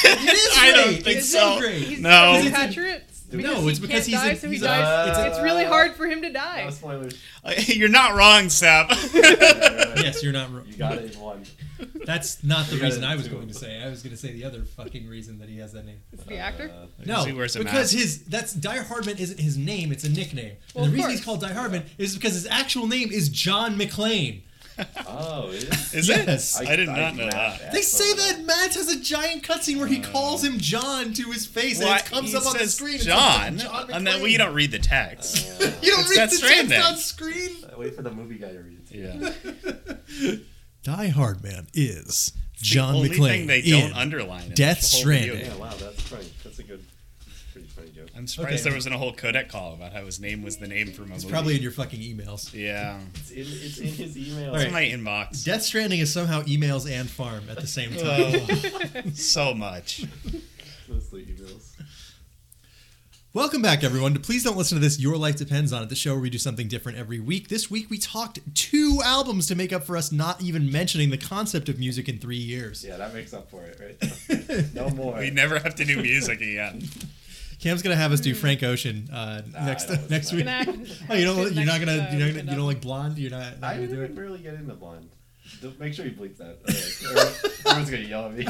It 0.04 0.34
is 0.34 0.58
I 0.58 0.72
don't 0.74 0.94
think 1.04 1.18
it's 1.18 1.32
so. 1.32 1.60
great. 1.60 1.82
He's 1.84 2.00
No. 2.02 2.34
He's 2.36 2.48
It's 2.48 2.56
a- 2.56 2.60
Patriot. 2.60 3.04
No, 3.30 3.68
it's 3.68 3.80
because 3.80 4.06
he's 4.06 4.16
die, 4.16 4.30
a- 4.32 4.36
so 4.38 4.48
he 4.48 4.54
he's 4.54 4.62
a- 4.64 4.68
dies. 4.68 5.18
Uh, 5.18 5.28
it's 5.30 5.42
really 5.42 5.66
hard 5.66 5.96
for 5.96 6.08
him 6.08 6.22
to 6.22 6.30
die. 6.32 6.64
No 6.64 6.70
spoilers. 6.70 7.14
You're 7.68 7.90
not 7.90 8.16
wrong, 8.16 8.48
Seb. 8.48 8.88
Yes, 9.14 10.24
you're 10.24 10.32
not. 10.32 10.50
wrong. 10.54 10.64
You 10.66 10.78
got 10.78 10.94
it 10.98 11.14
in 11.14 11.20
one. 11.20 11.44
That's 12.06 12.44
not 12.44 12.68
the 12.68 12.78
reason 12.78 13.04
I 13.04 13.16
was 13.16 13.28
going 13.28 13.48
to 13.48 13.54
say. 13.54 13.82
I 13.84 13.90
was 13.90 14.02
going 14.02 14.16
to 14.16 14.18
say 14.22 14.32
the 14.32 14.46
other 14.46 14.64
fucking 14.64 15.08
reason 15.08 15.40
that 15.40 15.50
he 15.50 15.58
has 15.60 15.74
that 15.74 15.86
name. 15.86 16.00
It's 16.12 16.24
the 16.24 16.38
actor. 16.38 16.72
Uh, 16.74 16.86
No, 17.06 17.24
he 17.24 17.34
wears 17.34 17.56
a 17.56 17.60
because 17.60 17.92
his 17.92 18.24
that's 18.26 18.54
Die 18.54 18.78
Hardman 18.78 19.18
isn't 19.18 19.40
his 19.40 19.58
name; 19.58 19.92
it's 19.92 20.04
a 20.04 20.10
nickname. 20.10 20.54
Well, 20.74 20.86
and 20.86 20.94
the 20.94 20.98
of 20.98 21.06
reason 21.06 21.12
he's 21.12 21.26
called 21.26 21.42
Die 21.42 21.54
Hardman 21.54 21.84
is 21.98 22.16
because 22.16 22.34
his 22.34 22.48
actual 22.48 22.88
name 22.88 23.12
is 23.12 23.30
John 23.30 23.78
McClane. 23.78 24.42
Oh, 25.08 25.50
it 25.50 25.64
is. 25.64 25.94
Is 25.96 26.08
Yes. 26.08 26.62
it? 26.62 26.68
I, 26.70 26.76
did 26.76 26.88
not 26.88 27.16
know 27.16 27.26
Matt 27.26 27.60
that. 27.60 27.72
They 27.72 27.82
say 27.82 28.14
that 28.14 28.46
Matt 28.46 28.76
has 28.76 28.90
a 28.96 29.00
giant 29.00 29.42
cutscene 29.42 29.80
where 29.80 29.88
he 29.88 30.00
calls 30.00 30.44
him 30.44 30.60
John 30.60 31.14
to 31.14 31.32
his 31.32 31.48
face, 31.48 31.82
and 31.82 31.90
it 32.00 32.06
comes 32.06 32.36
up 32.36 32.46
on 32.46 32.56
the 32.56 32.68
screen. 32.68 32.94
It's 32.96 33.06
John, 33.06 33.58
like 33.58 33.66
John 33.66 33.92
and 33.92 34.06
then 34.06 34.20
well, 34.22 34.28
you 34.28 34.38
don't 34.38 34.54
read 34.54 34.70
the 34.72 34.78
text. 34.78 35.48
You 35.82 35.92
don't 35.92 36.08
read 36.10 36.18
the 36.18 36.28
text 36.28 36.38
Stranding. 36.44 36.80
on 36.80 36.96
screen. 36.98 37.50
Wait 37.76 37.96
for 37.96 38.04
the 38.04 38.12
movie 38.12 38.38
guy 38.38 38.50
to 38.52 38.60
read. 38.60 38.80
It. 38.92 40.06
Yeah. 40.22 40.36
Die 40.88 41.08
Hard 41.10 41.44
Man 41.44 41.68
is 41.74 42.32
the 42.60 42.64
John 42.64 42.96
only 42.96 43.10
McClane 43.10 43.28
thing 43.28 43.48
they 43.48 43.60
in 43.60 43.90
don't 43.90 43.94
underline. 43.98 44.44
in 44.46 44.54
Death 44.54 44.80
the 44.90 44.98
whole 45.00 45.06
video 45.08 45.22
Stranding. 45.36 45.50
game. 45.50 45.60
Yeah, 45.60 45.66
wow, 45.66 45.74
that's 45.78 46.02
funny. 46.04 46.26
That's 46.46 46.60
a 46.60 46.64
good, 46.64 46.86
pretty 47.52 47.68
funny 47.68 47.90
joke. 47.90 48.08
I'm 48.16 48.26
surprised 48.26 48.54
Okay. 48.62 48.64
there 48.64 48.74
wasn't 48.74 48.96
a 48.96 48.98
whole 48.98 49.12
codec 49.14 49.50
call 49.50 49.74
about 49.74 49.92
how 49.92 50.06
his 50.06 50.22
name 50.22 50.44
was 50.44 50.56
the 50.60 50.68
name 50.68 50.94
from 50.94 51.12
a 51.12 51.16
It's 51.16 51.26
movie. 51.26 51.34
probably 51.34 51.56
in 51.58 51.62
your 51.62 51.74
fucking 51.74 52.00
emails. 52.00 52.54
yeah. 52.54 53.02
It's 53.16 53.32
in, 53.32 53.40
it's 53.42 53.78
in 53.80 53.88
his 53.88 54.18
email. 54.18 54.56
It's 54.56 54.64
in 54.64 54.72
my 54.72 54.84
inbox. 54.84 55.44
Death 55.44 55.64
Stranding 55.64 56.00
is 56.00 56.10
somehow 56.14 56.42
emails 56.44 56.90
and 56.90 57.10
farm 57.10 57.44
at 57.50 57.60
the 57.60 57.68
same 57.68 57.90
oh. 57.98 58.32
time. 58.32 59.04
Oh, 59.06 59.10
so 59.14 59.54
much. 59.54 60.06
Mostly 63.38 63.44
emails. 63.44 63.44
Welcome 63.44 63.62
back, 63.62 63.84
everyone, 63.84 64.14
to 64.14 64.20
Please 64.20 64.44
Don't 64.44 64.58
Listen 64.58 64.78
to 64.78 64.82
This. 64.84 65.00
Your 65.00 65.18
Life 65.18 65.36
Depends 65.38 65.72
on 65.74 65.84
It, 65.84 65.90
the 65.90 65.96
show 65.96 66.14
where 66.14 66.22
we 66.22 66.30
do 66.30 66.38
something 66.38 66.68
different 66.68 66.98
every 66.98 67.20
week. 67.20 67.48
This 67.50 67.70
week, 67.70 67.90
we 67.90 67.98
talked 67.98 68.40
two 68.56 69.00
albums 69.04 69.48
to 69.48 69.56
make 69.56 69.72
up 69.72 69.84
for 69.84 69.96
us 69.98 70.12
not 70.12 70.42
even 70.42 70.72
mentioning 70.72 71.10
the 71.10 71.18
concept 71.18 71.70
of 71.70 71.80
music 71.80 72.10
in 72.10 72.18
three 72.20 72.38
years. 72.38 72.84
Yeah, 72.84 72.98
that 72.98 73.14
makes 73.14 73.34
up 73.34 73.50
for 73.50 73.64
it, 73.64 73.80
right? 73.80 74.74
no 74.74 74.90
more. 74.90 75.20
We 75.20 75.30
never 75.30 75.60
have 75.60 75.76
to 75.76 75.86
do 75.86 76.02
music 76.02 76.42
again. 76.42 76.84
Cam's 77.60 77.82
gonna 77.82 77.96
have 77.96 78.12
us 78.12 78.20
do 78.20 78.36
Frank 78.36 78.62
Ocean 78.62 79.10
uh, 79.12 79.42
Nah, 79.52 79.66
next 79.66 79.86
that 79.86 80.02
was 80.02 80.10
next 80.12 80.32
week. 80.32 80.46
Gonna 80.46 80.78
Oh, 81.10 81.16
you 81.16 81.26
don't 81.26 81.54
you're 81.54 81.66
not 81.66 81.80
gonna. 81.80 81.94
uh, 81.94 82.16
You're 82.16 82.28
not 82.28 82.36
gonna. 82.36 82.52
You 82.52 82.58
don't 82.58 82.68
like 82.68 82.82
blonde. 82.82 83.18
You're 83.18 83.32
not. 83.32 83.60
not 83.60 83.72
I 83.72 83.76
gonna 83.78 83.88
do 83.88 83.96
didn't 83.96 84.16
it. 84.18 84.22
really 84.22 84.38
get 84.40 84.54
into 84.54 84.76
blonde. 84.76 85.10
Don't- 85.62 85.80
Make 85.80 85.96
sure 85.96 86.06
you 86.06 86.12
bleep 86.12 86.38
that. 86.38 86.60
Otherwise, 86.68 87.62
Everyone's 87.66 87.90
gonna 87.90 88.04
yell 88.04 88.26
at 88.28 88.34
me. 88.36 88.48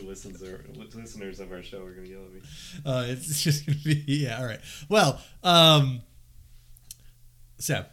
Two 0.00 0.06
listens 0.08 0.42
or, 0.42 0.64
listeners 0.96 1.40
of 1.40 1.52
our 1.52 1.62
show 1.62 1.82
are 1.84 1.92
gonna 1.92 2.08
yell 2.08 2.24
at 2.24 2.32
me. 2.32 2.40
Uh, 2.84 3.04
it's 3.08 3.42
just 3.42 3.66
gonna 3.66 3.78
be. 3.84 4.02
Yeah. 4.06 4.38
All 4.38 4.46
right. 4.46 4.60
Well, 4.88 5.20
um, 5.42 6.02
Seb, 7.58 7.86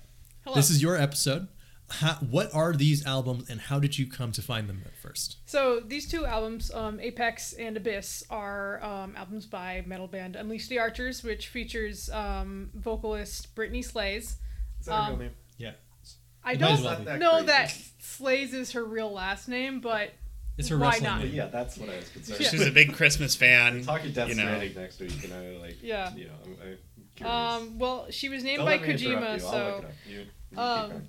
Hello. 0.43 0.55
this 0.55 0.69
is 0.69 0.81
your 0.81 0.97
episode. 0.97 1.47
How, 1.89 2.13
what 2.15 2.53
are 2.55 2.71
these 2.73 3.05
albums, 3.05 3.49
and 3.49 3.59
how 3.59 3.77
did 3.77 3.99
you 3.99 4.07
come 4.09 4.31
to 4.31 4.41
find 4.41 4.69
them 4.69 4.81
at 4.85 4.95
first? 4.95 5.37
So 5.45 5.81
these 5.81 6.07
two 6.09 6.25
albums, 6.25 6.71
um, 6.73 6.99
Apex 7.01 7.51
and 7.53 7.75
Abyss, 7.75 8.23
are 8.29 8.81
um, 8.81 9.13
albums 9.17 9.45
by 9.45 9.83
metal 9.85 10.07
band 10.07 10.37
Unleash 10.37 10.69
the 10.69 10.79
Archers, 10.79 11.21
which 11.21 11.49
features 11.49 12.09
um, 12.11 12.69
vocalist 12.73 13.53
Brittney 13.55 13.83
Slayes. 13.83 14.37
Is 14.79 14.85
that 14.85 14.93
a 14.93 14.95
Um, 15.03 15.09
real 15.09 15.17
name? 15.19 15.31
Yeah. 15.57 15.71
I 16.43 16.53
It 16.53 16.59
don't 16.59 16.81
well. 16.81 16.97
That 17.03 17.19
know 17.19 17.31
crazy. 17.31 17.45
that 17.47 17.77
Slayes 17.99 18.53
is 18.53 18.71
her 18.71 18.85
real 18.85 19.11
last 19.11 19.49
name, 19.49 19.81
but 19.81 20.13
It's 20.62 20.69
her 20.69 20.78
Why 20.78 20.88
wrestling 20.89 21.04
not? 21.04 21.19
But 21.19 21.26
name. 21.26 21.36
yeah, 21.36 21.47
that's 21.47 21.78
what 21.78 21.89
I 21.89 21.95
was 21.97 22.10
concerned. 22.10 22.39
Yeah. 22.39 22.50
She's 22.50 22.67
a 22.67 22.71
big 22.71 22.93
Christmas 22.93 23.36
fan. 23.36 23.84
Talking 23.84 24.12
Death 24.13 24.30
you 24.30 24.36
know. 24.36 24.43
Stranding 24.43 24.76
next 24.76 25.00
week, 25.00 25.24
and 25.24 25.34
I 25.34 25.58
like. 25.60 25.78
Yeah. 25.82 26.13
You 26.15 26.26
know, 26.26 26.32
I'm, 26.45 26.52
I'm 26.62 26.78
curious. 27.15 27.36
um, 27.36 27.80
well, 27.80 28.06
she 28.12 28.30
was 28.30 28.43
named 28.43 28.58
Don't 28.60 28.65
by 28.67 28.78
let 28.78 28.82
Kojima, 28.82 29.34
you. 29.34 29.39
So 29.39 29.47
look 29.47 29.84
it 29.84 29.86
up. 29.86 29.91
You, 30.08 30.26
you 30.52 30.60
um, 30.60 31.04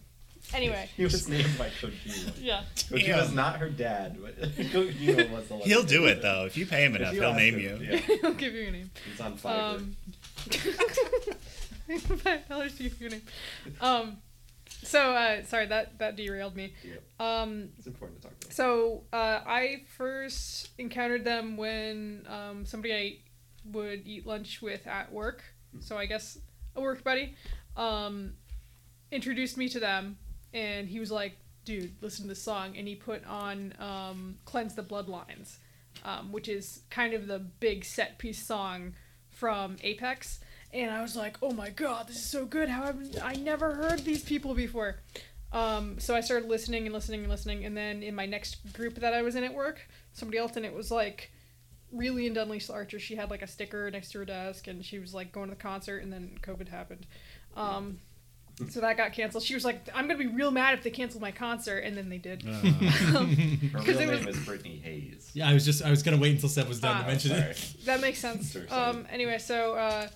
anyway, 0.54 0.88
He 0.96 1.04
was 1.04 1.28
named 1.28 1.58
by 1.58 1.68
Kojima. 1.68 2.32
yeah. 2.40 2.62
Kojima's 2.76 3.26
Damn. 3.28 3.34
not 3.34 3.56
her 3.58 3.68
dad, 3.68 4.18
but 4.22 4.40
Kojima 4.56 5.30
was 5.30 5.48
the 5.48 5.56
He'll 5.64 5.82
do 5.82 6.06
it 6.06 6.22
though. 6.22 6.44
If 6.46 6.56
you 6.56 6.66
pay 6.66 6.84
him 6.84 6.96
enough, 6.96 7.12
he'll 7.12 7.34
name 7.34 7.58
him, 7.58 7.82
you. 7.82 7.90
Yeah, 7.98 8.16
I'll 8.24 8.32
give 8.34 8.54
you 8.54 8.68
a 8.68 8.70
name. 8.70 8.90
he's 9.10 9.20
on 9.20 9.36
fire. 9.36 9.76
Um, 9.76 9.96
five 11.98 12.48
dollars 12.48 12.74
to 12.76 12.82
give 12.84 13.00
you 13.00 13.06
a 13.08 13.10
name. 13.10 13.22
Um, 13.80 14.16
so 14.82 15.12
uh, 15.12 15.42
sorry 15.44 15.66
that 15.66 15.98
that 15.98 16.16
derailed 16.16 16.56
me. 16.56 16.74
Yep. 16.84 17.02
Um, 17.20 17.68
It's 17.78 17.86
important 17.86 18.20
to 18.22 18.28
talk 18.28 18.36
about. 18.40 18.52
so 18.52 19.04
uh, 19.12 19.40
I 19.46 19.82
first 19.96 20.70
encountered 20.78 21.24
them 21.24 21.56
when 21.56 22.26
um, 22.28 22.66
somebody 22.66 22.92
I 22.94 23.18
would 23.72 24.06
eat 24.06 24.26
lunch 24.26 24.60
with 24.62 24.86
at 24.86 25.12
work. 25.12 25.42
So 25.80 25.96
I 25.96 26.06
guess 26.06 26.38
a 26.76 26.80
work 26.80 27.02
buddy 27.04 27.36
um, 27.76 28.34
introduced 29.10 29.56
me 29.56 29.68
to 29.70 29.80
them, 29.80 30.18
and 30.52 30.88
he 30.88 31.00
was 31.00 31.10
like, 31.10 31.36
"Dude, 31.64 31.94
listen 32.02 32.24
to 32.24 32.28
this 32.30 32.42
song," 32.42 32.76
and 32.76 32.86
he 32.88 32.94
put 32.94 33.24
on 33.26 33.72
um, 33.78 34.36
"Cleanse 34.44 34.74
the 34.74 34.82
Bloodlines," 34.82 35.56
um, 36.04 36.32
which 36.32 36.48
is 36.48 36.80
kind 36.90 37.14
of 37.14 37.26
the 37.26 37.38
big 37.38 37.84
set 37.84 38.18
piece 38.18 38.44
song 38.44 38.94
from 39.30 39.76
Apex. 39.82 40.40
And 40.72 40.90
I 40.90 41.02
was 41.02 41.14
like, 41.16 41.36
"Oh 41.42 41.52
my 41.52 41.70
god, 41.70 42.08
this 42.08 42.16
is 42.16 42.24
so 42.24 42.44
good! 42.46 42.68
How 42.68 42.84
have 42.84 42.98
I 43.22 43.34
never 43.34 43.74
heard 43.74 44.00
these 44.00 44.22
people 44.24 44.54
before?" 44.54 44.96
Um, 45.52 45.98
so 46.00 46.14
I 46.14 46.22
started 46.22 46.48
listening 46.48 46.86
and 46.86 46.94
listening 46.94 47.20
and 47.20 47.28
listening, 47.28 47.64
and 47.66 47.76
then 47.76 48.02
in 48.02 48.14
my 48.14 48.24
next 48.24 48.72
group 48.72 48.94
that 48.96 49.12
I 49.12 49.20
was 49.20 49.36
in 49.36 49.44
at 49.44 49.52
work, 49.52 49.80
somebody 50.14 50.38
else 50.38 50.56
in 50.56 50.64
it 50.64 50.72
was 50.74 50.90
like 50.90 51.30
really 51.92 52.26
into 52.26 52.40
Unleash 52.40 52.68
the 52.68 52.72
Archer. 52.72 52.98
She 52.98 53.16
had 53.16 53.28
like 53.30 53.42
a 53.42 53.46
sticker 53.46 53.90
next 53.90 54.12
to 54.12 54.18
her 54.20 54.24
desk, 54.24 54.66
and 54.66 54.82
she 54.82 54.98
was 54.98 55.12
like 55.12 55.30
going 55.30 55.50
to 55.50 55.54
the 55.54 55.60
concert, 55.60 55.98
and 56.02 56.10
then 56.10 56.38
COVID 56.42 56.68
happened. 56.68 57.06
Um, 57.54 57.98
so 58.70 58.80
that 58.80 58.96
got 58.96 59.12
canceled. 59.12 59.42
She 59.42 59.52
was 59.54 59.64
like, 59.66 59.86
"I'm 59.94 60.06
gonna 60.06 60.18
be 60.18 60.26
real 60.26 60.50
mad 60.50 60.72
if 60.78 60.82
they 60.84 60.90
cancel 60.90 61.20
my 61.20 61.32
concert," 61.32 61.80
and 61.80 61.94
then 61.94 62.08
they 62.08 62.16
did. 62.18 62.46
Uh, 62.48 62.50
Her 62.52 63.78
'cause 63.78 63.88
real 63.88 63.98
name 63.98 64.24
was- 64.24 64.36
is 64.38 64.46
Brittney 64.46 64.82
Hayes. 64.82 65.30
Yeah, 65.34 65.50
I 65.50 65.52
was 65.52 65.66
just. 65.66 65.82
I 65.82 65.90
was 65.90 66.02
gonna 66.02 66.16
wait 66.18 66.32
until 66.32 66.48
Seb 66.48 66.66
was 66.66 66.80
done 66.80 66.96
Ah, 66.96 67.00
to 67.02 67.06
mention 67.08 67.30
Sorry. 67.30 67.42
it. 67.50 67.74
that 67.84 68.00
makes 68.00 68.20
sense. 68.20 68.56
Um, 68.70 69.06
anyway, 69.10 69.36
so 69.38 69.74
uh, 69.74 70.08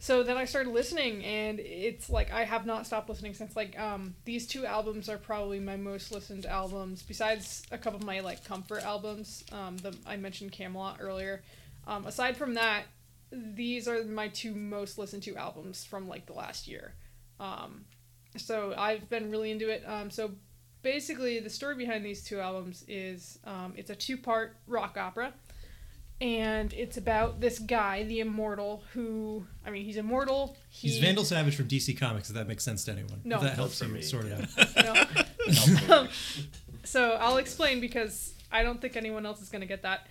so 0.00 0.22
then 0.22 0.36
I 0.36 0.44
started 0.44 0.72
listening, 0.72 1.24
and 1.24 1.58
it's 1.58 2.08
like 2.08 2.32
I 2.32 2.44
have 2.44 2.66
not 2.66 2.86
stopped 2.86 3.08
listening 3.08 3.34
since. 3.34 3.56
Like 3.56 3.78
um, 3.78 4.14
these 4.24 4.46
two 4.46 4.64
albums 4.64 5.08
are 5.08 5.18
probably 5.18 5.58
my 5.58 5.76
most 5.76 6.12
listened 6.12 6.46
albums, 6.46 7.02
besides 7.02 7.64
a 7.72 7.78
couple 7.78 7.98
of 7.98 8.04
my 8.04 8.20
like 8.20 8.44
comfort 8.44 8.84
albums. 8.84 9.44
Um, 9.50 9.76
the 9.78 9.96
I 10.06 10.16
mentioned 10.16 10.52
Kamelot 10.52 10.96
earlier. 11.00 11.42
Um, 11.86 12.06
aside 12.06 12.36
from 12.36 12.54
that, 12.54 12.84
these 13.32 13.88
are 13.88 14.04
my 14.04 14.28
two 14.28 14.54
most 14.54 14.98
listened 14.98 15.24
to 15.24 15.36
albums 15.36 15.84
from 15.84 16.08
like 16.08 16.26
the 16.26 16.32
last 16.34 16.68
year. 16.68 16.94
Um, 17.40 17.84
so 18.36 18.74
I've 18.76 19.08
been 19.08 19.30
really 19.30 19.50
into 19.50 19.68
it. 19.68 19.82
Um, 19.84 20.10
so 20.10 20.30
basically, 20.82 21.40
the 21.40 21.50
story 21.50 21.74
behind 21.74 22.04
these 22.04 22.22
two 22.22 22.38
albums 22.38 22.84
is 22.86 23.40
um, 23.44 23.74
it's 23.76 23.90
a 23.90 23.96
two 23.96 24.16
part 24.16 24.56
rock 24.68 24.96
opera 24.96 25.32
and 26.20 26.72
it's 26.72 26.96
about 26.96 27.40
this 27.40 27.58
guy, 27.58 28.02
the 28.04 28.20
immortal, 28.20 28.82
who 28.92 29.46
I 29.64 29.70
mean, 29.70 29.84
he's 29.84 29.96
immortal. 29.96 30.56
He, 30.68 30.88
He's 30.88 30.98
Vandal 30.98 31.24
Savage 31.24 31.54
from 31.56 31.68
DC 31.68 31.98
Comics. 31.98 32.28
If 32.28 32.36
that 32.36 32.48
makes 32.48 32.64
sense 32.64 32.84
to 32.84 32.92
anyone. 32.92 33.20
No. 33.24 33.36
If 33.36 33.42
that 33.42 33.54
helps 33.54 33.78
For 33.78 33.86
you 33.86 33.92
me, 33.94 34.02
sort 34.02 34.26
it 34.26 34.32
out. 34.32 35.88
No. 35.88 36.08
so 36.84 37.12
I'll 37.20 37.36
explain 37.36 37.80
because 37.80 38.34
I 38.50 38.62
don't 38.62 38.80
think 38.80 38.96
anyone 38.96 39.26
else 39.26 39.40
is 39.40 39.48
gonna 39.48 39.66
get 39.66 39.82
that. 39.82 40.06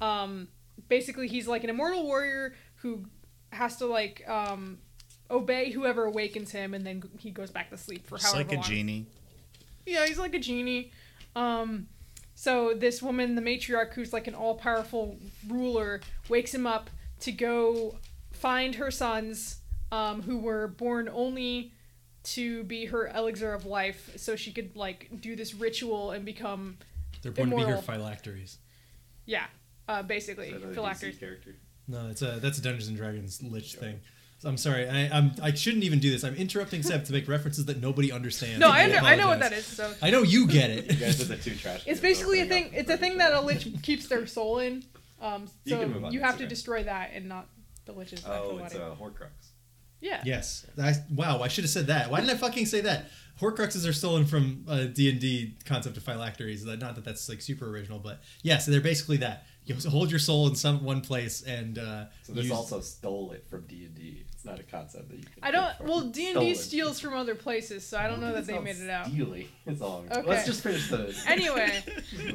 Um, 0.00 0.48
basically, 0.88 1.26
he's 1.28 1.48
like 1.48 1.64
an 1.64 1.70
immortal 1.70 2.04
warrior 2.04 2.54
who 2.76 3.06
has 3.52 3.76
to 3.78 3.86
like 3.86 4.22
um, 4.28 4.78
obey 5.30 5.70
whoever 5.72 6.04
awakens 6.04 6.52
him, 6.52 6.74
and 6.74 6.86
then 6.86 7.02
he 7.18 7.30
goes 7.30 7.50
back 7.50 7.70
to 7.70 7.76
sleep 7.76 8.06
for 8.06 8.16
Just 8.18 8.32
however 8.32 8.48
like 8.48 8.52
a 8.52 8.54
long. 8.56 8.64
genie. 8.64 9.06
Yeah, 9.86 10.06
he's 10.06 10.18
like 10.18 10.34
a 10.34 10.38
genie. 10.38 10.92
Um, 11.34 11.88
so 12.40 12.72
this 12.72 13.02
woman, 13.02 13.34
the 13.34 13.42
matriarch, 13.42 13.92
who's 13.92 14.14
like 14.14 14.26
an 14.26 14.34
all-powerful 14.34 15.18
ruler, 15.46 16.00
wakes 16.30 16.54
him 16.54 16.66
up 16.66 16.88
to 17.20 17.32
go 17.32 17.98
find 18.32 18.76
her 18.76 18.90
sons, 18.90 19.58
um, 19.92 20.22
who 20.22 20.38
were 20.38 20.66
born 20.66 21.10
only 21.12 21.74
to 22.22 22.64
be 22.64 22.86
her 22.86 23.08
elixir 23.08 23.52
of 23.52 23.66
life, 23.66 24.12
so 24.16 24.36
she 24.36 24.52
could 24.52 24.74
like 24.74 25.10
do 25.20 25.36
this 25.36 25.52
ritual 25.52 26.12
and 26.12 26.24
become, 26.24 26.78
They're 27.20 27.30
born 27.30 27.50
to 27.50 27.56
be 27.56 27.62
her 27.64 27.82
phylacteries. 27.82 28.56
yeah, 29.26 29.44
uh, 29.86 30.02
basically 30.02 30.48
Is 30.48 30.74
phylacteries. 30.74 31.16
DC 31.16 31.20
character? 31.20 31.56
No, 31.88 32.08
it's 32.08 32.22
a 32.22 32.40
that's 32.40 32.56
a 32.56 32.62
Dungeons 32.62 32.88
and 32.88 32.96
Dragons 32.96 33.42
lich 33.42 33.74
thing. 33.74 34.00
I'm 34.44 34.56
sorry. 34.56 34.88
I, 34.88 35.08
I'm 35.16 35.32
I 35.42 35.52
shouldn't 35.52 35.84
even 35.84 35.98
do 35.98 36.10
this. 36.10 36.24
I'm 36.24 36.34
interrupting 36.34 36.82
Seb 36.82 37.04
to 37.04 37.12
make 37.12 37.28
references 37.28 37.66
that 37.66 37.80
nobody 37.80 38.10
understands. 38.10 38.58
No, 38.58 38.70
I, 38.70 38.84
under, 38.84 38.96
I 38.98 39.14
know 39.14 39.28
what 39.28 39.40
that 39.40 39.52
is. 39.52 39.66
So 39.66 39.92
I 40.00 40.10
know 40.10 40.22
you 40.22 40.46
get 40.46 40.70
it. 40.70 40.90
You 40.90 40.96
guys 40.96 41.20
it. 41.20 41.24
are 41.24 41.36
the 41.36 41.42
two 41.42 41.54
trash. 41.54 41.82
it's 41.86 42.00
basically 42.00 42.40
a 42.40 42.46
thing. 42.46 42.70
It's 42.72 42.90
a 42.90 42.96
thing 42.96 43.18
that 43.18 43.32
a 43.32 43.40
lich 43.40 43.68
keeps 43.82 44.06
their 44.08 44.26
soul 44.26 44.58
in. 44.60 44.82
Um, 45.20 45.48
You 45.64 45.74
so 45.74 45.80
can 45.80 45.92
move 45.92 46.04
on, 46.06 46.12
you 46.12 46.20
have 46.20 46.38
to 46.38 46.44
okay. 46.44 46.48
destroy 46.48 46.84
that 46.84 47.10
and 47.12 47.28
not 47.28 47.46
the 47.84 47.92
lich's 47.92 48.24
Oh, 48.26 48.32
actual 48.32 48.58
it's 48.60 48.74
body. 48.74 48.84
a 48.84 48.96
Horcrux. 48.96 49.28
Yeah. 50.00 50.22
yes. 50.24 50.64
I, 50.82 50.94
wow. 51.14 51.42
I 51.42 51.48
should 51.48 51.64
have 51.64 51.70
said 51.70 51.88
that. 51.88 52.10
Why 52.10 52.20
didn't 52.20 52.34
I 52.34 52.38
fucking 52.38 52.64
say 52.64 52.80
that? 52.80 53.10
Horcruxes 53.38 53.86
are 53.86 53.92
stolen 53.92 54.24
from 54.24 54.64
uh, 54.66 54.84
D 54.84 55.10
and 55.10 55.20
D 55.20 55.56
concept 55.66 55.98
of 55.98 56.02
phylacteries. 56.02 56.64
Not 56.64 56.80
that 56.94 57.04
that's 57.04 57.28
like 57.28 57.42
super 57.42 57.68
original, 57.68 57.98
but 57.98 58.22
yeah. 58.42 58.56
So 58.58 58.70
they're 58.70 58.80
basically 58.80 59.18
that. 59.18 59.44
You 59.66 59.74
hold 59.88 60.10
your 60.10 60.18
soul 60.18 60.48
in 60.48 60.54
some 60.54 60.82
one 60.84 61.00
place 61.00 61.42
and 61.42 61.78
uh, 61.78 62.06
So 62.22 62.32
this 62.32 62.44
use- 62.44 62.52
also 62.52 62.80
stole 62.80 63.32
it 63.32 63.46
from 63.48 63.62
D 63.66 63.84
and 63.84 63.94
D. 63.94 64.24
It's 64.40 64.46
not 64.46 64.58
a 64.58 64.62
concept 64.62 65.10
that 65.10 65.18
you. 65.18 65.24
Can 65.24 65.32
I 65.42 65.50
don't. 65.50 65.80
Well, 65.82 66.00
D 66.00 66.28
and 66.28 66.32
Stolen. 66.32 66.48
D 66.48 66.54
steals 66.54 66.98
from 66.98 67.12
other 67.12 67.34
places, 67.34 67.86
so 67.86 67.98
I 67.98 68.06
don't 68.06 68.22
know 68.22 68.32
that 68.32 68.46
they 68.46 68.58
made 68.58 68.78
it 68.78 68.88
out. 68.88 69.08
Stealing. 69.08 69.48
It's 69.66 69.82
all. 69.82 70.02
Okay. 70.10 70.22
Let's 70.26 70.46
just 70.46 70.62
finish 70.62 70.88
the. 70.88 71.14
Anyway, 71.28 71.84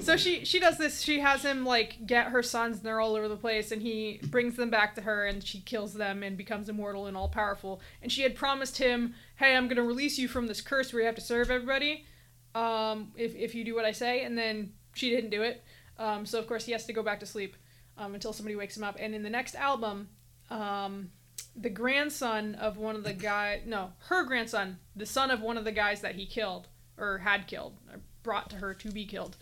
so 0.01 0.15
she 0.15 0.45
she 0.45 0.59
does 0.59 0.77
this. 0.77 1.01
She 1.01 1.19
has 1.21 1.41
him 1.41 1.65
like 1.65 2.05
get 2.05 2.27
her 2.27 2.43
sons, 2.43 2.77
and 2.77 2.85
they're 2.85 2.99
all 2.99 3.15
over 3.15 3.27
the 3.27 3.35
place, 3.35 3.71
and 3.71 3.81
he 3.81 4.19
brings 4.27 4.55
them 4.55 4.69
back 4.69 4.93
to 4.95 5.01
her, 5.01 5.25
and 5.25 5.43
she 5.43 5.61
kills 5.61 5.95
them 5.95 6.21
and 6.21 6.37
becomes 6.37 6.69
immortal 6.69 7.07
and 7.07 7.17
all 7.17 7.27
powerful. 7.27 7.81
And 8.03 8.11
she 8.11 8.21
had 8.21 8.35
promised 8.35 8.77
him, 8.77 9.15
"Hey, 9.37 9.55
I'm 9.55 9.67
gonna 9.67 9.81
release 9.83 10.19
you 10.19 10.27
from 10.27 10.45
this 10.45 10.61
curse 10.61 10.93
where 10.93 11.01
you 11.01 11.07
have 11.07 11.15
to 11.15 11.21
serve 11.21 11.49
everybody, 11.49 12.05
um, 12.53 13.13
if 13.15 13.35
if 13.35 13.55
you 13.55 13.63
do 13.65 13.73
what 13.73 13.83
I 13.85 13.93
say." 13.93 14.23
And 14.23 14.37
then 14.37 14.73
she 14.93 15.09
didn't 15.09 15.31
do 15.31 15.41
it. 15.41 15.63
Um, 15.97 16.25
so 16.25 16.39
of 16.39 16.47
course 16.47 16.65
he 16.65 16.71
has 16.71 16.85
to 16.85 16.93
go 16.93 17.03
back 17.03 17.19
to 17.21 17.25
sleep 17.25 17.55
um, 17.97 18.13
until 18.13 18.33
somebody 18.33 18.55
wakes 18.55 18.75
him 18.77 18.83
up. 18.83 18.97
And 18.99 19.15
in 19.15 19.23
the 19.23 19.29
next 19.29 19.55
album, 19.55 20.09
um, 20.49 21.09
the 21.55 21.69
grandson 21.69 22.55
of 22.55 22.77
one 22.77 22.95
of 22.95 23.03
the 23.03 23.13
guy, 23.13 23.61
no, 23.65 23.93
her 24.09 24.23
grandson, 24.25 24.77
the 24.95 25.05
son 25.05 25.31
of 25.31 25.41
one 25.41 25.57
of 25.57 25.63
the 25.63 25.71
guys 25.71 26.01
that 26.01 26.15
he 26.15 26.25
killed 26.25 26.67
or 26.97 27.19
had 27.19 27.47
killed, 27.47 27.77
or 27.91 27.99
brought 28.23 28.49
to 28.49 28.57
her 28.57 28.73
to 28.73 28.89
be 28.91 29.05
killed, 29.05 29.35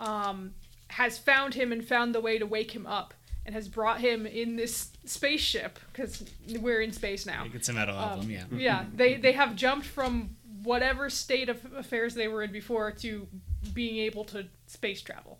um, 0.00 0.54
has 0.88 1.18
found 1.18 1.54
him 1.54 1.72
and 1.72 1.84
found 1.86 2.14
the 2.14 2.20
way 2.20 2.38
to 2.38 2.46
wake 2.46 2.70
him 2.72 2.86
up, 2.86 3.14
and 3.46 3.54
has 3.54 3.68
brought 3.68 4.00
him 4.00 4.26
in 4.26 4.56
this 4.56 4.90
spaceship 5.04 5.78
because 5.92 6.24
we're 6.60 6.80
in 6.80 6.92
space 6.92 7.26
now. 7.26 7.44
It's 7.52 7.68
a 7.68 7.72
metal 7.74 7.96
Um, 7.96 8.08
album, 8.10 8.30
yeah. 8.30 8.44
yeah, 8.56 8.84
they 8.94 9.16
they 9.16 9.32
have 9.32 9.54
jumped 9.54 9.86
from 9.86 10.36
whatever 10.62 11.10
state 11.10 11.50
of 11.50 11.58
affairs 11.74 12.14
they 12.14 12.26
were 12.28 12.42
in 12.42 12.52
before 12.52 12.90
to 12.90 13.28
being 13.74 13.98
able 13.98 14.24
to 14.24 14.46
space 14.66 15.02
travel. 15.02 15.38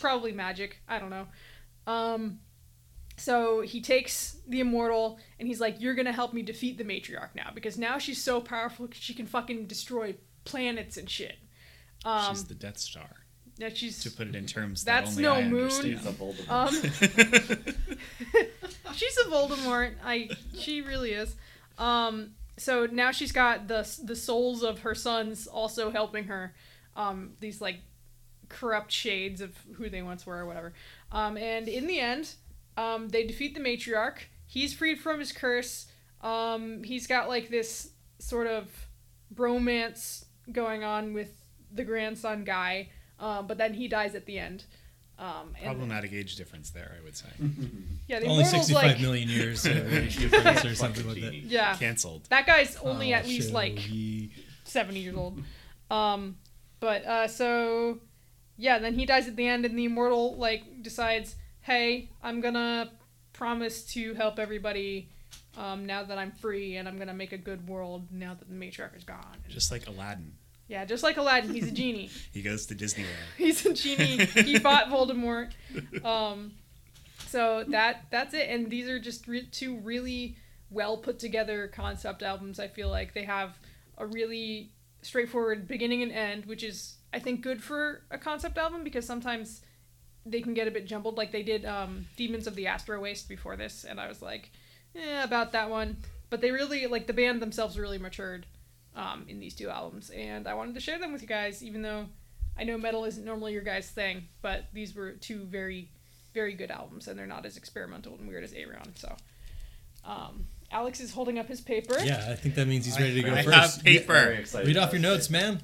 Probably 0.00 0.32
magic. 0.32 0.80
I 0.88 0.98
don't 0.98 1.10
know. 1.10 1.26
Um, 1.86 2.40
so 3.16 3.62
he 3.62 3.80
takes 3.80 4.36
the 4.46 4.60
immortal 4.60 5.18
and 5.38 5.48
he's 5.48 5.60
like, 5.60 5.80
"You're 5.80 5.94
gonna 5.94 6.12
help 6.12 6.32
me 6.32 6.42
defeat 6.42 6.78
the 6.78 6.84
matriarch 6.84 7.34
now 7.34 7.50
because 7.54 7.76
now 7.78 7.98
she's 7.98 8.22
so 8.22 8.40
powerful 8.40 8.88
she 8.92 9.14
can 9.14 9.26
fucking 9.26 9.66
destroy 9.66 10.14
planets 10.44 10.96
and 10.96 11.08
shit." 11.10 11.36
Um, 12.04 12.26
She's 12.34 12.44
the 12.44 12.54
Death 12.54 12.78
Star. 12.78 13.08
that 13.58 13.76
she's 13.76 14.00
To 14.04 14.10
put 14.12 14.28
it 14.28 14.36
in 14.36 14.46
terms 14.46 14.84
That's 14.84 15.16
that 15.16 15.24
only 15.26 15.42
no 15.42 15.46
I 15.46 15.48
moon. 15.48 15.62
understand. 15.64 16.06
A 16.06 16.12
Voldemort. 16.12 16.48
um, 16.48 17.74
she's 18.94 19.16
a 19.18 19.24
Voldemort. 19.24 19.94
I 20.04 20.28
she 20.56 20.80
really 20.80 21.12
is. 21.12 21.34
Um, 21.76 22.32
so 22.56 22.86
now 22.86 23.10
she's 23.10 23.32
got 23.32 23.68
the 23.68 23.88
the 24.04 24.14
souls 24.16 24.62
of 24.62 24.80
her 24.80 24.94
sons 24.94 25.46
also 25.46 25.90
helping 25.90 26.24
her. 26.24 26.54
Um, 26.96 27.32
these 27.40 27.60
like 27.60 27.80
corrupt 28.48 28.90
shades 28.92 29.40
of 29.40 29.56
who 29.74 29.88
they 29.88 30.02
once 30.02 30.26
were 30.26 30.38
or 30.38 30.46
whatever. 30.46 30.72
Um, 31.12 31.36
and 31.36 31.68
in 31.68 31.86
the 31.86 32.00
end, 32.00 32.34
um, 32.76 33.08
they 33.08 33.26
defeat 33.26 33.54
the 33.54 33.60
matriarch. 33.60 34.18
He's 34.46 34.72
freed 34.74 35.00
from 35.00 35.18
his 35.20 35.32
curse. 35.32 35.86
Um, 36.20 36.82
he's 36.84 37.06
got 37.06 37.28
like 37.28 37.48
this 37.50 37.90
sort 38.18 38.46
of 38.46 38.68
bromance 39.34 40.24
going 40.52 40.84
on 40.84 41.14
with 41.14 41.32
the 41.72 41.84
grandson 41.84 42.44
guy. 42.44 42.88
Um, 43.20 43.46
but 43.46 43.58
then 43.58 43.74
he 43.74 43.88
dies 43.88 44.14
at 44.14 44.26
the 44.26 44.38
end. 44.38 44.64
Um, 45.18 45.52
and 45.56 45.64
Problematic 45.66 46.12
age 46.12 46.36
difference 46.36 46.70
there, 46.70 46.94
I 46.98 47.02
would 47.04 47.16
say. 47.16 47.26
yeah, 48.06 48.20
the 48.20 48.26
only 48.26 48.44
immortal's 48.44 48.50
sixty-five 48.68 48.84
like 48.84 49.00
million 49.00 49.28
years 49.28 49.66
uh, 49.66 49.70
age 49.90 50.16
difference 50.16 50.64
or 50.64 50.74
something 50.76 51.06
like 51.08 51.20
that. 51.20 51.34
yeah. 51.34 51.74
Cancelled. 51.74 52.26
That 52.30 52.46
guy's 52.46 52.76
only 52.76 53.12
Oh, 53.12 53.16
at 53.16 53.26
least 53.26 53.52
like 53.52 53.74
Shogi. 53.74 54.30
70 54.62 55.00
years 55.00 55.16
old. 55.16 55.42
Um, 55.90 56.36
but 56.78 57.04
uh, 57.04 57.26
so 57.26 57.98
yeah, 58.58 58.78
then 58.78 58.94
he 58.94 59.06
dies 59.06 59.28
at 59.28 59.36
the 59.36 59.46
end, 59.46 59.64
and 59.64 59.78
the 59.78 59.84
immortal 59.84 60.36
like 60.36 60.82
decides, 60.82 61.36
hey, 61.62 62.10
I'm 62.22 62.40
gonna 62.40 62.90
promise 63.32 63.84
to 63.92 64.14
help 64.14 64.38
everybody 64.38 65.08
um, 65.56 65.86
now 65.86 66.02
that 66.02 66.18
I'm 66.18 66.32
free, 66.32 66.76
and 66.76 66.88
I'm 66.88 66.98
gonna 66.98 67.14
make 67.14 67.32
a 67.32 67.38
good 67.38 67.68
world 67.68 68.08
now 68.10 68.34
that 68.34 68.48
the 68.48 68.54
matriarch 68.54 68.96
is 68.96 69.04
gone. 69.04 69.38
Just 69.48 69.70
like 69.70 69.86
Aladdin. 69.86 70.32
Yeah, 70.66 70.84
just 70.84 71.02
like 71.02 71.16
Aladdin, 71.16 71.54
he's 71.54 71.68
a 71.68 71.70
genie. 71.70 72.10
He 72.32 72.42
goes 72.42 72.66
to 72.66 72.74
Disneyland. 72.74 73.06
He's 73.38 73.64
a 73.64 73.72
genie. 73.72 74.26
He 74.26 74.58
fought 74.58 74.88
Voldemort. 74.88 75.52
Um, 76.04 76.52
so 77.28 77.64
that 77.68 78.06
that's 78.10 78.34
it. 78.34 78.50
And 78.50 78.68
these 78.68 78.86
are 78.88 78.98
just 78.98 79.26
re- 79.26 79.48
two 79.50 79.78
really 79.78 80.36
well 80.70 80.98
put 80.98 81.18
together 81.18 81.68
concept 81.68 82.22
albums. 82.22 82.60
I 82.60 82.68
feel 82.68 82.90
like 82.90 83.14
they 83.14 83.24
have 83.24 83.58
a 83.96 84.04
really 84.04 84.70
straightforward 85.00 85.66
beginning 85.66 86.02
and 86.02 86.12
end, 86.12 86.44
which 86.44 86.62
is 86.62 86.97
I 87.12 87.18
think 87.18 87.40
good 87.40 87.62
for 87.62 88.02
a 88.10 88.18
concept 88.18 88.58
album 88.58 88.84
because 88.84 89.06
sometimes 89.06 89.62
they 90.26 90.40
can 90.40 90.54
get 90.54 90.68
a 90.68 90.70
bit 90.70 90.86
jumbled. 90.86 91.16
Like 91.16 91.32
they 91.32 91.42
did 91.42 91.64
um, 91.64 92.06
Demons 92.16 92.46
of 92.46 92.54
the 92.54 92.66
Astro 92.66 93.00
Waste 93.00 93.28
before 93.28 93.56
this, 93.56 93.84
and 93.84 94.00
I 94.00 94.08
was 94.08 94.20
like, 94.20 94.50
eh, 94.94 95.22
about 95.22 95.52
that 95.52 95.70
one. 95.70 95.96
But 96.30 96.40
they 96.40 96.50
really 96.50 96.86
like 96.86 97.06
the 97.06 97.14
band 97.14 97.40
themselves 97.40 97.78
really 97.78 97.98
matured 97.98 98.44
um, 98.94 99.24
in 99.28 99.40
these 99.40 99.54
two 99.54 99.70
albums, 99.70 100.10
and 100.10 100.46
I 100.46 100.54
wanted 100.54 100.74
to 100.74 100.80
share 100.80 100.98
them 100.98 101.12
with 101.12 101.22
you 101.22 101.28
guys, 101.28 101.62
even 101.62 101.82
though 101.82 102.06
I 102.58 102.64
know 102.64 102.76
metal 102.76 103.04
isn't 103.04 103.24
normally 103.24 103.52
your 103.52 103.62
guys' 103.62 103.88
thing, 103.88 104.24
but 104.42 104.64
these 104.74 104.94
were 104.94 105.12
two 105.12 105.44
very, 105.44 105.90
very 106.34 106.54
good 106.54 106.70
albums, 106.70 107.08
and 107.08 107.18
they're 107.18 107.26
not 107.26 107.46
as 107.46 107.56
experimental 107.56 108.14
and 108.16 108.28
weird 108.28 108.44
as 108.44 108.52
Ayreon. 108.52 108.98
So, 108.98 109.16
um, 110.04 110.46
Alex 110.70 111.00
is 111.00 111.12
holding 111.12 111.38
up 111.38 111.46
his 111.48 111.60
paper. 111.60 111.98
Yeah, 112.02 112.26
I 112.28 112.34
think 112.34 112.56
that 112.56 112.66
means 112.66 112.84
he's 112.84 112.98
ready 112.98 113.14
to 113.14 113.22
go 113.22 113.34
I 113.34 113.42
first. 113.42 113.76
have 113.76 113.84
paper. 113.84 114.12
Very 114.12 114.38
excited. 114.38 114.66
Uh, 114.66 114.68
Read 114.68 114.76
off 114.76 114.92
your 114.92 115.00
notes, 115.00 115.30
man. 115.30 115.60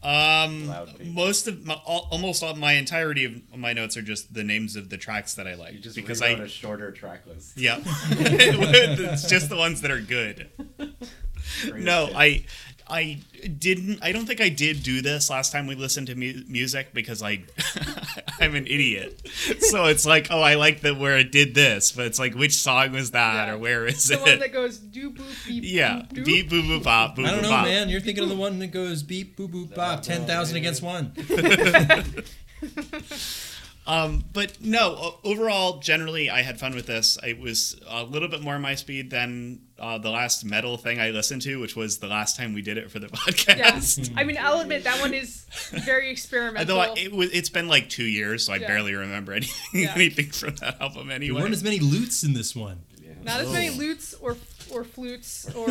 Um, 0.00 0.72
most 1.12 1.48
of 1.48 1.66
my, 1.66 1.74
al- 1.74 2.06
almost 2.12 2.42
all 2.42 2.54
my 2.54 2.74
entirety 2.74 3.24
of 3.24 3.56
my 3.58 3.72
notes 3.72 3.96
are 3.96 4.02
just 4.02 4.32
the 4.32 4.44
names 4.44 4.76
of 4.76 4.90
the 4.90 4.96
tracks 4.96 5.34
that 5.34 5.48
I 5.48 5.54
like 5.54 5.80
just 5.80 5.96
because 5.96 6.22
I 6.22 6.28
a 6.28 6.46
shorter 6.48 6.92
track 6.92 7.26
list. 7.26 7.58
yeah, 7.58 7.80
it's 7.84 9.28
just 9.28 9.48
the 9.48 9.56
ones 9.56 9.80
that 9.80 9.90
are 9.90 10.00
good. 10.00 10.48
Great 10.76 11.82
No, 11.82 12.06
shit. 12.06 12.16
I 12.16 12.44
I 12.90 13.20
didn't. 13.58 13.98
I 14.02 14.12
don't 14.12 14.26
think 14.26 14.40
I 14.40 14.48
did 14.48 14.82
do 14.82 15.02
this 15.02 15.28
last 15.30 15.52
time 15.52 15.66
we 15.66 15.74
listened 15.74 16.06
to 16.08 16.14
mu- 16.14 16.42
music 16.48 16.94
because 16.94 17.22
I 17.22 17.44
I'm 18.40 18.54
an 18.54 18.66
idiot. 18.66 19.20
So 19.60 19.86
it's 19.86 20.06
like, 20.06 20.28
oh, 20.30 20.40
I 20.40 20.54
like 20.54 20.80
that 20.80 20.96
where 20.98 21.18
it 21.18 21.30
did 21.30 21.54
this, 21.54 21.92
but 21.92 22.06
it's 22.06 22.18
like, 22.18 22.34
which 22.34 22.56
song 22.56 22.92
was 22.92 23.10
that 23.10 23.48
Yeah. 23.48 23.54
or 23.54 23.58
where 23.58 23.86
is 23.86 24.08
The 24.08 24.14
it? 24.14 24.24
The 24.24 24.30
one 24.30 24.38
that 24.40 24.52
goes 24.52 24.78
doo 24.78 25.10
boop 25.10 25.46
beep. 25.46 25.62
yeah, 25.64 26.02
boop, 26.12 26.24
beep 26.24 26.50
boop 26.50 26.66
boop 26.66 26.82
bop 26.84 27.16
boop 27.16 27.26
I 27.26 27.30
don't 27.32 27.42
know, 27.42 27.50
bop. 27.50 27.64
man. 27.66 27.88
You're 27.88 28.00
thinking 28.00 28.24
of 28.24 28.30
the 28.30 28.36
one 28.36 28.58
that 28.60 28.68
goes 28.68 29.02
beep, 29.02 29.36
boop, 29.36 29.48
boop, 29.50 29.74
bop, 29.74 30.02
ten 30.02 30.24
thousand 30.26 30.56
against 30.56 30.82
one. 30.82 31.12
Um, 33.88 34.22
but 34.34 34.60
no, 34.60 35.14
overall, 35.24 35.78
generally, 35.78 36.28
I 36.28 36.42
had 36.42 36.60
fun 36.60 36.74
with 36.74 36.86
this. 36.86 37.16
It 37.26 37.40
was 37.40 37.80
a 37.88 38.04
little 38.04 38.28
bit 38.28 38.42
more 38.42 38.58
my 38.58 38.74
speed 38.74 39.10
than 39.10 39.62
uh, 39.78 39.96
the 39.96 40.10
last 40.10 40.44
metal 40.44 40.76
thing 40.76 41.00
I 41.00 41.08
listened 41.10 41.40
to, 41.42 41.58
which 41.58 41.74
was 41.74 41.96
the 41.98 42.06
last 42.06 42.36
time 42.36 42.52
we 42.52 42.60
did 42.60 42.76
it 42.76 42.90
for 42.90 42.98
the 42.98 43.06
Yeah, 43.06 43.10
podcast. 43.16 44.12
I 44.14 44.24
mean, 44.24 44.36
I'll 44.38 44.60
admit 44.60 44.84
that 44.84 45.00
one 45.00 45.14
is 45.14 45.46
very 45.72 46.10
experimental. 46.16 46.76
Although 46.78 46.92
I, 46.92 46.96
it 46.98 47.12
was, 47.12 47.30
it's 47.32 47.48
been 47.48 47.66
like 47.66 47.88
two 47.88 48.04
years, 48.04 48.44
so 48.44 48.52
I 48.52 48.56
Yeah. 48.56 48.66
barely 48.66 48.94
remember 48.94 49.32
anything, 49.32 49.56
Yeah. 49.82 49.92
anything 49.94 50.32
from 50.32 50.56
that 50.56 50.78
album 50.82 51.10
anyway. 51.10 51.36
There 51.36 51.44
weren't 51.44 51.54
as 51.54 51.64
many 51.64 51.78
lutes 51.78 52.22
in 52.24 52.34
this 52.34 52.54
one. 52.54 52.80
Yeah. 53.02 53.12
Not 53.24 53.40
as 53.40 53.50
many 53.50 53.70
Oh. 53.70 53.72
lutes 53.78 54.12
or 54.20 54.36
or 54.70 54.84
flutes 54.84 55.46
or 55.54 55.66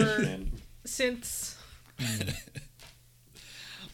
synths. 0.87 1.53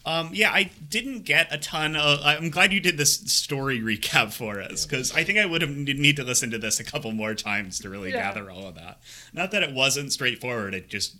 Um, 0.05 0.31
yeah, 0.33 0.51
I 0.51 0.69
didn't 0.89 1.21
get 1.21 1.47
a 1.53 1.57
ton 1.57 1.95
of. 1.95 2.19
I'm 2.23 2.49
glad 2.49 2.73
you 2.73 2.79
did 2.81 2.97
this 2.97 3.15
story 3.31 3.79
recap 3.79 4.33
for 4.33 4.59
us 4.61 4.85
because 4.85 5.13
I 5.15 5.23
think 5.23 5.39
I 5.39 5.45
would 5.45 5.61
have 5.61 5.71
need 5.71 6.17
to 6.17 6.23
listen 6.23 6.51
to 6.51 6.57
this 6.57 6.79
a 6.79 6.83
couple 6.83 7.11
more 7.11 7.33
times 7.35 7.79
to 7.79 7.89
really 7.89 8.11
Yeah. 8.11 8.33
gather 8.33 8.51
all 8.51 8.67
of 8.67 8.75
that. 8.75 8.99
Not 9.31 9.51
that 9.51 9.63
it 9.63 9.73
wasn't 9.73 10.11
straightforward. 10.11 10.73
It 10.73 10.89
just 10.89 11.15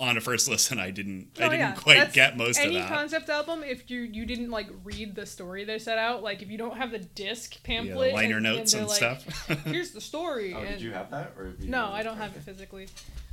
on 0.00 0.16
a 0.16 0.20
first 0.22 0.48
listen, 0.48 0.78
I 0.78 0.90
didn't. 0.90 1.28
I 1.38 1.44
Oh, 1.44 1.48
didn't 1.50 1.60
yeah. 1.60 1.72
quite 1.72 1.98
That's 1.98 2.14
get 2.14 2.36
most 2.38 2.56
of 2.56 2.64
that. 2.64 2.68
any 2.70 2.78
that. 2.78 2.88
concept 2.88 3.28
album 3.28 3.62
if 3.62 3.90
you 3.90 4.00
you 4.00 4.24
didn't 4.24 4.50
like 4.50 4.68
read 4.82 5.14
the 5.14 5.26
story 5.26 5.64
they 5.64 5.78
set 5.78 5.98
out 5.98 6.22
like 6.22 6.40
if 6.40 6.50
you 6.50 6.56
don't 6.56 6.76
have 6.78 6.90
the 6.90 6.98
disc 7.00 7.54
yeah, 7.56 7.60
pamphlet 7.64 8.10
the 8.10 8.14
liner 8.16 8.36
and, 8.36 8.44
notes 8.44 8.72
and, 8.72 8.82
and, 8.82 8.90
they're 8.90 9.10
like, 9.10 9.20
stuff. 9.20 9.48
here's 9.66 9.90
the 9.90 10.00
story 10.00 10.54
Oh, 10.54 10.60
and 10.60 10.68
did 10.70 10.80
you 10.80 10.92
have 10.92 11.10
that? 11.10 11.34
Or 11.38 11.46
have 11.46 11.60
you 11.60 11.68
no 11.68 11.86
i 11.92 12.02
don't 12.02 12.16
have 12.16 12.34
it 12.34 12.42
physically 12.42 12.88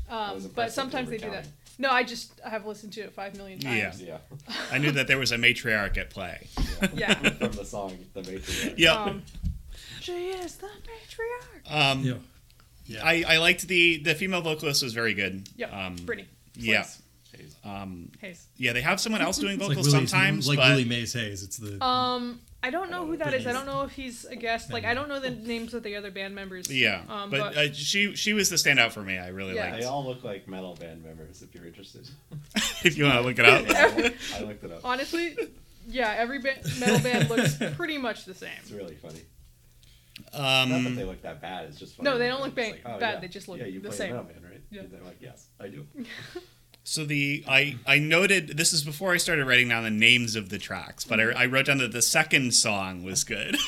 um, 0.10 0.42
but 0.56 0.72
sometimes 0.74 1.10
they 1.10 1.18
they 1.18 1.24
do 1.24 1.30
that 1.32 1.44
counting. 1.44 1.54
No 1.80 1.90
i 1.90 2.04
just 2.04 2.40
i 2.46 2.50
have 2.50 2.66
listened 2.68 2.94
to 2.94 3.02
it 3.02 3.12
five 3.14 3.36
million 3.36 3.58
times 3.60 4.00
Yeah. 4.02 4.18
I 4.72 4.78
knew 4.78 4.92
that 4.92 5.08
there 5.08 5.18
was 5.18 5.32
a 5.32 5.38
matriarch 5.38 5.98
at 5.98 6.10
play. 6.12 6.48
yeah 6.94 7.14
From 7.40 7.52
the 7.54 7.66
song 7.66 7.98
The 8.14 8.22
Matriarch. 8.22 8.74
Yeah. 8.78 8.94
um, 9.04 9.24
she 10.02 10.12
is 10.30 10.56
the 10.58 10.68
matriarch 10.68 11.74
Um, 11.92 12.04
Yeah. 12.04 12.14
Yeah. 12.86 13.02
I, 13.04 13.24
I 13.28 13.38
liked 13.38 13.68
the 13.68 13.98
the 13.98 14.14
female 14.16 14.42
vocalist 14.42 14.84
was 14.84 14.94
very 14.94 15.14
good. 15.14 15.48
yep 15.56 15.74
Um, 15.74 15.96
pretty 16.06 16.26
Yeah. 16.56 16.86
Please. 17.34 17.56
Um, 17.64 18.12
Hayes. 18.22 18.48
yeah, 18.58 18.74
they 18.74 18.82
have 18.82 19.00
someone 19.00 19.22
else 19.22 19.38
doing 19.38 19.54
It's 19.60 19.62
like 19.68 19.78
vocals 19.78 19.92
sometimes, 19.92 20.48
like 20.48 20.58
but 20.58 20.70
Willie 20.70 20.84
Mays 20.86 21.14
Hayes. 21.14 21.44
It's 21.44 21.58
the 21.58 21.82
um 21.84 22.42
I 22.62 22.72
don't 22.72 22.92
know 22.92 23.06
who 23.06 23.14
know 23.16 23.24
that 23.26 23.34
if 23.34 23.42
is. 23.42 23.48
I 23.48 23.54
don't 23.54 23.66
know 23.66 23.84
if 23.84 23.92
he's 23.92 24.26
a 24.26 24.36
guest. 24.36 24.72
Like 24.74 24.84
I 24.84 24.94
don't 24.94 25.08
know 25.08 25.20
the 25.20 25.30
names 25.30 25.74
of 25.74 25.82
the 25.84 25.96
other 25.96 26.12
band 26.12 26.36
members. 26.36 26.70
yeah, 26.70 27.04
Um, 27.08 27.30
but, 27.30 27.40
but- 27.40 27.58
uh, 27.58 27.74
she 27.74 28.16
she 28.16 28.34
was 28.34 28.50
the 28.50 28.58
standout 28.58 28.92
for 28.92 29.02
me. 29.02 29.18
I 29.18 29.30
really 29.30 29.56
Yeah. 29.56 29.70
liked. 29.72 29.80
They 29.82 29.86
all 29.86 30.06
look 30.06 30.24
like 30.24 30.48
metal 30.48 30.76
band 30.76 31.04
members. 31.04 31.42
If 31.42 31.56
you're 31.56 31.66
interested, 31.66 32.10
if 32.84 32.98
you 32.98 33.06
want 33.06 33.16
to 33.16 33.22
look 33.22 33.40
it 33.40 33.46
up. 33.46 33.66
I 34.36 34.44
looked 34.44 34.64
it 34.64 34.72
up. 34.72 34.82
Honestly, 34.84 35.38
yeah, 35.88 36.14
every 36.18 36.40
ba- 36.40 36.58
metal 36.80 37.00
band 37.00 37.30
looks 37.30 37.56
pretty 37.78 37.98
much 37.98 38.26
the 38.26 38.34
same. 38.34 38.50
It's 38.62 38.72
really 38.72 38.96
funny. 38.96 39.22
Not 40.34 40.68
that 40.68 40.76
Um, 40.86 40.96
they 40.96 41.06
look 41.06 41.22
that 41.22 41.42
bad. 41.42 41.70
It's 41.70 41.80
just 41.80 41.96
funny 41.96 42.10
No, 42.10 42.18
they 42.18 42.28
don't 42.28 42.42
look 42.42 42.56
it's 42.58 42.68
ba- 42.70 42.72
like, 42.90 42.96
oh, 42.98 43.00
bad, 43.00 43.14
yeah. 43.16 43.20
they 43.22 43.28
just 43.30 43.48
look 43.48 43.60
yeah, 43.60 43.66
you 43.68 43.80
the 43.80 43.88
play 43.88 43.98
same. 43.98 44.16
Metal 44.18 44.26
Man, 44.26 44.52
right? 44.52 44.62
Yeah. 44.70 44.82
And 44.82 44.92
they're 44.92 45.02
like, 45.04 45.22
yes, 45.22 45.48
I 45.62 45.70
do. 45.70 45.88
So 46.84 47.06
the 47.06 47.44
I 47.48 47.78
I 47.86 48.00
noted 48.00 48.58
this 48.58 48.74
is 48.74 48.84
before 48.84 49.14
I 49.14 49.18
started 49.18 49.46
writing 49.46 49.70
down 49.70 49.84
the 49.84 49.90
names 49.92 50.36
of 50.36 50.50
the 50.50 50.58
tracks, 50.58 51.04
but 51.04 51.20
I, 51.20 51.24
I 51.32 51.46
wrote 51.46 51.66
down 51.68 51.78
that 51.80 51.92
the 51.92 52.02
second 52.02 52.54
song 52.54 53.04
was 53.04 53.24
good. 53.24 53.56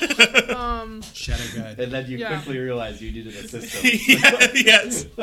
Um, 0.52 1.02
Shadow 1.14 1.44
Guide. 1.56 1.78
And 1.80 1.92
then 1.92 2.10
you 2.10 2.18
Yeah. 2.18 2.34
quickly 2.36 2.58
realize 2.58 3.00
you 3.00 3.12
needed 3.12 3.34
a 3.34 3.46
system. 3.48 3.90
Yeah, 4.08 4.48
yes. 4.54 5.06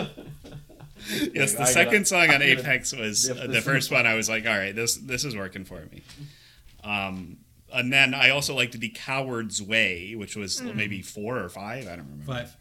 Yes, 1.34 1.54
the 1.54 1.60
I 1.62 1.64
gotta- 1.64 1.72
second 1.72 2.08
song 2.08 2.20
on 2.24 2.26
I'm 2.36 2.40
gonna- 2.42 2.46
Apex 2.46 2.94
was 2.94 3.28
Yep, 3.30 3.38
uh, 3.38 3.48
the 3.48 3.62
first 3.62 3.90
one. 3.92 4.06
I 4.06 4.16
was 4.16 4.30
like, 4.30 4.46
all 4.46 4.58
right, 4.58 4.76
this 4.76 4.96
this 4.96 5.24
is 5.26 5.36
working 5.36 5.66
for 5.66 5.80
me. 5.92 6.02
Um, 6.84 7.38
and 7.74 7.92
then 7.92 8.14
I 8.14 8.30
also 8.32 8.54
liked 8.56 8.80
the 8.80 8.90
Coward's 8.90 9.62
Way, 9.62 10.16
which 10.16 10.36
was 10.36 10.60
Mm. 10.62 10.76
maybe 10.76 11.02
four 11.02 11.38
or 11.40 11.50
five. 11.50 11.86
I 11.88 11.96
don't 11.96 12.06
remember. 12.10 12.26
Five. 12.26 12.56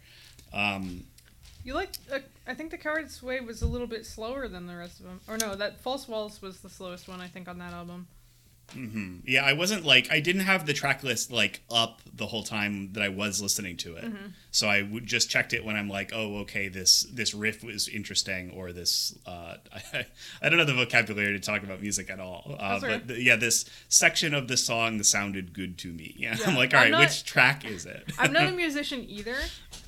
Um, 0.52 1.04
you 1.64 1.74
like? 1.74 1.90
Uh, 2.12 2.20
I 2.48 2.54
think 2.54 2.70
the 2.70 2.78
Coward's 2.78 3.22
Way 3.22 3.40
was 3.40 3.62
a 3.62 3.66
little 3.66 3.86
bit 3.86 4.06
slower 4.06 4.48
than 4.48 4.66
the 4.66 4.76
rest 4.76 5.00
of 5.00 5.06
them. 5.06 5.20
Or 5.28 5.36
no, 5.36 5.54
that 5.54 5.80
False 5.80 6.08
Walls 6.08 6.40
was 6.40 6.60
the 6.60 6.70
slowest 6.70 7.06
one 7.08 7.20
I 7.20 7.28
think 7.28 7.46
on 7.46 7.58
that 7.58 7.72
album. 7.72 8.08
Mm-hmm. 8.74 9.20
Yeah, 9.26 9.44
I 9.44 9.54
wasn't 9.54 9.84
like 9.86 10.10
I 10.10 10.20
didn't 10.20 10.42
have 10.42 10.66
the 10.66 10.74
track 10.74 11.02
list 11.02 11.30
like 11.32 11.62
up 11.70 12.02
the 12.12 12.26
whole 12.26 12.42
time 12.42 12.92
that 12.92 13.02
I 13.02 13.08
was 13.08 13.40
listening 13.40 13.78
to 13.78 13.96
it. 13.96 14.04
Mm-hmm. 14.04 14.26
So 14.50 14.68
I 14.68 14.82
would 14.82 15.06
just 15.06 15.30
checked 15.30 15.54
it 15.54 15.64
when 15.64 15.74
I'm 15.74 15.88
like, 15.88 16.10
oh, 16.14 16.38
okay, 16.40 16.68
this 16.68 17.04
this 17.10 17.32
riff 17.32 17.64
was 17.64 17.88
interesting, 17.88 18.50
or 18.50 18.72
this 18.72 19.18
uh, 19.26 19.54
I, 19.94 20.06
I 20.42 20.48
don't 20.50 20.58
know 20.58 20.66
the 20.66 20.74
vocabulary 20.74 21.32
to 21.32 21.40
talk 21.40 21.62
about 21.62 21.80
music 21.80 22.10
at 22.10 22.20
all. 22.20 22.56
Uh, 22.58 22.78
but 22.80 23.08
th- 23.08 23.20
yeah, 23.20 23.36
this 23.36 23.64
section 23.88 24.34
of 24.34 24.48
the 24.48 24.56
song 24.58 25.02
sounded 25.02 25.54
good 25.54 25.78
to 25.78 25.88
me. 25.88 26.14
Yeah, 26.18 26.36
Yeah, 26.38 26.48
I'm 26.48 26.56
like, 26.56 26.74
all 26.74 26.80
right, 26.80 26.90
not- 26.90 27.00
which 27.00 27.24
track 27.24 27.64
is 27.64 27.86
it? 27.86 28.04
I'm 28.18 28.32
not 28.32 28.48
a 28.48 28.52
musician 28.64 29.04
either, 29.08 29.36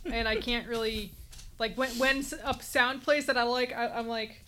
and 0.07 0.27
I 0.27 0.37
can't 0.37 0.67
really 0.67 1.13
like 1.61 1.77
when 1.79 1.91
when 1.99 2.19
s- 2.19 2.33
a 2.33 2.61
sound 2.61 3.03
plays 3.05 3.27
that 3.27 3.37
I 3.37 3.45
like. 3.45 3.73
I, 3.73 3.87
I'm 3.89 4.09
like 4.09 4.45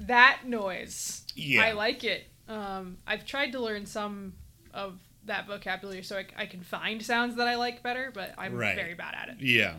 that 0.00 0.40
noise. 0.46 1.22
Yeah. 1.34 1.62
I 1.64 1.72
like 1.72 2.02
it. 2.04 2.26
Um, 2.48 2.96
I've 3.06 3.26
tried 3.26 3.52
to 3.52 3.60
learn 3.60 3.84
some 3.84 4.32
of 4.72 4.98
that 5.26 5.46
vocabulary 5.46 6.02
so 6.02 6.16
I, 6.16 6.26
I 6.36 6.46
can 6.46 6.60
find 6.62 7.02
sounds 7.02 7.36
that 7.36 7.46
I 7.46 7.54
like 7.56 7.82
better, 7.82 8.10
but 8.12 8.34
I'm 8.38 8.54
Right. 8.54 8.74
very 8.74 8.94
bad 8.94 9.14
at 9.14 9.28
it. 9.28 9.36
Yeah, 9.40 9.74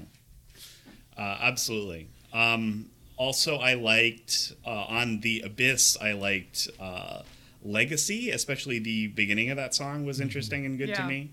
uh, 1.17 1.37
absolutely. 1.41 2.07
Um, 2.31 2.89
also, 3.17 3.57
I 3.57 3.73
liked 3.73 4.53
uh, 4.65 4.69
on 4.69 5.19
the 5.19 5.41
Abyss. 5.41 5.97
I 6.01 6.13
liked 6.13 6.69
uh, 6.79 7.23
Legacy, 7.63 8.31
especially 8.31 8.79
the 8.79 9.07
beginning 9.07 9.49
of 9.49 9.57
that 9.57 9.75
song 9.75 10.05
was 10.05 10.19
interesting 10.21 10.65
and 10.65 10.77
good 10.77 10.95
to 10.95 11.03
me. 11.03 11.31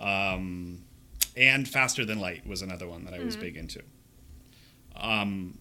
Um, 0.00 0.84
and 1.36 1.68
Faster 1.68 2.04
Than 2.04 2.20
Light 2.20 2.46
was 2.46 2.62
another 2.62 2.86
one 2.88 3.04
that 3.04 3.14
I 3.14 3.18
was 3.18 3.36
big 3.36 3.56
into. 3.56 3.82
Um, 4.96 5.58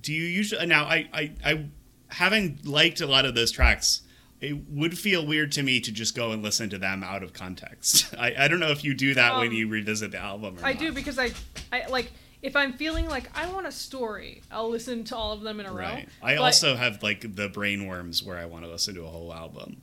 do 0.00 0.12
you 0.12 0.24
usually 0.24 0.66
now? 0.66 0.84
I, 0.84 1.08
I 1.12 1.32
I 1.44 1.64
having 2.08 2.58
liked 2.64 3.00
a 3.00 3.06
lot 3.06 3.24
of 3.24 3.34
those 3.34 3.50
tracks. 3.50 4.02
It 4.40 4.68
would 4.68 4.98
feel 4.98 5.24
weird 5.26 5.52
to 5.52 5.62
me 5.62 5.80
to 5.80 5.90
just 5.90 6.14
go 6.14 6.32
and 6.32 6.42
listen 6.42 6.68
to 6.70 6.76
them 6.78 7.02
out 7.02 7.22
of 7.22 7.32
context. 7.32 8.14
I, 8.18 8.34
I 8.40 8.48
don't 8.48 8.60
know 8.60 8.70
if 8.70 8.84
you 8.84 8.92
do 8.92 9.14
that 9.14 9.38
when 9.38 9.48
Um, 9.48 9.52
you 9.54 9.68
revisit 9.68 10.10
the 10.10 10.18
album. 10.18 10.58
Or 10.60 10.66
I 10.66 10.72
not. 10.72 10.80
do 10.80 10.92
because 10.92 11.18
I, 11.18 11.30
I 11.72 11.86
like 11.88 12.12
if 12.42 12.54
I'm 12.54 12.74
feeling 12.74 13.08
like 13.08 13.30
I 13.34 13.50
want 13.50 13.66
a 13.66 13.72
story, 13.72 14.42
I'll 14.50 14.68
listen 14.68 15.02
to 15.04 15.16
all 15.16 15.32
of 15.32 15.40
them 15.40 15.60
in 15.60 15.66
a 15.66 15.70
row. 15.72 15.78
Right. 15.78 16.08
I 16.22 16.34
But- 16.34 16.42
also 16.42 16.76
have 16.76 17.02
like 17.02 17.22
the 17.22 17.48
brainworms 17.48 18.22
where 18.24 18.36
I 18.36 18.44
want 18.44 18.64
to 18.66 18.70
listen 18.70 18.94
to 18.96 19.04
a 19.04 19.08
whole 19.08 19.32
album, 19.32 19.80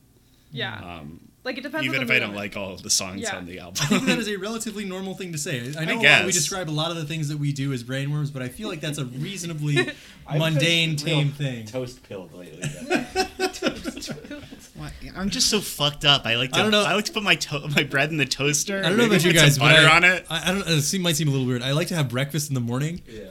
yeah, 0.52 0.76
um, 0.98 1.28
like 1.44 1.58
it 1.58 1.62
depends. 1.62 1.84
even 1.84 1.96
on 1.98 2.02
if 2.02 2.08
the 2.08 2.14
I 2.14 2.18
don't 2.20 2.34
like 2.34 2.56
all 2.56 2.76
the 2.76 2.90
songs 2.90 3.20
Yeah. 3.22 3.36
on 3.36 3.46
the 3.46 3.58
album, 3.60 3.82
I 3.82 3.86
think 3.86 4.06
that 4.06 4.18
is 4.18 4.28
a 4.28 4.36
relatively 4.36 4.84
normal 4.84 5.14
thing 5.14 5.32
to 5.32 5.38
say. 5.38 5.72
I 5.78 5.84
know 5.84 6.00
I 6.00 6.04
a 6.04 6.18
lot- 6.18 6.26
we 6.26 6.32
describe 6.32 6.68
a 6.68 6.72
lot 6.72 6.90
of 6.90 6.96
the 6.96 7.04
things 7.04 7.28
that 7.28 7.38
we 7.38 7.52
do 7.52 7.72
as 7.72 7.82
brainworms, 7.84 8.32
but 8.32 8.42
I 8.42 8.48
feel 8.48 8.68
like 8.68 8.80
that's 8.80 8.98
a 8.98 9.04
reasonably 9.06 9.78
I've 10.26 10.38
mundane, 10.38 10.90
real 10.90 10.98
tame 10.98 11.28
thing. 11.32 11.66
Toast 11.66 12.02
pilled 12.04 12.32
lately. 12.32 12.68
yeah. 15.00 15.12
I'm 15.16 15.30
just 15.30 15.48
so 15.50 15.60
fucked 15.60 16.04
up. 16.04 16.26
I 16.26 16.36
like 16.36 16.52
to 16.52 16.58
I 16.58 16.62
don't 16.62 16.70
know. 16.70 16.82
I 16.84 16.94
like 16.94 17.04
to 17.06 17.12
put 17.12 17.22
my 17.22 17.34
to- 17.36 17.68
my 17.68 17.82
bread 17.84 18.10
in 18.10 18.16
the 18.16 18.24
toaster. 18.26 18.78
I 18.78 18.88
don't 18.88 18.96
know 18.96 19.04
maybe 19.08 19.16
about 19.16 19.24
you 19.24 19.32
put 19.32 19.38
some 19.38 19.46
guys, 19.46 19.58
but 19.58 19.74
butter 19.74 19.88
I, 19.88 19.96
on 19.96 20.04
it. 20.04 20.26
I, 20.30 20.48
I 20.50 20.52
don't. 20.54 20.66
It 20.68 20.82
seem, 20.82 21.02
might 21.02 21.16
seem 21.16 21.28
a 21.28 21.30
little 21.30 21.46
weird. 21.46 21.62
I 21.62 21.72
like 21.72 21.88
to 21.88 21.94
have 21.94 22.08
breakfast 22.08 22.48
in 22.50 22.54
the 22.54 22.60
morning. 22.60 23.02
yeah. 23.08 23.24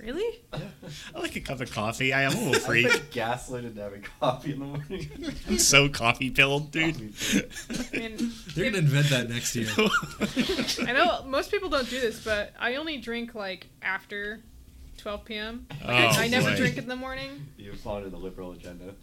Really? 0.00 0.35
I 1.14 1.18
like 1.18 1.36
a 1.36 1.40
cup 1.40 1.60
of 1.60 1.72
coffee. 1.72 2.12
I 2.12 2.22
am 2.22 2.32
a 2.32 2.36
little 2.36 2.54
I 2.56 2.58
freak. 2.58 2.88
put 2.90 3.10
gaslit 3.10 3.64
into 3.64 3.80
having 3.82 4.04
coffee 4.20 4.52
in 4.52 4.60
the 4.60 4.64
morning. 4.66 5.08
I'm 5.48 5.58
so 5.58 5.88
coffee 5.88 6.30
pilled, 6.30 6.70
dude. 6.70 6.96
I 6.96 7.96
mean, 7.96 8.32
They're 8.54 8.66
gonna 8.70 8.78
invent 8.78 9.10
that 9.10 9.28
next 9.28 9.54
year. 9.56 9.68
I 10.88 10.92
know 10.92 11.24
most 11.26 11.50
people 11.50 11.68
don't 11.68 11.88
do 11.88 12.00
this, 12.00 12.22
but 12.24 12.52
I 12.58 12.76
only 12.76 12.98
drink 12.98 13.34
like 13.34 13.66
after 13.82 14.40
12 14.98 15.24
p.m. 15.24 15.66
Like, 15.70 15.80
Oh, 15.84 15.92
I, 16.20 16.24
I 16.24 16.28
never 16.28 16.50
boy. 16.50 16.56
drink 16.56 16.78
in 16.78 16.88
the 16.88 16.96
morning. 16.96 17.46
you 17.56 17.72
followed 17.74 18.10
the 18.10 18.16
liberal 18.16 18.52
agenda. 18.52 18.94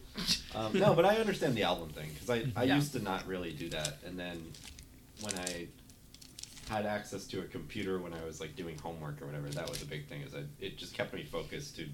Um, 0.56 0.74
no, 0.78 0.93
but 0.93 1.06
I 1.06 1.16
understand 1.16 1.56
the 1.56 1.64
album 1.64 1.89
thing 1.89 2.10
because 2.14 2.30
I, 2.30 2.45
I 2.60 2.66
Yeah. 2.66 2.76
used 2.76 2.93
to 2.93 2.99
not 3.01 3.26
really 3.28 3.51
do 3.51 3.70
that, 3.70 3.97
and 4.06 4.18
then 4.20 4.43
when 5.22 5.34
I 5.36 5.68
had 6.74 6.86
access 6.86 7.26
to 7.28 7.39
a 7.39 7.43
computer 7.43 7.99
when 7.99 8.13
I 8.13 8.24
was 8.26 8.39
like 8.39 8.55
doing 8.55 8.78
homework 8.78 9.21
or 9.21 9.26
whatever, 9.28 9.47
that 9.49 9.69
was 9.69 9.82
a 9.82 9.86
big 9.86 10.07
thing. 10.07 10.21
Is 10.21 10.34
I, 10.36 10.43
it 10.59 10.78
just 10.78 10.93
kept 10.93 11.13
me 11.13 11.24
focused 11.24 11.76
to 11.78 11.86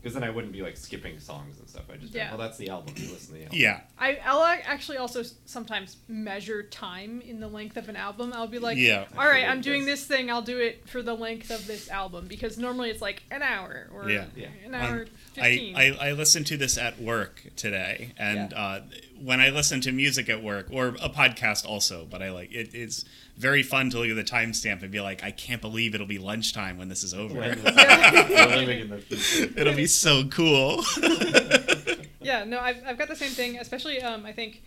because 0.00 0.14
then 0.14 0.22
I 0.22 0.30
wouldn't 0.30 0.52
be 0.52 0.62
like 0.62 0.76
skipping 0.76 1.18
songs 1.18 1.58
and 1.58 1.68
stuff. 1.68 1.82
I 1.92 1.96
just 1.96 2.14
Yeah. 2.14 2.28
well 2.28 2.38
that's 2.38 2.56
the 2.56 2.68
album. 2.68 2.94
You 2.96 3.10
listen 3.10 3.32
to 3.34 3.38
the 3.40 3.44
album. 3.46 3.58
Yeah. 3.58 3.80
I, 3.98 4.20
I'll 4.24 4.44
actually 4.44 4.96
also 4.98 5.24
sometimes 5.44 5.96
measure 6.06 6.62
time 6.62 7.20
in 7.20 7.40
the 7.40 7.48
length 7.48 7.76
of 7.76 7.88
an 7.88 7.96
album. 7.96 8.32
I'll 8.32 8.46
be 8.46 8.60
like, 8.60 8.78
Yeah. 8.78 9.06
all 9.16 9.26
right, 9.26 9.42
I 9.42 9.48
I'm 9.48 9.60
doing 9.60 9.80
figured 9.80 9.92
this 9.98 10.06
thing. 10.06 10.30
I'll 10.30 10.40
do 10.40 10.58
it 10.60 10.88
for 10.88 11.02
the 11.02 11.14
length 11.14 11.50
of 11.50 11.66
this 11.66 11.90
album 11.90 12.28
because 12.28 12.56
normally 12.58 12.90
it's 12.90 13.02
like 13.02 13.24
an 13.32 13.42
hour 13.42 13.88
or 13.92 14.08
Yeah. 14.08 14.26
Yeah. 14.36 14.46
an 14.64 14.74
hour 14.76 15.00
Um, 15.00 15.06
15. 15.34 15.74
I, 15.76 15.80
I, 15.80 16.08
I 16.10 16.12
listened 16.12 16.46
to 16.46 16.56
this 16.56 16.78
at 16.78 17.00
work 17.00 17.42
today, 17.56 18.12
and 18.16 18.52
Yeah. 18.52 18.56
uh, 18.56 18.80
when 19.20 19.40
I 19.40 19.50
listen 19.50 19.80
to 19.80 19.90
music 19.90 20.28
at 20.28 20.44
work 20.44 20.68
or 20.70 20.88
a 21.02 21.10
podcast 21.10 21.66
also, 21.66 22.06
but 22.08 22.22
I 22.22 22.30
like 22.30 22.52
it, 22.52 22.72
it's 22.72 23.04
very 23.38 23.62
fun 23.62 23.88
to 23.90 23.98
look 23.98 24.08
at 24.10 24.16
the 24.16 24.24
timestamp 24.24 24.82
and 24.82 24.90
be 24.90 25.00
like, 25.00 25.22
I 25.24 25.30
can't 25.30 25.62
believe 25.62 25.94
it'll 25.94 26.06
be 26.06 26.18
lunchtime 26.18 26.76
when 26.76 26.88
this 26.88 27.02
is 27.04 27.14
over. 27.14 27.38
When 27.38 27.62
this- 27.62 27.74
we're 27.74 28.56
living 28.56 28.80
in 28.80 28.88
the 28.90 28.98
future. 28.98 29.52
it'll 29.60 29.74
be 29.76 29.86
so 29.86 30.26
cool. 30.28 30.82
Yeah, 32.20 32.44
no, 32.44 32.58
I've, 32.58 32.76
I've 32.84 32.98
got 32.98 33.08
the 33.08 33.16
same 33.16 33.30
thing. 33.30 33.58
Especially, 33.58 34.02
um, 34.02 34.26
I 34.26 34.32
think, 34.32 34.62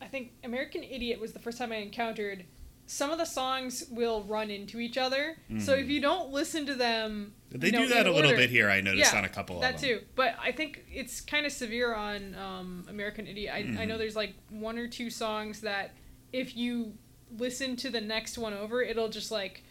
I 0.00 0.06
think 0.06 0.32
American 0.44 0.82
Idiot 0.82 1.20
was 1.20 1.32
the 1.32 1.38
first 1.38 1.56
time 1.58 1.72
I 1.72 1.76
encountered. 1.76 2.44
Some 2.86 3.10
of 3.10 3.18
the 3.18 3.24
songs 3.24 3.84
will 3.90 4.24
run 4.24 4.50
into 4.50 4.80
each 4.80 4.98
other, 4.98 5.36
so 5.60 5.74
if 5.74 5.88
you 5.88 6.00
don't 6.00 6.32
listen 6.32 6.66
to 6.66 6.74
them, 6.74 7.32
they 7.52 7.68
you 7.68 7.72
know, 7.72 7.82
do 7.82 7.88
that 7.94 8.04
in 8.06 8.12
a 8.12 8.14
little 8.14 8.32
bit 8.32 8.50
here. 8.50 8.68
I 8.68 8.80
noticed 8.80 9.12
Yeah, 9.12 9.18
on 9.20 9.24
a 9.24 9.28
couple 9.28 9.60
that 9.60 9.76
of 9.76 9.80
them. 9.80 9.90
too. 10.00 10.04
But 10.16 10.34
I 10.42 10.50
think 10.50 10.84
it's 10.92 11.20
kind 11.20 11.46
of 11.46 11.52
severe 11.52 11.94
on 11.94 12.34
um, 12.34 12.84
American 12.88 13.28
Idiot. 13.28 13.54
I, 13.54 13.62
Mm-hmm. 13.62 13.78
I 13.80 13.84
know 13.84 13.96
there's 13.96 14.16
like 14.16 14.34
one 14.50 14.76
or 14.76 14.88
two 14.88 15.08
songs 15.08 15.60
that 15.60 15.94
if 16.32 16.56
you 16.56 16.94
listen 17.36 17.76
to 17.76 17.90
the 17.90 18.00
next 18.00 18.38
one 18.38 18.52
over, 18.54 18.82
it'll 18.82 19.08
just 19.08 19.30
like, 19.30 19.62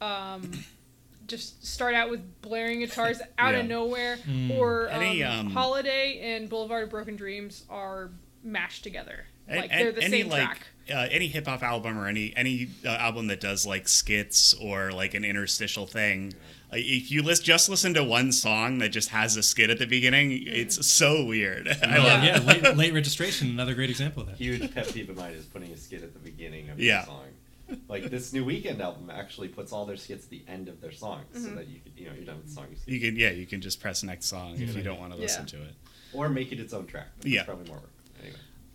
um, 0.00 0.50
just 1.26 1.64
start 1.64 1.94
out 1.94 2.10
with 2.10 2.40
blaring 2.42 2.80
guitars 2.80 3.20
out 3.38 3.54
Yeah. 3.54 3.60
of 3.60 3.66
nowhere, 3.66 4.16
Mm. 4.18 4.50
or 4.58 4.88
um, 4.90 5.00
Any, 5.02 5.22
um, 5.22 5.50
Holiday 5.50 6.18
and 6.34 6.48
Boulevard 6.48 6.84
of 6.84 6.90
Broken 6.90 7.14
Dreams 7.16 7.64
are 7.70 8.10
mashed 8.42 8.82
together. 8.82 9.26
And- 9.48 9.60
Like 9.60 9.70
and 9.72 9.80
they're 9.80 9.92
the 9.92 10.02
any 10.02 10.22
same 10.22 10.30
like 10.30 10.44
track. 10.44 10.66
uh, 10.92 11.08
any 11.10 11.26
hip 11.26 11.46
hop 11.46 11.62
album 11.62 11.98
or 11.98 12.06
any 12.06 12.32
any 12.36 12.68
uh, 12.84 12.88
album 12.88 13.26
that 13.28 13.40
does 13.40 13.66
like 13.66 13.88
skits 13.88 14.54
or 14.54 14.92
like 14.92 15.14
an 15.14 15.24
interstitial 15.24 15.86
thing. 15.86 16.34
uh, 16.72 16.76
If 16.76 17.10
you 17.10 17.22
list, 17.22 17.44
just 17.44 17.68
listen 17.68 17.92
to 17.94 18.04
one 18.04 18.30
song 18.32 18.78
that 18.78 18.90
just 18.90 19.08
has 19.08 19.36
a 19.36 19.42
skit 19.42 19.68
at 19.70 19.78
the 19.78 19.86
beginning, 19.86 20.30
it's 20.46 20.86
so 20.86 21.24
weird. 21.24 21.66
I 21.82 21.98
love 21.98 22.22
yeah, 22.24 22.38
late, 22.38 22.76
late 22.76 22.94
registration, 22.94 23.48
another 23.48 23.74
great 23.74 23.90
example 23.90 24.22
of 24.22 24.28
that. 24.28 24.36
Huge 24.36 24.72
pet 24.72 24.92
peeve 24.92 25.10
of 25.10 25.16
mine 25.16 25.32
is 25.32 25.46
putting 25.46 25.72
a 25.72 25.76
skit 25.76 26.02
at 26.04 26.12
the 26.12 26.20
beginning 26.20 26.68
of 26.70 26.78
Yeah. 26.78 27.00
the 27.00 27.06
song. 27.06 27.24
Like 27.88 28.10
this 28.10 28.32
new 28.32 28.44
Weeknd 28.44 28.80
album 28.80 29.10
actually 29.10 29.46
puts 29.48 29.72
all 29.72 29.86
their 29.86 29.96
skits 29.96 30.24
at 30.24 30.30
the 30.30 30.42
end 30.48 30.68
of 30.68 30.80
their 30.80 30.90
songs, 30.92 31.26
Mm-hmm. 31.34 31.44
so 31.44 31.54
that 31.56 31.68
you 31.68 31.78
could, 31.80 31.92
you 31.96 32.06
know 32.06 32.12
you're 32.16 32.24
done 32.24 32.36
with 32.36 32.46
the 32.46 32.52
song, 32.52 32.66
you. 32.86 32.94
You 32.94 33.00
can 33.00 33.16
yeah, 33.16 33.30
you 33.30 33.46
can 33.46 33.60
just 33.60 33.80
press 33.80 34.02
next 34.04 34.26
song 34.26 34.54
if 34.60 34.74
you 34.76 34.82
don't 34.82 34.98
want 35.00 35.12
to 35.12 35.18
Yeah. 35.18 35.22
listen 35.24 35.46
to 35.46 35.56
it. 35.62 35.74
or 36.12 36.28
make 36.28 36.50
it 36.52 36.58
its 36.58 36.72
own 36.72 36.86
track. 36.86 37.06
That's 37.18 37.28
Yeah. 37.28 37.44
probably 37.44 37.68
more 37.68 37.78
work. 37.78 37.90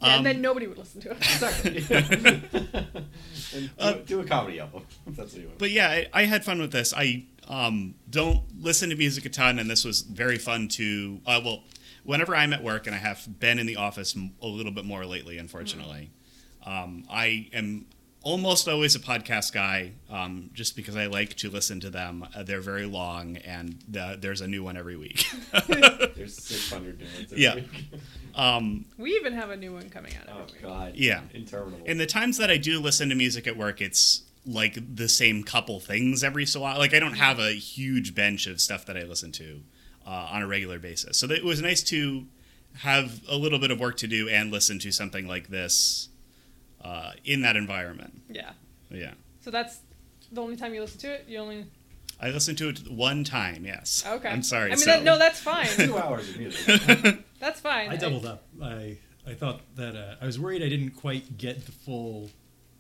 Anyway, 0.02 0.14
Yeah, 0.14 0.14
um, 0.14 0.18
and 0.18 0.26
then 0.26 0.42
nobody 0.42 0.68
would 0.68 0.78
listen 0.78 1.02
to 1.02 1.12
it. 1.12 1.18
exactly. 1.22 1.86
and 3.54 3.70
do, 3.70 3.70
Uh, 3.80 3.94
do 4.06 4.20
a 4.20 4.26
comedy 4.26 4.60
album. 4.60 4.84
if 5.08 5.16
That's 5.18 5.34
what 5.34 5.42
you 5.42 5.48
want. 5.48 5.60
But 5.60 5.72
yeah, 5.72 5.90
I, 5.90 6.08
I 6.14 6.24
had 6.26 6.44
fun 6.44 6.60
with 6.60 6.72
this. 6.72 6.94
I 6.96 7.26
um, 7.48 7.96
don't 8.10 8.42
listen 8.62 8.90
to 8.90 8.96
music 8.96 9.26
a 9.26 9.30
ton, 9.30 9.60
and 9.60 9.70
this 9.70 9.84
was 9.86 10.02
very 10.02 10.38
fun 10.38 10.68
to. 10.70 11.20
Uh, 11.26 11.42
well, 11.44 11.64
whenever 12.04 12.36
I'm 12.36 12.54
at 12.54 12.64
work, 12.64 12.88
and 12.88 12.96
I 12.96 13.00
have 13.00 13.40
been 13.40 13.60
in 13.60 13.66
the 13.66 13.78
office 13.78 14.16
a 14.42 14.48
little 14.48 14.72
bit 14.72 14.86
more 14.86 15.06
lately, 15.06 15.38
unfortunately, 15.38 16.12
um, 16.66 17.06
I 17.10 17.48
am 17.54 17.86
almost 18.24 18.68
always 18.68 18.96
a 18.96 19.00
podcast 19.00 19.54
guy, 19.54 19.92
um, 20.10 20.50
just 20.54 20.76
because 20.76 20.96
I 20.96 21.06
like 21.06 21.36
to 21.36 21.50
listen 21.50 21.80
to 21.82 21.90
them. 21.92 22.28
Uh, 22.36 22.42
they're 22.44 22.60
very 22.60 22.86
long, 22.88 23.38
and 23.38 23.78
the, 23.88 24.18
there's 24.20 24.42
a 24.42 24.48
new 24.48 24.64
one 24.64 24.76
every 24.76 24.98
week. 24.98 25.26
There's 25.68 26.36
600 26.36 26.98
new 27.00 27.06
ones. 27.06 27.30
this 27.30 27.40
Yeah. 27.40 27.60
Week. 28.36 28.44
um, 28.46 28.86
We 28.98 29.12
even 29.16 29.34
have 29.34 29.50
a 29.50 29.58
new 29.58 29.74
one 29.74 29.90
coming 29.90 30.14
out. 30.16 30.28
oh 30.30 30.42
every 30.42 30.54
week. 30.54 30.62
God. 30.62 30.92
Yeah. 30.96 31.22
Interminable. 31.34 31.86
in 31.86 31.98
the 31.98 32.06
times 32.06 32.38
that 32.38 32.50
I 32.50 32.58
do 32.58 32.80
listen 32.80 33.10
to 33.10 33.16
music 33.16 33.48
at 33.48 33.58
work, 33.58 33.82
it's 33.82 34.24
like 34.46 34.78
the 34.96 35.10
same 35.10 35.44
couple 35.44 35.80
things 35.80 36.24
every 36.24 36.46
so 36.46 36.62
while. 36.62 36.78
Like 36.78 36.94
I 36.94 37.00
don't 37.00 37.16
have 37.16 37.40
a 37.40 37.52
huge 37.54 38.14
bench 38.14 38.46
of 38.48 38.62
stuff 38.62 38.86
that 38.86 38.96
I 38.98 39.04
listen 39.04 39.32
to 39.34 39.62
uh, 40.06 40.30
on 40.32 40.42
a 40.42 40.48
regular 40.48 40.78
basis. 40.80 41.18
So 41.18 41.28
it 41.32 41.44
was 41.44 41.62
nice 41.62 41.82
to 41.84 42.26
have 42.80 43.22
a 43.30 43.36
little 43.38 43.58
bit 43.60 43.72
of 43.72 43.80
work 43.80 43.98
to 43.98 44.08
do 44.08 44.30
and 44.30 44.52
listen 44.52 44.78
to 44.80 44.92
something 44.92 45.28
like 45.28 45.48
this 45.48 46.10
uh, 46.84 47.12
in 47.24 47.42
that 47.42 47.56
environment. 47.56 48.22
Yeah. 48.30 48.52
Yeah. 48.92 49.14
So 49.42 49.50
that's 49.50 49.80
the 50.32 50.42
only 50.42 50.56
time 50.58 50.74
you 50.74 50.82
listen 50.82 51.00
to 51.00 51.14
it. 51.14 51.26
You 51.28 51.40
only. 51.40 51.66
I 52.22 52.30
listened 52.32 52.58
to 52.60 52.70
it 52.70 52.90
one 52.90 53.24
time. 53.24 53.66
Yes. 53.66 54.04
Okay. 54.08 54.30
I'm 54.30 54.44
sorry. 54.44 54.68
I 54.68 54.76
mean, 54.76 54.78
so- 54.78 54.86
that, 54.92 55.04
no, 55.04 55.18
that's 55.18 55.40
fine. 55.40 55.68
two 55.68 55.98
hours 55.98 56.30
of 56.30 56.38
music. 56.38 57.18
that's 57.40 57.60
fine. 57.60 57.90
I 57.90 57.96
doubled 57.98 58.26
up. 58.26 58.44
I 58.62 58.98
I 59.28 59.34
thought 59.34 59.62
that 59.76 59.96
uh, 59.96 60.16
I 60.22 60.26
was 60.26 60.40
worried 60.40 60.62
I 60.64 60.70
didn't 60.70 60.92
quite 60.92 61.38
get 61.38 61.66
the 61.66 61.72
full 61.72 62.30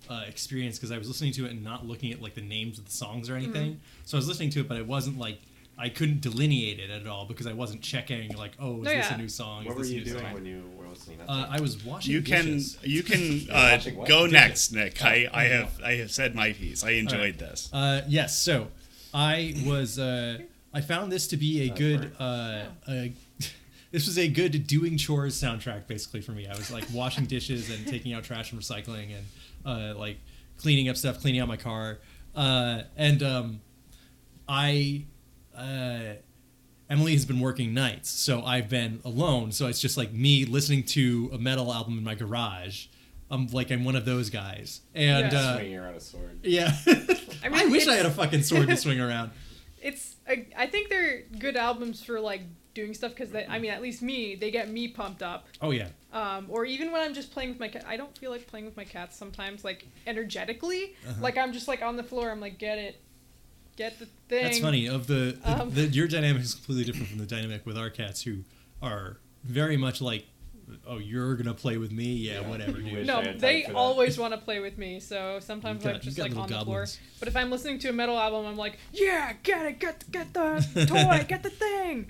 uh, 0.09 0.23
experience 0.27 0.77
because 0.77 0.91
I 0.91 0.97
was 0.97 1.07
listening 1.07 1.33
to 1.33 1.45
it 1.45 1.51
and 1.51 1.63
not 1.63 1.85
looking 1.85 2.11
at 2.13 2.21
like 2.21 2.35
the 2.35 2.41
names 2.41 2.77
of 2.77 2.85
the 2.85 2.91
songs 2.91 3.29
or 3.29 3.35
anything. 3.35 3.71
Mm-hmm. 3.73 3.79
So 4.05 4.17
I 4.17 4.19
was 4.19 4.27
listening 4.27 4.51
to 4.51 4.59
it, 4.61 4.67
but 4.67 4.77
it 4.77 4.85
wasn't 4.87 5.17
like 5.17 5.39
I 5.77 5.89
couldn't 5.89 6.21
delineate 6.21 6.79
it 6.79 6.89
at 6.89 7.05
all 7.05 7.25
because 7.25 7.47
I 7.47 7.53
wasn't 7.53 7.81
checking 7.81 8.33
like, 8.37 8.51
oh, 8.59 8.77
is 8.77 8.83
No, 8.83 8.91
this 8.91 9.09
yeah. 9.09 9.15
a 9.15 9.17
new 9.17 9.27
song? 9.27 9.63
Is 9.63 9.67
what 9.67 9.77
were 9.77 9.83
you 9.85 10.05
doing 10.05 10.19
song? 10.21 10.33
when 10.33 10.45
you 10.45 10.63
were 10.77 10.87
listening? 10.87 11.17
to 11.17 11.29
Uh, 11.29 11.47
I 11.49 11.59
was 11.59 11.83
washing 11.83 12.13
You 12.13 12.21
can 12.21 12.45
dishes. 12.45 12.77
you 12.83 13.03
can 13.03 13.19
You're 13.41 13.51
uh, 13.53 13.77
go 14.07 14.27
Dishes. 14.27 14.31
next, 14.31 14.71
Nick. 14.71 15.03
I, 15.03 15.27
I 15.33 15.47
Oh, 15.47 15.49
have 15.49 15.81
I 15.83 15.95
have 15.95 16.11
said 16.11 16.33
my 16.35 16.53
piece. 16.53 16.83
I 16.85 16.91
enjoyed 16.91 17.19
right. 17.19 17.39
this. 17.39 17.69
Uh, 17.73 18.03
yes. 18.07 18.37
So 18.39 18.67
I 19.15 19.55
was. 19.65 19.97
Uh, 19.97 20.39
I 20.73 20.81
found 20.81 21.11
this 21.11 21.27
to 21.27 21.37
be 21.37 21.61
a 21.63 21.67
That's 21.69 21.79
good. 21.79 22.11
Uh, 22.19 22.65
right. 22.87 22.89
a, 22.89 23.13
this 23.91 24.05
was 24.07 24.17
a 24.19 24.27
good 24.27 24.67
doing 24.67 24.97
chores 24.97 25.41
soundtrack, 25.41 25.87
basically 25.87 26.19
for 26.21 26.33
me. 26.33 26.47
I 26.47 26.55
was 26.55 26.69
like 26.69 26.83
washing 26.93 27.25
dishes 27.25 27.69
and 27.69 27.87
taking 27.87 28.11
out 28.13 28.25
trash 28.25 28.51
and 28.51 28.61
recycling 28.61 29.15
and 29.15 29.25
uh, 29.65 29.97
like 29.97 30.17
cleaning 30.57 30.89
up 30.89 30.97
stuff, 30.97 31.21
cleaning 31.21 31.39
out 31.39 31.47
my 31.47 31.57
car, 31.57 31.99
uh, 32.35 32.81
and 32.97 33.23
um, 33.23 33.61
I. 34.47 35.05
Uh, 35.57 36.15
Emily 36.87 37.13
has 37.13 37.25
been 37.25 37.39
working 37.39 37.73
nights, 37.73 38.11
so 38.11 38.43
I've 38.43 38.69
been 38.69 38.99
alone. 39.03 39.51
So 39.51 39.65
it's 39.65 39.79
just 39.81 39.97
like 39.97 40.13
me 40.13 40.45
listening 40.45 40.83
to 40.83 41.31
a 41.33 41.37
metal 41.39 41.73
album 41.73 41.97
in 41.97 42.03
my 42.03 42.13
garage. 42.13 42.85
I'm 43.31 43.47
like 43.47 43.71
I'm 43.71 43.83
one 43.85 43.95
of 43.95 44.05
those 44.05 44.29
guys, 44.29 44.81
and 44.93 45.31
Yeah. 45.31 45.39
uh, 45.39 45.55
swinging 45.57 45.77
around 45.77 45.95
a 45.95 45.99
sword. 45.99 46.39
yeah. 46.43 46.75
I 47.43 47.63
I, 47.63 47.65
wish 47.65 47.87
I 47.87 47.95
had 47.95 48.05
a 48.05 48.11
fucking 48.11 48.43
sword 48.43 48.67
to 48.67 48.77
swing 48.85 48.99
around. 48.99 49.31
It's. 49.81 50.15
I, 50.27 50.47
I 50.57 50.67
think 50.67 50.89
they're 50.89 51.21
good 51.39 51.55
albums 51.55 52.03
for 52.03 52.19
like 52.19 52.41
doing 52.73 52.93
stuff 52.93 53.15
because. 53.15 53.33
I 53.35 53.59
mean, 53.59 53.71
at 53.71 53.81
least 53.81 54.01
me, 54.01 54.35
they 54.35 54.51
get 54.51 54.69
me 54.69 54.87
pumped 54.87 55.21
up. 55.23 55.47
Oh 55.61 55.71
yeah. 55.71 55.87
Um, 56.13 56.45
or 56.49 56.65
even 56.65 56.91
when 56.91 57.01
I'm 57.01 57.13
just 57.13 57.31
playing 57.31 57.49
with 57.49 57.59
my 57.59 57.67
cat, 57.67 57.83
I 57.87 57.97
don't 57.97 58.17
feel 58.17 58.31
like 58.31 58.47
playing 58.47 58.65
with 58.65 58.77
my 58.77 58.85
cats 58.85 59.17
sometimes. 59.17 59.63
Like 59.63 59.85
energetically, 60.07 60.95
Uh-huh. 61.07 61.13
like 61.21 61.37
I'm 61.37 61.51
just 61.53 61.67
like 61.67 61.81
on 61.81 61.97
the 61.97 62.03
floor. 62.03 62.31
I'm 62.31 62.39
like, 62.39 62.57
get 62.57 62.77
it, 62.77 63.01
get 63.75 63.99
the 63.99 64.05
thing. 64.29 64.43
That's 64.43 64.59
funny. 64.59 64.87
Of 64.87 65.07
the, 65.07 65.37
the, 65.43 65.61
Um, 65.61 65.71
the 65.73 65.83
your 65.87 66.07
dynamic 66.07 66.41
is 66.41 66.55
completely 66.55 66.85
different 66.85 67.09
from 67.09 67.17
the 67.19 67.25
dynamic 67.25 67.65
with 67.65 67.77
our 67.77 67.89
cats, 67.89 68.21
who 68.21 68.39
are 68.81 69.17
very 69.43 69.77
much 69.77 70.01
like, 70.01 70.25
oh, 70.87 70.97
you're 70.97 71.35
gonna 71.35 71.53
play 71.53 71.77
with 71.77 71.91
me, 71.91 72.13
yeah, 72.13 72.41
Yeah, 72.41 72.49
whatever, 72.49 72.79
you 72.79 72.97
dude. 72.97 73.07
No, 73.07 73.15
I 73.15 73.17
had 73.17 73.25
time 73.25 73.39
they 73.39 73.65
always 73.65 74.17
want 74.17 74.33
to 74.33 74.39
play 74.39 74.59
with 74.59 74.77
me. 74.77 74.99
So 74.99 75.39
sometimes 75.39 75.83
got- 75.83 75.95
I'm 75.95 76.01
just 76.01 76.17
like 76.17 76.31
on 76.31 76.43
little 76.43 76.59
the 76.59 76.65
floor. 76.65 76.85
But 77.19 77.27
if 77.27 77.35
I'm 77.35 77.51
listening 77.51 77.79
to 77.79 77.89
a 77.89 77.93
metal 77.93 78.17
album, 78.17 78.45
I'm 78.45 78.57
like, 78.57 78.77
yeah, 78.93 79.33
get 79.43 79.65
it, 79.65 79.79
get 79.79 80.11
get 80.11 80.33
the 80.33 80.85
toy, 80.87 81.25
get 81.27 81.43
the 81.43 81.49
thing. 81.49 82.07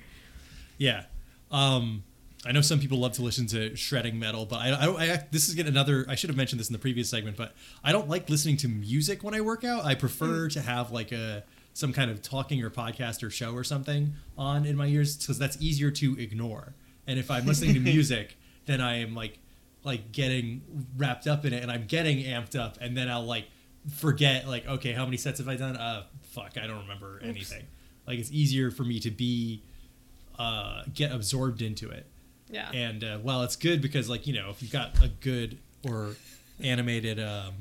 Yeah. 0.77 1.03
Um, 1.51 2.03
I 2.45 2.51
know 2.51 2.61
some 2.61 2.79
people 2.79 2.99
love 2.99 3.13
to 3.13 3.23
listen 3.23 3.47
to 3.47 3.75
shredding 3.75 4.19
metal, 4.19 4.45
but 4.45 4.57
I, 4.57 4.69
I, 4.69 5.13
I 5.13 5.23
this 5.31 5.49
is 5.49 5.55
getting 5.55 5.71
another. 5.71 6.05
I 6.07 6.15
should 6.15 6.29
have 6.29 6.37
mentioned 6.37 6.59
this 6.59 6.69
in 6.69 6.73
the 6.73 6.79
previous 6.79 7.09
segment, 7.09 7.37
but 7.37 7.53
I 7.83 7.91
don't 7.91 8.07
like 8.07 8.29
listening 8.29 8.57
to 8.57 8.67
music 8.67 9.23
when 9.23 9.33
I 9.33 9.41
work 9.41 9.63
out. 9.63 9.83
I 9.83 9.95
prefer 9.95 10.47
to 10.49 10.61
have 10.61 10.91
like 10.91 11.11
a 11.11 11.43
some 11.73 11.91
kind 11.91 12.11
of 12.11 12.21
talking 12.21 12.63
or 12.63 12.69
podcast 12.69 13.23
or 13.23 13.29
show 13.29 13.53
or 13.53 13.63
something 13.63 14.13
on 14.37 14.65
in 14.65 14.77
my 14.77 14.85
ears 14.87 15.17
because 15.17 15.39
that's 15.39 15.59
easier 15.61 15.91
to 15.91 16.17
ignore. 16.19 16.73
And 17.07 17.19
if 17.19 17.29
I'm 17.31 17.45
listening 17.45 17.73
to 17.73 17.79
music, 17.93 18.37
then 18.66 18.82
I 18.82 18.97
am 18.99 19.16
like 19.16 19.39
like 19.84 20.11
getting 20.11 20.61
wrapped 20.97 21.28
up 21.28 21.45
in 21.45 21.53
it, 21.53 21.61
and 21.61 21.72
I'm 21.72 21.86
getting 21.86 22.24
amped 22.24 22.59
up, 22.59 22.78
and 22.82 22.95
then 22.97 23.09
I'll 23.09 23.26
like 23.26 23.47
forget 23.95 24.47
like 24.47 24.68
okay, 24.68 24.91
how 24.93 25.05
many 25.05 25.18
sets 25.18 25.39
have 25.39 25.47
I 25.47 25.55
done? 25.55 25.76
Uh, 25.78 26.03
fuck, 26.24 26.53
I 26.61 26.68
don't 26.68 26.80
remember 26.80 27.20
anything. 27.24 27.63
Like 28.07 28.20
it's 28.20 28.32
easier 28.32 28.72
for 28.72 28.84
me 28.84 28.99
to 28.99 29.11
be 29.11 29.63
uh, 30.38 30.84
get 30.93 31.11
absorbed 31.11 31.61
into 31.61 31.89
it. 31.89 32.05
Yeah. 32.49 32.70
And 32.72 33.03
uh, 33.03 33.20
well, 33.24 33.41
it's 33.43 33.55
good 33.55 33.82
because 33.82 34.09
like 34.09 34.28
you 34.28 34.34
know 34.34 34.49
if 34.49 34.61
you've 34.61 34.72
got 34.72 35.01
a 35.03 35.07
good 35.07 35.57
or 35.88 36.16
animated 36.61 37.20
um, 37.20 37.53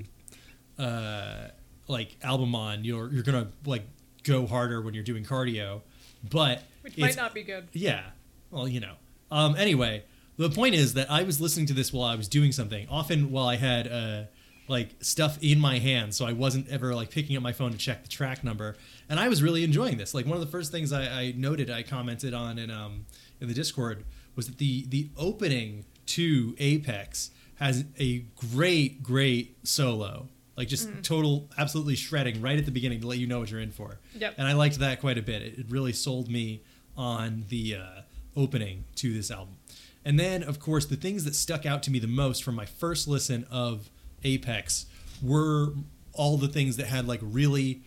uh, 0.79 1.49
like 1.89 2.17
album 2.23 2.55
on, 2.55 2.85
you're 2.85 3.11
you're 3.13 3.23
gonna 3.23 3.49
like 3.65 3.85
go 4.23 4.47
harder 4.47 4.81
when 4.81 4.95
you're 4.95 5.05
doing 5.05 5.25
cardio, 5.25 5.83
but 6.31 6.63
Which 6.83 6.97
might 6.99 7.17
not 7.17 7.35
be 7.35 7.43
good. 7.43 7.69
yeah. 7.73 8.03
Well, 8.51 8.69
you 8.69 8.81
know. 8.81 8.95
Um, 9.31 9.57
anyway, 9.57 10.05
the 10.37 10.51
point 10.51 10.75
is 10.75 10.95
that 10.95 11.11
I 11.11 11.23
was 11.23 11.41
listening 11.41 11.67
to 11.67 11.75
this 11.75 11.93
while 11.93 12.09
I 12.09 12.17
was 12.17 12.29
doing 12.29 12.53
something. 12.53 12.89
Often 12.89 13.31
while 13.31 13.47
I 13.47 13.57
had 13.57 13.91
uh, 13.91 14.23
like 14.69 14.91
stuff 15.01 15.39
in 15.43 15.61
my 15.61 15.79
hand, 15.79 16.15
so 16.15 16.27
I 16.27 16.33
wasn't 16.33 16.69
ever 16.69 16.95
like 16.95 17.11
picking 17.11 17.37
up 17.37 17.43
my 17.43 17.53
phone 17.53 17.73
to 17.73 17.79
check 17.79 18.03
the 18.03 18.09
track 18.09 18.43
number. 18.43 18.77
And 19.09 19.21
I 19.21 19.29
was 19.29 19.43
really 19.43 19.65
enjoying 19.65 19.97
this. 19.97 20.15
Like 20.15 20.27
one 20.27 20.35
of 20.35 20.41
the 20.41 20.51
first 20.51 20.73
things 20.73 20.93
I, 20.93 21.03
I 21.03 21.35
noted, 21.37 21.71
I 21.71 21.83
commented 21.83 22.35
on 22.35 22.59
in 22.59 22.71
um, 22.71 23.07
in 23.41 23.49
the 23.49 23.55
Discord 23.55 24.05
was 24.35 24.47
that 24.47 24.59
the 24.59 24.87
the 24.89 25.11
opening 25.17 25.85
to 26.07 26.55
Apex 26.59 27.31
has 27.57 27.85
a 27.99 28.21
great 28.37 29.03
great 29.03 29.67
solo. 29.67 30.29
Like 30.57 30.69
just 30.69 30.89
total, 31.03 31.51
absolutely 31.59 31.97
shredding 31.97 32.41
right 32.41 32.57
at 32.57 32.65
the 32.65 32.71
beginning 32.71 33.01
to 33.01 33.09
let 33.09 33.19
you 33.19 33.27
know 33.27 33.41
what 33.41 33.51
you're 33.51 33.61
in 33.61 33.73
for. 33.73 33.99
Yep. 34.17 34.35
And 34.39 34.47
I 34.47 34.53
liked 34.53 34.79
that 34.79 35.01
quite 35.01 35.19
a 35.19 35.23
bit. 35.23 35.43
It, 35.43 35.59
it 35.59 35.67
really 35.69 35.93
sold 35.93 36.31
me 36.31 36.63
on 36.97 37.45
the 37.49 37.75
uh, 37.75 38.01
opening 38.37 38.85
to 38.97 39.13
this 39.13 39.33
album. 39.33 39.57
And 40.05 40.19
then, 40.19 40.43
of 40.43 40.61
course, 40.61 40.87
the 40.87 40.97
things 40.97 41.25
that 41.25 41.35
stuck 41.35 41.65
out 41.65 41.83
to 41.85 41.91
me 41.91 41.99
the 41.99 42.07
most 42.07 42.45
from 42.45 42.55
my 42.55 42.67
first 42.67 43.09
listen 43.09 43.47
of 43.51 43.89
Apex 44.23 44.87
were 45.23 45.73
all 46.13 46.37
the 46.37 46.49
things 46.49 46.77
that 46.77 46.87
had 46.87 47.09
like 47.09 47.21
really 47.23 47.83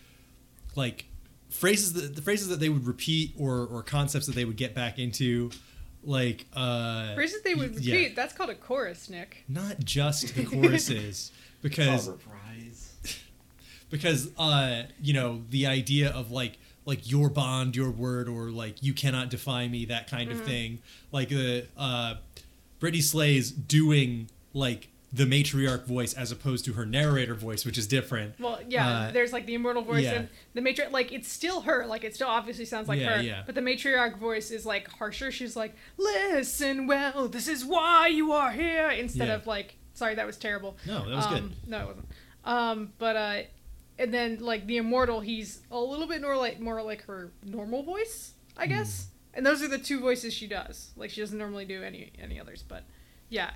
like 0.74 1.06
phrases 1.48 1.94
that 1.94 2.14
the 2.14 2.22
phrases 2.22 2.48
that 2.48 2.60
they 2.60 2.68
would 2.68 2.86
repeat 2.86 3.34
or 3.38 3.66
or 3.66 3.82
concepts 3.82 4.26
that 4.26 4.34
they 4.34 4.44
would 4.44 4.56
get 4.56 4.74
back 4.74 4.98
into 4.98 5.50
like 6.02 6.46
uh 6.54 7.14
Phrases 7.14 7.42
they 7.42 7.54
would 7.54 7.78
yeah. 7.80 7.94
repeat. 7.94 8.16
That's 8.16 8.34
called 8.34 8.50
a 8.50 8.54
chorus, 8.54 9.08
Nick. 9.10 9.44
not 9.48 9.80
just 9.80 10.34
the 10.34 10.44
choruses 10.44 11.32
because 11.62 12.10
because 13.90 14.30
uh 14.38 14.84
you 15.00 15.14
know 15.14 15.42
the 15.50 15.66
idea 15.66 16.10
of 16.10 16.30
like 16.30 16.58
like 16.88 17.08
your 17.10 17.28
bond 17.28 17.76
your 17.76 17.90
word 17.90 18.26
or 18.28 18.50
like 18.50 18.82
you 18.82 18.92
cannot 18.92 19.28
defy 19.30 19.68
me 19.68 19.84
that 19.84 20.08
kind 20.10 20.30
Mm-hmm. 20.30 20.40
of 20.40 20.46
thing 20.46 20.78
like 21.12 21.28
the 21.28 21.66
uh 21.76 22.14
Brittney 22.80 23.02
Slayes 23.02 23.50
doing 23.50 24.28
like 24.54 24.88
the 25.12 25.24
matriarch 25.24 25.84
voice 25.86 26.12
as 26.14 26.30
opposed 26.32 26.64
to 26.66 26.72
her 26.74 26.84
narrator 26.84 27.34
voice 27.34 27.64
which 27.64 27.78
is 27.78 27.86
different 27.86 28.38
Well, 28.38 28.60
yeah, 28.68 28.88
Uh, 28.88 29.10
there's 29.12 29.32
like 29.32 29.46
the 29.46 29.54
immortal 29.54 29.82
voice 29.82 30.04
yeah. 30.04 30.12
and 30.14 30.28
the 30.54 30.60
matriarch. 30.60 30.90
Like 30.92 31.12
it's 31.12 31.28
still 31.40 31.62
her. 31.62 31.86
Like 31.86 32.04
it 32.04 32.14
still 32.14 32.28
obviously 32.28 32.64
sounds 32.66 32.88
like 32.88 33.00
Yeah, 33.00 33.16
her. 33.16 33.22
yeah. 33.22 33.42
But 33.46 33.54
the 33.54 33.62
matriarch 33.62 34.16
voice 34.18 34.50
is 34.50 34.66
like 34.66 34.88
harsher. 34.98 35.30
She's 35.32 35.56
like, 35.56 35.74
"Listen, 35.96 36.86
well, 36.86 37.26
this 37.28 37.48
is 37.48 37.64
why 37.64 38.08
you 38.08 38.32
are 38.32 38.50
here." 38.52 38.88
Instead 38.90 39.30
of 39.30 39.46
like, 39.46 39.76
"Sorry, 39.94 40.14
that 40.14 40.26
was 40.26 40.36
terrible." 40.36 40.76
No, 40.86 41.08
that 41.08 41.16
was 41.16 41.26
um, 41.26 41.34
good. 41.34 41.68
No, 41.68 41.78
it 41.80 41.86
wasn't. 41.86 42.08
Um, 42.44 42.92
but 42.98 43.16
uh, 43.16 43.42
and 43.98 44.12
then 44.14 44.38
like 44.38 44.66
the 44.66 44.76
immortal, 44.78 45.20
he's 45.20 45.60
a 45.70 45.78
little 45.78 46.06
bit 46.06 46.22
more 46.22 46.36
like 46.36 46.60
more 46.60 46.82
like 46.82 47.04
her 47.06 47.32
normal 47.44 47.82
voice, 47.82 48.32
I 48.56 48.64
Hmm. 48.64 48.70
guess. 48.70 49.08
And 49.34 49.44
those 49.46 49.62
are 49.62 49.68
the 49.68 49.78
two 49.78 50.00
voices 50.00 50.32
she 50.34 50.46
does. 50.46 50.90
Like 50.96 51.10
she 51.10 51.20
doesn't 51.20 51.38
normally 51.38 51.64
do 51.64 51.82
any 51.82 52.12
any 52.18 52.40
others, 52.40 52.64
but 52.66 52.84
yeah, 53.28 53.50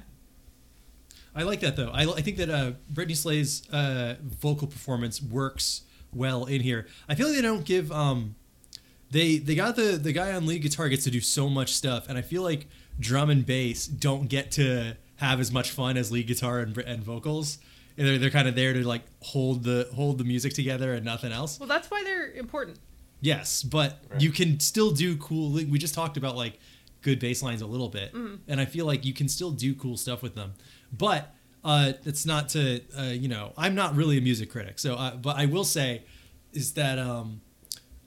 I 1.35 1.43
like 1.45 1.61
that 1.61 1.77
though. 1.77 1.91
I, 1.91 2.03
I 2.03 2.21
think 2.21 2.37
that 2.37 2.51
uh, 2.51 2.73
Brittney 2.93 3.17
Slayes' 3.17 3.69
uh, 3.71 4.17
vocal 4.23 4.67
performance 4.67 5.23
works 5.23 5.83
well 6.13 6.45
in 6.45 6.61
here. 6.61 6.87
I 7.09 7.15
feel 7.15 7.27
like 7.27 7.37
they 7.37 7.43
don't 7.43 7.65
give 7.65 7.91
um, 7.91 8.35
they 9.11 9.39
they 9.39 9.55
got 9.55 9.77
the 9.77 9.99
the 10.01 10.13
guy 10.13 10.33
on 10.33 10.47
lead 10.47 10.63
guitar 10.63 10.89
gets 10.89 11.05
to 11.05 11.11
do 11.11 11.21
so 11.21 11.49
much 11.49 11.73
stuff, 11.73 12.07
and 12.09 12.19
I 12.19 12.23
feel 12.23 12.43
like 12.43 12.67
drum 13.01 13.31
and 13.31 13.45
bass 13.47 13.87
don't 13.87 14.29
get 14.29 14.51
to 14.53 14.97
have 15.17 15.41
as 15.41 15.51
much 15.51 15.71
fun 15.71 15.97
as 15.97 16.13
lead 16.13 16.27
guitar 16.27 16.61
and, 16.61 16.77
and 16.79 17.03
vocals. 17.03 17.59
And 17.99 18.07
They're, 18.07 18.19
they're 18.19 18.31
kind 18.31 18.49
of 18.49 18.55
there 18.55 18.73
to 18.73 18.87
like 18.87 19.03
hold 19.21 19.65
the 19.65 19.89
hold 19.95 20.19
the 20.19 20.25
music 20.25 20.55
together 20.55 20.95
and 20.95 21.05
nothing 21.05 21.33
else. 21.33 21.59
well, 21.61 21.69
that's 21.69 21.91
why 21.91 22.03
they're 22.05 22.31
important. 22.33 22.79
Yes, 23.21 23.63
but 23.63 23.99
Right. 24.11 24.21
you 24.21 24.31
can 24.31 24.59
still 24.61 24.91
do 24.91 25.17
cool. 25.17 25.53
We 25.53 25.79
just 25.79 25.95
talked 25.95 26.17
about 26.17 26.37
like 26.37 26.59
good 27.03 27.19
bass 27.21 27.43
lines 27.43 27.63
a 27.63 27.67
little 27.67 27.89
bit, 27.89 28.13
and 28.15 28.61
I 28.61 28.65
feel 28.65 28.87
like 28.87 29.05
you 29.05 29.13
can 29.13 29.29
still 29.29 29.51
do 29.51 29.75
cool 29.75 29.97
stuff 29.97 30.23
with 30.23 30.35
them. 30.35 30.55
But 30.93 31.35
uh, 31.65 31.93
it's 32.05 32.27
not 32.27 32.49
to 32.51 32.81
uh, 32.99 33.03
you 33.05 33.29
know 33.29 33.53
I'm 33.57 33.75
not 33.75 33.95
really 33.95 34.19
a 34.19 34.21
music 34.21 34.51
critic, 34.51 34.79
so 34.79 34.95
uh, 34.97 35.15
but 35.17 35.37
I 35.37 35.47
will 35.47 35.65
say 35.65 36.03
is 36.53 36.73
that 36.75 36.99
um, 36.99 37.41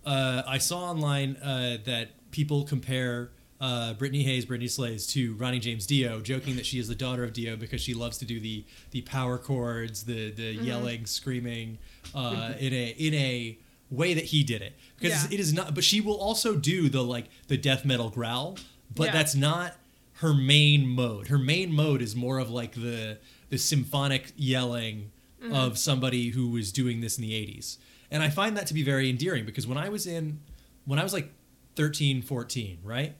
uh, 0.06 0.42
I 0.48 0.58
saw 0.58 0.80
online 0.92 1.38
uh, 1.38 1.78
that 1.86 2.10
people 2.32 2.64
compare 2.66 3.32
uh, 3.62 3.94
Brittney 3.98 4.24
Hayes, 4.24 4.46
Brittney 4.46 4.70
Slayes 4.70 5.08
to 5.08 5.34
Ronnie 5.36 5.60
James 5.60 5.86
Dio, 5.86 6.20
joking 6.20 6.56
that 6.58 6.66
she 6.66 6.78
is 6.80 6.88
the 6.88 6.96
daughter 6.96 7.24
of 7.24 7.32
Dio 7.34 7.56
because 7.56 7.82
she 7.82 7.94
loves 7.94 8.18
to 8.20 8.26
do 8.26 8.40
the 8.40 8.66
the 8.92 9.02
power 9.02 9.38
chords, 9.38 10.04
the 10.04 10.32
the 10.32 10.54
yelling, 10.54 11.06
screaming 11.06 11.78
uh, 12.14 12.54
in 12.60 12.74
a 12.74 12.90
in 12.98 13.14
a 13.14 13.58
way 13.92 14.14
that 14.14 14.26
he 14.26 14.44
did 14.44 14.62
it 14.62 14.74
because 15.00 15.24
Yeah. 15.24 15.36
it 15.36 15.40
is 15.40 15.54
not. 15.54 15.74
But 15.76 15.84
she 15.84 16.02
will 16.02 16.18
also 16.20 16.56
do 16.56 16.90
the 16.90 17.02
like 17.04 17.26
the 17.48 17.58
death 17.58 17.86
metal 17.86 18.10
growl, 18.10 18.58
but 18.94 19.06
Yeah. 19.08 19.12
that's 19.14 19.36
not 19.36 19.76
her 20.20 20.34
main 20.34 20.88
mode. 20.88 21.28
Her 21.28 21.38
main 21.38 21.72
mode 21.72 22.02
is 22.02 22.16
more 22.16 22.40
of 22.40 22.50
like 22.50 22.74
the 22.74 23.20
the 23.50 23.58
symphonic 23.58 24.34
yelling 24.36 25.12
of 25.52 25.78
somebody 25.78 26.30
who 26.30 26.50
was 26.50 26.72
doing 26.72 27.02
this 27.02 27.18
in 27.20 27.22
the 27.22 27.32
80s. 27.34 27.78
And 28.10 28.24
I 28.24 28.30
find 28.30 28.58
that 28.58 28.66
to 28.68 28.74
be 28.74 28.82
very 28.82 29.10
endearing 29.12 29.46
because 29.46 29.68
when 29.68 29.78
I 29.78 29.90
was 29.90 30.08
in 30.08 30.40
when 30.86 30.98
I 31.00 31.04
was 31.04 31.14
like 31.14 31.32
13, 31.76 32.22
14, 32.24 32.80
right? 32.84 33.16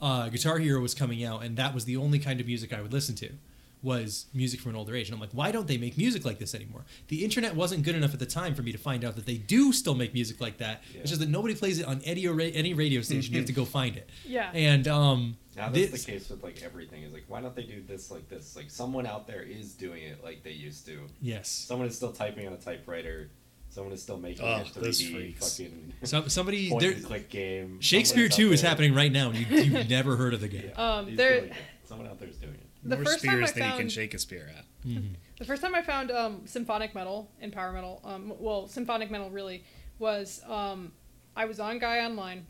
Uh, 0.00 0.28
Guitar 0.28 0.58
Hero 0.58 0.80
was 0.80 0.94
coming 0.94 1.24
out 1.24 1.42
and 1.44 1.56
that 1.56 1.74
was 1.74 1.84
the 1.84 1.96
only 1.96 2.18
kind 2.18 2.40
of 2.40 2.46
music 2.46 2.72
I 2.72 2.80
would 2.82 2.92
listen 2.92 3.14
to 3.16 3.30
was 3.80 4.26
music 4.34 4.58
from 4.60 4.70
an 4.70 4.76
older 4.76 4.94
age. 4.96 5.06
And 5.08 5.14
I'm 5.14 5.20
like, 5.20 5.30
why 5.32 5.52
don't 5.52 5.68
they 5.68 5.78
make 5.78 5.96
music 5.96 6.24
like 6.24 6.40
this 6.40 6.52
anymore? 6.52 6.84
The 7.08 7.24
internet 7.24 7.54
wasn't 7.54 7.84
good 7.84 7.94
enough 7.94 8.12
at 8.12 8.18
the 8.18 8.26
time 8.26 8.56
for 8.56 8.62
me 8.62 8.72
to 8.72 8.78
find 8.78 9.04
out 9.04 9.14
that 9.14 9.24
they 9.24 9.36
do 9.36 9.72
still 9.72 9.94
make 9.94 10.12
music 10.14 10.40
like 10.40 10.58
that. 10.58 10.82
Yeah. 10.92 11.02
It's 11.02 11.10
just 11.10 11.20
that 11.20 11.28
nobody 11.28 11.54
plays 11.54 11.78
it 11.78 11.86
on 11.86 12.00
any, 12.04 12.26
ra- 12.26 12.44
any 12.52 12.74
radio 12.74 13.02
station. 13.02 13.32
you 13.34 13.38
have 13.40 13.46
to 13.46 13.52
go 13.52 13.64
find 13.64 13.96
it. 13.96 14.08
Yeah. 14.26 14.50
And 14.52 14.88
um, 14.88 15.36
Now 15.56 15.68
that's 15.68 15.92
this- 15.92 16.04
the 16.04 16.10
case 16.12 16.28
with 16.28 16.42
like 16.42 16.60
everything. 16.62 17.04
Is 17.04 17.12
like, 17.12 17.24
why 17.28 17.40
don't 17.40 17.54
they 17.54 17.62
do 17.62 17.80
this 17.86 18.10
like 18.10 18.28
this? 18.28 18.56
Like 18.56 18.68
someone 18.68 19.06
out 19.06 19.28
there 19.28 19.42
is 19.42 19.74
doing 19.74 20.02
it 20.02 20.24
like 20.24 20.42
they 20.42 20.50
used 20.52 20.84
to. 20.86 20.98
yes. 21.22 21.48
Someone 21.48 21.86
is 21.86 21.94
still 21.94 22.12
typing 22.12 22.48
on 22.48 22.52
a 22.54 22.56
typewriter. 22.58 23.30
Someone 23.78 23.94
is 23.94 24.02
still 24.02 24.18
making 24.18 24.44
Ugh, 24.44 24.66
a 24.74 24.80
those 24.80 25.00
3D 25.00 25.12
freaks. 25.12 25.56
fucking 25.56 25.92
Some, 26.02 26.28
somebody 26.28 26.68
point 26.70 26.82
there, 26.82 26.90
and 26.90 27.04
click 27.04 27.28
game. 27.28 27.80
Shakespeare 27.80 28.28
Someone's 28.28 28.36
2 28.50 28.52
is 28.54 28.60
there- 28.62 28.70
happening 28.70 28.92
right 28.92 29.12
now 29.12 29.28
and 29.30 29.38
you, 29.38 29.46
you've 29.56 29.88
never 29.98 30.16
heard 30.16 30.34
of 30.34 30.40
the 30.40 30.48
game. 30.48 30.72
Yeah, 30.76 30.96
Um, 30.96 31.14
there- 31.14 31.48
Someone 31.84 32.08
out 32.08 32.18
there 32.18 32.28
is 32.28 32.36
doing 32.38 32.54
it. 32.54 32.66
The 32.82 32.96
More 32.96 33.04
first 33.04 33.24
time 33.24 33.40
I 33.40 33.46
spears 33.46 33.52
than 33.52 33.62
you 33.62 33.68
can 33.70 33.78
found- 33.82 33.92
shake 33.92 34.14
a 34.14 34.18
spear 34.18 34.50
at. 34.58 34.64
The 35.38 35.44
first 35.44 35.62
time 35.62 35.76
I 35.76 35.82
found 35.82 36.10
um, 36.10 36.42
symphonic 36.44 36.92
metal 36.92 37.30
and 37.40 37.52
power 37.52 37.70
metal, 37.72 38.00
um, 38.04 38.32
well, 38.40 38.66
symphonic 38.66 39.12
metal 39.12 39.30
really 39.30 39.62
was 40.00 40.42
um, 40.48 40.90
I 41.36 41.44
was 41.44 41.60
on 41.60 41.78
Gaia 41.78 42.04
Online, 42.06 42.46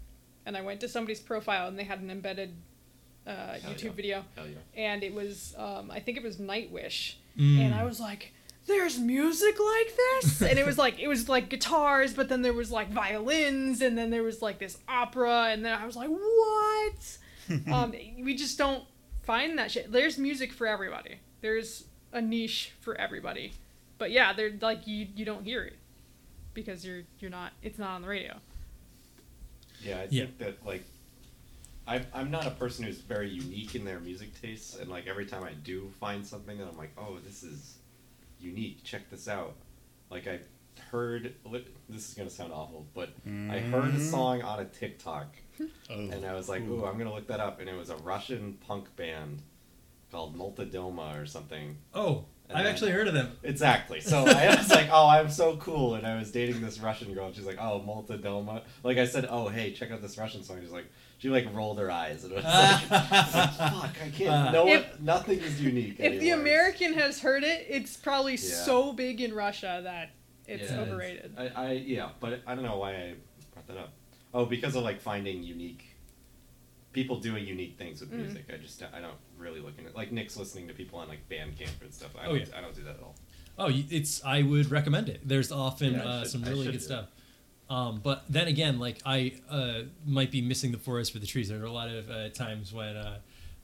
and 0.46 0.56
I 0.56 0.62
went 0.62 0.80
to 0.80 0.88
somebody's 0.88 1.20
profile, 1.20 1.68
and 1.68 1.78
they 1.78 1.84
had 1.84 2.00
an 2.00 2.10
embedded 2.10 2.54
uh, 3.26 3.56
YouTube 3.66 3.82
yeah. 3.84 3.90
video, 3.92 4.24
yeah. 4.38 4.44
and 4.74 5.02
it 5.02 5.12
was 5.12 5.54
um, 5.58 5.90
I 5.90 6.00
think 6.00 6.16
it 6.16 6.22
was 6.22 6.38
Nightwish, 6.38 7.16
Mm. 7.38 7.58
and 7.66 7.74
I 7.74 7.84
was 7.84 8.00
like. 8.00 8.32
There's 8.68 8.98
music 8.98 9.56
like 9.58 9.96
this, 9.96 10.42
and 10.42 10.58
it 10.58 10.66
was 10.66 10.76
like 10.78 11.00
it 11.00 11.08
was 11.08 11.28
like 11.28 11.48
guitars, 11.48 12.12
but 12.12 12.28
then 12.28 12.42
there 12.42 12.52
was 12.52 12.70
like 12.70 12.90
violins, 12.90 13.80
and 13.80 13.96
then 13.96 14.10
there 14.10 14.22
was 14.22 14.42
like 14.42 14.58
this 14.58 14.76
opera, 14.86 15.46
and 15.50 15.64
then 15.64 15.72
I 15.72 15.86
was 15.86 15.96
like, 15.96 16.10
what? 16.10 17.18
um, 17.72 17.92
we 18.22 18.34
just 18.34 18.58
don't 18.58 18.84
find 19.22 19.58
that 19.58 19.70
shit. 19.70 19.90
There's 19.90 20.18
music 20.18 20.52
for 20.52 20.66
everybody. 20.66 21.16
There's 21.40 21.84
a 22.12 22.20
niche 22.20 22.72
for 22.80 22.94
everybody. 22.94 23.52
But 23.96 24.10
yeah, 24.10 24.34
they're 24.34 24.52
like 24.60 24.86
you 24.86 25.06
you 25.16 25.24
don't 25.24 25.44
hear 25.44 25.64
it 25.64 25.76
because 26.52 26.84
you're 26.84 27.02
you're 27.20 27.30
not 27.30 27.52
it's 27.62 27.78
not 27.78 27.90
on 27.90 28.02
the 28.02 28.08
radio. 28.08 28.34
Yeah, 29.82 30.00
I 30.00 30.06
Yeah. 30.10 30.24
think 30.26 30.38
that 30.38 30.66
like 30.66 30.84
I 31.86 32.02
I'm 32.12 32.30
not 32.30 32.46
a 32.46 32.50
person 32.50 32.84
who's 32.84 33.00
very 33.00 33.30
unique 33.30 33.74
in 33.74 33.84
their 33.86 33.98
music 33.98 34.38
tastes, 34.42 34.76
and 34.76 34.90
like 34.90 35.06
every 35.06 35.24
time 35.24 35.42
I 35.42 35.52
do 35.54 35.90
find 35.98 36.26
something 36.26 36.58
that 36.58 36.68
I'm 36.68 36.76
like, 36.76 36.92
oh, 36.98 37.16
this 37.24 37.42
is 37.42 37.77
unique. 38.40 38.82
Check 38.84 39.10
this 39.10 39.28
out. 39.28 39.54
Like 40.10 40.26
I 40.26 40.40
heard 40.90 41.34
this 41.88 42.08
is 42.08 42.14
gonna 42.14 42.30
sound 42.30 42.52
awful, 42.52 42.86
but 42.94 43.10
I 43.26 43.58
heard 43.58 43.84
a 43.84 43.88
mm-hmm. 43.88 44.10
song 44.10 44.42
on 44.42 44.60
a 44.60 44.64
TikTok, 44.64 45.36
Oh. 45.60 45.66
and 45.90 46.24
I 46.24 46.34
was 46.34 46.48
like, 46.48 46.62
ooh, 46.62 46.84
I'm 46.84 46.98
gonna 46.98 47.12
look 47.12 47.26
that 47.28 47.40
up, 47.40 47.60
and 47.60 47.68
it 47.68 47.76
was 47.76 47.90
a 47.90 47.96
Russian 47.96 48.58
punk 48.66 48.94
band 48.96 49.42
called 50.10 50.36
Molchat 50.38 50.70
Doma 50.70 51.20
or 51.20 51.26
something. 51.26 51.76
Oh, 51.94 52.24
And 52.48 52.56
I've 52.58 52.64
then- 52.64 52.72
actually 52.72 52.90
heard 52.92 53.08
of 53.08 53.14
them. 53.14 53.32
Exactly. 53.42 54.00
So 54.00 54.24
I 54.26 54.54
was 54.56 54.70
like, 54.78 54.88
oh, 54.90 55.06
I'm 55.08 55.28
so 55.30 55.56
cool. 55.56 55.94
And 55.96 56.06
I 56.06 56.16
was 56.18 56.30
dating 56.30 56.60
this 56.62 56.78
Russian 56.80 57.12
girl. 57.14 57.26
And 57.26 57.34
she's 57.36 57.44
like, 57.44 57.58
oh, 57.60 57.82
Molchat 57.86 58.20
Doma. 58.22 58.62
Like 58.82 58.96
I 58.98 59.06
said, 59.06 59.26
oh, 59.30 59.48
hey, 59.48 59.72
check 59.72 59.90
out 59.90 60.00
this 60.02 60.16
Russian 60.16 60.42
song. 60.42 60.58
She's 60.62 60.70
like, 60.70 60.86
she 61.18 61.28
like 61.28 61.46
rolled 61.54 61.78
her 61.78 61.90
eyes. 61.90 62.24
And 62.24 62.32
it 62.32 62.36
was 62.36 62.44
like, 62.44 62.80
fuck, 62.82 63.96
I 64.02 64.10
can't. 64.14 64.30
Uh, 64.48 64.50
no, 64.52 64.64
one, 64.64 64.72
If- 64.78 65.00
nothing 65.00 65.40
is 65.40 65.60
unique. 65.60 65.96
If 65.98 66.20
the. 66.20 66.30
American 66.30 66.94
has 66.94 67.20
heard 67.20 67.42
it, 67.44 67.66
it's 67.68 67.96
probably 67.96 68.32
Yeah. 68.32 68.38
so 68.38 68.92
big 68.92 69.20
in 69.20 69.34
Russia 69.34 69.80
that 69.84 70.10
it's 70.46 70.70
Yeah. 70.70 70.80
overrated. 70.80 71.34
I, 71.36 71.48
I 71.48 71.72
yeah, 71.72 72.10
but 72.20 72.40
I 72.46 72.54
don't 72.54 72.64
know 72.64 72.78
why 72.78 72.92
I 72.92 73.14
brought 73.52 73.66
that 73.66 73.76
up. 73.76 73.92
Oh, 74.32 74.46
because 74.46 74.74
of 74.76 74.84
like 74.84 75.00
finding 75.00 75.42
unique 75.42 75.84
people 76.92 77.20
doing 77.20 77.46
unique 77.46 77.76
things 77.76 78.00
with 78.00 78.10
Mm. 78.12 78.18
music. 78.24 78.44
I 78.52 78.56
just 78.56 78.82
I 78.82 79.00
don't 79.00 79.14
really 79.38 79.60
looking 79.60 79.86
at 79.86 79.94
like 79.96 80.12
Nick's 80.12 80.36
listening 80.36 80.68
to 80.68 80.74
people 80.74 80.98
on 80.98 81.08
like 81.08 81.28
Bandcamp 81.28 81.80
and 81.82 81.92
stuff. 81.92 82.10
I 82.20 82.26
Oh, 82.26 82.36
don't, 82.36 82.48
yeah. 82.48 82.56
I 82.56 82.60
don't 82.60 82.74
do 82.74 82.82
that 82.84 82.96
at 82.96 83.00
all. 83.02 83.14
Oh, 83.58 83.70
it's. 83.72 84.24
I 84.24 84.42
would 84.42 84.70
recommend 84.70 85.08
it. 85.08 85.20
There's 85.26 85.50
often 85.50 85.94
Yeah, 85.94 86.04
uh, 86.04 86.20
should- 86.22 86.30
some 86.32 86.42
really 86.44 86.70
good 86.70 86.82
stuff. 86.82 87.06
Um, 87.70 88.00
but 88.02 88.24
then 88.30 88.48
again, 88.48 88.78
like 88.78 88.98
I 89.04 89.34
uh, 89.50 89.80
might 90.06 90.30
be 90.30 90.40
missing 90.40 90.72
the 90.72 90.78
forest 90.78 91.12
for 91.12 91.18
the 91.18 91.26
trees. 91.26 91.48
There 91.48 91.60
are 91.60 91.66
a 91.66 91.72
lot 91.72 91.88
of 91.90 92.08
uh, 92.10 92.28
times 92.30 92.72
when 92.72 92.96
uh, 92.96 93.18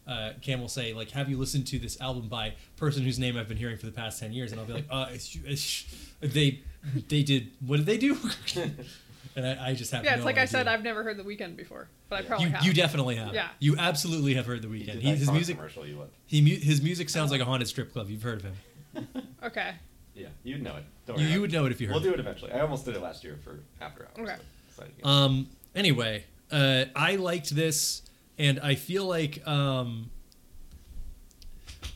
uh, 0.07 0.33
Cam 0.43 0.61
will 0.61 0.69
say, 0.69 0.93
like, 0.93 1.11
"Have 1.13 1.31
you 1.31 1.39
listened 1.39 1.67
to 1.69 1.79
this 1.79 1.99
album 2.01 2.29
by 2.29 2.55
person 2.77 3.03
whose 3.03 3.19
name 3.19 3.39
I've 3.39 3.49
been 3.49 3.57
hearing 3.57 3.79
for 3.79 3.87
the 3.87 3.93
past 3.93 4.21
ten 4.21 4.33
years?" 4.33 4.53
And 4.53 4.61
I'll 4.61 4.67
be 4.67 4.75
like, 4.75 4.87
"Uh, 4.91 5.07
it's, 5.11 5.35
it's, 5.47 5.87
they 6.21 6.61
they 7.09 7.23
did 7.23 7.53
what 7.65 7.79
did 7.79 7.87
they 7.87 7.97
do?" 7.97 8.15
and 9.37 9.47
I, 9.47 9.69
I 9.71 9.75
just 9.75 9.91
have 9.93 10.05
yeah, 10.05 10.13
it's 10.15 10.21
no 10.21 10.25
like 10.27 10.39
I 10.39 10.45
said. 10.45 10.69
I've 10.69 10.83
never 10.83 11.03
heard 11.03 11.17
the 11.17 11.23
Weeknd 11.25 11.57
before, 11.57 11.89
but 12.09 12.21
I 12.21 12.23
probably 12.23 12.47
you, 12.47 12.53
have. 12.53 12.65
you 12.65 12.73
definitely 12.73 13.17
have. 13.17 13.35
Yeah. 13.35 13.49
You 13.59 13.77
absolutely 13.79 14.35
have 14.35 14.47
heard 14.47 14.63
the 14.63 14.69
He 14.69 14.81
Weeknd. 14.85 14.87
did 14.93 15.03
He, 15.03 15.09
his 15.15 15.31
music 15.31 15.57
commercial 15.57 15.87
you 15.87 15.97
loved. 15.99 16.13
he 16.27 16.41
mu- 16.41 16.61
his 16.61 16.83
music 16.83 17.09
sounds 17.11 17.31
like 17.31 17.41
a 17.41 17.45
haunted 17.45 17.69
strip 17.69 17.93
club. 17.93 18.09
You've 18.11 18.23
heard 18.23 18.43
of 18.45 18.53
him. 18.95 19.09
okay. 19.43 19.75
Yeah, 20.15 20.29
you'd 20.45 20.63
know 20.63 20.77
it. 20.77 20.85
Don't 21.07 21.19
You, 21.19 21.25
worry. 21.25 21.33
you 21.35 21.41
would 21.41 21.53
know 21.53 21.67
it 21.67 21.73
if 21.73 21.81
you 21.81 21.89
heard. 21.89 21.95
We'll 21.95 22.03
it. 22.05 22.07
do 22.09 22.15
it 22.15 22.21
eventually. 22.21 22.53
I 22.53 22.61
almost 22.61 22.85
did 22.85 22.95
it 22.95 23.03
last 23.03 23.25
year 23.25 23.37
for 23.43 23.59
After 23.81 24.07
Hours. 24.17 24.29
Okay. 24.29 24.37
so 24.77 25.09
Um. 25.09 25.49
Anyway, 25.75 26.25
uh, 26.53 26.85
I 26.95 27.17
liked 27.17 27.51
this, 27.55 28.03
and 28.39 28.61
I 28.61 28.75
feel 28.77 29.05
like 29.07 29.45
um. 29.47 30.11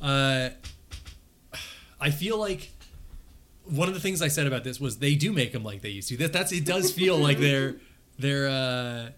Uh, 0.01 0.51
I 2.01 2.11
feel 2.11 2.39
like 2.39 2.71
one 3.71 3.89
of 3.89 3.95
the 3.95 4.01
things 4.01 4.21
I 4.23 4.29
said 4.29 4.47
about 4.47 4.65
this 4.65 4.81
was 4.81 4.99
they 4.99 5.15
do 5.15 5.33
make 5.33 5.53
them 5.53 5.63
like 5.65 5.83
they 5.83 5.91
used 5.91 6.09
to. 6.09 6.17
That 6.19 6.33
that's 6.33 6.53
it 6.53 6.65
does 6.65 6.93
feel 6.93 7.17
like 7.17 7.39
they're 7.47 7.77
they're 8.19 8.49
uh. 8.49 9.11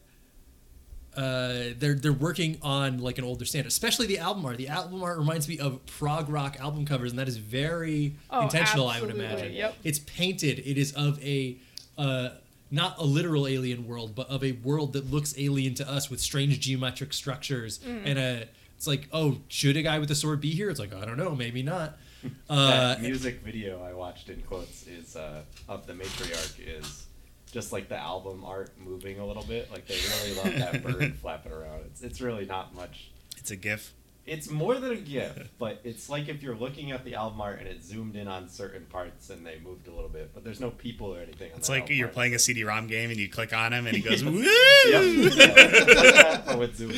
Uh, 1.17 1.75
they're 1.77 1.95
they're 1.95 2.13
working 2.13 2.57
on 2.63 2.99
like 3.01 3.19
an 3.19 3.25
older 3.25 3.45
standard, 3.45 3.67
especially 3.69 4.07
the 4.07 4.19
album 4.19 4.47
art. 4.47 4.57
The 4.59 4.69
album 4.69 5.03
art 5.03 5.19
reminds 5.19 5.49
me 5.49 5.59
of 5.59 5.85
prog 5.87 6.29
rock 6.29 6.59
album 6.61 6.87
covers, 6.87 7.11
and 7.11 7.19
that 7.19 7.27
is 7.27 7.37
very 7.37 8.15
Oh, 8.31 8.43
intentional. 8.43 8.89
I 8.89 9.01
would 9.01 9.11
imagine. 9.11 9.53
yep. 9.53 9.75
It's 9.83 9.99
painted. 9.99 10.61
It 10.61 10.79
is 10.79 10.93
of 10.93 11.23
a 11.23 11.57
uh, 11.99 12.29
not 12.71 12.97
a 12.99 13.05
literal 13.05 13.49
alien 13.49 13.89
world, 13.89 14.15
but 14.15 14.31
of 14.31 14.45
a 14.45 14.53
world 14.53 14.93
that 14.93 15.11
looks 15.11 15.35
alien 15.37 15.75
to 15.75 15.91
us 15.91 16.09
with 16.11 16.21
strange 16.21 16.61
geometric 16.61 17.13
structures. 17.13 17.81
Mm. 17.81 18.03
And 18.07 18.19
a, 18.19 18.49
it's 18.77 18.87
like, 18.87 19.09
oh, 19.13 19.39
should 19.49 19.77
a 19.77 19.83
guy 19.83 19.99
with 19.99 20.13
a 20.13 20.15
sword 20.15 20.41
be 20.41 20.51
here? 20.53 20.71
It's 20.71 20.79
like, 20.81 20.95
I 20.95 21.05
don't 21.05 21.19
know, 21.19 21.35
maybe 21.35 21.65
not. 21.65 21.99
that 22.49 22.55
Uh, 22.55 22.97
music 23.01 23.41
video 23.43 23.83
I 23.83 23.93
watched 23.95 24.29
in 24.29 24.41
quotes 24.43 24.87
is 24.87 25.17
uh, 25.17 25.43
of 25.69 25.87
the 25.87 25.93
matriarch 25.95 26.59
is 26.59 27.07
just 27.53 27.73
like 27.73 27.89
the 27.89 27.97
album 27.97 28.45
art 28.45 28.71
moving 28.79 29.19
a 29.19 29.27
little 29.27 29.45
bit. 29.45 29.71
Like 29.71 29.87
they 29.87 29.97
really 29.97 30.37
love 30.37 30.73
that 30.73 30.83
bird 30.99 31.15
flapping 31.17 31.53
around. 31.53 31.81
It's 31.87 32.03
it's 32.03 32.21
really 32.21 32.45
not 32.47 32.75
much. 32.75 33.11
It's 33.39 33.51
a 33.51 33.57
GIF. 33.57 33.93
It's 34.27 34.49
more 34.51 34.77
than 34.77 34.93
a 34.93 34.97
GIF, 34.97 35.51
but 35.59 35.81
it's 35.83 36.09
like 36.09 36.29
if 36.29 36.41
you're 36.43 36.55
looking 36.55 36.93
at 36.93 37.05
the 37.05 37.15
album 37.17 37.41
art 37.41 37.59
and 37.59 37.67
it 37.67 37.83
zoomed 37.83 38.15
in 38.15 38.29
on 38.29 38.49
certain 38.49 38.85
parts 38.87 39.31
and 39.31 39.45
they 39.45 39.59
moved 39.65 39.89
a 39.89 39.91
little 39.91 40.11
bit, 40.11 40.31
but 40.33 40.45
there's 40.45 40.61
no 40.61 40.71
people 40.71 41.13
or 41.15 41.21
anything. 41.21 41.51
On 41.53 41.59
It's 41.59 41.69
like 41.69 41.89
you're 41.89 42.07
art. 42.07 42.15
playing 42.15 42.35
a 42.35 42.39
CD-ROM 42.39 42.87
game 42.87 43.11
and 43.11 43.19
you 43.19 43.29
click 43.29 43.53
on 43.53 43.73
him 43.73 43.87
and 43.89 43.97
he 43.97 44.03
goes, 44.03 44.23
Yep. 44.23 44.33
"Woo!" 44.33 44.43
Yeah. 44.43 46.43
but 46.47 46.59
with 46.59 46.77
zoom 46.77 46.91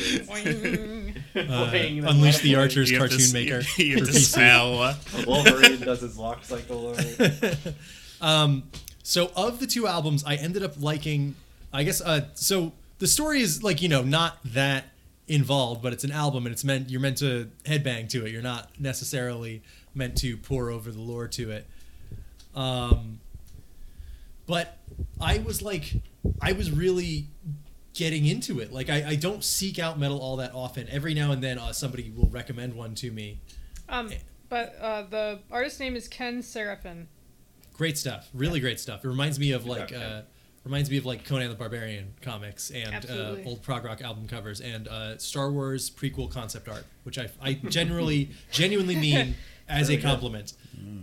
uh, 1.35 1.71
Unleash 2.09 2.39
the 2.39 2.55
Archers 2.55 2.91
You 2.91 2.97
cartoon 2.97 3.19
to, 3.19 3.33
maker. 3.33 3.61
You, 3.77 3.85
you 3.85 3.97
have 3.97 4.07
for 4.07 4.13
to 4.13 4.19
PC. 4.19 4.33
smell. 4.33 4.95
Wolverine 5.25 5.79
does 5.79 6.01
his 6.01 6.17
lock 6.17 6.43
cycle 6.43 6.87
over. 6.87 7.57
Um, 8.21 8.63
so 9.03 9.31
of 9.35 9.59
the 9.59 9.67
two 9.67 9.85
albums, 9.85 10.23
I 10.25 10.35
ended 10.35 10.63
up 10.63 10.81
liking. 10.81 11.35
I 11.73 11.83
guess. 11.83 11.99
Uh, 11.99 12.21
so 12.35 12.71
the 12.99 13.07
story 13.07 13.41
is 13.41 13.61
like 13.63 13.81
you 13.81 13.89
know 13.89 14.01
not 14.01 14.37
that 14.45 14.85
involved, 15.27 15.81
but 15.81 15.93
it's 15.93 16.03
an 16.03 16.11
album 16.11 16.45
and 16.45 16.53
it's 16.53 16.63
meant 16.63 16.89
you're 16.89 17.01
meant 17.01 17.17
to 17.19 17.49
headbang 17.65 18.09
to 18.09 18.25
it. 18.25 18.31
You're 18.31 18.41
not 18.41 18.69
necessarily 18.79 19.61
meant 19.95 20.17
to 20.17 20.37
pour 20.37 20.69
over 20.69 20.91
the 20.91 20.99
lore 20.99 21.27
to 21.29 21.51
it. 21.51 21.67
Um, 22.55 23.19
but 24.45 24.77
I 25.21 25.39
was 25.39 25.61
like, 25.61 25.93
I 26.41 26.51
was 26.51 26.71
really 26.71 27.27
getting 27.93 28.25
into 28.25 28.59
it. 28.59 28.73
Like 28.73 28.89
I, 28.89 29.09
I 29.09 29.15
don't 29.15 29.43
seek 29.43 29.79
out 29.79 29.97
metal 29.97 30.19
all 30.19 30.37
that 30.37 30.53
often. 30.53 30.87
Every 30.89 31.13
now 31.13 31.31
and 31.31 31.43
then, 31.43 31.57
uh, 31.57 31.71
somebody 31.71 32.11
will 32.15 32.29
recommend 32.29 32.73
one 32.73 32.95
to 32.95 33.11
me. 33.11 33.39
Um, 33.87 34.11
But 34.49 34.75
uh, 34.79 35.03
the 35.09 35.39
artist 35.49 35.79
name 35.79 35.95
is 35.95 36.07
Ken 36.07 36.41
Seraphin. 36.43 37.07
Great 37.73 37.97
stuff. 37.97 38.29
Really 38.35 38.59
great 38.59 38.79
stuff. 38.79 39.03
It 39.03 39.07
reminds 39.07 39.39
me 39.39 39.51
of 39.51 39.63
Good 39.63 39.69
like 39.69 39.87
job, 39.87 39.97
uh, 39.97 40.05
Ken. 40.05 40.23
Reminds 40.63 40.89
me 40.89 40.97
of 40.97 41.05
like 41.05 41.25
Conan 41.25 41.49
the 41.49 41.55
Barbarian 41.55 42.13
comics 42.21 42.71
and 42.71 43.05
uh, 43.09 43.35
old 43.45 43.61
prog 43.61 43.83
rock 43.83 44.01
album 44.01 44.27
covers 44.27 44.61
and 44.61 44.87
uh, 44.87 45.17
Star 45.17 45.51
Wars 45.51 45.89
prequel 45.89 46.29
concept 46.31 46.67
art, 46.69 46.85
which 47.03 47.17
I 47.19 47.29
I 47.41 47.53
generally 47.53 48.31
genuinely 48.51 48.95
mean 48.95 49.35
as 49.67 49.89
a 49.89 49.91
Really 49.93 50.01
good. 50.01 50.07
compliment. 50.07 50.53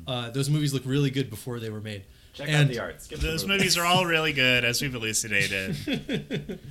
Uh, 0.07 0.31
those 0.31 0.49
movies 0.51 0.73
look 0.75 0.83
really 0.87 1.11
good 1.11 1.31
before 1.31 1.61
they 1.61 1.71
were 1.71 1.81
made. 1.81 2.05
Check 2.35 2.49
And- 2.49 2.57
out 2.57 2.69
the 2.69 2.79
art. 2.79 3.03
Skip 3.03 3.19
Those 3.21 3.45
movie. 3.47 3.59
movies 3.59 3.77
are 3.79 3.85
all 3.85 4.05
really 4.17 4.33
good, 4.33 4.65
as 4.65 4.81
we've 4.83 4.95
elucidated. 4.95 6.59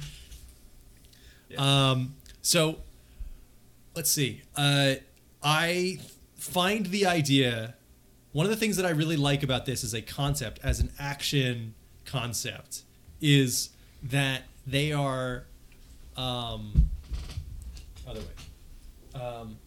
Um, 1.58 2.16
so 2.42 2.78
let's 3.96 4.12
see. 4.12 4.44
Uh, 4.56 4.96
I 5.42 6.00
find 6.38 6.86
the 6.88 7.06
idea. 7.08 7.76
One 8.32 8.46
of 8.46 8.52
the 8.52 8.56
things 8.56 8.78
that 8.78 8.86
I 8.86 8.92
really 8.92 9.18
like 9.18 9.42
about 9.42 9.66
this 9.66 9.84
as 9.84 9.94
a 9.96 10.02
concept, 10.04 10.60
as 10.64 10.80
an 10.80 10.92
action 11.00 11.74
concept, 12.10 12.84
is 13.22 13.70
that 14.04 14.44
they 14.66 14.92
are. 14.92 15.46
Um, 16.18 16.90
other 18.08 18.20
way. 18.20 19.22
Um, 19.22 19.58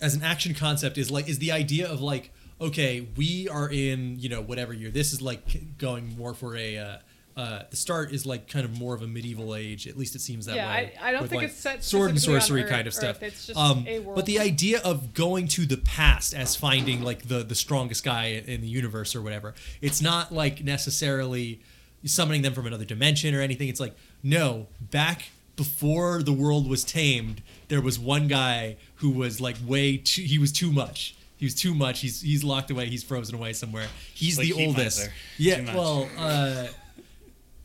as 0.00 0.14
an 0.14 0.22
action 0.22 0.54
concept 0.54 0.98
is 0.98 1.10
like 1.10 1.28
is 1.28 1.38
the 1.38 1.50
idea 1.50 1.88
of 1.88 2.00
like 2.00 2.30
okay 2.60 3.06
we 3.16 3.48
are 3.48 3.70
in 3.70 4.18
you 4.18 4.28
know 4.28 4.42
whatever 4.42 4.72
year 4.72 4.90
this 4.90 5.12
is 5.12 5.22
like 5.22 5.78
going 5.78 6.16
more 6.16 6.34
for 6.34 6.56
a 6.56 6.76
uh, 6.76 6.96
uh, 7.36 7.62
the 7.70 7.76
start 7.76 8.12
is 8.12 8.24
like 8.24 8.48
kind 8.48 8.64
of 8.64 8.78
more 8.78 8.94
of 8.94 9.02
a 9.02 9.06
medieval 9.08 9.54
age 9.56 9.88
at 9.88 9.96
least 9.98 10.14
it 10.14 10.20
seems 10.20 10.46
that 10.46 10.54
Yeah, 10.54 10.68
way 10.68 10.92
I- 11.02 11.08
I 11.08 11.12
don't 11.12 11.22
with, 11.22 11.30
think 11.30 11.42
like, 11.42 11.50
it's 11.50 11.58
set 11.58 11.82
sword 11.82 12.10
and 12.10 12.18
specifically 12.20 12.34
on 12.36 12.40
sorcery 12.40 12.62
Earth- 12.62 12.70
kind 12.70 12.86
of 12.86 12.94
stuff. 12.94 13.16
Earth, 13.16 13.22
it's 13.24 13.46
just 13.48 13.58
um, 13.58 13.84
a 13.88 13.98
world. 13.98 14.14
but 14.16 14.26
the 14.26 14.38
idea 14.38 14.80
of 14.82 15.14
going 15.14 15.48
to 15.48 15.66
the 15.66 15.78
past 15.78 16.32
as 16.34 16.54
finding 16.54 17.02
like 17.02 17.26
the 17.28 17.42
the 17.42 17.54
strongest 17.56 18.04
guy 18.04 18.26
in 18.46 18.60
the 18.60 18.68
universe 18.68 19.16
or 19.16 19.22
whatever 19.22 19.54
it's 19.82 20.00
not 20.00 20.32
like 20.32 20.62
necessarily 20.62 21.60
summoning 22.04 22.42
them 22.42 22.52
from 22.52 22.66
another 22.66 22.84
dimension 22.84 23.34
or 23.34 23.40
anything. 23.40 23.68
It's 23.68 23.80
like 23.80 23.94
no 24.22 24.66
back 24.80 25.30
before 25.56 26.22
the 26.22 26.32
world 26.32 26.68
was 26.68 26.82
tamed 26.84 27.40
there 27.68 27.80
was 27.80 27.98
one 27.98 28.26
guy 28.28 28.76
who 28.96 29.08
was 29.10 29.40
like 29.40 29.56
way 29.66 29.96
too 29.96 30.22
he 30.22 30.38
was 30.38 30.52
too 30.52 30.70
much. 30.70 31.16
He 31.36 31.46
was 31.46 31.54
too 31.54 31.74
much. 31.74 32.00
He's 32.00 32.20
he's 32.20 32.44
locked 32.44 32.70
away. 32.70 32.86
He's 32.86 33.02
frozen 33.02 33.34
away 33.34 33.52
somewhere. 33.54 33.88
He's 34.14 34.38
Like 34.38 34.48
the 34.48 34.54
Heat 34.54 34.66
oldest. 34.68 35.10
Yeah 35.38 35.74
well 35.74 36.08
uh 36.18 36.66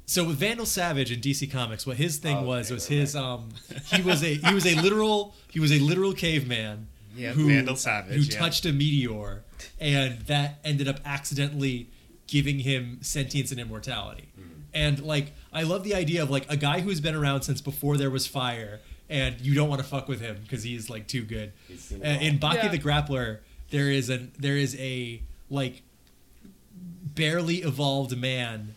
so 0.09 0.23
with 0.25 0.37
Vandal 0.37 0.65
Savage 0.65 1.11
in 1.11 1.19
DC 1.21 1.51
Comics, 1.51 1.85
what 1.85 1.97
his 1.97 2.17
thing 2.17 2.37
Oh, 2.37 2.43
was 2.43 2.67
okay, 2.67 2.73
was 2.73 2.89
right, 2.89 2.97
his 2.99 3.15
um 3.15 3.49
he 3.93 4.01
was 4.01 4.23
a 4.23 4.33
he 4.35 4.53
was 4.53 4.65
a 4.65 4.75
literal 4.81 5.35
he 5.51 5.59
was 5.59 5.71
a 5.71 5.79
literal 5.79 6.13
caveman 6.13 6.87
Yeah, 7.15 7.31
who 7.33 7.47
Vandal 7.47 7.75
Savage, 7.75 8.15
who 8.15 8.21
yeah. 8.21 8.39
touched 8.39 8.65
a 8.65 8.73
meteor 8.73 9.43
and 9.79 10.19
that 10.21 10.59
ended 10.63 10.87
up 10.87 10.99
accidentally 11.05 11.89
giving 12.27 12.59
him 12.59 12.99
sentience 13.01 13.51
and 13.51 13.59
immortality. 13.59 14.29
Hmm. 14.35 14.41
And 14.73 15.01
like 15.03 15.33
I 15.53 15.63
love 15.63 15.83
the 15.83 15.95
idea 15.95 16.23
of 16.23 16.29
like 16.29 16.45
a 16.51 16.57
guy 16.57 16.79
who's 16.81 17.01
been 17.01 17.15
around 17.15 17.41
since 17.43 17.61
before 17.61 17.97
there 17.97 18.09
was 18.09 18.25
fire 18.27 18.79
and 19.09 19.39
you 19.41 19.53
don't 19.55 19.69
want 19.69 19.81
to 19.81 19.87
fuck 19.87 20.07
with 20.07 20.21
him 20.21 20.37
because 20.43 20.63
he's 20.63 20.89
like 20.89 21.07
too 21.07 21.23
good. 21.23 21.51
Uh, 21.91 22.05
in 22.05 22.37
Baki 22.39 22.55
Yeah. 22.55 22.67
the 22.69 22.79
Grappler, 22.79 23.39
there 23.69 23.89
is 23.91 24.09
an 24.09 24.31
there 24.39 24.57
is 24.57 24.75
a 24.79 25.21
like 25.49 25.81
barely 27.15 27.57
evolved 27.57 28.15
man 28.17 28.75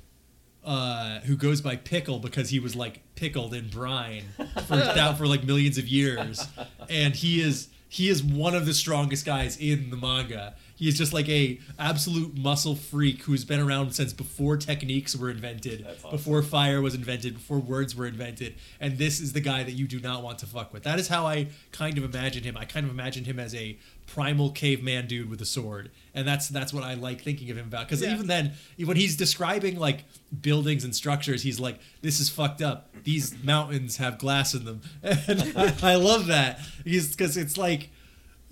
uh, 0.65 1.21
who 1.21 1.37
goes 1.37 1.61
by 1.61 1.77
Pickle 1.77 2.19
because 2.19 2.51
he 2.51 2.59
was 2.59 2.77
like 2.77 3.01
pickled 3.15 3.55
in 3.55 3.69
brine 3.69 4.25
for 4.67 4.77
that 4.77 5.19
for 5.19 5.27
like 5.27 5.45
millions 5.45 5.79
of 5.79 5.89
years, 5.89 6.47
and 6.89 7.15
he 7.15 7.41
is 7.41 7.69
he 7.89 8.09
is 8.09 8.23
one 8.23 8.55
of 8.55 8.67
the 8.67 8.75
strongest 8.75 9.27
guys 9.27 9.57
in 9.57 9.91
the 9.91 9.97
manga. 9.97 10.55
He 10.77 10.89
is 10.89 10.97
just 10.99 11.13
like 11.13 11.29
a 11.29 11.59
absolute 11.79 12.37
muscle 12.37 12.75
freak 12.75 13.23
who's 13.23 13.45
been 13.45 13.61
around 13.61 13.93
since 13.93 14.13
before 14.13 14.57
techniques 14.57 15.15
were 15.15 15.31
invented, 15.31 15.87
awesome. 15.89 16.11
before 16.11 16.43
fire 16.43 16.81
was 16.81 16.95
invented, 16.95 17.35
before 17.35 17.59
words 17.61 17.95
were 17.95 18.07
invented, 18.07 18.55
and 18.81 18.99
this 18.99 19.21
is 19.21 19.33
the 19.33 19.41
guy 19.41 19.63
that 19.63 19.73
you 19.73 19.87
do 19.87 20.01
not 20.01 20.23
want 20.23 20.39
to 20.41 20.47
fuck 20.47 20.73
with. 20.73 20.83
That 20.83 20.99
is 20.99 21.09
how 21.09 21.27
I 21.27 21.49
kind 21.71 21.99
of 21.99 22.05
imagine 22.05 22.43
him. 22.43 22.57
I 22.57 22.65
kind 22.65 22.85
of 22.87 22.91
imagine 22.93 23.25
him 23.25 23.39
as 23.39 23.55
a 23.55 23.77
primal 24.07 24.51
caveman 24.51 25.07
dude 25.07 25.31
with 25.31 25.41
a 25.41 25.45
sword, 25.47 25.91
and 26.15 26.27
that's 26.27 26.49
that's 26.49 26.73
what 26.73 26.83
I 26.85 26.95
like 26.95 27.23
thinking 27.23 27.51
of 27.51 27.57
him 27.57 27.67
about. 27.69 27.87
Because 27.87 28.03
Yeah. 28.03 28.15
even 28.15 28.27
then, 28.27 28.53
when 28.85 28.97
he's 28.97 29.17
describing 29.17 29.79
like 29.79 30.05
buildings 30.41 30.85
and 30.85 30.95
structures, 30.95 31.43
he's 31.43 31.61
like, 31.61 31.79
"This 32.01 32.19
is 32.19 32.29
fucked 32.29 32.61
up. 32.63 32.89
These 33.05 33.43
mountains 33.45 33.99
have 33.99 34.19
glass 34.19 34.55
in 34.55 34.65
them," 34.65 34.81
and 35.03 35.53
I, 35.57 35.75
I 35.83 35.95
love 35.97 36.27
that. 36.27 36.61
He's 36.85 37.11
because 37.15 37.37
it's 37.37 37.57
like 37.57 37.91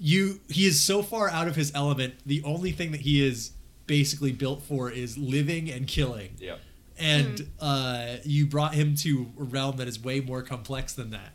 you. 0.00 0.40
He 0.48 0.66
is 0.66 0.80
so 0.80 1.02
far 1.02 1.28
out 1.30 1.46
of 1.46 1.54
his 1.56 1.70
element. 1.74 2.14
The 2.26 2.42
only 2.44 2.72
thing 2.72 2.90
that 2.92 3.02
he 3.02 3.24
is 3.24 3.52
basically 3.86 4.32
built 4.32 4.62
for 4.62 4.90
is 4.90 5.18
living 5.18 5.70
and 5.70 5.86
killing 5.86 6.30
Yep. 6.38 6.60
and 6.98 7.48
uh, 7.60 8.16
you 8.24 8.46
brought 8.46 8.72
him 8.74 8.94
to 8.96 9.30
a 9.38 9.42
realm 9.42 9.76
that 9.78 9.88
is 9.88 10.02
way 10.02 10.20
more 10.20 10.42
complex 10.42 10.92
than 10.94 11.10
that. 11.10 11.32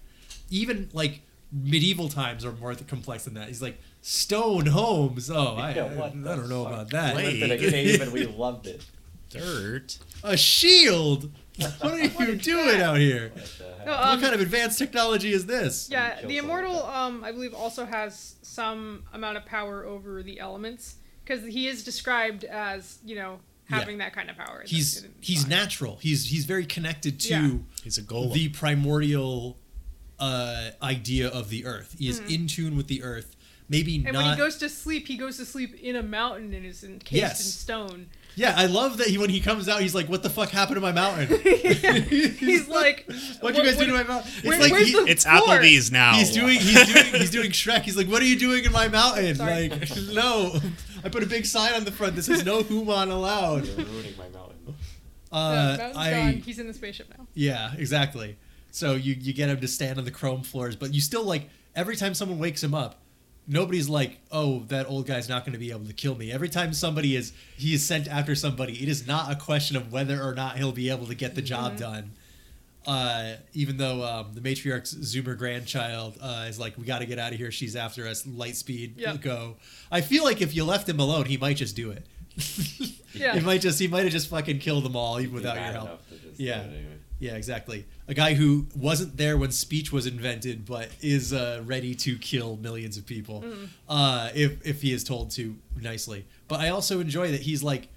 Even 0.49 0.89
like 0.93 1.22
medieval 1.51 2.07
times 2.09 2.43
are 2.45 2.53
more 2.53 2.74
complex 2.76 3.26
than 3.26 3.34
that. 3.34 3.47
He's 3.49 3.61
like 3.61 3.78
stone 4.01 4.68
homes. 4.68 5.30
Oh, 5.30 5.55
I, 5.57 5.74
Yeah, 5.76 5.84
I, 5.86 5.88
what 5.95 6.13
the 6.24 6.36
don't 6.36 6.49
know 6.49 6.63
fuck? 6.63 6.74
about 6.74 6.89
that. 6.91 7.16
Lived 7.18 7.41
in 7.43 7.51
a 7.51 7.57
cave 7.57 8.01
and 8.01 8.11
we 8.13 8.26
loved 8.26 8.68
it. 8.68 8.86
Dirt. 9.30 9.97
A 10.24 10.38
shield. 10.38 11.30
What 11.82 11.93
are 11.93 12.26
you 12.32 12.36
doing 12.36 12.82
out 12.82 12.97
here? 12.97 13.32
What 13.34 13.45
the 13.58 13.64
heck? 13.78 13.86
No, 13.86 13.91
what 13.93 14.06
um, 14.06 14.22
kind 14.22 14.34
of 14.36 14.41
advanced 14.41 14.78
technology 14.80 15.32
is 15.32 15.45
this? 15.45 15.89
Yeah, 15.89 16.22
the 16.26 16.38
immortal, 16.38 16.84
um, 16.86 17.24
I 17.24 17.32
believe, 17.32 17.53
also 17.53 17.86
has 17.86 18.36
some 18.41 19.03
amount 19.14 19.38
of 19.38 19.45
power 19.45 19.86
over 19.86 20.22
the 20.24 20.39
elements 20.39 20.95
because 21.24 21.43
he 21.45 21.68
is 21.68 21.84
described 21.84 22.43
as 22.43 22.99
you 23.06 23.16
know 23.16 23.39
Yeah. 23.70 23.80
having 23.80 23.97
that 23.99 24.14
kind 24.14 24.30
of 24.30 24.36
power. 24.38 24.64
He's 24.66 25.06
he's 25.22 25.41
song. 25.41 25.49
natural. 25.49 25.97
He's 26.01 26.26
he's 26.28 26.45
very 26.45 26.66
connected 26.66 27.20
to 27.22 27.30
Yeah. 27.30 27.49
He's 27.84 27.97
a 27.97 28.03
golem. 28.03 28.34
the 28.34 28.49
primordial 28.49 29.58
uh, 30.20 30.72
idea 30.82 31.28
of 31.30 31.49
the 31.49 31.66
earth. 31.66 31.95
He 31.99 32.08
is 32.10 32.20
Mm-hmm. 32.22 32.34
in 32.34 32.47
tune 32.47 32.78
with 32.78 32.88
the 32.88 33.03
earth. 33.03 33.36
Maybe 33.68 33.95
And 33.95 34.14
not. 34.14 34.16
when 34.24 34.32
he 34.32 34.38
goes 34.38 34.58
to 34.58 34.70
sleep, 34.70 35.08
he 35.08 35.18
goes 35.18 35.38
to 35.38 35.45
sleep 35.45 35.74
in 35.82 35.95
a 35.95 36.03
mountain 36.03 36.53
and 36.53 36.66
is 36.66 36.84
encased 36.84 37.12
Yes. 37.22 37.39
in 37.45 37.51
stone. 37.51 38.08
Yeah, 38.36 38.54
I 38.56 38.66
love 38.66 38.98
that 38.98 39.08
he 39.08 39.18
when 39.18 39.30
he 39.30 39.40
comes 39.40 39.68
out, 39.70 39.82
he's 39.82 39.96
like, 39.96 40.08
"What 40.10 40.22
the 40.24 40.30
fuck 40.30 40.50
happened 40.50 40.76
to 40.76 40.82
my 40.82 40.92
mountain?" 40.92 41.28
He's 41.44 42.68
like, 42.80 43.06
What'd 43.42 43.58
you 43.58 43.64
guys 43.64 43.76
what- 43.78 43.86
do 43.86 43.92
to 43.92 43.94
my 43.94 44.04
mountain? 44.04 44.32
It's 44.38 44.46
where- 44.46 44.60
like 44.60 44.76
he- 44.76 44.92
It's 45.12 45.24
floor? 45.26 45.42
Applebee's 45.42 45.92
now. 45.92 46.14
he's 46.16 46.32
doing 46.32 46.60
he's 46.60 46.94
doing 46.94 47.06
he's 47.14 47.32
doing 47.32 47.52
Shrek. 47.52 47.82
He's 47.82 47.98
like, 47.98 48.08
"What 48.08 48.22
are 48.22 48.26
you 48.26 48.38
doing 48.38 48.66
in 48.66 48.72
my 48.72 48.88
mountain?" 48.88 49.36
Sorry. 49.36 49.70
Like, 49.70 49.90
no, 50.14 50.60
I 51.04 51.10
put 51.10 51.24
a 51.24 51.28
big 51.28 51.46
sign 51.46 51.74
on 51.74 51.86
the 51.86 51.92
front 51.92 52.16
that 52.16 52.24
says 52.24 52.44
"No 52.46 52.62
Human 52.64 53.10
allowed." 53.10 53.66
You're 53.66 53.86
ruining 53.86 54.18
my 54.18 54.28
mountain. 54.30 54.76
The 55.32 55.38
Uh, 55.38 55.76
mountain's 55.78 55.98
I 55.98 56.12
gone. 56.12 56.34
He's 56.46 56.60
in 56.60 56.68
the 56.68 56.74
spaceship 56.74 57.14
now. 57.18 57.28
yeah, 57.34 57.74
exactly. 57.78 58.38
So 58.72 58.94
you 58.96 59.14
you 59.20 59.34
get 59.34 59.50
him 59.50 59.60
to 59.62 59.68
stand 59.68 59.98
on 59.98 60.06
the 60.06 60.12
chrome 60.12 60.44
floors, 60.44 60.76
but 60.76 60.94
you 60.94 61.02
still 61.02 61.24
like 61.24 61.50
every 61.76 61.96
time 61.96 62.14
someone 62.14 62.40
wakes 62.40 62.64
him 62.64 62.74
up. 62.74 63.02
Nobody's 63.48 63.88
like, 63.88 64.18
oh, 64.32 64.60
that 64.70 64.88
old 64.89 65.06
guy's 65.06 65.30
not 65.30 65.43
going 65.46 65.54
to 65.54 65.60
be 65.60 65.70
able 65.72 65.86
to 65.86 65.93
kill 65.93 66.16
me. 66.16 66.32
Every 66.32 66.50
time 66.50 66.74
somebody 66.74 67.16
is, 67.16 67.32
he 67.56 67.74
is 67.76 67.86
sent 67.86 68.08
after 68.08 68.34
somebody. 68.36 68.74
It 68.82 68.89
is 68.89 69.06
not 69.06 69.32
a 69.32 69.36
question 69.36 69.76
of 69.78 69.91
whether 69.91 70.22
or 70.22 70.34
not 70.34 70.58
he'll 70.58 70.72
be 70.72 70.89
able 70.89 71.06
to 71.08 71.16
get 71.16 71.36
the 71.36 71.41
job 71.43 71.78
done. 71.78 72.12
uh, 72.88 73.36
even 73.54 73.78
though 73.78 74.04
um, 74.04 74.32
the 74.34 74.41
matriarch's 74.41 74.93
Zoomer 74.96 75.38
grandchild 75.38 76.18
uh, 76.22 76.46
is 76.48 76.60
like, 76.60 76.78
we 76.78 76.86
got 76.86 77.00
to 77.00 77.06
get 77.06 77.18
out 77.20 77.32
of 77.34 77.38
here. 77.38 77.52
She's 77.52 77.76
after 77.76 78.08
us. 78.08 78.26
Light 78.28 78.56
speed, 78.56 78.96
Yep. 78.98 79.22
go. 79.22 79.56
I 79.91 80.02
feel 80.02 80.24
like 80.24 80.41
if 80.41 80.56
you 80.56 80.66
left 80.66 80.88
him 80.89 81.00
alone, 81.00 81.26
he 81.26 81.38
might 81.38 81.58
just 81.58 81.76
do 81.76 81.91
it. 81.91 82.06
Yeah. 83.14 83.34
He 83.36 83.39
might 83.39 83.62
just 83.62 83.80
he 83.80 83.88
might 83.88 84.04
have 84.04 84.12
just 84.12 84.28
fucking 84.28 84.60
killed 84.60 84.84
them 84.84 84.96
all 84.96 85.20
even 85.22 85.34
without 85.36 85.56
your 85.56 85.64
help. 85.66 85.86
enough 85.86 86.10
to 86.10 86.16
just 86.18 86.39
Yeah. 86.39 86.62
anyway. 86.64 86.95
Yeah, 87.26 87.36
exactly. 87.36 87.86
A 88.08 88.14
guy 88.14 88.36
who 88.36 88.68
wasn't 88.76 89.18
there 89.18 89.36
when 89.38 89.52
speech 89.52 89.92
was 89.92 90.06
invented, 90.06 90.66
but 90.66 90.90
is 91.02 91.34
uh, 91.34 91.62
ready 91.66 91.96
to 91.96 92.18
kill 92.18 92.58
millions 92.58 92.98
of 92.98 93.06
people, 93.06 93.44
uh, 93.90 94.30
if 94.36 94.66
if 94.66 94.82
he 94.82 94.94
is 94.94 95.04
told 95.04 95.32
to 95.32 95.56
nicely. 95.82 96.26
But 96.48 96.60
I 96.60 96.70
also 96.70 97.00
enjoy 97.00 97.32
that 97.32 97.42
he's 97.42 97.64
like, 97.64 97.88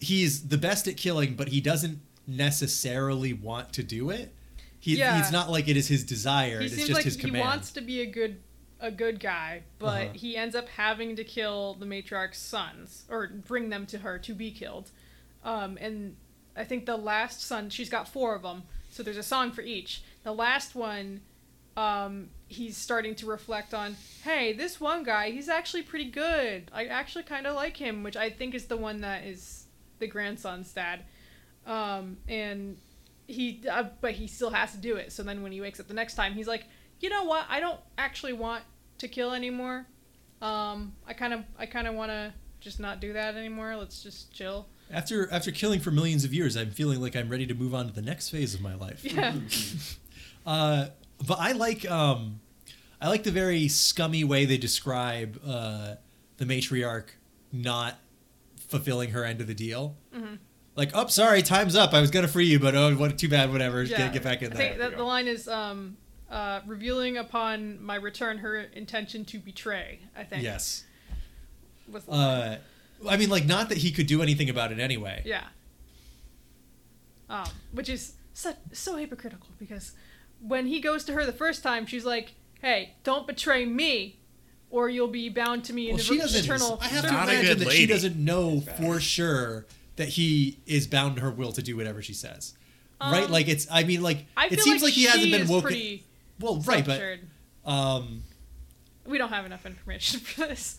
he's 0.00 0.48
the 0.48 0.58
best 0.58 0.88
at 0.88 0.96
killing, 0.96 1.34
but 1.34 1.48
he 1.48 1.60
doesn't 1.60 2.00
necessarily 2.26 3.32
want 3.32 3.72
to 3.74 3.82
do 3.82 4.10
it. 4.10 4.32
He, 4.80 4.96
Yeah. 4.96 5.18
It's 5.20 5.32
not 5.32 5.50
like 5.50 5.68
it 5.68 5.76
is 5.76 5.88
his 5.88 6.04
desire. 6.04 6.60
He 6.60 6.66
it's 6.66 6.74
seems 6.76 6.88
just 6.88 6.96
like 6.98 7.04
his 7.04 7.16
he 7.16 7.30
wants 7.30 7.72
to 7.72 7.80
be 7.80 8.00
a 8.00 8.06
good 8.06 8.40
a 8.78 8.90
good 8.90 9.18
guy, 9.20 9.62
but 9.78 9.86
Uh-huh. 10.04 10.12
he 10.14 10.36
ends 10.36 10.54
up 10.54 10.68
having 10.68 11.16
to 11.16 11.24
kill 11.24 11.74
the 11.74 11.86
matriarch's 11.86 12.38
sons 12.38 13.04
or 13.08 13.26
bring 13.26 13.70
them 13.70 13.86
to 13.86 13.98
her 13.98 14.18
to 14.18 14.34
be 14.34 14.50
killed. 14.50 14.90
Um, 15.44 15.78
and 15.80 16.16
I 16.56 16.64
think 16.64 16.86
the 16.86 16.96
last 16.96 17.42
son, 17.42 17.70
she's 17.70 17.90
got 17.90 18.08
four 18.08 18.34
of 18.34 18.42
them, 18.42 18.62
so 18.90 19.02
there's 19.02 19.16
a 19.16 19.22
song 19.22 19.52
for 19.52 19.60
each. 19.60 20.02
The 20.22 20.32
last 20.32 20.74
one, 20.74 21.20
um, 21.76 22.30
he's 22.48 22.76
starting 22.76 23.14
to 23.16 23.26
reflect 23.26 23.74
on, 23.74 23.96
hey, 24.24 24.52
this 24.52 24.80
one 24.80 25.02
guy, 25.02 25.30
he's 25.30 25.48
actually 25.48 25.82
pretty 25.82 26.10
good. 26.10 26.70
I 26.72 26.86
actually 26.86 27.24
kind 27.24 27.46
of 27.46 27.54
like 27.54 27.76
him, 27.76 28.02
which 28.02 28.16
I 28.16 28.30
think 28.30 28.54
is 28.54 28.66
the 28.66 28.76
one 28.76 29.02
that 29.02 29.24
is 29.24 29.66
the 29.98 30.06
grandson's 30.06 30.72
dad. 30.72 31.04
Um, 31.66 32.16
and 32.28 32.78
he, 33.26 33.62
uh, 33.70 33.84
but 34.00 34.12
he 34.12 34.26
still 34.26 34.50
has 34.50 34.72
to 34.72 34.78
do 34.78 34.96
it. 34.96 35.12
So 35.12 35.22
then 35.22 35.42
when 35.42 35.52
he 35.52 35.60
wakes 35.60 35.80
up 35.80 35.88
the 35.88 35.94
next 35.94 36.14
time, 36.14 36.34
he's 36.34 36.48
like, 36.48 36.64
you 37.00 37.10
know 37.10 37.24
what? 37.24 37.44
I 37.48 37.60
don't 37.60 37.80
actually 37.98 38.32
want 38.32 38.62
to 38.98 39.08
kill 39.08 39.32
anymore. 39.32 39.86
Um, 40.40 40.94
I 41.06 41.12
kind 41.12 41.34
of 41.34 41.44
I 41.58 41.66
kind 41.66 41.86
of 41.86 41.94
want 41.94 42.10
to 42.10 42.32
just 42.60 42.80
not 42.80 43.00
do 43.00 43.12
that 43.12 43.36
anymore. 43.36 43.76
Let's 43.76 44.02
just 44.02 44.32
chill. 44.32 44.66
After 44.90 45.30
after 45.32 45.50
killing 45.50 45.80
for 45.80 45.90
millions 45.90 46.24
of 46.24 46.32
years, 46.32 46.56
I'm 46.56 46.70
feeling 46.70 47.00
like 47.00 47.16
I'm 47.16 47.28
ready 47.28 47.46
to 47.46 47.54
move 47.54 47.74
on 47.74 47.86
to 47.88 47.92
the 47.92 48.02
next 48.02 48.30
phase 48.30 48.54
of 48.54 48.60
my 48.60 48.74
life. 48.74 49.04
Yeah. 49.04 49.34
Uh, 50.46 50.86
but 51.26 51.40
I 51.40 51.50
like 51.50 51.90
um, 51.90 52.38
I 53.00 53.08
like 53.08 53.24
the 53.24 53.32
very 53.32 53.66
scummy 53.66 54.22
way 54.22 54.44
they 54.44 54.58
describe 54.58 55.40
uh, 55.44 55.96
the 56.36 56.44
matriarch 56.44 57.06
not 57.52 57.98
fulfilling 58.68 59.10
her 59.10 59.24
end 59.24 59.40
of 59.40 59.48
the 59.48 59.54
deal. 59.54 59.96
Like, 60.76 60.90
oh, 60.94 61.06
sorry, 61.06 61.42
time's 61.42 61.74
up. 61.74 61.94
I 61.94 62.00
was 62.00 62.10
gonna 62.10 62.28
free 62.28 62.44
you, 62.46 62.60
but 62.60 62.74
oh, 62.74 62.94
what? 62.94 63.18
Too 63.18 63.28
bad. 63.28 63.50
Whatever. 63.50 63.82
Just 63.82 63.98
yeah. 63.98 64.06
Get, 64.06 64.14
get 64.14 64.22
back 64.22 64.42
in 64.42 64.52
I 64.52 64.56
there. 64.56 64.68
think 64.68 64.78
that 64.78 64.96
the 64.96 65.04
line 65.04 65.26
is 65.26 65.48
um, 65.48 65.96
uh, 66.30 66.60
revealing 66.66 67.16
upon 67.16 67.82
my 67.82 67.96
return 67.96 68.38
her 68.38 68.58
intention 68.58 69.24
to 69.26 69.38
betray. 69.38 70.00
I 70.16 70.24
think. 70.24 70.42
Yes. 70.42 70.84
Was 71.90 72.04
the 72.04 72.10
line. 72.10 72.20
Uh, 72.20 72.58
I 73.08 73.16
mean, 73.16 73.28
like, 73.30 73.44
not 73.46 73.68
that 73.68 73.78
he 73.78 73.90
could 73.92 74.06
do 74.06 74.22
anything 74.22 74.48
about 74.50 74.72
it 74.72 74.78
anyway. 74.78 75.22
Yeah. 75.24 75.44
Um, 77.28 77.48
which 77.72 77.88
is 77.88 78.12
so, 78.34 78.54
so 78.72 78.96
hypocritical 78.96 79.48
because 79.58 79.92
when 80.40 80.66
he 80.66 80.80
goes 80.80 81.04
to 81.04 81.12
her 81.12 81.24
the 81.26 81.32
first 81.32 81.62
time, 81.62 81.86
she's 81.86 82.04
like, 82.04 82.34
"Hey, 82.60 82.94
don't 83.02 83.26
betray 83.26 83.64
me, 83.64 84.20
or 84.70 84.88
you'll 84.88 85.08
be 85.08 85.28
bound 85.28 85.64
to 85.64 85.72
me 85.72 85.88
in 85.90 85.96
Well, 85.96 86.04
she 86.04 86.18
doesn't. 86.18 86.44
eternal." 86.44 86.78
I 86.80 86.86
have 86.88 87.04
to 87.04 87.10
Not 87.10 87.28
a 87.28 87.32
imagine 87.32 87.46
good 87.48 87.58
that 87.66 87.72
she 87.72 87.80
lady. 87.80 87.86
doesn't 87.92 88.16
know 88.16 88.60
for 88.60 89.00
sure 89.00 89.66
that 89.96 90.08
he 90.10 90.60
is 90.66 90.86
bound 90.86 91.16
to 91.16 91.22
her 91.22 91.30
will 91.30 91.52
to 91.52 91.62
do 91.62 91.76
whatever 91.76 92.00
she 92.02 92.12
says. 92.12 92.54
right? 93.00 93.24
Um, 93.24 93.30
Like 93.32 93.48
it's. 93.48 93.66
I 93.70 93.82
mean, 93.82 94.02
like 94.02 94.26
I 94.36 94.46
it 94.46 94.50
feel 94.50 94.64
seems 94.64 94.82
like, 94.82 94.92
he 94.92 95.04
hasn't 95.04 95.24
she 95.24 95.30
been 95.32 95.42
is 95.42 95.48
woken. 95.48 95.62
Pretty 95.68 96.04
well, 96.38 96.56
right, 96.60 96.84
but 96.84 96.98
self-assured. 96.98 97.20
um, 97.64 98.22
we 99.04 99.18
don't 99.18 99.30
have 99.30 99.46
enough 99.46 99.66
information 99.66 100.20
for 100.20 100.42
this. 100.46 100.78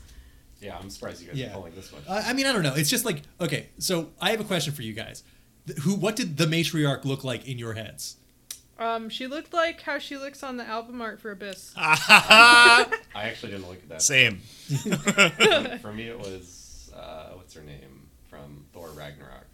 Yeah, 0.62 0.78
I'm 0.78 0.90
surprised 0.90 1.22
you 1.22 1.28
guys 1.28 1.38
Yeah. 1.38 1.48
are 1.52 1.54
pulling 1.56 1.76
this 1.76 1.92
one. 1.94 2.02
I 2.10 2.30
I 2.30 2.34
mean, 2.34 2.46
I 2.46 2.54
don't 2.54 2.64
know. 2.64 2.74
It's 2.76 2.90
just 2.90 3.06
like 3.06 3.22
okay. 3.40 3.70
So 3.80 4.10
I 4.20 4.32
have 4.32 4.40
a 4.40 4.44
question 4.46 4.74
for 4.74 4.82
you 4.82 4.94
guys. 4.94 5.24
Th- 5.68 5.78
Who? 5.80 5.96
What 5.96 6.16
did 6.16 6.38
the 6.38 6.46
matriarch 6.46 7.06
look 7.06 7.24
like 7.24 7.48
in 7.48 7.58
your 7.60 7.74
heads? 7.74 8.18
Um, 8.80 9.10
she 9.10 9.26
looked 9.26 9.54
like 9.54 9.82
how 9.82 9.98
she 9.98 10.18
looks 10.18 10.44
on 10.44 10.58
the 10.58 10.64
album 10.64 11.02
art 11.02 11.20
for 11.20 11.32
Abyss. 11.32 11.74
I 11.78 12.86
actually 13.16 13.54
didn't 13.54 13.68
look 13.68 13.78
at 13.78 13.90
that. 13.90 14.02
Same. 14.04 14.38
For 15.82 15.92
me, 15.92 16.08
it 16.10 16.20
was 16.20 16.92
uh, 16.96 17.30
what's 17.34 17.54
her 17.56 17.64
name 17.64 18.08
from 18.30 18.66
Thor 18.74 18.90
Ragnarok. 18.90 19.46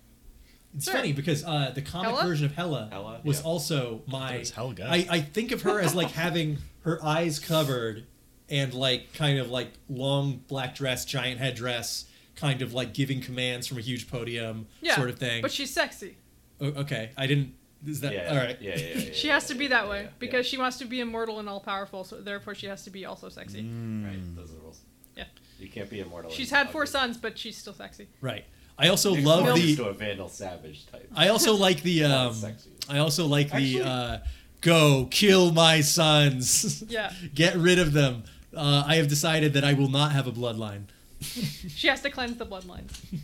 It's 0.76 0.86
Sure. 0.86 0.96
funny 0.96 1.14
because 1.14 1.44
uh, 1.46 1.72
the 1.74 1.82
comic 1.82 2.10
Hela? 2.10 2.24
version 2.26 2.46
of 2.48 2.54
Hela, 2.56 2.90
Hela, 2.92 3.22
was 3.24 3.40
yeah. 3.40 3.46
also 3.46 4.02
my. 4.08 4.40
was 4.40 4.52
Helga. 4.52 4.88
I, 4.90 5.08
I 5.10 5.22
think 5.22 5.52
of 5.52 5.62
her 5.62 5.80
as 5.80 5.94
like 5.96 6.12
having 6.24 6.58
her 6.82 7.00
eyes 7.04 7.40
covered 7.40 8.06
and 8.50 8.74
like 8.74 9.14
kind 9.14 9.40
of 9.40 9.50
like 9.50 9.72
long 9.90 10.42
black 10.48 10.76
dress, 10.76 11.06
giant 11.06 11.40
headdress, 11.40 12.06
kind 12.36 12.62
of 12.62 12.74
like 12.74 12.94
giving 12.94 13.22
commands 13.22 13.68
from 13.68 13.78
a 13.78 13.82
huge 13.82 14.10
podium, 14.10 14.68
Yeah, 14.82 14.96
sort 14.96 15.10
of 15.10 15.18
thing. 15.20 15.42
But 15.42 15.52
she's 15.52 15.72
sexy. 15.72 16.18
O- 16.62 16.66
okay, 16.82 17.12
I 17.18 17.28
didn't. 17.28 17.54
Is 17.86 18.00
that 18.00 18.14
yeah, 18.14 18.30
all 18.30 18.38
right? 18.38 18.58
Yeah, 18.62 18.78
yeah, 18.78 18.86
yeah. 18.86 18.98
yeah, 18.98 19.12
She 19.14 19.28
yeah, 19.28 19.34
has 19.34 19.48
to 19.48 19.56
be 19.56 19.68
that 19.68 19.84
yeah, 19.86 19.90
way 19.90 20.02
yeah, 20.04 20.10
because 20.20 20.46
she 20.46 20.58
wants 20.58 20.78
to 20.78 20.86
be 20.86 21.02
immortal 21.02 21.40
and 21.40 21.50
all 21.50 21.60
powerful. 21.60 22.04
So 22.06 22.22
therefore, 22.22 22.56
she 22.56 22.68
has 22.68 22.84
to 22.86 22.90
be 22.90 23.06
also 23.06 23.28
sexy. 23.30 23.60
yeah. 23.62 24.08
right. 24.08 24.36
Those 24.36 24.52
are 24.52 24.56
the 24.56 24.60
rules. 24.62 24.80
Yeah. 25.18 25.26
You 25.60 25.68
can't 25.68 25.90
be 25.90 26.00
immortal. 26.00 26.32
She's 26.32 26.50
had 26.50 26.70
four 26.70 26.84
ugly. 26.84 26.92
sons, 26.92 27.18
but 27.18 27.38
she's 27.38 27.58
still 27.58 27.74
sexy. 27.74 28.08
Right. 28.22 28.46
I 28.78 28.88
also 28.88 29.14
Next 29.14 29.26
love 29.26 29.44
one 29.44 29.56
the. 29.60 29.70
is 29.72 29.76
to 29.78 29.86
a 29.86 29.94
Vandal 29.94 30.30
Savage 30.30 30.88
type. 30.88 31.08
I 31.16 31.28
also 31.28 31.54
like 31.56 31.84
the. 31.84 32.04
Um, 32.06 32.34
sexy. 32.34 32.70
I 32.90 33.00
also 33.00 33.26
like 33.28 33.50
the. 33.52 33.82
Actually- 33.82 33.82
Uh, 33.84 34.18
Go 34.64 35.08
kill 35.12 35.52
my 35.52 35.82
sons. 35.82 36.84
Yeah. 36.88 37.12
Get 37.36 37.56
rid 37.56 37.80
of 37.80 37.94
them. 37.94 38.24
Uh, 38.56 38.84
I 38.88 38.96
have 38.96 39.08
decided 39.08 39.54
that 39.54 39.64
I 39.64 39.74
will 39.74 39.90
not 39.90 40.12
have 40.14 40.26
a 40.28 40.32
bloodline. 40.32 40.86
She 41.70 41.88
has 41.88 42.02
to 42.02 42.10
cleanse 42.10 42.38
the 42.38 42.46
bloodlines. 42.46 42.92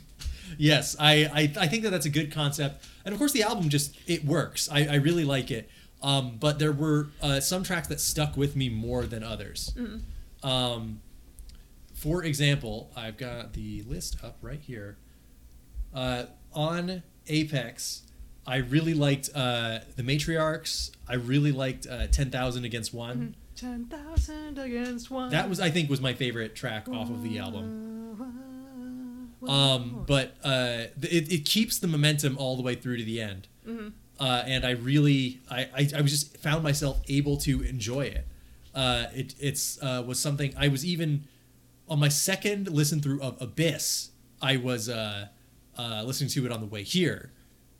Yes, 0.58 0.96
I, 1.00 1.26
I 1.26 1.64
I 1.64 1.68
think 1.68 1.84
that 1.84 1.92
that's 1.92 2.08
a 2.08 2.10
good 2.10 2.32
concept, 2.32 2.84
and 3.06 3.14
of 3.14 3.20
course 3.20 3.34
the 3.34 3.44
album 3.44 3.70
just 3.70 3.96
it 4.08 4.26
works. 4.26 4.68
I, 4.72 4.88
I 4.88 4.96
really 4.96 5.24
like 5.24 5.52
it. 5.52 5.70
Um, 6.02 6.38
but 6.40 6.58
there 6.58 6.72
were 6.72 7.10
uh, 7.22 7.40
some 7.40 7.62
tracks 7.64 7.88
that 7.90 8.00
stuck 8.00 8.36
with 8.36 8.56
me 8.56 8.68
more 8.68 9.06
than 9.06 9.24
others. 9.24 9.72
Mm-hmm. 9.78 10.48
Um, 10.48 11.02
for 11.94 12.24
example, 12.24 12.92
I've 12.96 13.18
got 13.18 13.54
the 13.54 13.84
list 13.84 14.18
up 14.24 14.38
right 14.42 14.60
here. 14.60 14.98
Uh, 15.94 16.26
on 16.54 17.04
Apex, 17.28 18.04
I 18.50 18.58
really 18.58 18.96
liked 18.96 19.30
uh, 19.36 19.80
the 19.96 20.04
Matriarchs. 20.04 20.92
I 21.08 21.16
really 21.16 21.52
liked 21.52 21.86
uh, 21.88 22.08
Ten 22.08 22.32
Thousand 22.32 22.66
Against 22.66 22.94
One. 22.94 23.36
Ten 23.56 23.86
thousand 23.88 24.58
against 24.58 25.12
one. 25.12 25.32
That 25.32 25.50
was 25.50 25.60
I 25.60 25.70
think 25.70 25.90
was 25.90 26.00
my 26.00 26.14
favorite 26.14 26.56
track 26.56 26.88
off 26.88 27.10
of 27.10 27.22
the 27.24 27.40
album. 27.40 28.56
Um, 29.46 30.06
but 30.08 30.36
uh, 30.44 30.86
it, 31.02 31.32
it 31.32 31.46
keeps 31.46 31.78
the 31.78 31.88
momentum 31.88 32.38
all 32.38 32.56
the 32.56 32.62
way 32.62 32.76
through 32.76 32.98
to 32.98 33.04
the 33.04 33.22
end. 33.22 33.48
Uh, 34.20 34.44
and 34.46 34.66
I 34.66 34.72
really, 34.72 35.40
I, 35.50 35.68
I, 35.76 35.90
I 35.98 36.02
was 36.02 36.12
just 36.12 36.38
found 36.38 36.64
myself 36.64 37.02
able 37.08 37.38
to 37.38 37.62
enjoy 37.64 38.02
it. 38.02 38.28
Uh, 38.74 39.06
it 39.14 39.36
it's 39.40 39.82
uh, 39.82 40.04
was 40.06 40.20
something 40.20 40.54
I 40.58 40.70
was 40.70 40.86
even 40.86 41.26
on 41.90 42.00
my 42.00 42.10
second 42.10 42.70
listen 42.70 43.02
through 43.02 43.22
of 43.22 43.42
Abyss. 43.42 44.12
I 44.42 44.58
was 44.58 44.88
uh, 44.88 45.28
uh, 45.78 46.04
listening 46.06 46.30
to 46.32 46.46
it 46.46 46.52
on 46.52 46.62
the 46.62 46.66
way 46.66 46.84
here, 46.84 47.32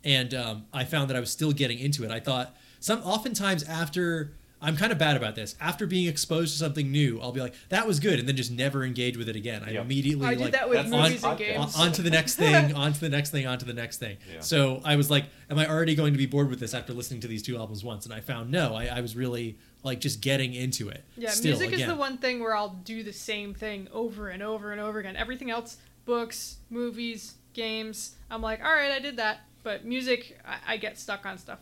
and 0.04 0.32
um, 0.34 0.64
I 0.72 0.84
found 0.84 1.10
that 1.10 1.16
I 1.16 1.20
was 1.20 1.30
still 1.30 1.52
getting 1.52 1.78
into 1.78 2.04
it. 2.04 2.10
I 2.10 2.20
thought 2.20 2.54
some 2.80 3.00
oftentimes 3.00 3.62
after 3.64 4.32
I'm 4.62 4.76
kind 4.76 4.92
of 4.92 4.98
bad 4.98 5.16
about 5.16 5.36
this. 5.36 5.54
After 5.58 5.86
being 5.86 6.06
exposed 6.06 6.52
to 6.52 6.58
something 6.58 6.92
new, 6.92 7.18
I'll 7.22 7.32
be 7.32 7.40
like, 7.40 7.54
"That 7.70 7.86
was 7.86 7.98
good," 7.98 8.18
and 8.18 8.28
then 8.28 8.36
just 8.36 8.50
never 8.50 8.84
engage 8.84 9.16
with 9.16 9.26
it 9.30 9.36
again. 9.36 9.62
I 9.66 9.70
Yep. 9.70 9.84
immediately 9.86 10.26
I 10.26 10.34
did 10.34 10.40
like 10.42 10.52
that 10.52 10.68
with 10.68 10.86
movies 10.86 11.24
on- 11.24 11.30
and 11.30 11.38
games. 11.38 11.74
on, 11.76 11.86
on 11.86 11.92
to 11.92 12.02
the 12.02 12.10
next 12.10 12.34
thing, 12.34 12.74
on 12.74 12.92
to 12.92 13.00
the 13.00 13.08
next 13.08 13.30
thing, 13.30 13.46
on 13.46 13.58
to 13.58 13.64
the 13.64 13.72
next 13.72 13.96
thing. 13.98 14.18
Yeah. 14.30 14.40
So 14.40 14.82
I 14.84 14.96
was 14.96 15.10
like, 15.10 15.24
am 15.48 15.58
I 15.58 15.66
already 15.66 15.94
going 15.94 16.12
to 16.12 16.18
be 16.18 16.26
bored 16.26 16.50
with 16.50 16.60
this 16.60 16.74
after 16.74 16.92
listening 16.92 17.20
to 17.22 17.28
these 17.28 17.42
two 17.42 17.56
albums 17.56 17.82
once? 17.82 18.04
And 18.04 18.12
I 18.12 18.20
found 18.20 18.50
no, 18.50 18.74
I, 18.74 18.86
I 18.86 19.00
was 19.00 19.16
really 19.16 19.56
like 19.82 19.98
just 19.98 20.20
getting 20.20 20.52
into 20.52 20.90
it. 20.90 21.04
Yeah, 21.16 21.30
still, 21.30 21.58
music 21.58 21.78
is 21.80 21.86
the 21.86 21.94
one 21.96 22.18
thing 22.18 22.40
where 22.40 22.54
I'll 22.54 22.76
do 22.84 23.02
the 23.02 23.14
same 23.14 23.54
thing 23.54 23.88
over 23.94 24.28
and 24.28 24.42
over 24.42 24.72
and 24.72 24.80
over 24.80 24.98
again. 24.98 25.16
Everything 25.16 25.50
else, 25.50 25.78
books, 26.04 26.58
movies, 26.68 27.34
games, 27.54 28.14
I'm 28.30 28.42
like, 28.42 28.62
all 28.62 28.72
right, 28.74 28.92
I 28.92 28.98
did 28.98 29.16
that. 29.16 29.40
But 29.62 29.84
music, 29.84 30.38
I, 30.46 30.74
I 30.74 30.76
get 30.76 30.98
stuck 30.98 31.26
on 31.26 31.38
stuff. 31.38 31.58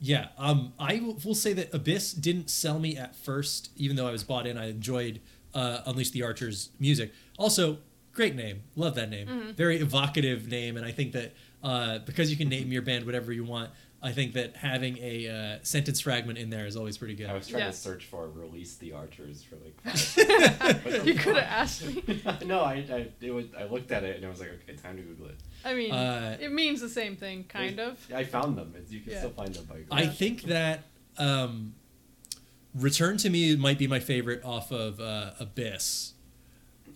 Yeah, 0.00 0.28
um, 0.38 0.72
I 0.78 1.00
will- 1.24 1.34
say 1.34 1.52
that 1.54 1.74
Abyss 1.74 2.12
didn't 2.12 2.50
sell 2.50 2.78
me 2.78 2.96
at 2.96 3.16
first, 3.16 3.70
even 3.76 3.96
though 3.96 4.06
I 4.06 4.12
was 4.12 4.22
bought 4.22 4.46
in. 4.46 4.56
I 4.56 4.68
enjoyed 4.70 5.20
uh, 5.54 5.80
Unleash 5.86 6.10
the 6.10 6.22
Archer's 6.22 6.70
music. 6.78 7.12
Also, 7.36 7.78
great 8.12 8.34
name, 8.36 8.62
love 8.76 8.94
that 8.94 9.10
name, 9.10 9.26
Mm-hmm. 9.26 9.50
very 9.52 9.78
evocative 9.78 10.48
name, 10.48 10.76
and 10.76 10.84
I 10.86 10.92
think 10.92 11.12
that 11.12 11.32
uh, 11.64 11.98
because 12.00 12.30
you 12.30 12.36
can 12.36 12.48
name 12.48 12.70
your 12.70 12.82
band 12.82 13.04
whatever 13.06 13.32
you 13.32 13.42
want, 13.44 13.70
I 14.00 14.12
think 14.12 14.34
that 14.34 14.54
having 14.56 14.96
a 14.98 15.28
uh, 15.28 15.58
sentence 15.64 16.00
fragment 16.00 16.38
in 16.38 16.50
there 16.50 16.66
is 16.66 16.76
always 16.76 16.96
pretty 16.96 17.16
good. 17.16 17.28
I 17.28 17.34
was 17.34 17.48
trying 17.48 17.62
Yeah. 17.62 17.70
to 17.70 17.76
search 17.76 18.04
for 18.06 18.28
release 18.30 18.76
the 18.76 18.92
archers 18.92 19.42
for 19.42 19.56
like. 19.56 19.74
You 21.04 21.14
could 21.14 21.34
have 21.36 21.44
asked 21.44 21.84
me. 21.84 22.22
no, 22.46 22.60
I 22.60 22.74
I, 22.90 23.08
it 23.20 23.32
was, 23.32 23.46
I 23.58 23.64
looked 23.64 23.90
at 23.90 24.04
it 24.04 24.16
and 24.16 24.24
I 24.24 24.28
was 24.28 24.38
like, 24.38 24.50
okay, 24.62 24.76
time 24.76 24.96
to 24.98 25.02
Google 25.02 25.26
it. 25.26 25.36
I 25.64 25.74
mean, 25.74 25.90
Uh, 25.90 26.36
it 26.40 26.52
means 26.52 26.80
the 26.80 26.88
same 26.88 27.16
thing, 27.16 27.44
kind 27.48 27.80
of. 27.80 27.98
I 28.14 28.22
found 28.24 28.56
them. 28.56 28.72
It's, 28.76 28.92
you 28.92 29.00
can 29.00 29.12
Yeah. 29.12 29.18
still 29.18 29.30
find 29.30 29.52
them 29.52 29.64
by. 29.64 29.78
I 29.90 30.06
think 30.06 30.42
that 30.42 30.84
um, 31.18 31.74
Return 32.74 33.16
to 33.18 33.30
Me 33.30 33.56
might 33.56 33.78
be 33.78 33.88
my 33.88 33.98
favorite 33.98 34.44
off 34.44 34.70
of 34.70 35.00
uh, 35.00 35.32
Abyss. 35.40 36.12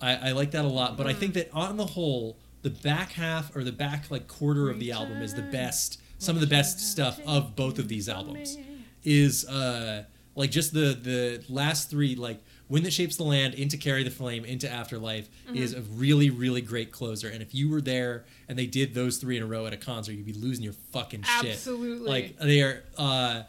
I, 0.01 0.29
I 0.29 0.33
like 0.33 0.53
that 0.53 0.65
a 0.65 0.69
lot, 0.69 0.97
but 0.97 1.07
I 1.09 1.13
think 1.15 1.35
that 1.35 1.51
on 1.53 1.77
the 1.77 1.87
whole, 1.87 2.37
the 2.63 2.71
back 2.71 3.13
half 3.13 3.55
or 3.57 3.65
the 3.65 3.73
back 3.73 4.09
like 4.11 4.29
quarter 4.29 4.71
of 4.71 4.79
the 4.79 4.93
album 4.93 5.21
is 5.23 5.35
the 5.35 5.43
best. 5.43 6.01
Some 6.23 6.37
of 6.37 6.41
the 6.41 6.47
best 6.47 6.79
stuff 6.79 7.19
of 7.27 7.57
both 7.57 7.79
of 7.81 7.89
these 7.89 8.09
albums 8.09 8.57
is 9.03 9.45
uh, 9.49 10.05
like 10.37 10.53
just 10.53 10.73
the 10.73 10.97
the 11.01 11.45
last 11.49 11.91
three 11.91 12.15
like 12.15 12.41
Wind 12.69 12.87
That 12.87 12.93
Shapes 12.93 13.17
the 13.17 13.25
Land, 13.25 13.55
into 13.55 13.77
Carry 13.77 14.03
the 14.03 14.11
Flame, 14.11 14.45
into 14.45 14.71
Afterlife 14.71 15.29
is 15.53 15.75
a 15.75 15.83
really, 15.83 16.31
really 16.31 16.63
great 16.63 16.91
closer. 16.91 17.29
And 17.29 17.43
if 17.43 17.55
you 17.55 17.69
were 17.69 17.81
there 17.83 18.25
and 18.49 18.57
they 18.57 18.67
did 18.67 18.95
those 18.95 19.19
three 19.19 19.37
in 19.37 19.43
a 19.43 19.47
row 19.47 19.67
at 19.67 19.73
a 19.73 19.77
concert, 19.77 20.13
you'd 20.13 20.25
be 20.25 20.33
losing 20.33 20.65
your 20.65 20.73
fucking 20.93 21.23
shit. 21.23 21.53
Absolutely. 21.53 22.09
Like 22.09 22.39
they 22.39 22.63
are 22.63 22.85
uh 22.97 23.43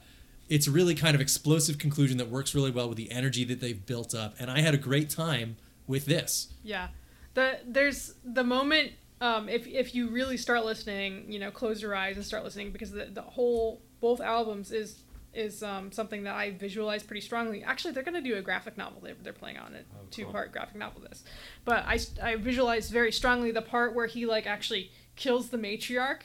it's 0.50 0.68
a 0.68 0.72
really 0.72 0.96
kind 0.96 1.16
of 1.16 1.22
explosive 1.22 1.78
conclusion 1.78 2.18
that 2.18 2.28
works 2.28 2.54
really 2.54 2.72
well 2.72 2.90
with 2.90 2.98
the 2.98 3.12
energy 3.12 3.44
that 3.46 3.62
they've 3.62 3.86
built 3.86 4.14
up. 4.14 4.34
And 4.40 4.52
I 4.52 4.60
had 4.60 4.74
a 4.74 4.78
great 4.78 5.10
time 5.10 5.58
with 5.88 6.06
this. 6.06 6.50
Yeah. 6.64 6.88
The 7.36 7.60
there's 7.66 8.16
the 8.26 8.44
moment 8.44 8.94
um, 9.24 9.48
if 9.48 9.66
if 9.68 9.96
you 9.96 10.10
really 10.10 10.38
start 10.38 10.66
listening, 10.66 11.32
you 11.32 11.40
know, 11.40 11.52
close 11.52 11.82
your 11.82 11.96
eyes 11.96 12.18
and 12.18 12.26
start 12.26 12.44
listening 12.44 12.72
because 12.72 12.92
the, 12.92 13.06
the 13.06 13.22
whole 13.22 13.82
both 14.02 14.20
albums 14.22 14.72
is 14.72 15.00
is 15.34 15.64
um, 15.64 15.92
something 15.92 16.24
that 16.24 16.36
I 16.36 16.52
visualize 16.52 17.02
pretty 17.04 17.22
strongly. 17.22 17.64
Actually, 17.64 17.94
they're 17.94 18.04
going 18.04 18.22
to 18.24 18.30
do 18.30 18.36
a 18.38 18.42
graphic 18.42 18.78
novel. 18.78 19.00
They're, 19.02 19.16
they're 19.24 19.34
playing 19.34 19.58
on 19.58 19.74
it, 19.74 19.88
Oh, 19.96 20.06
two 20.12 20.24
cool. 20.26 20.32
part 20.34 20.52
graphic 20.52 20.76
novel. 20.76 21.02
This, 21.02 21.24
but 21.66 21.84
I 21.88 21.98
I 22.22 22.36
visualize 22.36 22.90
very 22.90 23.12
strongly 23.12 23.52
the 23.52 23.62
part 23.62 23.96
where 23.96 24.08
he 24.08 24.26
like 24.26 24.46
actually 24.46 24.92
kills 25.16 25.50
the 25.50 25.58
matriarch 25.58 26.24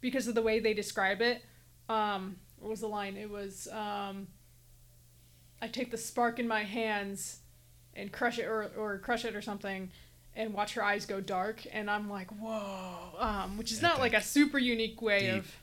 because 0.00 0.26
of 0.26 0.34
the 0.34 0.42
way 0.42 0.58
they 0.58 0.74
describe 0.74 1.20
it. 1.20 1.44
Um, 1.88 2.36
what 2.58 2.70
was 2.70 2.80
the 2.80 2.88
line? 2.88 3.16
It 3.16 3.30
was 3.30 3.68
um, 3.70 4.28
I 5.60 5.68
take 5.68 5.90
the 5.90 5.98
spark 5.98 6.38
in 6.38 6.48
my 6.48 6.64
hands 6.64 7.40
and 7.94 8.10
crush 8.12 8.38
it 8.38 8.44
or 8.46 8.70
or 8.76 8.98
crush 8.98 9.24
it 9.24 9.34
or 9.36 9.42
something, 9.42 9.90
and 10.38 10.54
watch 10.54 10.74
her 10.74 10.84
eyes 10.84 11.04
go 11.04 11.20
dark, 11.20 11.66
and 11.72 11.90
I'm 11.90 12.08
like, 12.08 12.30
whoa, 12.30 13.18
um, 13.18 13.58
which 13.58 13.72
is 13.72 13.82
not 13.82 13.98
like 13.98 14.14
a 14.14 14.22
super 14.22 14.56
unique 14.56 15.02
way 15.02 15.32
Deep. 15.32 15.34
of. 15.34 15.56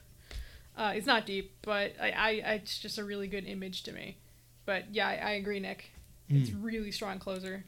Uh, 0.77 0.91
it's 0.93 1.07
not 1.07 1.25
deep, 1.25 1.55
but 1.61 1.93
I, 2.01 2.11
I, 2.11 2.29
it's 2.55 2.77
just 2.77 2.97
a 2.97 3.05
really 3.05 3.27
good 3.27 3.45
image 3.45 3.83
to 3.83 3.93
me. 3.93 4.17
But 4.65 4.93
yeah, 4.93 5.07
I, 5.07 5.13
I 5.13 5.31
agree, 5.31 5.61
Nick. 5.61 5.91
It's 6.27 6.51
really 6.51 6.91
strong 6.91 7.17
closer. 7.17 7.63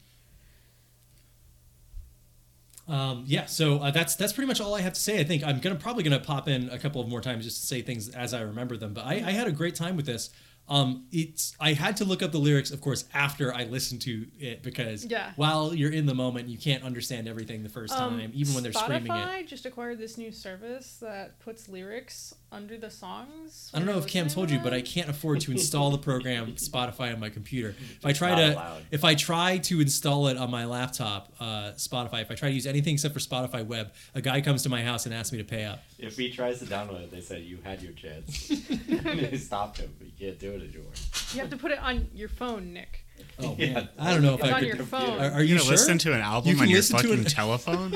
Um, 2.90 3.24
yeah, 3.28 3.46
so 3.46 3.78
uh, 3.78 3.92
that's 3.92 4.16
that's 4.16 4.34
pretty 4.34 4.48
much 4.48 4.60
all 4.60 4.76
I 4.76 4.82
have 4.82 4.94
to 4.94 5.00
say. 5.00 5.20
I 5.20 5.24
think 5.24 5.44
I'm 5.44 5.60
gonna 5.60 5.76
probably 5.76 6.04
gonna 6.04 6.20
pop 6.20 6.50
in 6.50 6.70
a 6.70 6.80
couple 6.80 7.00
of 7.00 7.08
more 7.08 7.22
times 7.22 7.46
just 7.46 7.62
to 7.62 7.68
say 7.68 7.82
things 7.82 8.10
as 8.10 8.34
I 8.34 8.42
remember 8.42 8.76
them. 8.78 8.94
But 8.94 9.06
I, 9.06 9.16
I 9.16 9.32
had 9.32 9.48
a 9.48 9.52
great 9.52 9.76
time 9.76 9.96
with 9.96 10.06
this. 10.06 10.30
Um, 10.70 11.06
it's 11.12 11.56
I 11.60 11.74
had 11.74 11.96
to 11.98 12.06
look 12.06 12.22
up 12.22 12.32
the 12.34 12.40
lyrics, 12.40 12.72
of 12.72 12.82
course, 12.82 13.06
after 13.14 13.54
I 13.54 13.64
listened 13.64 14.02
to 14.02 14.28
it 14.40 14.64
because 14.64 15.06
Yeah. 15.06 15.32
while 15.38 15.74
you're 15.74 15.92
in 15.94 16.06
the 16.06 16.14
moment, 16.14 16.50
you 16.50 16.58
can't 16.58 16.84
understand 16.84 17.28
everything 17.28 17.64
the 17.64 17.70
first 17.70 17.94
Um, 17.94 18.20
time, 18.20 18.32
even 18.34 18.54
when 18.54 18.64
they're 18.64 18.74
Spotify 18.74 18.86
screaming 19.06 19.12
it. 19.40 19.48
just 19.48 19.66
acquired 19.66 19.98
this 19.98 20.18
new 20.18 20.32
service 20.32 20.98
that 21.02 21.40
puts 21.40 21.70
lyrics 21.70 22.36
under 22.52 22.78
the 22.78 22.90
songs. 22.90 23.70
I 23.74 23.80
don't 23.80 23.88
know 23.88 23.98
if 23.98 24.08
Cam 24.08 24.28
told 24.30 24.50
you, 24.50 24.60
but 24.60 24.74
I 24.74 24.82
can't 24.82 25.10
afford 25.10 25.42
to 25.42 25.52
install 25.52 25.92
the 25.92 25.98
program 25.98 26.54
Spotify 26.56 27.14
on 27.14 27.20
my 27.20 27.30
computer. 27.30 27.76
If 27.98 28.06
I 28.06 28.14
try 28.14 28.30
Not 28.30 28.36
to, 28.38 28.54
allowed. 28.54 28.82
if 28.92 29.04
I 29.04 29.16
try 29.16 29.58
to 29.58 29.82
install 29.82 30.28
it 30.28 30.38
on 30.38 30.50
my 30.50 30.66
laptop, 30.66 31.34
uh, 31.40 31.72
Spotify, 31.76 32.22
if 32.22 32.32
I 32.32 32.36
try 32.36 32.50
to 32.50 32.56
use 32.56 32.66
anything 32.68 32.94
except 32.94 33.14
for 33.14 33.20
Spotify 33.20 33.66
Web, 33.66 33.92
a 34.16 34.22
guy 34.22 34.42
comes 34.42 34.64
to 34.64 34.70
my 34.70 34.82
house 34.84 35.06
and 35.06 35.14
asks 35.14 35.32
me 35.32 35.38
to 35.40 35.44
pay 35.44 35.66
up. 35.66 35.84
If 36.00 36.18
he 36.18 36.32
tries 36.32 36.60
to 36.60 36.66
download 36.66 37.02
it, 37.02 37.12
they 37.12 37.22
said 37.22 37.44
you 37.44 37.60
had 37.64 37.82
your 37.82 37.94
chance. 37.94 38.48
they 38.88 39.38
stopped 39.38 39.80
him. 39.80 39.94
You 40.00 40.12
can't 40.18 40.40
do 40.40 40.52
it 40.52 40.62
anymore. 40.64 40.92
You 41.34 41.42
have 41.42 41.50
to 41.50 41.58
put 41.58 41.72
it 41.72 41.80
on 41.80 42.08
your 42.14 42.30
phone, 42.30 42.74
Nick. 42.74 43.04
Oh 43.40 43.56
Yeah. 43.60 43.74
man, 43.74 43.90
I 44.00 44.14
don't 44.14 44.22
know 44.24 44.34
if 44.36 44.40
It's 44.42 44.50
I 44.50 44.54
on 44.54 44.60
could. 44.60 44.68
your 44.78 44.86
phone. 44.86 45.20
Are, 45.20 45.32
are 45.32 45.44
you 45.44 45.56
You 45.56 45.60
sure? 45.60 45.72
listen 45.72 45.98
to 46.00 46.14
an 46.14 46.22
album 46.22 46.54
can 46.54 46.62
on 46.64 46.70
your 46.70 46.78
listen 46.80 46.98
to 46.98 47.04
fucking 47.08 47.22
it- 47.26 47.30
telephone? 47.42 47.94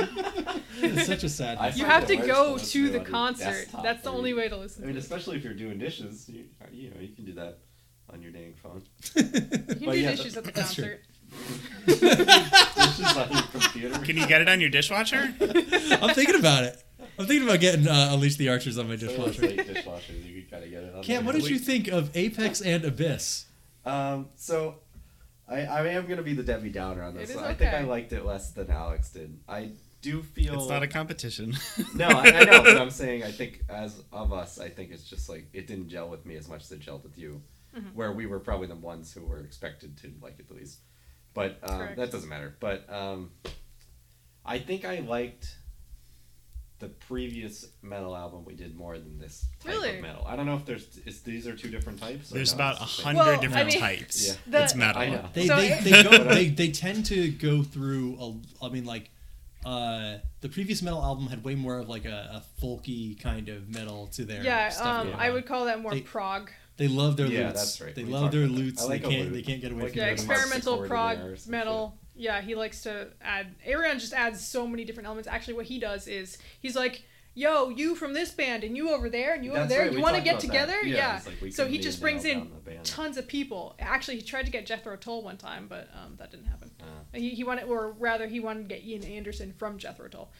It's 0.83 1.05
such 1.07 1.23
a 1.23 1.29
sad. 1.29 1.57
I 1.59 1.69
You 1.69 1.85
have 1.85 2.07
to 2.07 2.15
go 2.15 2.53
listen 2.53 2.83
to 2.85 2.89
the 2.91 2.99
concert. 2.99 3.45
desktop 3.45 3.83
That's 3.83 4.03
the 4.03 4.11
or 4.11 4.17
only 4.17 4.33
way 4.33 4.49
to 4.49 4.57
listen 4.57 4.83
I 4.83 4.87
mean, 4.87 4.97
especially 4.97 5.37
if 5.37 5.43
you're 5.43 5.53
doing 5.53 5.77
dishes, 5.79 6.27
you, 6.29 6.45
you 6.71 6.89
know, 6.89 6.99
you 6.99 7.09
can 7.15 7.25
do 7.25 7.33
that 7.33 7.59
on 8.09 8.21
your 8.21 8.31
dang 8.31 8.53
phone. 8.61 8.83
You 9.15 9.23
can 9.23 9.65
but 9.65 9.79
do 9.79 9.85
yeah, 9.99 10.11
dishes 10.11 10.37
at 10.37 10.43
the 10.43 10.51
concert. 10.51 11.01
dishes 11.85 12.03
on 13.17 13.31
your 13.31 13.41
computer. 13.51 13.99
Can 13.99 14.17
you 14.17 14.27
get 14.27 14.41
it 14.41 14.49
on 14.49 14.59
your 14.61 14.69
dishwasher? 14.69 15.33
I'm 15.39 16.13
thinking 16.13 16.35
about 16.35 16.63
it. 16.65 16.83
I'm 17.19 17.25
thinking 17.27 17.47
about 17.47 17.59
getting 17.59 17.87
uh, 17.87 18.09
Unleash 18.13 18.35
the 18.37 18.49
Archers 18.49 18.77
on 18.77 18.87
my 18.87 18.95
Some 18.97 19.09
of 19.09 19.15
those 19.17 19.35
dishwasher. 19.37 19.55
fake 19.63 19.67
dishwashers, 19.85 20.25
you 20.25 20.41
can 20.41 20.49
kind 20.51 20.63
of 20.63 20.69
get 20.71 20.83
it 20.83 20.95
on 20.95 21.03
Cam, 21.03 21.25
what 21.25 21.35
did 21.35 21.47
you 21.47 21.59
think 21.59 21.87
of 21.87 22.09
Apex 22.15 22.61
and 22.61 22.83
Abyss? 22.85 23.45
Um, 23.85 24.29
so 24.35 24.75
I, 25.51 25.65
I 25.65 25.87
am 25.89 26.07
gonna 26.07 26.21
be 26.23 26.33
the 26.33 26.43
Debbie 26.43 26.69
Downer 26.69 27.03
on 27.03 27.13
this. 27.13 27.29
is 27.31 27.35
one. 27.35 27.45
I 27.45 27.53
think 27.53 27.73
I 27.73 27.81
liked 27.81 28.13
it 28.13 28.25
less 28.25 28.51
than 28.51 28.71
Alex 28.71 29.09
did. 29.09 29.37
I 29.49 29.71
do 30.01 30.23
feel 30.23 30.55
It's 30.55 30.69
not 30.69 30.81
a 30.81 30.87
competition. 30.87 31.55
no, 31.95 32.07
I, 32.07 32.23
I 32.31 32.43
know, 32.45 32.63
but 32.63 32.77
I'm 32.77 32.89
saying 32.89 33.23
I 33.23 33.31
think 33.31 33.63
as 33.69 34.01
of 34.11 34.33
us, 34.33 34.59
I 34.59 34.69
think 34.69 34.91
it's 34.91 35.03
just 35.03 35.29
like 35.29 35.47
it 35.53 35.67
didn't 35.67 35.89
gel 35.89 36.09
with 36.09 36.25
me 36.25 36.35
as 36.37 36.47
much 36.49 36.63
as 36.63 36.71
it 36.71 36.79
gelled 36.79 37.03
with 37.03 37.17
you, 37.17 37.41
Mm-hmm. 37.75 37.87
where 37.95 38.11
we 38.11 38.25
were 38.25 38.39
probably 38.41 38.67
the 38.67 38.75
ones 38.75 39.13
who 39.13 39.23
were 39.25 39.39
expected 39.39 39.97
to 39.99 40.11
like 40.21 40.37
it 40.39 40.49
the 40.49 40.55
least. 40.55 40.79
But 41.33 41.59
um, 41.63 41.87
that 41.95 42.11
doesn't 42.11 42.27
matter. 42.27 42.53
But 42.59 42.85
um, 42.93 43.31
I 44.45 44.59
think 44.59 44.83
I 44.83 44.99
liked 44.99 45.55
the 46.81 46.89
previous 46.89 47.67
metal 47.81 48.15
album 48.15 48.43
we 48.43 48.55
did 48.55 48.75
more 48.75 48.97
than 48.97 49.17
this 49.19 49.45
type 49.63 49.71
Really? 49.71 49.95
of 49.97 50.01
metal. 50.01 50.25
I 50.27 50.35
don't 50.35 50.45
know 50.47 50.55
if 50.55 50.65
there's 50.65 50.97
is 51.05 51.21
these 51.21 51.47
are 51.47 51.55
two 51.55 51.69
different 51.69 51.99
types. 52.01 52.29
There's 52.29 52.51
no, 52.51 52.55
about 52.55 52.81
a 52.81 52.83
it's 52.83 52.97
the 52.97 53.03
same? 53.03 53.15
hundred 53.15 53.19
Well, 53.31 53.39
I 53.39 53.41
different 53.41 53.67
mean- 53.69 53.79
types. 53.79 54.27
Yeah. 54.27 54.33
The- 54.47 54.63
it's 54.63 54.75
metal. 54.75 55.01
I 55.01 55.09
know. 55.09 55.29
They 55.33 55.47
So 55.47 55.55
they, 55.55 55.67
it- 55.71 55.83
they 55.85 56.03
go 56.03 56.23
they, 56.25 56.47
they 56.49 56.71
tend 56.71 57.05
to 57.05 57.29
go 57.29 57.63
through 57.63 58.17
a, 58.19 58.65
I 58.65 58.69
mean 58.69 58.85
like 58.85 59.09
uh 59.63 60.17
the 60.41 60.49
previous 60.49 60.81
metal 60.81 61.01
album 61.03 61.27
had 61.27 61.43
way 61.43 61.53
more 61.53 61.77
of 61.77 61.87
like 61.87 62.05
a, 62.05 62.41
a 62.41 62.43
folky 62.61 63.19
kind 63.21 63.47
of 63.47 63.69
metal 63.69 64.07
to 64.07 64.25
their 64.25 64.43
Yeah, 64.43 64.69
stuff 64.69 64.85
um, 64.87 65.07
going 65.09 65.19
I 65.19 65.29
would 65.29 65.45
call 65.45 65.65
that 65.65 65.79
more 65.81 65.91
They- 65.91 66.01
prog. 66.01 66.49
they 66.77 66.87
love 66.87 67.15
their 67.15 67.27
Yeah, 67.27 67.47
lutes 67.49 67.59
that's 67.59 67.81
right. 67.81 67.93
they 67.93 68.03
We 68.03 68.11
love 68.11 68.31
their 68.31 68.43
about 68.45 68.55
that. 68.55 68.61
lutes 68.61 68.83
I 68.83 68.87
like 68.87 69.03
they 69.03 69.09
can't 69.09 69.21
loot. 69.25 69.33
they 69.33 69.41
can't 69.43 69.61
get 69.61 69.71
away 69.71 69.83
Like 69.83 69.91
from 69.91 69.99
Yeah, 69.99 70.05
Like 70.05 70.13
experimental 70.13 70.77
prog 70.87 71.17
there 71.19 71.27
or 71.33 71.37
metal. 71.47 71.95
Yeah, 72.15 72.41
he 72.41 72.55
likes 72.55 72.83
to 72.83 73.07
add. 73.21 73.55
Ayreon 73.67 73.99
just 73.99 74.13
adds 74.13 74.45
so 74.45 74.67
many 74.67 74.83
different 74.85 75.07
elements. 75.07 75.27
Actually, 75.27 75.55
what 75.55 75.65
he 75.65 75.79
does 75.79 76.07
is 76.07 76.37
he's 76.59 76.75
like, 76.75 77.03
"Yo, 77.33 77.69
you 77.69 77.95
from 77.95 78.13
this 78.13 78.31
band, 78.31 78.63
and 78.63 78.75
you 78.75 78.89
over 78.91 79.09
there, 79.09 79.33
and 79.33 79.43
you 79.45 79.51
over 79.51 79.59
That's 79.61 79.69
there. 79.71 79.81
right, 79.83 79.91
you 79.91 79.97
we 79.97 80.03
want 80.03 80.15
to 80.15 80.21
talked 80.21 80.25
get 80.25 80.43
about 80.43 80.67
that. 80.67 80.67
together? 80.81 80.87
Yeah, 80.87 80.95
Yeah." 80.95 81.17
it's 81.17 81.27
like 81.27 81.41
we 81.41 81.51
so 81.51 81.67
he 81.67 81.77
just 81.79 82.01
brings 82.01 82.23
nail 82.23 82.33
in 82.33 82.39
down 82.39 82.49
the 82.63 82.71
band. 82.71 82.85
tons 82.85 83.17
of 83.17 83.27
people. 83.27 83.75
Actually, 83.79 84.17
he 84.17 84.21
tried 84.23 84.45
to 84.45 84.51
get 84.51 84.65
Jethro 84.65 84.95
Tull 84.97 85.23
one 85.23 85.37
time, 85.37 85.67
but 85.69 85.89
um, 85.95 86.15
that 86.17 86.31
didn't 86.31 86.47
happen. 86.47 86.71
Uh. 86.81 86.83
He, 87.13 87.29
he 87.31 87.43
wanted, 87.43 87.65
or 87.65 87.91
rather, 87.91 88.27
he 88.27 88.39
wanted 88.39 88.67
to 88.69 88.75
get 88.75 88.83
Ian 88.85 89.03
Anderson 89.05 89.53
from 89.57 89.77
Jethro 89.77 90.07
Tull. 90.09 90.31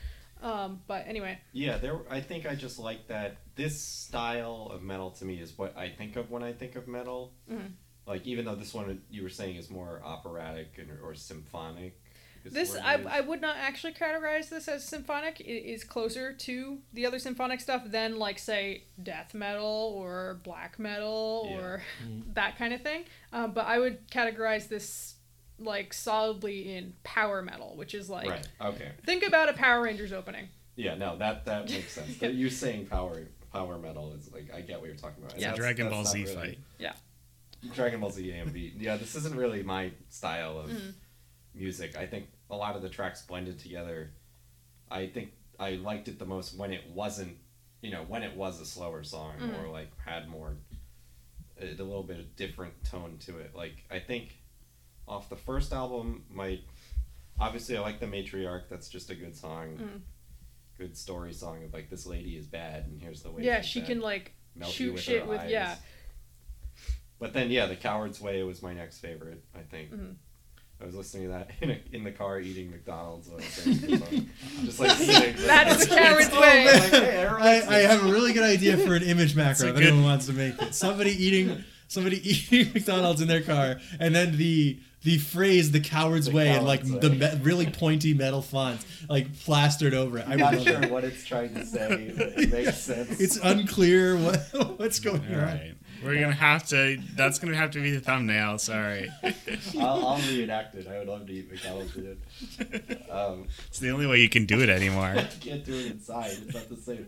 Um, 0.43 0.82
but 0.88 1.05
anyway, 1.07 1.38
Yeah, 1.51 1.78
there. 1.78 1.99
I 2.09 2.19
think 2.19 2.47
I 2.47 2.55
just 2.55 2.80
like 2.80 3.07
that. 3.09 3.38
This 3.55 3.80
style 3.80 4.72
of 4.74 4.82
metal 4.82 5.11
to 5.11 5.26
me 5.26 5.36
is 5.39 5.55
what 5.55 5.78
I 5.78 5.88
think 5.89 6.15
of 6.15 6.32
when 6.32 6.41
I 6.41 6.51
think 6.51 6.76
of 6.76 6.88
metal. 6.88 7.34
Mhm. 7.49 7.74
Like 8.08 8.26
even 8.26 8.45
though 8.45 8.56
this 8.56 8.74
one 8.74 9.02
you 9.10 9.24
were 9.24 9.30
saying 9.30 9.56
is 9.58 9.70
more 9.70 10.02
operatic 10.04 10.74
and, 10.78 10.89
or 11.04 11.14
symphonic. 11.16 11.97
This 12.43 12.76
I, 12.76 12.95
I 13.08 13.22
would 13.22 13.39
not 13.39 13.56
actually 13.58 13.93
categorize 13.93 14.49
this 14.49 14.68
as 14.68 14.84
symphonic. 14.84 15.39
It 15.41 15.43
is 15.72 15.84
closer 15.84 16.34
to 16.34 16.80
the 16.91 17.06
other 17.06 17.20
symphonic 17.20 17.62
stuff 17.62 17.84
than 17.86 18.18
like 18.18 18.39
say 18.39 18.86
death 19.02 19.36
metal 19.36 19.93
or 19.95 20.39
black 20.43 20.80
metal 20.80 21.47
Yeah. 21.52 21.58
or 21.58 21.84
that 22.34 22.58
kind 22.58 22.74
of 22.74 22.82
thing. 22.82 23.04
Um, 23.32 23.52
but 23.52 23.68
I 23.68 23.78
would 23.78 24.10
categorize 24.10 24.68
this 24.68 25.16
like 25.60 25.93
solidly 25.93 26.76
in 26.76 26.93
power 27.04 27.43
metal, 27.43 27.76
which 27.76 27.93
is 27.93 28.10
like 28.10 28.28
right. 28.30 28.47
Okay. 28.60 28.89
think 29.06 29.24
about 29.24 29.47
a 29.47 29.54
Power 29.54 29.84
Rangers 29.84 30.12
opening. 30.12 30.47
Yeah. 30.76 30.95
No, 30.95 31.18
that 31.18 31.45
that 31.45 31.70
makes 31.70 31.91
sense. 31.93 32.16
But 32.20 32.34
you 32.34 32.49
saying 32.49 32.88
power 32.88 33.28
power 33.54 33.78
metal 33.78 34.14
is 34.18 34.32
like 34.34 34.52
I 34.52 34.62
get 34.62 34.80
what 34.80 34.88
you're 34.88 34.95
talking 34.97 35.24
about. 35.24 35.36
Yeah, 35.38 35.49
that's- 35.52 35.60
Dragon 35.60 35.86
that's 35.91 35.95
Ball 35.95 36.06
Z 36.06 36.24
really- 36.24 36.36
fight. 36.36 36.60
Dragon 37.74 37.99
Ball 37.99 38.09
Z 38.12 38.24
AMV. 38.24 38.74
Yeah, 38.80 38.97
this 38.97 39.16
isn't 39.16 39.36
really 39.36 39.64
my 39.64 39.91
style 40.09 40.59
of 40.59 40.70
Mm-hmm. 40.70 40.89
music. 41.53 41.95
I 41.97 42.05
think 42.05 42.28
a 42.49 42.55
lot 42.55 42.76
of 42.76 42.82
the 42.82 42.89
tracks 42.89 43.22
blended 43.24 43.59
together. 43.59 44.12
I 44.89 45.07
think 45.07 45.32
I 45.59 45.72
liked 45.72 46.07
it 46.07 46.18
the 46.20 46.26
most 46.26 46.57
when 46.57 46.72
it 46.72 46.84
wasn't, 46.93 47.38
you 47.82 47.91
know, 47.91 48.03
when 48.07 48.24
it 48.24 48.36
was 48.36 48.59
a 48.59 48.66
slower 48.66 49.03
song 49.03 49.36
Mhm. 49.39 49.64
or 49.64 49.68
like 49.70 49.89
had 49.99 50.28
more, 50.28 50.55
a, 51.59 51.66
a 51.66 51.84
little 51.84 52.03
bit 52.03 52.20
of 52.20 52.36
different 52.36 52.74
tone 52.84 53.18
to 53.22 53.38
it. 53.39 53.53
Like 53.55 53.84
I 53.91 53.99
think 53.99 54.38
off 55.07 55.30
the 55.30 55.36
first 55.36 55.72
album, 55.74 56.26
my 56.30 56.59
obviously 57.39 57.78
I 57.78 57.82
like 57.82 57.99
the 57.99 58.07
matriarch. 58.07 58.64
That's 58.70 58.89
just 58.89 59.09
a 59.09 59.16
good 59.16 59.36
song, 59.36 59.78
Mhm. 59.78 60.01
good 60.78 60.97
story 60.97 61.34
song 61.34 61.64
of 61.64 61.74
like 61.74 61.89
this 61.89 62.05
lady 62.05 62.38
is 62.38 62.47
bad 62.47 62.86
and 62.88 62.99
here's 63.01 63.22
the 63.24 63.30
way. 63.32 63.43
yeah, 63.43 63.62
she 63.62 63.82
bad 63.82 63.88
can 63.88 63.99
like 64.01 64.34
melt 64.55 64.72
shoot 64.74 64.97
shit 64.99 65.28
with 65.28 65.39
eyes. 65.41 65.51
yeah. 65.51 65.76
But 67.22 67.32
then, 67.34 67.49
yeah, 67.51 67.67
the 67.67 67.76
Coward's 67.78 68.19
Way 68.19 68.43
was 68.43 68.61
my 68.61 68.74
next 68.74 68.97
favorite. 68.99 69.41
I 69.55 69.59
think. 69.59 69.93
Mhm. 69.93 70.15
I 70.82 70.86
was 70.86 70.95
listening 70.95 71.26
to 71.28 71.30
that 71.30 71.51
in, 71.61 71.69
a, 71.69 71.80
in 71.93 72.03
the 72.03 72.11
car 72.11 72.39
eating 72.39 72.72
McDonald's. 72.72 73.28
While 73.30 73.38
I 73.39 73.43
was 73.43 73.53
singing 73.53 73.80
the 73.91 73.97
song. 73.97 74.30
Just 74.65 74.80
like 74.80 74.99
eating. 74.99 75.45
That 75.45 75.67
is 75.67 75.88
the 75.88 75.95
Coward's 75.95 76.32
Way. 76.32 76.65
Like, 76.65 76.89
hey, 76.91 77.26
I, 77.28 77.61
I 77.67 77.80
have 77.82 78.03
a 78.03 78.11
really 78.11 78.34
good 78.34 78.43
idea 78.43 78.76
for 78.78 78.95
an 78.95 79.03
image 79.03 79.36
macro 79.36 79.67
if 79.69 79.78
anyone 79.78 80.03
wants 80.03 80.26
to 80.26 80.34
make 80.34 80.59
it. 80.61 80.74
Somebody 80.76 81.11
eating 81.11 81.63
somebody 81.88 82.17
eating 82.51 82.74
McDonald's 82.74 83.22
in 83.22 83.28
their 83.28 83.41
car, 83.43 83.80
and 83.99 84.15
then 84.15 84.38
the 84.38 84.80
the 85.03 85.17
phrase 85.19 85.69
"the 85.72 85.80
coward's 85.82 86.26
The 86.28 86.32
way" 86.36 86.49
and 86.49 86.65
like 86.65 86.82
coward's 86.88 86.99
the 87.01 87.09
me- 87.11 87.39
really 87.43 87.67
pointy 87.67 88.13
metal 88.15 88.41
font 88.41 88.84
like 89.09 89.32
plastered 89.41 89.93
over 89.93 90.17
it. 90.19 90.28
I 90.28 90.34
I'm 90.34 90.39
not 90.39 90.53
sure 90.61 90.80
that. 90.80 90.89
what 90.89 91.03
it's 91.03 91.24
trying 91.24 91.53
to 91.53 91.63
say. 91.65 92.11
It 92.15 92.51
makes 92.51 92.78
sense. 92.80 93.19
It's 93.19 93.38
unclear 93.38 94.17
what 94.17 94.39
what's 94.80 94.99
going 94.99 95.24
on. 95.28 95.41
right. 95.41 95.74
We're 96.04 96.20
gonna 96.20 96.34
have 96.34 96.68
to. 96.70 96.97
That's 97.16 97.39
gonna 97.39 97.56
have 97.56 97.72
to 97.72 97.82
be 97.82 97.91
the 97.91 97.99
thumbnail. 97.99 98.58
Sorry. 98.58 99.10
I'll, 99.80 100.08
I'll 100.08 100.22
reenact 100.22 100.76
it. 100.76 100.88
I 100.88 100.97
would 100.99 101.08
love 101.08 101.28
to 101.28 101.34
eat 101.34 101.52
McDonald's 101.52 101.95
it. 101.95 103.10
Um, 103.10 103.47
It's 103.68 103.80
the 103.80 103.89
only 103.91 104.08
way 104.08 104.20
you 104.20 104.30
can 104.30 104.45
do 104.45 104.62
it 104.62 104.70
anymore. 104.70 105.06
I 105.06 105.24
can't 105.39 105.64
do 105.64 105.74
it 105.74 105.91
inside. 105.91 106.32
It's 106.32 106.54
not 106.54 106.70
the 106.70 106.78
same. 106.78 107.08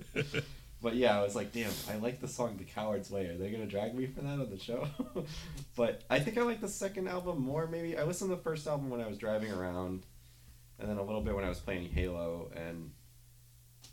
But 0.81 0.95
yeah, 0.95 1.17
I 1.17 1.23
was 1.23 1.33
like, 1.33 1.53
damn, 1.53 1.71
I 1.89 1.95
like 1.95 2.19
the 2.19 2.27
song 2.27 2.57
"The 2.57 2.65
Coward's 2.65 3.09
Way." 3.09 3.27
Are 3.27 3.37
they 3.37 3.49
gonna 3.49 3.65
drag 3.65 3.95
me 3.95 4.05
for 4.05 4.21
that 4.21 4.33
on 4.33 4.49
the 4.49 4.59
show? 4.59 4.85
but 5.77 6.03
I 6.09 6.19
think 6.19 6.37
I 6.37 6.41
like 6.41 6.59
the 6.59 6.67
second 6.67 7.07
album 7.07 7.41
more. 7.41 7.67
Maybe 7.67 7.97
I 7.97 8.03
listened 8.03 8.29
to 8.31 8.35
the 8.35 8.41
first 8.41 8.67
album 8.67 8.89
when 8.89 8.99
I 8.99 9.07
was 9.07 9.17
driving 9.17 9.51
around, 9.51 10.05
and 10.79 10.89
then 10.89 10.97
a 10.97 11.03
little 11.03 11.21
bit 11.21 11.35
when 11.35 11.45
I 11.45 11.49
was 11.49 11.59
playing 11.59 11.89
Halo. 11.89 12.51
And 12.53 12.91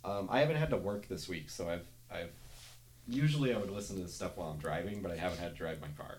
um, 0.05 0.29
I 0.31 0.41
haven't 0.41 0.57
had 0.57 0.71
to 0.71 0.77
work 0.77 1.07
this 1.07 1.29
week, 1.29 1.49
so 1.49 1.69
I've 1.69 1.87
I've 2.11 2.33
usually 3.11 3.55
I 3.55 3.59
would 3.59 3.71
listen 3.71 3.97
to 3.97 4.03
this 4.03 4.15
stuff 4.15 4.37
while 4.37 4.51
I'm 4.51 4.59
driving, 4.59 5.03
but 5.03 5.11
I 5.11 5.17
haven't 5.17 5.39
had 5.39 5.53
to 5.53 5.57
drive 5.57 5.81
my 5.81 5.89
car. 5.89 6.19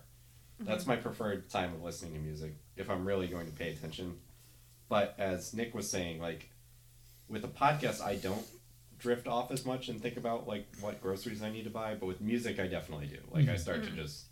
That's 0.59 0.83
mm-hmm. 0.83 0.91
my 0.91 0.95
preferred 0.97 1.49
time 1.49 1.73
of 1.73 1.81
listening 1.81 2.13
to 2.13 2.19
music 2.19 2.55
if 2.75 2.89
I'm 2.89 3.05
really 3.05 3.27
going 3.27 3.47
to 3.47 3.51
pay 3.51 3.71
attention. 3.71 4.17
But 4.89 5.15
as 5.17 5.53
Nick 5.53 5.73
was 5.73 5.89
saying, 5.89 6.19
like 6.21 6.49
with 7.27 7.43
a 7.43 7.47
podcast, 7.47 8.01
I 8.01 8.15
don't 8.15 8.45
drift 8.99 9.27
off 9.27 9.51
as 9.51 9.65
much 9.65 9.89
and 9.89 9.99
think 9.99 10.17
about 10.17 10.47
like 10.47 10.67
what 10.79 11.01
groceries 11.01 11.41
I 11.41 11.49
need 11.49 11.63
to 11.63 11.69
buy. 11.69 11.95
But 11.95 12.05
with 12.05 12.21
music, 12.21 12.59
I 12.59 12.67
definitely 12.67 13.07
do. 13.07 13.17
Like 13.31 13.45
I 13.45 13.53
mm-hmm. 13.53 13.57
start 13.57 13.83
to 13.83 13.89
mm-hmm. 13.89 14.01
just, 14.01 14.25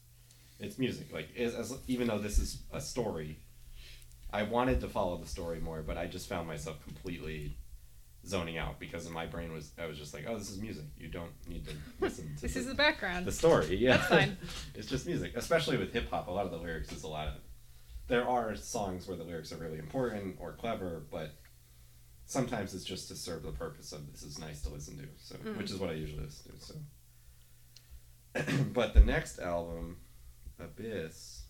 it's 0.59 0.77
music. 0.77 1.11
Like 1.11 1.29
as, 1.37 1.55
as 1.55 1.77
even 1.87 2.07
though 2.07 2.19
this 2.19 2.37
is 2.37 2.59
a 2.71 2.81
story, 2.81 3.39
I 4.31 4.43
wanted 4.43 4.81
to 4.81 4.87
follow 4.87 5.17
the 5.17 5.27
story 5.27 5.59
more, 5.59 5.81
but 5.81 5.97
I 5.97 6.05
just 6.05 6.29
found 6.29 6.47
myself 6.47 6.83
completely 6.83 7.57
zoning 8.29 8.57
out 8.57 8.79
because 8.79 9.05
in 9.07 9.13
my 9.13 9.25
brain 9.25 9.51
was 9.51 9.71
I 9.81 9.85
was 9.87 9.97
just 9.97 10.13
like, 10.13 10.25
oh, 10.27 10.37
this 10.37 10.49
is 10.49 10.59
music. 10.61 10.85
You 10.97 11.07
don't 11.09 11.31
need 11.47 11.65
to 11.67 11.73
listen 11.99 12.35
to 12.35 12.41
This 12.43 12.53
the, 12.53 12.59
is 12.61 12.65
the 12.67 12.75
background. 12.75 13.25
the 13.25 13.31
story. 13.31 13.75
Yeah, 13.75 13.97
That's 13.97 14.07
fine. 14.09 14.37
it's 14.75 14.87
just 14.87 15.05
music, 15.07 15.33
especially 15.35 15.77
with 15.77 15.91
hip 15.93 16.09
hop. 16.09 16.27
A 16.27 16.31
lot 16.31 16.45
of 16.45 16.51
the 16.51 16.57
lyrics 16.57 16.91
is 16.91 17.03
a 17.03 17.07
lot 17.07 17.27
of. 17.27 17.33
There 18.07 18.27
are 18.27 18.55
songs 18.55 19.07
where 19.07 19.17
the 19.17 19.23
lyrics 19.23 19.51
are 19.51 19.57
really 19.57 19.77
important 19.79 20.37
or 20.39 20.53
clever, 20.53 21.03
but 21.11 21.35
sometimes 22.25 22.73
it's 22.73 22.83
just 22.85 23.07
to 23.09 23.15
serve 23.15 23.43
the 23.43 23.51
purpose 23.51 23.91
of 23.91 24.11
this 24.11 24.23
is 24.23 24.39
nice 24.39 24.61
to 24.63 24.69
listen 24.69 24.97
to. 24.97 25.07
So, 25.17 25.35
Mm. 25.35 25.57
which 25.57 25.69
is 25.71 25.77
what 25.77 25.89
I 25.89 25.93
usually 25.93 26.23
listen 26.23 26.51
to. 26.51 26.65
So, 26.65 28.63
but 28.73 28.93
the 28.93 28.99
next 29.01 29.39
album, 29.39 29.97
Abyss, 30.59 31.43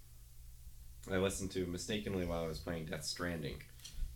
I 1.12 1.18
listened 1.18 1.52
to 1.52 1.66
mistakenly 1.66 2.26
while 2.26 2.44
I 2.44 2.48
was 2.48 2.60
playing 2.60 2.86
Death 2.86 3.06
Stranding, 3.06 3.62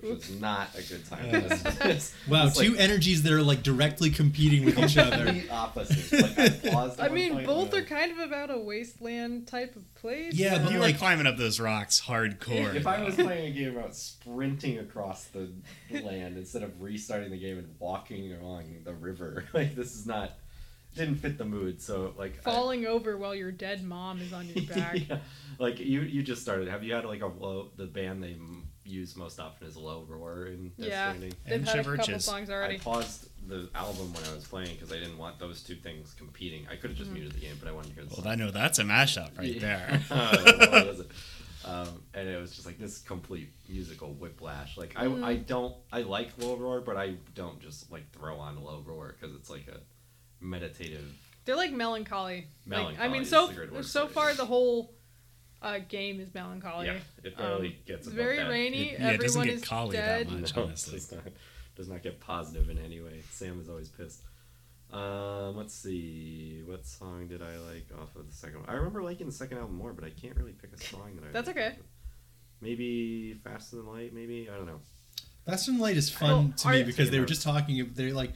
which 0.04 0.30
was 0.30 0.40
not 0.42 0.70
a 0.78 0.82
good 0.84 1.06
time. 1.10 1.32
to 1.32 1.40
listen 1.48 1.72
to 1.72 1.78
this. 1.80 2.16
Wow, 2.30 2.48
It's 2.48 2.58
two 2.58 2.72
like 2.72 2.80
energies 2.80 3.24
that 3.24 3.32
are 3.34 3.42
like 3.42 3.64
directly 3.64 4.10
competing 4.10 4.66
with 4.66 4.78
each 4.78 4.98
other. 4.98 5.26
complete 5.26 5.52
opposites. 5.52 6.12
Like, 6.74 7.00
I, 7.00 7.06
I 7.06 7.10
mean, 7.10 7.46
both 7.46 7.74
and 7.74 7.76
I 7.76 7.80
are 7.80 7.86
kind 7.86 8.12
of 8.12 8.20
about 8.20 8.52
a 8.52 8.58
wasteland 8.60 9.48
type 9.48 9.76
of 9.76 9.94
place. 9.96 10.34
Yeah, 10.34 10.58
but 10.62 10.72
you 10.72 10.80
like- 10.80 10.94
were 10.96 11.00
climbing 11.00 11.28
up 11.28 11.38
those 11.38 11.60
rocks 11.60 12.02
hardcore. 12.02 12.76
If 12.76 12.86
I 12.88 13.04
was 13.04 13.16
playing 13.16 13.48
a 13.48 13.58
game 13.58 13.78
about 13.78 13.96
sprinting 13.96 14.80
across 14.80 15.26
the 15.26 15.50
land 15.92 16.38
instead 16.38 16.64
of 16.64 16.82
restarting 16.82 17.32
the 17.32 17.38
game 17.40 17.58
and 17.58 17.74
walking 17.80 18.34
along 18.34 18.76
the 18.84 18.94
river, 18.94 19.46
like 19.54 19.76
this 19.76 19.96
is 19.96 20.06
not 20.06 20.32
didn't 20.96 21.16
fit 21.16 21.38
the 21.40 21.46
mood. 21.46 21.82
So 21.82 22.14
like 22.18 22.38
I- 22.40 22.52
falling 22.52 22.86
over 22.86 23.18
while 23.18 23.34
your 23.36 23.52
dead 23.52 23.84
mom 23.84 24.22
is 24.22 24.34
on 24.34 24.48
your 24.48 24.66
back. 24.76 25.10
yeah. 25.10 25.20
like 25.60 25.80
you 25.80 26.02
you 26.02 26.22
just 26.24 26.42
started. 26.42 26.68
Have 26.68 26.84
you 26.84 26.94
had 26.94 27.06
like 27.06 27.22
a 27.22 27.28
low? 27.28 27.70
The 27.76 27.86
band 27.86 28.22
they 28.24 28.36
m- 28.86 28.92
use 28.92 29.16
most 29.16 29.40
often 29.40 29.68
is 29.68 29.76
Low 29.78 30.06
Roar 30.08 30.48
in 30.48 30.70
Death 30.78 30.88
Yeah. 30.88 31.10
Stranding. 31.10 31.34
They've 31.46 31.54
And 31.56 31.68
had 31.68 31.80
a 31.80 31.84
couple 31.84 31.98
CHVRCHES. 32.16 32.22
songs 32.22 32.50
I 32.50 32.78
paused 32.78 33.28
the 33.48 33.70
album 33.76 34.14
when 34.14 34.24
I 34.26 34.34
was 34.36 34.46
playing 34.46 34.76
because 34.76 34.92
I 34.92 34.96
didn't 35.00 35.18
want 35.18 35.40
those 35.40 35.62
two 35.64 35.76
things 35.76 36.14
competing. 36.18 36.66
I 36.72 36.76
could 36.76 36.92
have 36.92 36.98
just 36.98 37.10
Mm-hmm. 37.10 37.14
muted 37.20 37.34
the 37.34 37.40
game, 37.42 37.56
but 37.60 37.68
I 37.68 37.72
wanted 37.72 37.90
to 37.90 37.94
hear 37.96 38.04
the 38.04 38.10
well, 38.10 38.24
song. 38.24 38.28
I 38.32 38.36
know 38.36 38.52
that's 38.52 38.80
a 38.80 38.84
mashup 38.84 39.38
right 39.38 39.60
there. 39.60 40.02
what? 40.08 41.08
Um, 41.66 42.02
and 42.14 42.28
it 42.28 42.40
was 42.42 42.52
just 42.54 42.66
like 42.66 42.78
this 42.78 43.00
complete 43.00 43.50
musical 43.70 44.10
whiplash. 44.14 44.76
Like 44.78 44.94
I, 44.98 45.06
Mm. 45.06 45.24
I 45.24 45.36
don't, 45.38 45.74
I 45.94 46.02
like 46.02 46.32
low 46.38 46.58
roar, 46.58 46.82
but 46.82 46.98
I 46.98 47.16
don't 47.36 47.60
just 47.62 47.90
like 47.92 48.10
throw 48.12 48.38
on 48.38 48.62
low 48.62 48.84
roar 48.86 49.16
because 49.18 49.34
it's 49.36 49.50
like 49.50 49.68
a 49.70 49.80
meditative. 50.42 51.10
They're 51.46 51.56
like 51.56 51.72
melancholy. 51.72 52.48
Like, 52.68 53.00
I 53.00 53.08
mean, 53.08 53.24
so 53.26 53.48
the 53.48 53.54
good 53.54 53.72
word 53.72 53.86
so 53.86 54.08
far 54.08 54.34
the 54.34 54.46
whole 54.46 54.94
uh, 55.64 55.80
game 55.88 56.20
is 56.20 56.34
melancholy. 56.34 56.88
Yeah, 56.88 56.98
it 57.24 57.38
barely 57.38 57.68
Um, 57.68 57.74
gets 57.86 58.00
It's 58.00 58.08
above 58.08 58.18
very 58.18 58.38
that. 58.38 58.50
rainy. 58.50 58.90
It- 58.92 59.00
yeah, 59.00 59.10
it 59.12 59.22
doesn't 59.22 59.42
Everyone 59.42 59.48
get 59.48 59.56
is 59.56 59.64
collie 59.64 59.98
that 59.98 60.28
dead. 60.30 60.42
much. 60.42 60.56
No, 60.56 60.64
honestly. 60.64 60.94
does 61.00 61.12
not, 61.12 61.24
does 61.76 61.88
not 61.90 62.04
get 62.04 62.20
positive 62.20 62.70
in 62.70 62.78
any 62.78 63.00
way. 63.02 63.22
Sam 63.32 63.60
is 63.60 63.70
always 63.70 63.90
pissed. 63.90 64.22
Um, 64.92 65.58
let's 65.58 65.74
see. 65.74 66.62
What 66.66 66.86
song 66.86 67.28
did 67.28 67.42
I 67.42 67.58
like 67.58 67.88
off 68.00 68.16
of 68.16 68.28
the 68.28 68.34
second 68.36 68.60
one? 68.60 68.70
I 68.70 68.74
remember 68.74 69.02
liking 69.02 69.26
the 69.26 69.34
second 69.34 69.58
album 69.58 69.76
more, 69.78 69.92
but 69.94 70.04
I 70.04 70.12
can't 70.12 70.36
really 70.36 70.52
pick 70.52 70.72
a 70.74 70.78
song 70.84 71.16
that 71.16 71.28
I. 71.28 71.32
That's 71.32 71.48
liked. 71.48 71.58
okay. 71.58 71.76
Maybe 72.62 73.34
Faster 73.44 73.78
Than 73.78 73.88
Light. 73.88 74.14
Maybe 74.14 74.50
I 74.52 74.56
don't 74.56 74.68
know. 74.68 74.80
Fast 75.46 75.68
and 75.68 75.80
Light 75.80 75.98
is 75.98 76.10
fun 76.10 76.30
Well, 76.30 76.54
to 76.58 76.70
me 76.70 76.84
because 76.84 77.10
they 77.12 77.20
were 77.20 77.26
just 77.26 77.42
talking. 77.44 77.92
They're 77.96 78.14
like, 78.14 78.32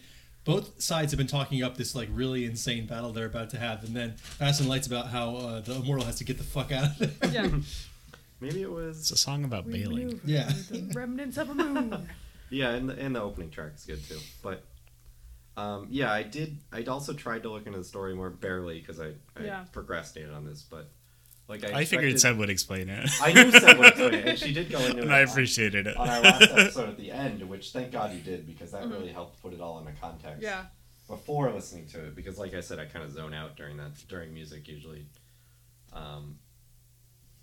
both 0.47 0.81
sides 0.81 1.11
have 1.11 1.17
been 1.19 1.27
talking 1.27 1.61
up 1.61 1.77
this 1.77 1.93
like 1.93 2.09
really 2.11 2.45
insane 2.45 2.87
battle 2.87 3.11
they're 3.13 3.25
about 3.27 3.51
to 3.51 3.59
have, 3.59 3.83
and 3.83 3.95
then 3.95 4.13
Fast 4.17 4.59
and 4.61 4.67
Light's 4.69 4.87
about 4.87 5.07
how 5.09 5.35
uh, 5.35 5.59
the 5.61 5.75
immortal 5.75 6.05
has 6.05 6.15
to 6.15 6.23
get 6.23 6.37
the 6.39 6.43
fuck 6.43 6.71
out 6.71 6.85
of 6.99 7.19
there. 7.19 7.31
Yeah. 7.31 7.49
Maybe 8.39 8.61
it 8.61 8.71
was. 8.71 8.99
It's 8.99 9.11
a 9.11 9.17
song 9.17 9.43
about 9.43 9.65
We 9.65 9.73
bailing. 9.79 9.97
maneuver 10.07 10.21
Yeah. 10.25 10.47
the 10.69 10.91
remnants 10.95 11.37
of 11.37 11.49
a 11.49 11.55
moon. 11.55 12.09
Yeah, 12.49 12.69
and 12.75 12.87
the, 12.89 12.97
and 12.97 13.13
the 13.13 13.21
opening 13.21 13.49
track 13.49 13.71
is 13.75 13.83
good 13.83 14.01
too. 14.07 14.19
But 14.41 14.63
um, 15.57 15.87
yeah, 15.89 16.13
I 16.13 16.23
did. 16.23 16.57
I 16.71 16.83
also 16.83 17.11
tried 17.11 17.43
to 17.43 17.49
look 17.49 17.65
into 17.67 17.77
the 17.79 17.83
story 17.83 18.15
more 18.15 18.29
barely 18.29 18.79
because 18.79 19.01
I, 19.01 19.07
I 19.35 19.43
Yeah. 19.43 19.65
procrastinated 19.73 20.33
on 20.33 20.45
this. 20.45 20.61
But 20.61 20.89
like 21.47 21.63
I, 21.63 21.79
I 21.79 21.85
figured 21.85 22.11
expected- 22.11 22.19
Seb 22.19 22.37
would 22.39 22.49
explain 22.49 22.89
it. 22.89 23.09
I 23.21 23.31
knew 23.33 23.51
Seb 23.51 23.77
would 23.77 23.87
explain 23.87 24.13
it, 24.15 24.27
and 24.27 24.39
she 24.39 24.53
did 24.53 24.69
go 24.69 24.79
into 24.79 24.91
and 25.01 25.09
it 25.09 25.13
I 25.13 25.23
on- 25.23 25.29
appreciated 25.29 25.87
it. 25.87 25.95
on 25.97 26.09
our 26.09 26.21
last 26.21 26.41
episode 26.43 26.89
at 26.89 26.97
the 26.97 27.11
end, 27.11 27.41
which 27.47 27.71
thank 27.71 27.91
God 27.91 28.13
you 28.13 28.21
did 28.21 28.45
because 28.45 28.71
that 28.71 28.87
really 28.87 29.09
helped 29.09 29.41
put 29.41 29.53
it 29.53 29.61
all 29.61 29.79
into 29.79 29.91
context. 30.01 30.35
Mm-hmm. 30.37 30.43
yeah. 30.43 30.65
Before 31.07 31.49
listening 31.53 31.87
to 31.87 32.07
it, 32.07 32.15
because 32.15 32.37
like 32.37 32.53
I 32.53 32.59
said, 32.59 32.79
I 32.79 32.85
kind 32.85 33.05
of 33.05 33.11
zone 33.13 33.33
out 33.33 33.55
during 33.55 33.77
that 33.77 33.91
during 34.09 34.33
music 34.33 34.67
usually. 34.67 35.05
Um, 35.93 36.37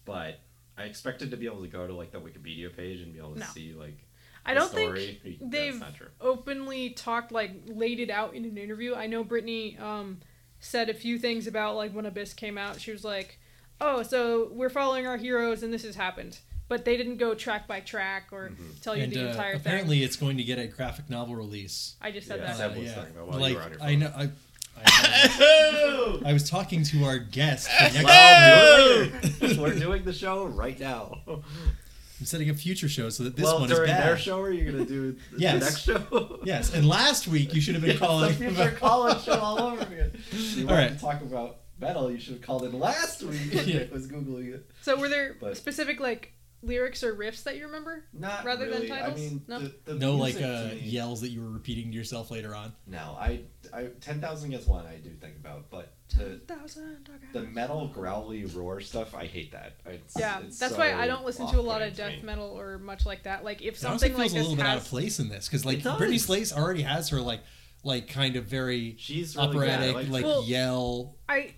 but 0.05 0.41
I 0.77 0.83
expected 0.85 1.31
to 1.31 1.37
be 1.39 1.47
able 1.47 1.63
to 1.63 1.69
go 1.69 1.87
to 1.87 1.95
like 1.95 2.11
the 2.13 2.21
Wikipedia 2.21 2.75
page 2.77 3.01
and 3.01 3.13
be 3.13 3.19
able 3.19 3.33
to 3.35 3.41
No. 3.41 3.47
see 3.47 3.73
like. 3.73 3.99
I 4.47 4.53
don't 4.53 4.69
story. 4.69 5.19
think 5.23 5.39
they've 5.51 5.83
openly 6.21 6.91
talked 6.91 7.33
like 7.33 7.53
laid 7.67 7.99
it 8.01 8.11
out 8.11 8.35
in 8.35 8.45
an 8.45 8.59
interview. 8.59 8.95
I 8.95 9.07
know 9.07 9.25
Brittney 9.25 9.81
um, 9.81 10.21
said 10.61 10.91
a 10.91 10.95
few 10.95 11.19
things 11.19 11.47
about 11.47 11.77
like 11.77 11.93
when 11.95 12.05
Abyss 12.05 12.35
came 12.35 12.59
out. 12.59 12.79
She 12.79 12.91
was 12.93 13.03
like, 13.05 13.39
"Oh, 13.81 14.03
so 14.03 14.49
we're 14.53 14.71
following 14.71 15.07
our 15.07 15.17
heroes 15.17 15.63
and 15.63 15.73
this 15.73 15.83
has 15.85 15.95
happened," 15.97 16.39
but 16.69 16.85
they 16.85 16.97
didn't 16.97 17.17
go 17.19 17.35
track 17.35 17.67
by 17.67 17.81
track 17.81 18.29
or 18.33 18.51
Mm-hmm. 18.51 18.65
tell 18.83 18.97
you 18.97 19.05
and 19.05 19.13
the 19.13 19.27
uh, 19.27 19.31
entire 19.31 19.55
apparently, 19.55 19.97
thing. 19.99 20.05
it's 20.05 20.17
going 20.17 20.37
to 20.39 20.45
get 20.45 20.59
a 20.59 20.67
graphic 20.67 21.09
novel 21.11 21.37
release. 21.37 21.95
I 22.01 22.11
just 22.11 22.27
said 22.29 22.41
Yeah, 22.41 22.55
that. 22.57 22.71
Uh, 22.73 22.75
yeah. 22.81 22.91
about 22.93 23.27
while 23.29 23.37
you 23.37 23.43
like 23.43 23.55
were 23.57 23.63
on 23.63 23.71
your 23.73 23.83
I 23.83 23.95
know. 23.95 24.13
I, 24.17 24.31
I, 24.77 26.21
I 26.27 26.33
was 26.33 26.49
talking 26.51 26.83
to 26.85 27.05
our 27.05 27.19
guest. 27.19 27.69
For 27.69 27.83
next, 27.85 28.05
Well, 28.05 28.97
do 28.97 29.03
it 29.13 29.43
later. 29.43 29.61
We're 29.63 29.79
doing 29.79 30.05
the 30.05 30.13
show 30.13 30.47
right 30.47 30.79
now. 30.79 31.21
I'm 31.29 32.27
setting 32.27 32.49
up 32.51 32.57
future 32.57 32.89
shows 32.89 33.17
so 33.17 33.25
that 33.25 33.37
this 33.37 33.45
well, 33.45 33.61
one 33.61 33.71
is 33.71 33.77
during 33.77 33.91
bad. 33.91 34.05
their 34.07 34.17
show, 34.19 34.41
are 34.41 34.51
you 34.51 34.71
gonna 34.73 34.85
do 34.85 35.13
the 35.33 35.39
Yes. 35.41 35.63
next 35.63 35.81
show? 35.85 36.41
Yes, 36.45 36.73
and 36.75 36.89
last 36.89 37.29
week 37.29 37.55
you 37.55 37.61
should 37.61 37.75
have 37.75 37.83
been 37.83 37.93
It's 37.93 38.01
calling. 38.01 38.31
the 38.31 38.37
future 38.37 38.63
about- 38.63 38.77
college 38.77 39.23
show 39.25 39.33
all 39.39 39.61
over 39.61 39.83
again. 39.83 40.13
You 40.33 40.63
All 40.69 40.75
wanted 40.75 40.91
right. 40.91 40.95
to 40.99 41.01
talk 41.05 41.23
about 41.23 41.57
metal? 41.79 42.11
You 42.11 42.19
should 42.19 42.35
have 42.35 42.43
called 42.43 42.65
it 42.65 42.75
last 42.75 43.23
week. 43.23 43.41
when 43.53 43.69
Yeah. 43.69 43.79
Nick 43.81 43.93
was 43.93 44.07
googling 44.07 44.55
it. 44.55 44.71
So 44.83 44.97
were 44.99 45.09
there 45.09 45.37
But- 45.41 45.57
specific 45.57 46.01
like 46.01 46.33
lyrics 46.63 47.05
or 47.05 47.15
riffs 47.15 47.43
that 47.43 47.57
you 47.59 47.67
remember? 47.67 48.05
Not 48.15 48.45
Rather 48.47 48.71
than 48.71 48.89
titles? 48.89 49.21
I 49.21 49.23
mean, 49.23 49.43
No? 49.47 49.59
the, 49.59 49.75
the 49.85 49.95
no, 49.97 50.17
like 50.17 50.41
uh, 50.41 50.71
yells 50.81 51.21
that 51.21 51.29
you 51.29 51.43
were 51.43 51.51
repeating 51.51 51.91
to 51.91 51.97
yourself 51.97 52.31
later 52.31 52.55
on. 52.55 52.73
No, 52.87 53.17
I, 53.21 53.43
I 53.73 53.89
ten 54.01 54.19
thousand 54.21 54.49
gets 54.51 54.67
one. 54.67 54.87
I 54.87 54.97
do 54.97 55.11
think 55.11 55.37
about, 55.37 55.69
but 55.71 55.93
the 56.17 56.41
Thousand 56.47 57.07
the 57.35 57.41
metal 57.43 57.89
growly 57.89 58.45
roar 58.47 58.81
stuff, 58.81 59.15
I 59.15 59.27
hate 59.27 59.53
that. 59.53 59.75
It's, 59.85 60.15
Yeah, 60.19 60.41
it's 60.41 60.59
that's 60.59 60.73
so 60.75 60.79
why 60.79 60.95
I 60.95 61.07
don't 61.07 61.25
listen 61.27 61.47
to 61.49 61.59
a 61.59 61.61
lot 61.61 61.83
of 61.83 61.95
death 61.95 62.17
me. 62.17 62.23
metal 62.23 62.47
or 62.47 62.79
much 62.79 63.05
like 63.05 63.25
that. 63.25 63.45
Like 63.45 63.61
if 63.61 63.75
It 63.77 63.85
honestly 63.85 64.09
something 64.09 64.13
like 64.23 64.31
feels 64.31 64.33
a 64.33 64.35
this 64.39 64.43
little 64.49 64.57
bit 64.57 64.67
out 64.67 64.79
of 64.79 64.85
place 64.85 65.19
in 65.21 65.29
this 65.29 65.47
because 65.49 65.67
like 65.67 65.81
Brittney 65.81 66.19
Slayes 66.21 66.51
already 66.53 66.83
has 66.83 67.11
her 67.11 67.21
like 67.21 67.41
like 67.85 68.09
kind 68.09 68.37
of 68.37 68.45
very 68.47 68.97
She's 68.99 69.37
really 69.37 69.53
good. 69.53 69.69
I 69.69 69.75
operatic 69.75 69.95
like 69.95 70.09
like 70.09 70.25
Well- 70.25 70.45
yell. 70.45 71.17
I 71.29 71.55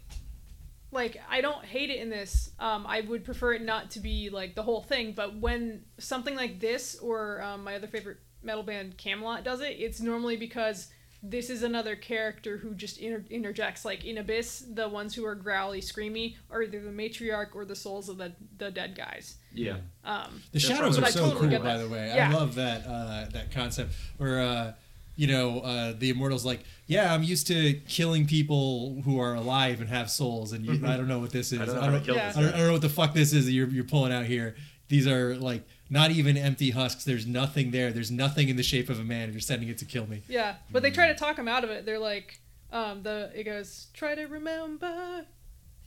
like 0.92 1.20
I 1.28 1.40
don't 1.40 1.64
hate 1.64 1.90
it 1.90 1.98
in 2.00 2.10
this. 2.10 2.50
Um, 2.58 2.86
I 2.86 3.00
would 3.02 3.24
prefer 3.24 3.52
it 3.54 3.62
not 3.62 3.90
to 3.92 4.00
be 4.00 4.30
like 4.30 4.54
the 4.54 4.62
whole 4.62 4.82
thing. 4.82 5.12
But 5.12 5.36
when 5.36 5.84
something 5.98 6.34
like 6.36 6.60
this 6.60 6.96
or 6.98 7.40
um, 7.42 7.64
my 7.64 7.74
other 7.76 7.86
favorite 7.86 8.18
metal 8.42 8.62
band 8.62 8.96
Kamelot 8.96 9.44
does 9.44 9.60
it, 9.60 9.76
it's 9.78 10.00
normally 10.00 10.36
because 10.36 10.88
this 11.22 11.50
is 11.50 11.62
another 11.64 11.96
character 11.96 12.56
who 12.58 12.72
just 12.74 12.98
inter- 12.98 13.24
interjects. 13.30 13.84
Like 13.84 14.04
in 14.04 14.18
Abyss, 14.18 14.64
the 14.72 14.88
ones 14.88 15.14
who 15.14 15.24
are 15.26 15.34
growly, 15.34 15.80
screamy 15.80 16.36
are 16.50 16.62
either 16.62 16.80
the 16.80 16.90
matriarch 16.90 17.54
or 17.54 17.64
the 17.64 17.74
souls 17.76 18.08
of 18.08 18.18
the 18.18 18.32
the 18.58 18.70
dead 18.70 18.94
guys. 18.96 19.36
Yeah, 19.52 19.78
Um, 20.04 20.42
The 20.52 20.60
shadows 20.60 20.98
are 20.98 21.06
so 21.06 21.30
totally 21.30 21.56
cool, 21.56 21.64
by 21.64 21.78
the 21.78 21.88
way. 21.88 22.12
Yeah. 22.14 22.28
I 22.30 22.32
love 22.34 22.54
that 22.56 22.86
uh, 22.86 23.26
that 23.32 23.50
concept 23.50 23.94
or 24.20 24.38
uh, 24.38 24.72
you 25.16 25.26
know 25.26 25.60
uh, 25.60 25.92
the 25.98 26.10
immortals 26.10 26.44
like, 26.44 26.60
yeah, 26.86 27.12
I'm 27.12 27.22
used 27.22 27.46
to 27.48 27.74
killing 27.88 28.26
people 28.26 29.00
who 29.04 29.18
are 29.18 29.34
alive 29.34 29.80
and 29.80 29.88
have 29.90 30.10
souls, 30.10 30.52
and 30.52 30.64
you, 30.64 30.72
I 30.86 30.96
don't 30.96 31.08
know 31.08 31.18
what 31.18 31.30
this 31.32 31.52
is. 31.52 31.60
I 31.60 31.64
don't 31.66 31.74
know 31.74 31.80
I 31.80 31.90
don't, 31.90 32.04
kill 32.04 32.14
Yeah. 32.14 32.28
this 32.28 32.36
I 32.36 32.40
don't, 32.42 32.54
I 32.54 32.56
don't 32.58 32.66
know 32.66 32.72
what 32.72 32.82
the 32.82 32.88
fuck 32.88 33.14
this 33.14 33.32
is 33.32 33.46
that 33.46 33.52
you're, 33.52 33.68
you're 33.68 33.84
pulling 33.84 34.12
out 34.12 34.26
here. 34.26 34.54
These 34.88 35.06
are 35.08 35.34
like 35.36 35.62
not 35.90 36.10
even 36.12 36.36
empty 36.36 36.70
husks. 36.70 37.02
There's 37.04 37.26
nothing 37.26 37.70
there. 37.72 37.90
There's 37.92 38.10
nothing 38.10 38.48
in 38.48 38.56
the 38.56 38.62
shape 38.62 38.88
of 38.88 39.00
a 39.00 39.04
man. 39.04 39.32
You're 39.32 39.40
sending 39.40 39.68
it 39.68 39.78
to 39.78 39.84
kill 39.84 40.06
me. 40.06 40.22
Yeah, 40.28 40.54
but 40.70 40.82
they 40.82 40.90
try 40.92 41.08
to 41.08 41.14
talk 41.14 41.38
him 41.38 41.48
out 41.48 41.64
of 41.64 41.70
it. 41.70 41.84
They're 41.86 41.98
like, 41.98 42.38
um, 42.72 43.02
the 43.02 43.30
it 43.34 43.44
goes, 43.44 43.86
try 43.94 44.14
to 44.14 44.26
remember 44.26 45.24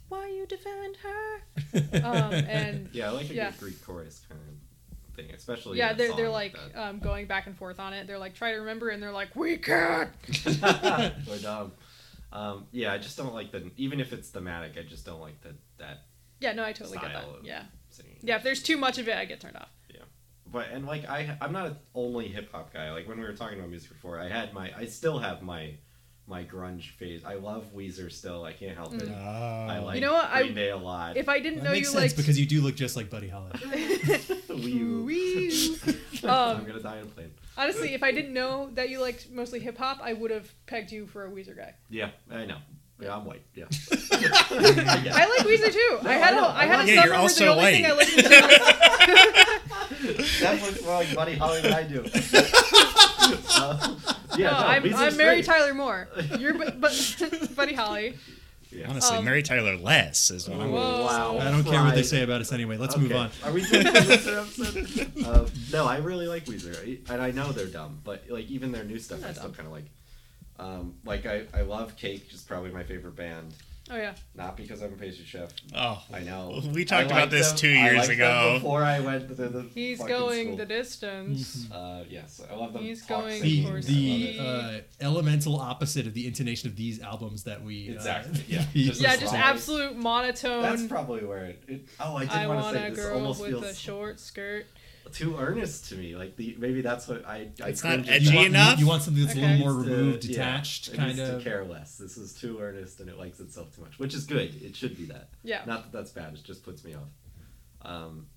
why 0.10 0.27
you 0.30 0.45
defend 0.47 0.97
her. 0.97 1.41
Um, 2.03 2.34
and 2.34 2.89
yeah, 2.93 3.07
I 3.10 3.11
like 3.11 3.30
a 3.30 3.34
Yeah. 3.34 3.51
good 3.51 3.60
Greek 3.60 3.85
chorus 3.85 4.22
kind 4.27 4.39
of 4.41 4.47
thing, 5.22 5.34
especially. 5.36 5.78
yeah, 5.78 5.94
they're 5.94 6.16
they're 6.16 6.30
like 6.30 6.54
that. 6.74 6.82
um, 6.82 7.00
going 7.00 7.26
back 7.28 7.48
and 7.48 7.58
forth 7.58 7.80
on 7.80 7.94
it. 7.94 8.08
They're 8.08 8.18
like, 8.20 8.36
try 8.36 8.52
to 8.54 8.60
remember, 8.60 8.90
and 8.90 9.02
they're 9.02 9.12
like, 9.12 9.36
we 9.36 9.58
can't. 9.58 10.10
We're 11.28 11.40
dumb. 11.41 11.72
Um, 12.32 12.68
yeah, 12.72 12.94
I 12.94 12.98
just 12.98 13.18
don't 13.18 13.34
like 13.34 13.52
the. 13.52 13.72
Even 13.78 14.00
if 14.00 14.14
it's 14.14 14.30
thematic, 14.30 14.74
I 14.78 14.84
just 14.84 15.06
don't 15.06 15.20
like 15.20 15.41
the 15.41 15.56
that 15.78 16.06
Yeah, 16.40 16.54
no, 16.54 16.64
I 16.64 16.74
totally 16.74 16.98
get 17.00 17.14
that. 17.14 17.26
Yeah, 17.44 17.64
singing. 17.90 18.18
yeah. 18.22 18.36
If 18.38 18.44
there's 18.44 18.62
too 18.62 18.78
much 18.78 18.98
of 18.98 19.08
it, 19.08 19.16
I 19.18 19.26
get 19.26 19.40
turned 19.40 19.58
off. 19.58 19.70
Yeah, 19.90 20.02
but 20.52 20.68
and 20.72 20.86
like 20.86 21.10
I, 21.10 21.38
I'm 21.41 21.52
not 21.52 21.68
an 21.68 21.76
only 21.96 22.28
hip 22.28 22.52
hop 22.52 22.72
guy. 22.74 22.91
Like 22.91 23.08
when 23.08 23.18
we 23.20 23.26
were 23.26 23.34
talking 23.34 23.58
about 23.58 23.70
music 23.70 23.90
before, 23.90 24.20
I 24.20 24.30
had 24.30 24.54
my, 24.54 24.72
I 24.78 24.86
still 24.86 25.18
have 25.20 25.41
my 25.41 25.74
my 26.30 26.43
grunge 26.43 26.91
phase. 26.91 27.26
I 27.26 27.34
love 27.35 27.65
Weezer 27.76 28.11
still. 28.11 28.43
I 28.43 28.53
can't 28.53 28.77
help 28.77 28.93
it. 28.93 29.10
Oh. 29.10 29.15
I 29.19 29.80
like 29.80 29.95
You 29.95 30.01
know 30.01 30.14
what? 30.14 30.30
I- 30.30 30.43
Green 30.43 30.53
Day 30.56 30.69
a 30.69 30.77
lot. 30.77 31.18
If 31.18 31.27
I 31.27 31.39
didn't 31.39 31.60
That 31.60 31.65
know 31.65 31.72
makes 31.72 31.88
you 31.88 31.93
sense 31.93 32.03
liked 32.03 32.18
because 32.18 32.39
you 32.39 32.45
do 32.45 32.61
look 32.61 32.76
just 32.76 32.95
like 32.95 33.10
Buddy 33.10 33.27
Holly. 33.27 33.51
Wii 34.49 34.73
U. 34.73 35.77
I'm 36.23 36.57
um, 36.57 36.65
gonna 36.65 36.80
die 36.80 36.97
on 36.97 37.03
a 37.03 37.06
plane. 37.07 37.31
honestly, 37.57 37.93
if 37.93 38.03
I 38.03 38.11
didn't 38.11 38.34
know 38.34 38.69
that 38.76 38.89
you 38.89 39.01
liked 39.01 39.31
mostly 39.31 39.60
hip 39.60 39.77
hop, 39.77 39.99
I 40.01 40.14
would 40.14 40.31
have 40.31 40.53
pegged 40.68 40.91
you 40.91 41.07
for 41.07 41.26
a 41.26 41.31
Weezer 41.31 41.56
guy. 41.57 41.73
Yeah, 41.89 42.11
I 42.30 42.45
know. 42.45 42.57
Yeah, 43.01 43.15
I'm 43.15 43.26
white. 43.26 43.41
Yeah. 43.56 43.65
I 44.11 45.26
like 45.38 45.47
Weezer 45.47 45.72
too. 45.72 45.99
I 46.03 46.14
had 46.14 46.34
I 46.34 46.38
a 46.38 46.41
know. 46.41 46.47
I 46.47 46.65
had 46.65 46.81
a 46.81 46.88
summer 46.88 47.07
you're 47.07 47.22
where 47.22 47.30
the 47.30 47.47
only 47.47 47.72
thing 47.72 47.85
I 47.85 47.93
listened 47.93 48.23
to. 48.23 48.30
that 50.41 50.61
looks 50.61 50.84
more 50.84 50.95
like 50.95 51.15
Buddy 51.15 51.35
Holly 51.35 51.61
than 51.61 51.73
I 51.73 51.84
do. 51.84 52.03
Uh, 53.56 53.95
yeah, 54.38 54.51
no, 54.51 54.60
no, 54.60 54.65
I'm, 54.68 54.95
I'm 54.95 55.18
Mary 55.18 55.35
great. 55.38 55.45
Tyler 55.45 55.73
Moore. 55.73 56.07
You're 56.39 56.53
but, 56.57 56.80
but 56.81 57.51
Buddy 57.56 57.73
Holly. 57.73 58.15
Yeah. 58.72 58.88
Honestly, 58.89 59.18
Um, 59.18 59.26
Mary 59.26 59.41
Tyler 59.41 59.76
Less 59.77 60.30
is 60.30 60.47
what 60.47 60.60
I'm. 60.60 60.72
Wow. 60.72 61.39
I 61.39 61.49
don't 61.49 61.64
care 61.64 61.84
what 61.84 61.95
they 61.95 62.03
say 62.03 62.22
about 62.23 62.41
us 62.41 62.51
anyway. 62.51 62.77
Let's 62.77 62.95
move 62.95 63.11
on. 63.14 63.31
Are 63.43 63.51
we 63.51 63.64
doing 63.65 63.85
Weezer 63.88 64.41
episode? 65.18 65.26
Uh, 65.26 65.47
no, 65.73 65.88
I 65.88 65.97
really 65.97 66.27
like 66.27 66.45
Weezer, 66.45 67.10
and 67.10 67.22
I 67.22 67.31
know 67.31 67.51
they're 67.51 67.65
dumb, 67.65 67.99
but 68.03 68.26
like 68.30 68.45
even 68.45 68.72
their 68.72 68.84
new 68.84 68.99
stuff, 68.99 69.26
I 69.26 69.34
still 69.34 69.49
kind 69.51 69.65
of 69.68 69.72
like. 69.73 69.85
Um, 70.60 70.95
like 71.06 71.26
I, 71.26 71.43
I 71.53 71.61
love 71.61 71.95
Cake, 71.95 72.30
just 72.30 72.45
probably 72.47 72.69
my 72.69 72.84
favorite 72.84 73.15
band. 73.15 73.53
Oh 73.91 73.98
yeah. 73.98 74.14
Not 74.36 74.56
because 74.56 74.82
I'm 74.84 74.94
a 74.94 74.95
pastry 74.95 75.26
chef. 75.26 75.52
Oh, 75.76 76.03
I 76.14 76.20
know. 76.20 76.61
We 76.74 76.86
talked 76.86 77.11
I 77.11 77.18
about 77.18 77.30
this 77.32 77.48
them- 77.49 77.57
two 77.57 77.70
I 77.72 77.91
years 77.91 78.03
them 78.07 78.16
ago. 78.16 78.52
Before 78.56 78.84
I 78.84 78.99
went 78.99 79.28
to 79.30 79.34
the. 79.34 79.64
He's 79.74 79.98
going 80.03 80.48
school. 80.48 80.57
the 80.57 80.66
distance. 80.66 81.72
Uh, 81.72 82.03
yes, 82.07 82.40
I 82.52 82.56
love 82.56 82.74
them. 82.74 82.84
He's 82.84 83.02
talk 83.06 83.22
going 83.24 83.41
The, 83.41 83.64
singing, 83.64 83.72
for 83.72 83.78
I 83.78 83.82
the 83.82 84.38
love 84.38 84.74
it. 84.74 84.80
uh, 85.02 85.03
elemental 85.06 85.60
opposite 85.60 86.06
of 86.06 86.14
the 86.14 86.28
intonation 86.28 86.70
of 86.70 86.76
these 86.76 87.02
albums 87.02 87.44
that 87.45 87.64
we 87.64 87.90
uh, 87.90 87.94
Exactly, 87.94 88.44
yeah. 88.48 88.66
Just 88.74 89.02
Yeah, 89.02 89.16
just 89.16 89.32
fine. 89.34 89.41
absolute 89.41 89.95
monotone. 89.98 90.61
That's 90.61 90.86
probably 90.86 91.26
where 91.26 91.45
it. 91.45 91.64
it 91.68 91.82
oh, 91.99 92.16
I 92.18 92.22
did 92.22 92.32
I 92.32 92.48
want 92.48 92.61
want 92.61 92.76
to 92.76 92.82
say 92.82 92.88
a 92.88 92.90
this 92.91 92.99
girl 93.06 93.16
almost 93.18 93.41
with 93.41 93.49
feels 93.52 93.64
a 93.66 93.76
short 93.76 94.20
skirt. 94.20 94.66
Too 95.11 95.35
earnest 95.38 95.89
to 95.89 95.95
me. 95.95 96.15
Like 96.15 96.35
the 96.35 96.55
maybe 96.59 96.81
that's 96.81 97.07
what 97.07 97.26
I. 97.26 97.49
I 97.63 97.69
It's 97.69 97.84
not 97.84 97.93
cringe 97.93 98.09
at 98.09 98.15
edgy 98.15 98.26
you 98.31 98.35
want, 98.35 98.47
enough? 98.47 98.80
You, 98.80 98.85
you 98.85 98.89
want 98.89 99.03
something 99.03 99.23
that's 99.26 99.35
a 99.38 99.39
little 99.41 99.57
more 99.57 99.73
needs 99.73 99.85
to- 99.85 99.91
removed, 99.95 100.26
yeah, 100.26 100.31
detached, 100.31 100.93
kind 100.93 101.19
of. 101.19 101.38
to 101.38 101.43
care 101.43 101.63
less. 101.65 101.97
This 101.97 102.17
is 102.17 102.34
too 102.34 102.59
earnest 102.59 102.99
and 102.99 103.09
it 103.09 103.17
likes 103.17 103.39
itself 103.39 103.76
too 103.76 103.81
much, 103.81 103.97
which 103.99 104.13
is 104.13 104.26
good. 104.26 104.61
It 104.61 104.76
should 104.76 104.97
be 104.97 105.05
that. 105.05 105.30
Yeah. 105.43 105.63
Not 105.65 105.91
that 105.91 105.97
that's 105.97 106.11
bad. 106.11 106.34
It 106.34 106.43
just 106.43 106.63
puts 106.63 106.84
me 106.84 106.93
off. 106.95 107.09
Um, 107.81 108.27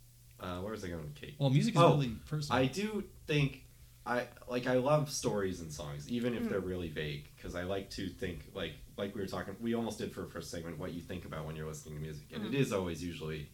uh, 0.40 0.58
where 0.60 0.72
was 0.72 0.84
I 0.84 0.88
going 0.88 1.02
with 1.02 1.14
Kate? 1.14 1.34
Well, 1.38 1.50
music 1.50 1.74
is 1.74 1.80
Oh, 1.80 1.90
really 1.94 2.14
personal. 2.28 2.60
I 2.60 2.66
do 2.66 3.04
think 3.26 3.64
I 4.04 4.26
like 4.48 4.66
I 4.66 4.74
love 4.74 5.10
stories 5.10 5.60
and 5.60 5.72
songs, 5.72 6.10
even 6.10 6.34
if 6.34 6.48
they're 6.48 6.58
really 6.60 6.88
vague, 6.88 7.28
because 7.36 7.54
I 7.54 7.62
like 7.62 7.90
to 7.90 8.08
think 8.08 8.46
like 8.54 8.72
like 8.96 9.14
we 9.14 9.20
were 9.20 9.26
talking. 9.28 9.54
We 9.60 9.74
almost 9.74 9.98
did 9.98 10.12
for 10.12 10.24
a 10.24 10.28
first 10.28 10.50
segment 10.50 10.78
what 10.78 10.92
you 10.92 11.00
think 11.00 11.24
about 11.24 11.46
when 11.46 11.54
you're 11.54 11.66
listening 11.68 11.94
to 11.96 12.00
music, 12.00 12.24
and 12.32 12.42
Hmm. 12.42 12.48
it 12.48 12.54
is 12.54 12.72
always 12.72 13.02
usually 13.04 13.48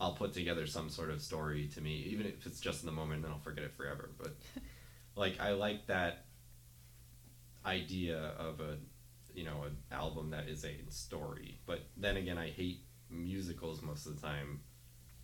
I'll 0.00 0.12
put 0.14 0.32
together 0.32 0.66
some 0.66 0.90
sort 0.90 1.10
of 1.10 1.20
story 1.20 1.68
to 1.74 1.80
me, 1.80 2.06
even 2.10 2.26
if 2.26 2.46
it's 2.46 2.60
just 2.60 2.82
in 2.82 2.86
the 2.86 2.92
moment, 2.92 3.22
then 3.22 3.32
I'll 3.32 3.40
forget 3.40 3.64
it 3.64 3.74
forever. 3.76 4.10
But 4.16 4.36
like 5.16 5.40
I 5.40 5.52
like 5.52 5.86
that 5.88 6.24
idea 7.66 8.32
of 8.38 8.60
a 8.60 8.76
you 9.34 9.44
know 9.44 9.64
an 9.64 9.76
album 9.92 10.30
that 10.30 10.48
is 10.48 10.64
a 10.64 10.76
story, 10.88 11.58
but 11.66 11.80
then 11.96 12.16
again, 12.16 12.38
I 12.38 12.48
hate 12.50 12.80
musicals 13.10 13.82
most 13.82 14.06
of 14.06 14.14
the 14.20 14.26
time. 14.26 14.60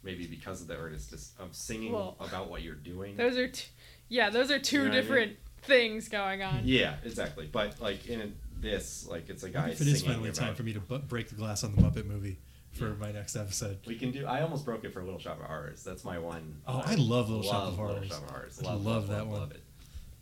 Maybe 0.02 0.26
because 0.26 0.60
of 0.60 0.68
the 0.68 0.76
earnestness 0.76 1.32
of 1.38 1.56
singing 1.56 1.92
Well, 1.92 2.16
about 2.20 2.50
what 2.50 2.60
you're 2.60 2.74
doing. 2.74 3.16
Those 3.16 3.38
are, 3.38 3.48
t- 3.48 3.68
yeah, 4.10 4.28
those 4.28 4.50
are 4.50 4.58
two 4.58 4.76
You 4.76 4.82
know 4.82 4.88
what 4.90 4.92
I 4.92 4.96
mean? 4.96 5.02
different 5.02 5.36
things 5.62 6.08
going 6.10 6.42
on. 6.42 6.60
Yeah, 6.64 6.96
exactly. 7.02 7.48
But 7.50 7.80
like 7.80 8.06
in 8.06 8.34
this, 8.60 9.06
like 9.06 9.30
it's 9.30 9.44
a 9.44 9.48
guy 9.48 9.70
if 9.70 9.80
it 9.80 9.86
is 9.86 10.02
finally 10.02 10.28
about. 10.28 10.34
time 10.34 10.54
for 10.54 10.62
me 10.62 10.74
to 10.74 10.80
bu- 10.80 10.98
break 10.98 11.30
the 11.30 11.36
glass 11.36 11.64
on 11.64 11.74
the 11.74 11.80
Muppet 11.80 12.04
movie 12.04 12.38
for 12.74 12.94
my 12.94 13.12
next 13.12 13.36
episode. 13.36 13.78
We 13.86 13.96
can 13.96 14.10
do. 14.10 14.26
I 14.26 14.42
almost 14.42 14.64
broke 14.64 14.84
it 14.84 14.92
for 14.92 15.02
Little 15.02 15.18
Shop 15.20 15.40
of 15.40 15.46
Horrors. 15.46 15.82
That's 15.82 16.04
my 16.04 16.18
one. 16.18 16.60
Oh, 16.66 16.82
I 16.84 16.94
love 16.96 17.28
Little 17.28 17.42
Shop 17.44 17.68
of 17.68 17.78
Little 17.78 17.94
Horrors. 17.94 18.08
Shop 18.08 18.22
of 18.24 18.30
Horrors. 18.30 18.60
I 18.62 18.66
Love, 18.66 18.84
love 18.84 18.94
love, 18.94 19.08
that 19.08 19.18
love, 19.18 19.28
one. 19.28 19.40
Love 19.40 19.50
it. 19.52 19.62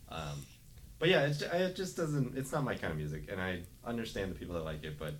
Um, 0.09 0.45
but 0.99 1.09
yeah, 1.09 1.25
it's, 1.25 1.41
it 1.41 1.75
just 1.75 1.97
doesn't. 1.97 2.37
It's 2.37 2.51
not 2.51 2.63
my 2.63 2.75
kind 2.75 2.91
of 2.91 2.97
music, 2.97 3.29
and 3.31 3.41
I 3.41 3.61
understand 3.85 4.31
the 4.31 4.35
people 4.35 4.55
that 4.55 4.63
like 4.63 4.83
it. 4.83 4.97
But 4.97 5.15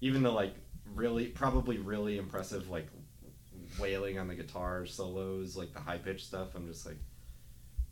even 0.00 0.22
the 0.22 0.30
like 0.30 0.54
really, 0.94 1.26
probably 1.26 1.78
really 1.78 2.18
impressive 2.18 2.68
like 2.68 2.88
wailing 3.80 4.18
on 4.18 4.28
the 4.28 4.34
guitar 4.34 4.86
solos, 4.86 5.56
like 5.56 5.72
the 5.72 5.80
high 5.80 5.98
pitched 5.98 6.26
stuff, 6.26 6.54
I'm 6.54 6.66
just 6.66 6.86
like. 6.86 6.98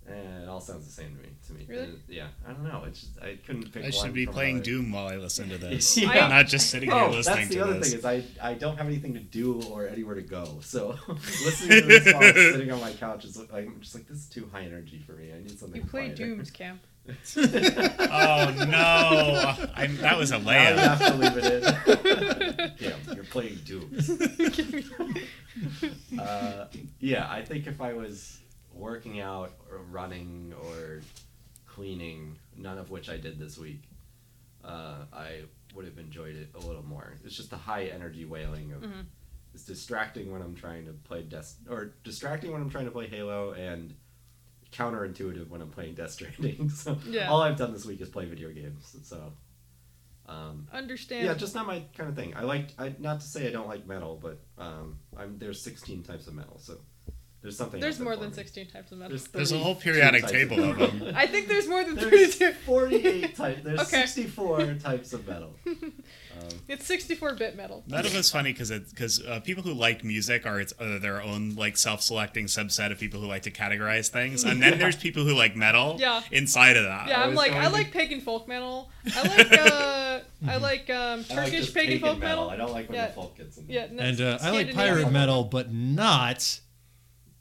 Eh, 0.09 0.43
it 0.43 0.49
all 0.49 0.61
sounds 0.61 0.85
the 0.85 0.91
same 0.93 1.15
to 1.17 1.23
me. 1.23 1.29
To 1.47 1.53
me, 1.53 1.65
Really? 1.69 1.83
It- 1.93 1.99
yeah. 2.09 2.27
I 2.47 2.53
don't 2.53 2.65
know. 2.65 2.83
It's 2.87 3.01
just 3.03 3.23
I 3.23 3.37
couldn't 3.47 3.73
pick. 3.73 3.85
I 3.85 3.91
should 3.91 4.03
one 4.07 4.13
be 4.13 4.25
from 4.25 4.35
playing 4.35 4.55
another. 4.57 4.65
Doom 4.71 4.91
while 4.93 5.07
I 5.07 5.17
listen 5.17 5.49
to 5.51 5.59
this, 5.59 5.97
Yeah. 5.97 6.27
not 6.29 6.47
just 6.49 6.71
sitting 6.71 6.91
here 6.91 6.99
Oh, 6.99 7.11
listening 7.11 7.37
that's 7.37 7.49
the 7.51 7.55
to 7.55 7.63
other 7.65 7.79
this. 7.79 7.91
thing 7.91 7.99
is 8.01 8.05
I, 8.05 8.25
I 8.51 8.55
don't 8.55 8.77
have 8.77 8.87
anything 8.89 9.15
to 9.15 9.21
do 9.21 9.63
or 9.71 9.87
anywhere 9.87 10.17
to 10.17 10.23
go. 10.23 10.59
So 10.63 10.97
listening 11.09 11.83
to 11.83 11.87
this 11.87 12.13
while 12.13 12.23
I'm 12.25 12.35
sitting 12.35 12.73
on 12.73 12.81
my 12.81 12.93
couch 12.93 13.25
is 13.25 13.39
like 13.39 13.53
I'm 13.55 13.81
just 13.81 13.95
like 13.95 14.09
this 14.09 14.19
is 14.19 14.27
too 14.27 14.49
high 14.53 14.63
energy 14.65 14.99
for 15.07 15.13
me. 15.13 15.33
I 15.33 15.39
need 15.39 15.57
something. 15.59 15.81
You 15.81 15.87
play 15.89 16.07
quieter. 16.09 16.27
Dooms 16.27 16.51
Camp. 16.51 16.81
oh 17.09 18.55
no! 18.69 19.55
I'm, 19.75 19.97
that 19.99 20.17
was 20.17 20.31
a 20.31 20.39
Now 20.39 20.69
you 20.71 20.77
have 20.77 20.99
to 21.05 21.15
leave 21.15 21.37
it 21.37 21.45
in. 21.45 22.73
yeah, 22.79 23.15
you're 23.15 23.25
playing 23.25 23.59
Dooms. 23.65 24.09
Uh, 26.19 26.67
yeah, 27.01 27.29
I 27.31 27.43
think 27.43 27.67
if 27.67 27.81
I 27.81 27.93
was 27.93 28.39
working 28.83 29.21
out 29.21 29.53
or 29.71 29.79
running 29.91 30.53
or 30.65 31.01
cleaning, 31.67 32.37
none 32.57 32.79
of 32.79 32.91
which 32.91 33.09
I 33.09 33.17
did 33.17 33.39
this 33.39 33.57
week, 33.57 33.83
uh, 34.65 35.05
I 35.13 35.43
would 35.75 35.85
have 35.87 35.99
enjoyed 35.99 36.37
it 36.37 36.51
a 36.55 36.59
little 36.59 36.85
more. 36.85 37.15
It's 37.25 37.37
just 37.37 37.51
the 37.51 37.57
high 37.57 37.85
energy 37.87 38.25
wailing 38.25 38.73
of. 38.73 38.83
Mhm. 38.83 39.05
It's 39.55 39.65
distracting 39.65 40.33
when 40.33 40.43
I'm 40.43 40.55
trying 40.55 40.87
to 40.87 40.93
play 40.93 41.23
Death 41.23 41.55
or 41.69 41.95
distracting 42.05 42.53
when 42.53 42.61
I'm 42.63 42.71
trying 42.71 42.87
to 42.87 42.91
play 42.91 43.07
Halo 43.07 43.53
and 43.53 43.95
counterintuitive 44.73 45.49
when 45.49 45.61
I'm 45.61 45.71
playing 45.71 45.95
Death 45.95 46.11
Stranding. 46.13 46.69
So 46.83 46.99
Yeah. 47.07 47.31
all 47.31 47.41
I've 47.43 47.57
done 47.59 47.73
this 47.73 47.85
week 47.85 48.01
is 48.01 48.09
play 48.09 48.25
video 48.27 48.51
games. 48.51 48.97
So. 49.05 49.33
Um, 50.27 50.69
Understand. 50.73 51.27
yeah, 51.27 51.35
just 51.35 51.55
not 51.55 51.67
my 51.67 51.81
kind 51.97 52.09
of 52.09 52.17
thing. 52.17 52.35
I 52.35 52.43
like, 52.43 52.71
I 52.79 52.95
not 52.99 53.21
to 53.21 53.27
say 53.27 53.47
I 53.49 53.51
don't 53.51 53.67
like 53.69 53.87
metal, 53.87 54.19
but 54.23 54.41
um, 54.57 54.99
I'm 55.17 55.37
there's 55.39 55.61
16 55.61 56.03
types 56.05 56.27
of 56.29 56.35
metal, 56.35 56.59
so 56.59 56.79
there's 57.43 57.57
something. 57.57 57.81
There's 57.81 57.99
more 58.01 58.17
than 58.17 58.29
me. 58.31 58.35
16 58.35 58.67
types 58.69 58.93
of 58.93 58.99
metal. 58.99 59.19
There's 59.33 59.53
a 59.53 59.59
whole 59.59 59.75
periodic 59.75 60.27
table 60.27 60.63
of 60.63 60.77
them. 60.79 61.13
I 61.15 61.27
think 61.27 61.49
there's 61.49 61.67
more 61.69 61.83
than 61.85 61.97
There's 61.97 62.37
32. 62.37 62.53
48 62.65 63.37
types. 63.37 63.61
There's 63.65 63.81
Okay. 63.93 64.01
64 64.07 64.75
types 64.75 65.13
of 65.13 65.27
metal. 65.27 65.55
Um, 65.67 65.93
It's 66.69 66.89
64-bit 66.89 67.57
metal. 67.57 67.85
Metal 67.87 68.11
is 68.13 68.31
funny 68.31 68.53
because 68.53 68.71
because 68.71 69.23
uh, 69.25 69.41
people 69.41 69.63
who 69.63 69.75
like 69.75 70.03
music 70.03 70.47
are 70.47 70.61
its 70.61 70.73
uh, 70.81 70.99
their 70.99 71.23
own 71.23 71.55
like 71.57 71.77
self-selecting 71.77 72.47
subset 72.47 72.91
of 72.91 72.99
people 72.99 73.21
who 73.21 73.27
like 73.27 73.43
to 73.43 73.51
categorize 73.51 74.09
things, 74.09 74.43
and 74.43 74.61
then 74.63 74.79
there's 74.81 74.97
people 74.97 75.25
who 75.25 75.35
like 75.35 75.55
metal. 75.57 75.97
Yeah. 76.01 76.23
Inside 76.33 76.77
of 76.77 76.85
that. 76.85 77.09
Yeah, 77.09 77.21
I 77.21 77.25
I'm 77.25 77.29
was 77.31 77.37
like 77.37 77.51
going 77.53 77.63
I 77.63 77.67
to- 77.67 77.73
like 77.73 77.93
pagan 77.93 78.21
folk 78.23 78.49
metal. 78.49 78.91
I 79.15 79.23
like 79.37 79.53
uh 79.59 80.21
I 80.49 80.57
like 80.57 80.91
um 80.91 81.25
I 81.31 81.35
like 81.35 81.51
Turkish 81.51 81.75
pagan 81.75 82.01
folk 82.01 82.19
metal. 82.19 82.49
I 82.51 82.57
don't 82.57 82.73
like 82.73 82.89
when 82.89 82.97
Yeah. 82.97 83.09
the 83.09 83.13
folk 83.13 83.37
gets 83.37 83.59
in. 83.59 83.67
There. 83.67 83.77
Yeah, 83.77 83.87
no, 83.93 84.03
and 84.03 84.21
uh, 84.21 84.39
I 84.41 84.51
like 84.51 84.73
pirate 84.75 85.11
metal, 85.13 85.45
but 85.45 85.73
not 85.73 86.61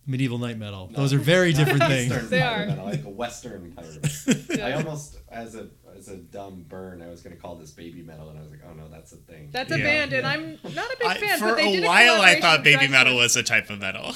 medieval 0.06 0.38
night 0.38 0.58
metal. 0.58 0.90
No. 0.92 0.98
Those 0.98 1.14
are 1.14 1.18
very 1.20 1.54
different 1.54 1.84
Eastern 1.92 2.10
things. 2.20 2.30
They 2.30 2.42
are. 2.42 2.66
Metal. 2.66 2.88
I 2.88 2.92
like 2.92 3.06
a 3.06 3.10
Western 3.10 3.72
pirate. 3.74 4.02
metal. 4.04 4.58
Yeah. 4.58 4.68
I 4.68 4.72
almost, 4.74 5.18
as 5.30 5.56
a 5.56 5.68
as 5.98 6.08
a 6.08 6.16
dumb 6.18 6.66
burn, 6.68 7.02
I 7.02 7.08
was 7.10 7.22
going 7.22 7.36
to 7.36 7.42
call 7.42 7.56
this 7.56 7.72
baby 7.72 8.02
metal, 8.02 8.30
and 8.30 8.40
I 8.40 8.42
was 8.42 8.50
like, 8.50 8.62
oh 8.68 8.74
no, 8.74 8.88
that's 8.90 9.12
a 9.12 9.18
thing. 9.18 9.50
That's 9.52 9.72
a 9.72 9.78
Yeah. 9.78 9.84
band, 9.84 10.14
and 10.14 10.26
I'm 10.26 10.58
not 10.74 10.86
a 10.92 10.98
big 10.98 11.08
I- 11.08 11.18
fan. 11.18 11.38
for 11.38 11.46
but 11.50 11.56
they 11.58 11.68
a 11.68 11.72
did 11.76 11.84
a 11.84 11.88
while, 11.88 12.22
I 12.22 12.40
thought 12.40 12.64
baby 12.64 12.88
metal 12.88 13.14
Force. 13.14 13.36
was 13.36 13.38
a 13.38 13.44
type 13.44 13.70
of 13.70 13.80
metal. 13.80 14.14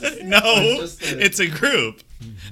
It's 0.00 0.22
no, 0.24 0.76
just 0.80 1.02
a- 1.02 1.24
it's 1.24 1.38
a 1.40 1.46
group. 1.46 2.02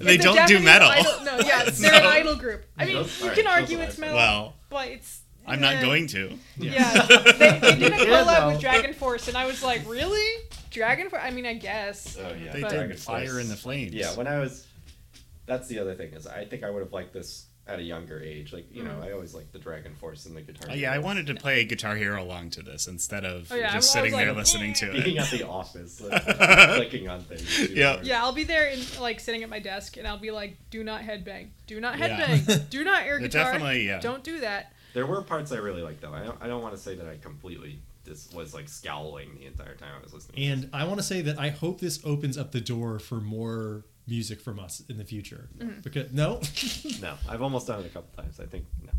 They 0.01 0.15
It's 0.17 0.25
a 0.25 0.29
don't 0.35 0.47
do 0.49 0.61
metal. 0.61 0.89
idol- 0.89 1.25
no, 1.25 1.39
yeah, 1.41 1.65
they're 1.73 1.95
an 1.95 2.07
idol 2.07 2.37
group. 2.37 2.65
I 2.79 2.85
mean, 2.85 2.95
Those- 2.95 3.17
you 3.19 3.23
alright, 3.25 3.37
can 3.37 3.45
those 3.47 3.55
argue 3.63 3.79
it's 3.81 3.99
metal, 3.99 4.17
Well, 4.17 4.55
but 4.71 4.89
it's. 4.89 5.21
I'm 5.49 5.61
not 5.61 5.77
eh. 5.77 5.83
going 5.83 6.07
to. 6.09 6.37
Yeah, 6.59 7.07
they, 7.07 7.59
they 7.61 7.77
did 7.77 7.93
a 7.93 7.97
collab 7.97 8.53
with 8.53 8.61
Dragon 8.61 8.95
Force, 8.95 9.29
and 9.29 9.37
I 9.37 9.47
was 9.47 9.63
like, 9.63 9.83
really? 9.89 10.43
Dragon 10.77 11.11
Force? 11.11 11.23
I 11.25 11.31
mean, 11.31 11.47
I 11.47 11.55
guess. 11.55 12.17
Oh 12.21 12.33
yeah, 12.35 12.53
They 12.53 12.61
But- 12.63 12.71
did 12.71 12.99
Fire 13.01 13.27
Force. 13.27 13.43
in 13.43 13.49
the 13.49 13.57
Flames. 13.57 13.93
Yeah, 13.95 14.15
when 14.15 14.27
I 14.27 14.39
was, 14.39 14.67
that's 15.47 15.69
the 15.69 15.79
other 15.79 15.95
thing 15.95 16.13
is 16.13 16.27
I 16.27 16.45
think 16.45 16.63
I 16.65 16.71
would 16.71 16.83
have 16.83 16.93
liked 16.93 17.13
this 17.13 17.47
at 17.69 17.81
a 17.81 17.83
younger 17.83 18.21
age. 18.23 18.53
Like 18.53 18.67
you 18.73 18.83
Mm. 18.85 18.87
know, 19.01 19.07
I 19.09 19.11
always 19.13 19.35
liked 19.35 19.53
the 19.53 19.59
Dragon 19.59 19.93
Force 19.97 20.27
and 20.27 20.37
the 20.37 20.41
guitar. 20.43 20.69
Oh, 20.71 20.75
yeah, 20.75 20.93
I 20.93 20.99
wanted 20.99 21.27
to 21.27 21.35
play 21.35 21.65
Guitar 21.65 21.97
Hero 21.97 22.23
along 22.23 22.51
to 22.51 22.63
this 22.63 22.87
instead 22.87 23.25
of 23.25 23.51
Oh, 23.51 23.57
yeah, 23.57 23.65
I- 23.67 23.71
I 23.71 23.73
just 23.73 23.77
was 23.87 23.91
sitting 23.91 24.13
there 24.13 24.29
like, 24.29 24.37
listening 24.37 24.73
to 24.75 24.93
being 24.93 25.17
it. 25.17 25.21
at 25.23 25.31
the 25.31 25.47
office, 25.49 26.01
like, 26.01 26.25
clicking 26.77 27.09
on 27.09 27.23
things. 27.23 27.71
Yeah. 27.71 28.01
Yeah, 28.05 28.23
I'll 28.23 28.33
be 28.33 28.45
there 28.45 28.69
and 28.69 29.01
like 29.01 29.19
sitting 29.19 29.43
at 29.43 29.49
my 29.49 29.59
desk, 29.59 29.97
and 29.97 30.07
I'll 30.07 30.19
be 30.19 30.31
like, 30.31 30.57
"Do 30.71 30.85
not 30.85 31.03
headbang. 31.03 31.49
Do 31.67 31.81
not 31.81 31.99
Yeah. 31.99 32.25
headbang. 32.37 32.71
Do 32.71 32.85
not 32.85 33.03
air 33.05 33.19
guitar. 33.19 33.45
definitely, 33.53 33.87
yeah. 33.87 33.99
Don't 34.01 34.23
do 34.23 34.39
that." 34.41 34.73
There 34.95 35.05
were 35.07 35.21
parts 35.23 35.51
I 35.53 35.57
really 35.57 35.83
liked 35.83 36.01
though. 36.03 36.13
I 36.15 36.23
don't, 36.23 36.39
I 36.41 36.47
don't 36.47 36.63
want 36.63 36.75
to 36.77 36.81
say 36.81 36.95
that 36.95 37.07
I 37.07 37.17
completely 37.19 37.81
just 38.07 38.35
was 38.35 38.55
like 38.55 38.69
scowling 38.69 39.35
the 39.39 39.47
entire 39.47 39.75
time 39.75 39.91
I 39.99 40.03
was 40.03 40.15
listening. 40.15 40.49
And 40.51 40.71
I 40.73 40.85
want 40.85 40.99
to 40.99 41.03
say 41.03 41.21
that 41.23 41.39
I 41.39 41.51
hope 41.51 41.81
this 41.81 42.01
opens 42.05 42.39
up 42.39 42.53
the 42.53 42.61
door 42.61 42.99
for 42.99 43.17
more 43.17 43.85
music 44.07 44.41
from 44.41 44.59
us 44.59 44.83
in 44.89 44.97
the 44.99 45.05
future. 45.05 45.49
Mm-hmm. 45.59 45.81
Because 45.83 46.13
no, 46.13 46.41
No, 47.03 47.15
I've 47.29 47.43
almost 47.43 47.67
done 47.67 47.81
it 47.81 47.87
a 47.87 47.91
couple 47.91 48.11
times. 48.23 48.41
I 48.41 48.47
think 48.47 48.65
no. 48.85 48.93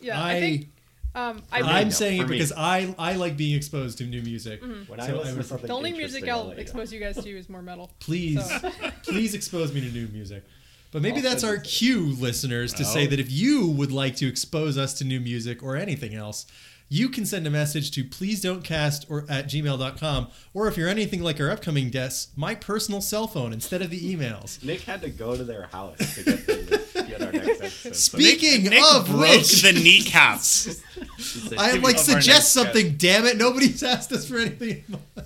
Yeah, 0.00 0.22
I, 0.22 0.32
I, 0.32 0.40
think 0.40 0.68
um, 1.14 1.42
I 1.52 1.62
I'm 1.62 1.84
no, 1.88 1.90
saying 1.90 2.20
for 2.20 2.26
it 2.26 2.30
me. 2.30 2.36
because 2.38 2.52
I 2.52 2.94
I 2.98 3.14
like 3.14 3.36
being 3.36 3.56
exposed 3.56 3.98
to 3.98 4.04
new 4.04 4.22
music. 4.22 4.60
When 4.62 5.00
I 5.00 5.06
So 5.06 5.14
I 5.14 5.16
listen 5.18 5.36
would- 5.36 5.42
to 5.42 5.48
something 5.48 5.66
the 5.68 5.74
only 5.74 5.92
music 5.92 6.28
I'll 6.28 6.40
I'll 6.40 6.44
let 6.48 6.56
you 6.56 6.62
expose 6.62 6.92
you 6.92 7.00
guys 7.00 7.16
to 7.22 7.30
is 7.30 7.48
more 7.48 7.62
metal. 7.62 7.90
please 8.00 8.44
So- 8.46 8.70
please 9.02 9.34
expose 9.34 9.72
me 9.72 9.80
to 9.80 9.90
new 9.90 10.08
music 10.08 10.44
but 10.90 11.00
maybe 11.00 11.16
I'll 11.18 11.22
that's 11.22 11.42
our 11.44 11.56
cue 11.56 12.14
listeners 12.18 12.74
to 12.74 12.84
say 12.84 13.06
Oh. 13.06 13.10
that 13.10 13.18
if 13.20 13.30
you 13.32 13.68
would 13.68 13.92
like 13.92 14.16
to 14.16 14.26
expose 14.28 14.76
us 14.76 14.92
to 14.94 15.04
new 15.04 15.20
music 15.20 15.62
or 15.62 15.76
anything 15.76 16.14
else 16.14 16.44
you 16.92 17.08
can 17.08 17.24
send 17.24 17.46
a 17.46 17.50
message 17.50 17.90
to 17.90 18.04
please 18.04 18.42
don't 18.42 18.62
cast 18.62 19.06
or 19.08 19.24
at 19.26 19.46
gmail.com 19.46 20.28
or 20.52 20.68
if 20.68 20.76
you're 20.76 20.90
anything 20.90 21.22
like 21.22 21.40
our 21.40 21.50
upcoming 21.50 21.88
guests 21.88 22.30
my 22.36 22.54
personal 22.54 23.00
cell 23.00 23.26
phone 23.26 23.50
instead 23.50 23.80
of 23.80 23.88
the 23.88 24.14
emails. 24.14 24.62
Nick 24.62 24.82
had 24.82 25.00
to 25.00 25.08
go 25.08 25.34
to 25.34 25.42
their 25.42 25.68
house 25.68 25.96
to 26.16 26.22
get, 26.22 26.46
them 26.46 26.80
get 27.18 27.22
our 27.22 27.32
next 27.32 27.60
episode. 27.60 27.94
So 27.96 28.18
Speaking 28.18 28.64
Nick 28.64 28.82
of 28.94 29.06
broke 29.08 29.20
which, 29.20 29.62
the 29.62 29.72
kneecaps. 29.72 30.82
he 31.16 31.56
I 31.56 31.72
"Give 31.72 31.82
like 31.82 31.82
of 31.82 31.84
our 31.84 31.90
next 31.92 32.02
suggest 32.02 32.26
guest." 32.26 32.52
something. 32.52 32.96
Damn 32.96 33.24
it! 33.26 33.36
Nobody's 33.36 33.82
asked 33.92 34.12
us 34.12 34.28
for 34.28 34.38
anything. 34.38 34.84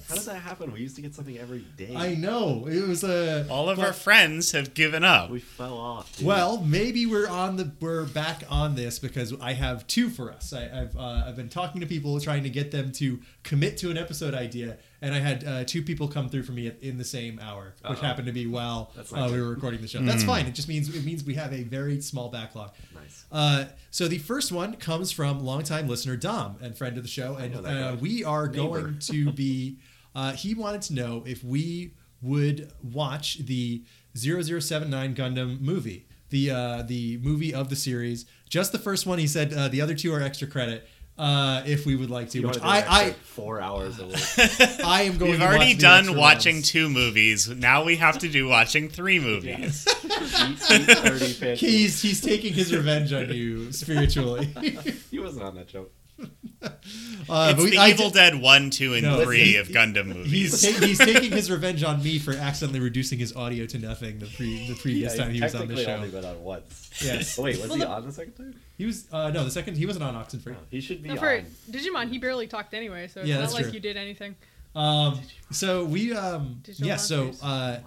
How 0.08 0.14
does 0.14 0.26
that 0.26 0.36
happen? 0.36 0.72
We 0.72 0.80
used 0.80 0.96
to 0.96 1.02
get 1.02 1.14
something 1.14 1.38
every 1.38 1.64
day. 1.76 1.94
I 1.96 2.14
know 2.14 2.66
it 2.70 2.86
was 2.86 3.04
a. 3.04 3.46
All 3.48 3.68
of 3.68 3.78
but- 3.78 3.86
our 3.86 3.92
friends 3.92 4.52
have 4.52 4.74
given 4.74 5.04
up. 5.04 5.30
We 5.30 5.40
fell 5.40 5.76
off. 5.78 6.16
dude. 6.16 6.26
Well, 6.26 6.58
maybe 6.62 7.06
we're 7.06 7.28
on 7.28 7.56
the 7.56 7.70
we're 7.80 8.04
back 8.04 8.42
on 8.50 8.74
this 8.74 8.98
because 8.98 9.34
I 9.40 9.52
have 9.54 9.86
two 9.86 10.08
for 10.10 10.32
us. 10.32 10.52
I, 10.52 10.64
I've 10.82 10.96
uh, 10.96 11.24
I've 11.26 11.36
been 11.36 11.48
talking 11.48 11.80
to 11.80 11.86
people 11.86 12.18
trying 12.20 12.42
to 12.44 12.50
get 12.50 12.70
them 12.70 12.92
to 12.92 13.20
commit 13.42 13.76
to 13.78 13.90
an 13.90 13.98
episode 13.98 14.34
idea, 14.34 14.78
and 15.02 15.14
I 15.14 15.18
had 15.18 15.44
uh, 15.44 15.64
two 15.64 15.82
people 15.82 16.08
come 16.08 16.28
through 16.28 16.42
for 16.44 16.52
me 16.52 16.66
at, 16.68 16.82
in 16.82 16.98
the 16.98 17.04
same 17.04 17.38
hour, 17.40 17.74
which 17.88 17.98
Uh-oh. 17.98 18.06
happened 18.06 18.26
to 18.26 18.32
be 18.32 18.46
while 18.46 18.92
That's 18.96 19.12
uh, 19.12 19.22
we 19.26 19.32
good. 19.36 19.40
were 19.42 19.50
recording 19.50 19.80
the 19.82 19.88
show. 19.88 20.00
That's 20.00 20.24
fine. 20.24 20.46
It 20.46 20.54
just 20.54 20.68
means 20.68 20.88
it 20.94 21.04
means 21.04 21.24
we 21.24 21.34
have 21.34 21.52
a 21.52 21.62
very 21.62 22.00
small 22.00 22.28
backlog. 22.30 22.72
nice. 22.94 23.24
Uh, 23.30 23.66
so 23.90 24.08
the 24.08 24.18
first 24.18 24.52
one 24.52 24.74
comes 24.76 25.12
from 25.12 25.40
longtime 25.44 25.88
listener 25.88 26.16
Dom 26.16 26.56
and 26.60 26.76
friend 26.76 26.96
of 26.96 27.02
the 27.02 27.08
show, 27.10 27.36
and 27.36 27.54
uh, 27.66 27.96
we 28.00 28.24
are 28.24 28.46
Neighbor. 28.48 28.80
going 28.82 28.98
to 29.00 29.32
be. 29.44 29.78
Uh, 30.14 30.32
he 30.32 30.54
wanted 30.54 30.80
to 30.82 30.94
know 30.94 31.22
if 31.26 31.44
we 31.44 31.92
would 32.22 32.72
watch 32.82 33.38
the 33.38 33.84
0079 34.16 35.14
Gundam 35.14 35.60
movie, 35.60 36.06
the 36.30 36.50
uh, 36.50 36.82
the 36.82 37.18
movie 37.18 37.52
of 37.54 37.68
the 37.68 37.76
series. 37.76 38.24
Just 38.48 38.72
the 38.72 38.78
first 38.78 39.06
one. 39.06 39.18
He 39.18 39.26
said 39.26 39.52
uh, 39.52 39.68
the 39.68 39.80
other 39.80 39.94
two 39.94 40.12
are 40.14 40.22
extra 40.22 40.48
credit. 40.48 40.88
Uh, 41.18 41.62
if 41.64 41.86
we 41.86 41.96
would 41.96 42.10
like 42.10 42.28
to, 42.30 42.38
You 42.40 42.46
which 42.48 42.58
wanna 42.60 42.80
do 42.82 42.86
an 42.86 42.92
I, 42.92 43.10
four 43.22 43.58
hours 43.58 43.98
a 43.98 44.06
week. 44.06 44.16
I 44.38 44.80
I 44.84 45.02
am 45.02 45.16
going. 45.16 45.30
We've 45.30 45.40
to 45.40 45.46
already 45.46 45.72
watch 45.72 45.78
done 45.80 46.16
watching 46.16 46.56
ones. 46.56 46.70
two 46.70 46.90
movies. 46.90 47.48
Now 47.48 47.84
we 47.84 47.96
have 47.96 48.18
to 48.18 48.28
do 48.28 48.48
watching 48.48 48.90
three 48.90 49.18
movies. 49.18 49.86
eat, 50.04 50.70
eat 50.70 50.84
30. 50.84 51.54
He's 51.54 52.02
he's 52.02 52.20
taking 52.20 52.52
his 52.52 52.74
revenge 52.74 53.14
on 53.14 53.32
you 53.32 53.72
spiritually. 53.72 54.52
He 55.10 55.18
wasn't 55.18 55.44
on 55.44 55.54
that 55.54 55.70
show. 55.70 55.86
Uh, 56.18 56.28
it's 56.68 57.28
but 57.28 57.56
we- 57.58 57.70
the 57.70 57.78
I 57.78 57.88
Evil 57.90 58.10
did- 58.10 58.14
Dead 58.14 58.40
1, 58.42 58.70
2, 58.70 58.94
and 58.94 59.02
No, 59.02 59.24
3 59.24 59.38
he- 59.38 59.56
of 59.56 59.68
Gundam 59.68 60.06
He's, 60.26 60.52
movies. 60.52 60.62
ta- 60.78 60.86
he's 60.86 60.98
taking 60.98 61.32
his 61.32 61.50
revenge 61.50 61.82
on 61.82 62.02
me 62.02 62.18
for 62.18 62.32
accidentally 62.34 62.80
reducing 62.80 63.18
his 63.18 63.34
audio 63.34 63.64
to 63.66 63.78
nothing 63.78 64.18
the 64.18 64.26
pre 64.26 64.68
the 64.68 64.74
previous 64.74 65.16
Yeah, 65.16 65.24
time 65.24 65.32
he 65.34 65.40
was 65.40 65.54
on 65.54 65.60
the 65.68 65.74
technically 65.76 65.84
show. 65.84 65.94
only 65.94 66.08
been 66.10 66.24
on 66.26 66.42
once. 66.42 66.90
Yes. 67.02 67.38
Oh, 67.38 67.42
wait, 67.44 67.58
was 67.60 67.68
Well, 67.70 67.78
he 67.78 67.84
on 67.84 68.04
the 68.06 68.12
second 68.12 68.32
time? 68.34 68.54
He 68.78 68.84
was 68.84 69.06
uh, 69.12 69.30
no 69.30 69.44
the 69.44 69.50
second 69.50 69.76
he 69.76 69.86
wasn't 69.86 70.04
on 70.04 70.14
Oxenfree. 70.14 70.52
No, 70.52 70.56
he 70.70 70.80
should 70.80 71.02
be 71.02 71.08
No, 71.08 71.14
on. 71.16 71.44
Digimon, 71.70 72.10
he 72.10 72.18
barely 72.18 72.46
talked 72.46 72.74
anyway, 72.74 73.08
so 73.08 73.20
it's 73.20 73.28
Yeah, 73.28 73.38
not 73.40 73.52
like 73.52 73.64
true. 73.64 73.72
you 73.72 73.80
did 73.80 73.96
anything. 73.96 74.36
Um, 74.74 75.20
so 75.50 75.84
we 75.84 76.12
um 76.14 76.60
Digital 76.62 76.86
yeah 76.88 76.96
so 76.96 77.30
uh, 77.42 77.78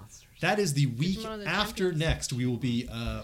that 0.41 0.57
is 0.57 0.73
the 0.73 0.87
week 0.87 1.21
the 1.21 1.43
after 1.45 1.91
champions. 1.91 1.99
next 1.99 2.33
we 2.33 2.45
will 2.47 2.57
be 2.57 2.89
uh, 2.91 3.21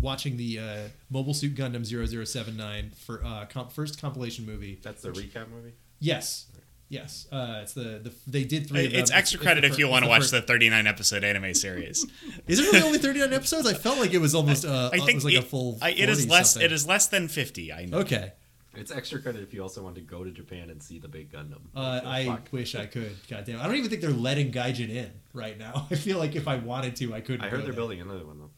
watching 0.00 0.36
the 0.36 0.58
uh, 0.58 0.78
Mobile 1.10 1.34
Suit 1.34 1.54
Gundam 1.54 1.84
0079 1.86 2.90
for 2.96 3.24
uh, 3.24 3.46
comp- 3.46 3.70
first 3.70 4.00
compilation 4.00 4.44
movie. 4.44 4.80
That's 4.82 5.02
the 5.02 5.10
recap 5.10 5.48
movie? 5.50 5.74
Yes. 6.00 6.46
Yes, 6.94 7.26
uh, 7.32 7.60
it's 7.62 7.72
the, 7.74 8.00
the 8.02 8.12
they 8.26 8.44
did 8.44 8.68
three. 8.68 8.86
of 8.86 8.94
It's 8.94 9.10
them. 9.10 9.18
extra 9.18 9.38
the 9.38 9.44
credit 9.44 9.64
fir- 9.64 9.72
if 9.72 9.78
you 9.78 9.88
want 9.88 10.04
to 10.04 10.08
watch 10.08 10.20
first- 10.22 10.30
the 10.32 10.42
39 10.42 10.86
episode 10.86 11.24
anime 11.24 11.52
series. 11.54 12.06
Is 12.46 12.58
it 12.60 12.62
really 12.72 12.82
only 12.86 12.98
thirty 12.98 13.18
nine 13.20 13.32
episodes? 13.32 13.66
I 13.66 13.74
felt 13.74 13.98
like 13.98 14.12
it 14.14 14.18
was 14.20 14.34
almost. 14.34 14.64
Uh, 14.64 14.90
I 14.92 14.96
it 14.96 15.02
think 15.04 15.16
was 15.16 15.24
like 15.24 15.34
it, 15.34 15.38
a 15.38 15.42
full. 15.42 15.78
I, 15.82 15.90
it 15.90 16.08
is 16.08 16.28
less. 16.28 16.52
something. 16.52 16.66
It 16.66 16.72
is 16.72 16.86
less 16.86 17.08
than 17.08 17.28
50. 17.28 17.72
I 17.72 17.86
know. 17.86 17.98
Okay. 17.98 18.32
It's 18.76 18.90
extra 18.90 19.20
credit 19.22 19.42
if 19.42 19.54
you 19.54 19.62
also 19.62 19.82
want 19.84 19.94
to 19.94 20.00
go 20.00 20.24
to 20.24 20.30
Japan 20.32 20.68
and 20.70 20.82
see 20.82 20.98
the 20.98 21.06
big 21.06 21.30
Gundam. 21.32 21.60
Uh, 21.76 22.00
Oh, 22.04 22.08
I 22.08 22.26
fuck. 22.26 22.48
wish 22.50 22.74
I 22.74 22.86
could. 22.86 23.14
God 23.30 23.44
damn. 23.44 23.60
I 23.60 23.66
don't 23.66 23.76
even 23.76 23.88
think 23.88 24.00
they're 24.02 24.10
letting 24.10 24.50
Gaijin 24.50 24.88
in 24.90 25.12
right 25.32 25.56
now. 25.56 25.86
I 25.92 25.94
feel 25.94 26.18
like 26.18 26.34
if 26.34 26.48
I 26.48 26.56
wanted 26.56 26.96
to, 26.96 27.14
I 27.14 27.20
could. 27.20 27.40
I 27.40 27.48
heard 27.48 27.64
they're 27.64 27.72
building 27.72 28.00
another 28.00 28.26
one 28.26 28.38
though. 28.40 28.50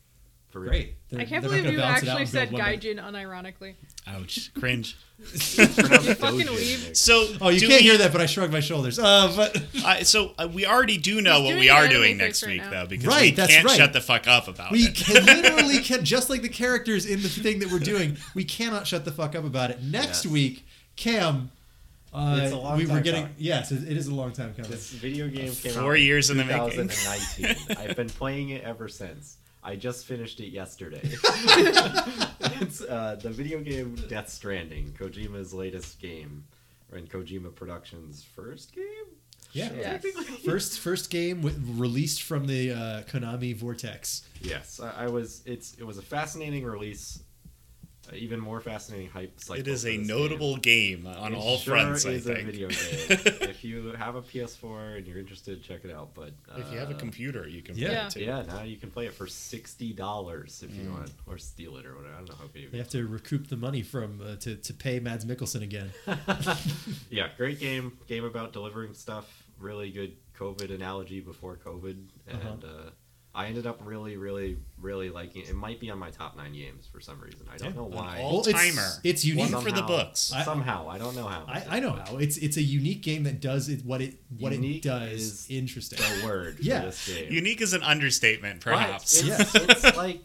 For 0.57 0.61
real. 0.61 0.70
Great. 0.70 0.95
They're- 1.11 1.20
I 1.20 1.24
can't 1.27 1.43
believe 1.45 1.66
you 1.66 1.77
balance 1.77 2.03
it 2.03 2.09
out 2.09 2.12
actually 2.19 2.27
said 2.27 2.49
build 2.49 2.62
Gaijin 2.62 2.97
unironically. 2.99 3.74
Ouch. 4.07 4.51
Cringe. 4.55 4.97
It's 5.35 5.55
pronounced 5.74 6.07
You 6.09 6.15
fucking 6.15 6.47
weeb. 6.47 6.97
So. 6.97 7.27
Oh, 7.43 7.51
you 7.51 7.61
can't 7.61 7.73
we- 7.83 7.89
hear 7.89 7.99
that, 7.99 8.11
but 8.12 8.23
I 8.23 8.27
shrugged 8.27 8.55
my 8.55 8.61
shoulders. 8.61 8.99
Uh, 8.99 9.31
but 9.37 9.62
Uh, 9.85 10.03
so 10.05 10.33
uh, 10.39 10.49
we 10.51 10.65
already 10.65 10.97
do 10.97 11.20
know 11.20 11.43
He's 11.43 11.51
what 11.53 11.61
we 11.61 11.69
are 11.69 11.89
doing 11.89 12.16
next 12.16 12.43
right 12.43 12.53
week, 12.53 12.62
now. 12.62 12.70
though, 12.70 12.87
because 12.87 13.07
Right, 13.07 13.23
we 13.23 13.31
that's 13.33 13.53
can't 13.53 13.66
right. 13.66 13.77
shut 13.77 13.93
the 13.93 14.01
fuck 14.01 14.27
up 14.27 14.49
about 14.49 14.69
it. 14.69 14.73
we 14.73 14.85
it. 14.87 14.95
can 14.95 15.27
literally 15.27 15.78
can 15.83 16.03
just 16.07 16.31
like 16.31 16.41
the 16.41 16.49
characters 16.49 17.05
in 17.05 17.20
the 17.20 17.28
thing 17.28 17.59
that 17.59 17.70
we're 17.70 17.78
doing. 17.81 18.16
We 18.35 18.45
cannot 18.45 18.87
shut 18.87 19.05
the 19.05 19.12
fuck 19.12 19.35
up 19.35 19.45
about 19.45 19.70
it. 19.70 19.83
Next 19.83 20.24
Yes. 20.24 20.33
week, 20.33 20.66
Cam. 20.97 21.51
Uh, 22.15 22.41
It's 22.43 22.53
a 22.55 22.57
long 22.57 22.78
we 22.78 22.85
were 22.87 22.93
time 22.95 23.03
getting 23.03 23.23
coming. 23.24 23.37
yes, 23.39 23.73
it, 23.73 23.83
it 23.91 23.97
is 23.99 24.07
a 24.07 24.15
long 24.15 24.33
time 24.33 24.55
coming. 24.55 24.70
This 24.70 24.89
video 24.91 25.28
game 25.28 25.53
came 25.53 25.73
Four 25.73 25.93
out 25.97 26.01
years 26.01 26.31
in 26.31 26.39
the 26.39 26.45
making. 26.45 26.89
2019. 26.89 27.77
I've 27.77 27.95
been 27.97 28.09
playing 28.09 28.49
it 28.51 28.65
ever 28.65 28.89
since. 28.89 29.37
I 29.66 29.74
just 29.74 30.06
finished 30.06 30.38
it 30.38 30.51
yesterday. 30.51 31.01
it's 31.02 32.82
uh, 32.82 33.18
the 33.20 33.30
video 33.30 33.59
game 33.59 33.97
Death 34.09 34.28
Stranding, 34.28 34.94
Kojima's 34.97 35.52
latest 35.52 35.98
game, 35.98 36.44
and 36.93 37.10
Kojima 37.10 37.52
Productions' 37.52 38.22
first 38.22 38.72
game. 38.72 38.84
Yeah. 39.51 39.70
Yes. 39.74 40.05
First 40.44 40.78
first 40.78 41.10
game 41.10 41.40
w- 41.43 41.60
released 41.82 42.22
from 42.22 42.47
the 42.47 42.70
uh, 42.72 43.02
Konami 43.10 43.56
Vortex. 43.56 44.22
Yes, 44.40 44.78
I, 44.78 45.05
I 45.05 45.06
was. 45.09 45.43
It's 45.47 45.74
it 45.74 45.84
was 45.84 45.98
a 45.98 46.02
fascinating 46.02 46.64
release. 46.64 47.24
Uh, 48.11 48.15
even 48.16 48.39
more 48.41 48.61
fascinating 48.61 49.09
hype 49.09 49.41
cycle. 49.41 49.61
It 49.61 49.69
is 49.69 49.85
a 49.87 49.97
notable 49.97 50.57
game, 50.57 51.07
on 51.07 51.33
It 51.33 51.37
all 51.37 51.57
sure 51.57 51.74
fronts. 51.77 52.07
I 52.07 52.11
is 52.11 52.27
a 52.27 52.35
video 52.43 52.69
game. 52.69 53.19
if 53.51 53.65
you 53.65 53.89
have 53.93 54.15
a 54.15 54.23
PS4 54.23 54.99
and 54.99 55.07
you're 55.07 55.19
interested, 55.19 55.62
check 55.62 55.81
it 55.85 55.91
out. 55.91 56.15
But 56.15 56.31
uh, 56.51 56.59
if 56.61 56.70
you 56.73 56.78
have 56.78 56.91
a 56.91 56.95
computer, 56.95 57.49
you 57.49 57.62
can 57.62 57.77
Yeah. 57.77 57.89
play 57.89 57.97
it 58.07 58.11
too. 58.11 58.20
yeah, 58.20 58.43
now 58.43 58.62
you 58.62 58.77
can 58.77 58.91
play 58.91 59.07
it 59.07 59.15
for 59.15 59.27
sixty 59.27 59.93
dollars 59.93 60.62
if 60.65 60.70
Mm. 60.70 60.85
you 60.85 60.91
want, 60.93 61.11
or 61.27 61.39
steal 61.39 61.77
it 61.78 61.87
or 61.87 61.97
whatever. 61.97 62.15
I 62.15 62.19
don't 62.19 62.28
know 62.28 62.35
how 62.37 62.47
video 62.47 62.70
They 62.70 62.78
have 62.78 62.89
to 62.91 63.07
recoup 63.07 63.49
the 63.49 63.57
money 63.57 63.83
from 63.83 64.20
uh, 64.20 64.37
to 64.37 64.57
to 64.57 64.74
pay 64.74 65.01
Mads 65.01 65.24
Mikkelsen 65.24 65.62
again. 65.62 65.91
yeah, 67.11 67.28
great 67.37 67.61
game. 67.61 67.99
Game 68.07 68.24
about 68.24 68.53
delivering 68.53 68.95
stuff. 68.95 69.43
Really 69.59 69.91
good 69.91 70.16
COVID 70.39 70.70
analogy 70.74 71.20
before 71.20 71.57
COVID, 71.57 71.97
Uh-huh. 72.31 72.49
and 72.53 72.65
uh, 72.65 72.91
I 73.36 73.46
ended 73.48 73.66
up 73.66 73.78
really, 73.84 74.16
really, 74.16 74.56
really 74.80 75.10
liking 75.10 75.42
it. 75.42 75.50
It 75.50 75.54
might 75.54 75.78
be 75.78 75.90
on 75.90 75.98
my 75.98 76.08
top 76.10 76.36
nine 76.38 76.54
games 76.54 76.88
for 76.90 77.00
some 77.00 77.20
reason. 77.20 77.46
I 77.52 77.58
don't 77.58 77.68
Yeah. 77.70 77.76
know 77.76 77.84
why. 77.84 78.20
all- 78.22 78.40
it's, 78.40 78.50
timer. 78.50 78.88
It's 79.04 79.24
unique. 79.26 79.52
One 79.52 79.62
for 79.62 79.70
the 79.70 79.82
books. 79.82 80.32
I- 80.32 80.42
Somehow, 80.42 80.88
I 80.88 80.96
don't 80.96 81.14
know 81.14 81.26
how. 81.26 81.44
I, 81.46 81.76
I 81.76 81.80
know 81.80 81.92
how 81.92 82.16
it's 82.16 82.38
it's 82.38 82.56
a 82.56 82.62
unique 82.62 83.02
game 83.02 83.24
that 83.24 83.40
does 83.40 83.68
it 83.68 83.84
what 83.84 84.00
it 84.00 84.14
what 84.38 84.52
Unique 84.52 84.76
it 84.86 84.88
does 84.88 85.20
is 85.20 85.46
interesting. 85.50 85.98
the 85.98 86.26
word 86.26 86.56
Yeah. 86.60 86.80
for 86.80 86.86
this 86.86 87.06
game. 87.08 87.30
Unique 87.32 87.60
is 87.60 87.74
an 87.74 87.82
understatement, 87.82 88.64
But 88.64 88.72
perhaps. 88.72 89.22
It's, 89.22 89.28
Yeah. 89.28 89.62
it's 89.70 89.96
like 89.96 90.24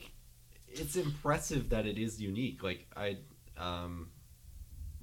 it's 0.69 0.95
impressive 0.95 1.69
that 1.71 1.85
it 1.85 1.97
is 1.97 2.21
unique. 2.21 2.63
Like 2.63 2.87
I, 2.95 3.17
um, 3.57 4.09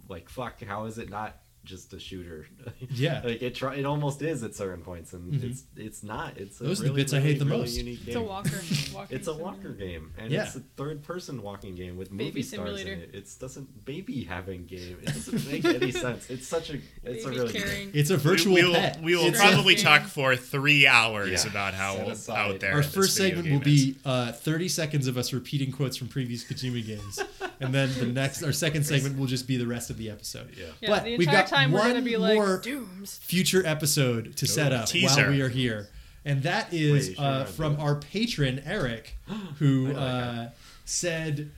like 0.08 0.30
fuck, 0.30 0.62
how 0.64 0.86
is 0.86 0.96
it 0.96 1.10
not 1.10 1.36
just 1.68 1.92
a 1.92 2.00
shooter? 2.00 2.46
Yeah. 2.90 3.20
like 3.24 3.42
it 3.42 3.54
try, 3.54 3.74
it 3.76 3.84
almost 3.84 4.22
is 4.22 4.42
at 4.42 4.54
certain 4.54 4.82
points, 4.82 5.12
and 5.12 5.32
Mhm. 5.34 5.50
it's 5.50 5.62
it's 5.76 6.02
not. 6.02 6.38
It's 6.38 6.60
a 6.60 6.64
Those 6.64 6.80
are 6.80 6.84
the 6.84 6.88
really, 6.90 7.02
bits 7.02 7.12
I 7.12 7.20
hate 7.20 7.38
the 7.38 7.44
really 7.44 7.58
most. 7.58 7.76
Unique 7.76 8.00
game. 8.06 8.08
It's 8.08 8.16
a 8.16 8.20
walker. 8.22 8.60
walking 8.94 9.16
It's 9.16 9.28
a 9.28 9.34
walker 9.34 9.72
game, 9.72 10.12
and 10.18 10.32
Yeah. 10.32 10.44
it's 10.46 10.56
a 10.56 10.60
third-person 10.76 11.42
walking 11.42 11.74
game 11.74 11.96
with 11.96 12.10
Baby 12.10 12.24
movie 12.24 12.42
stars 12.42 12.80
in 12.80 12.88
it. 12.88 13.10
It 13.14 13.28
doesn't 13.38 13.84
baby 13.84 14.24
having 14.24 14.64
game. 14.66 14.96
It 15.02 15.06
doesn't 15.06 15.46
make 15.50 15.64
any 15.64 15.92
sense. 16.06 16.30
It's 16.30 16.46
such 16.48 16.70
a 16.70 16.78
it's 17.04 17.24
a 17.24 17.28
really 17.30 17.52
good 17.52 17.62
carrying. 17.62 17.90
It's 17.94 18.10
a 18.10 18.16
virtual 18.16 18.54
we, 18.54 18.64
will, 18.64 18.74
pet. 18.74 19.02
we 19.02 19.14
will 19.16 19.26
It's 19.26 19.38
probably 19.38 19.74
game. 19.74 19.84
talk 19.84 20.02
for 20.06 20.34
three 20.36 20.86
hours 20.86 21.44
Yeah. 21.44 21.50
about 21.50 21.74
how 21.74 22.14
Set 22.14 22.34
out 22.36 22.60
there 22.60 22.74
Our 22.74 22.82
first 22.82 23.16
video 23.18 23.36
segment 23.36 23.52
will 23.66 23.68
is. 23.72 23.84
be 23.84 23.96
uh, 24.04 24.32
30 24.32 24.68
seconds 24.68 25.06
of 25.06 25.18
us 25.18 25.32
repeating 25.32 25.70
quotes 25.72 25.96
from 25.96 26.08
previous 26.08 26.42
Kojima 26.44 26.84
games, 26.86 27.20
and 27.60 27.74
then 27.74 27.92
the 27.98 28.06
next, 28.06 28.42
our 28.42 28.52
second 28.52 28.84
segment 28.84 29.18
will 29.18 29.26
just 29.26 29.46
be 29.46 29.56
the 29.56 29.66
rest 29.66 29.90
of 29.90 29.96
the 29.98 30.08
episode. 30.10 30.48
Yeah. 30.56 30.66
Yeah, 30.80 30.88
But 30.90 31.04
we've 31.04 31.26
got 31.26 31.48
time 31.60 31.72
we're 31.72 31.78
one 31.80 31.88
gonna 31.88 32.02
be 32.02 32.16
like 32.16 32.34
more 32.34 32.58
dooms. 32.58 33.18
future 33.22 33.64
episode 33.66 34.36
to 34.36 34.46
set 34.46 34.72
up 34.72 34.86
teaser. 34.86 35.22
while 35.22 35.30
we 35.30 35.40
are 35.42 35.48
here, 35.48 35.88
and 36.24 36.42
that 36.44 36.72
is 36.72 37.10
Wait, 37.10 37.18
uh, 37.18 37.44
from 37.44 37.76
do 37.76 37.82
our 37.82 37.96
patron 37.96 38.62
Eric, 38.64 39.14
who 39.58 39.88
I 39.88 39.92
know 39.92 39.94
that 39.94 40.00
uh, 40.00 40.50
said. 40.84 41.50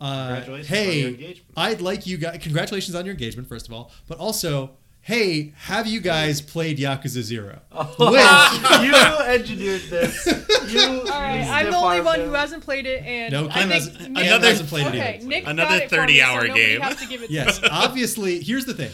Uh, 0.00 0.36
Congratulations 0.44 0.70
on 0.70 0.86
your 0.96 1.10
hey. 1.10 1.40
I'd 1.56 1.80
like 1.80 2.06
you 2.06 2.18
guys. 2.18 2.38
Congratulations 2.40 2.94
on 2.94 3.04
your 3.04 3.14
engagement, 3.14 3.48
first 3.48 3.66
of 3.66 3.74
all, 3.74 3.90
but 4.06 4.16
also, 4.18 4.70
hey, 5.00 5.52
have 5.56 5.88
you 5.88 6.00
guys 6.00 6.40
played 6.40 6.78
Yakuza 6.78 7.20
Zero? 7.22 7.58
Wow, 7.98 8.80
you 8.84 8.94
engineered 9.34 9.82
this. 9.90 10.24
You. 10.68 10.80
All 10.80 11.04
right, 11.06 11.40
I'm 11.48 11.70
the 11.70 11.76
only 11.78 12.02
one 12.02 12.20
who 12.20 12.32
hasn't 12.32 12.62
played 12.62 12.84
it, 12.86 13.02
and 13.02 13.32
No, 13.32 13.46
I 13.48 13.52
Ken 13.52 13.62
think 13.70 13.72
hasn't- 13.72 14.10
Nick- 14.12 14.24
Ken 14.24 14.40
hasn't 14.42 14.68
played 14.68 14.86
it 14.86 14.88
okay, 14.90 15.16
either. 15.16 15.26
Nick 15.26 15.46
Another 15.46 15.68
got 15.78 15.82
it 15.84 15.88
for 15.88 16.04
me, 16.06 16.18
30-hour 16.18 16.46
so 16.48 16.54
game. 16.54 16.80
has 16.82 16.96
to 16.96 17.06
give 17.08 17.22
it 17.22 17.30
Yes, 17.30 17.60
obviously, 17.70 18.40
here's 18.42 18.66
the 18.66 18.74
thing. 18.74 18.90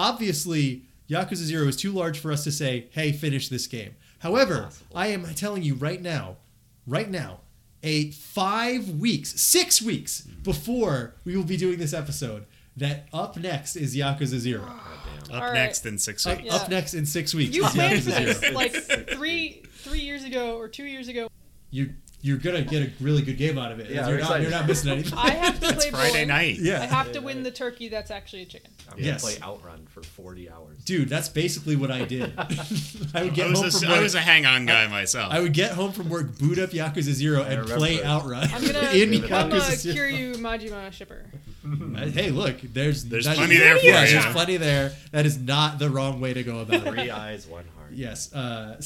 Obviously, 0.00 0.84
Yakuza 1.10 1.34
0 1.34 1.68
is 1.68 1.76
too 1.76 1.92
large 1.92 2.18
for 2.18 2.32
us 2.32 2.42
to 2.44 2.50
say, 2.50 2.86
hey, 2.92 3.12
finish 3.12 3.50
this 3.50 3.66
game. 3.66 3.94
However, 4.20 4.58
Impossible. 4.58 4.96
I 4.96 5.06
am 5.08 5.24
telling 5.34 5.62
you 5.62 5.74
right 5.74 6.00
now, 6.00 6.38
right 6.86 7.10
now, 7.10 7.40
a 7.82 8.10
five 8.12 8.88
weeks, 8.88 9.38
six 9.38 9.82
weeks 9.82 10.22
mm. 10.22 10.42
before 10.42 11.16
we 11.26 11.36
will 11.36 11.44
be 11.44 11.58
doing 11.58 11.78
this 11.78 11.92
episode, 11.92 12.46
that 12.78 13.08
up 13.12 13.36
next 13.36 13.76
is 13.76 13.94
Yakuza 13.94 14.38
0. 14.38 14.62
Up 14.62 15.34
All 15.34 15.40
right. 15.40 15.52
next 15.52 15.84
in 15.84 15.98
six 15.98 16.26
Up, 16.26 16.38
weeks. 16.38 16.48
Yeah. 16.48 16.56
up 16.56 16.70
next 16.70 16.94
in 16.94 17.04
six 17.04 17.34
weeks 17.34 17.54
You 17.54 17.66
is 17.66 17.72
planned 17.72 18.00
Yakuza 18.00 18.40
this 18.40 18.54
like 18.54 18.72
three 19.10 19.62
three 19.82 20.00
years 20.00 20.24
ago 20.24 20.56
or 20.56 20.66
two 20.66 20.86
years 20.86 21.08
ago. 21.08 21.28
You, 21.70 21.92
you're 22.22 22.36
going 22.38 22.62
to 22.62 22.68
get 22.68 22.82
a 22.82 22.90
really 23.02 23.22
good 23.22 23.38
game 23.38 23.56
out 23.58 23.72
of 23.72 23.80
it. 23.80 23.90
Yeah, 23.90 24.06
you're, 24.08 24.18
not, 24.18 24.40
you're 24.42 24.50
not 24.50 24.66
missing 24.66 24.90
anything. 24.92 25.14
I 25.18 25.30
have 25.30 25.58
to 25.60 25.68
It's 25.68 25.74
play 25.86 25.90
Friday 25.90 26.12
bowling. 26.12 26.28
night. 26.28 26.58
yeah. 26.58 26.82
I 26.82 26.86
have 26.86 27.12
to 27.12 27.20
win 27.20 27.42
the 27.42 27.50
turkey 27.50 27.88
that's 27.88 28.10
actually 28.10 28.42
a 28.42 28.46
chicken. 28.46 28.70
I'm 28.90 28.96
gonna 28.96 29.06
Yes. 29.06 29.22
play 29.22 29.38
Outrun 29.42 29.86
for 29.90 30.02
40 30.02 30.50
hours. 30.50 30.84
Dude, 30.84 31.08
that's 31.08 31.28
basically 31.28 31.76
what 31.76 31.90
I 31.90 32.04
did. 32.04 32.32
I 33.14 33.22
would 33.22 33.34
get 33.34 33.46
I 33.48 33.52
home 33.52 33.64
a, 33.66 33.70
from 33.70 33.88
I 33.88 33.92
work. 33.92 34.02
was 34.02 34.14
a 34.14 34.20
hang-on 34.20 34.66
guy 34.66 34.86
myself. 34.88 35.32
I 35.32 35.40
would 35.40 35.52
get 35.54 35.72
home 35.72 35.92
from 35.92 36.08
work, 36.10 36.36
boot 36.38 36.58
up 36.58 36.70
Yakuza 36.70 37.12
Zero, 37.12 37.42
and 37.42 37.66
play 37.66 37.96
it. 37.96 38.04
Outrun 38.04 38.44
I'm 38.52 38.64
gonna 38.66 38.90
in 38.90 39.10
become 39.10 39.52
a 39.52 39.54
Yakuza 39.56 39.76
Zero. 39.76 39.96
Kiryu 40.08 40.36
Majima 40.36 40.92
shipper. 40.92 41.24
Uh, 41.64 42.06
Hey, 42.06 42.30
look, 42.30 42.60
there's 42.60 43.04
There's 43.04 43.26
that- 43.26 43.36
plenty 43.36 43.56
there 43.58 43.76
for 43.78 43.84
yeah, 43.84 44.04
you. 44.04 44.12
There's 44.12 44.32
plenty 44.32 44.56
there. 44.56 44.92
That 45.12 45.26
is 45.26 45.38
not 45.38 45.78
the 45.78 45.88
wrong 45.90 46.20
way 46.20 46.32
to 46.34 46.42
go 46.42 46.60
about 46.60 46.86
it. 46.86 46.92
Three 46.92 47.10
eyes, 47.10 47.46
one 47.46 47.64
heart. 47.76 47.92
Yes, 47.92 48.32
uh, 48.34 48.76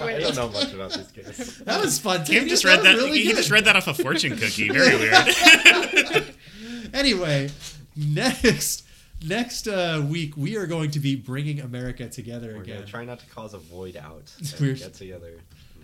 I 0.00 0.18
don't 0.20 0.36
know 0.36 0.48
much 0.50 0.72
about 0.72 0.92
this 0.92 1.10
game. 1.10 1.64
that 1.66 1.80
was 1.82 1.98
fun. 1.98 2.24
Kim 2.24 2.48
just 2.48 2.64
read 2.64 2.82
that. 2.82 2.96
really 2.96 3.18
he 3.20 3.28
good. 3.28 3.36
just 3.36 3.50
read 3.50 3.64
that 3.66 3.76
off 3.76 3.86
a 3.88 3.94
fortune 3.94 4.36
cookie. 4.38 4.68
Very 4.70 4.96
weird. 4.96 6.34
Anyway, 6.92 7.50
next 7.96 8.84
next 9.26 9.66
uh, 9.66 10.04
week 10.08 10.36
we 10.36 10.56
are 10.56 10.66
going 10.66 10.90
to 10.92 11.00
be 11.00 11.16
bringing 11.16 11.60
America 11.60 12.08
together 12.08 12.54
We're 12.54 12.62
again. 12.62 12.76
gonna 12.76 12.86
try 12.86 13.04
not 13.04 13.18
to 13.20 13.26
cause 13.26 13.52
a 13.54 13.58
void 13.58 13.96
out. 13.96 14.32
We're- 14.60 14.70
And 14.70 14.78
get 14.78 14.94
together. 14.94 15.40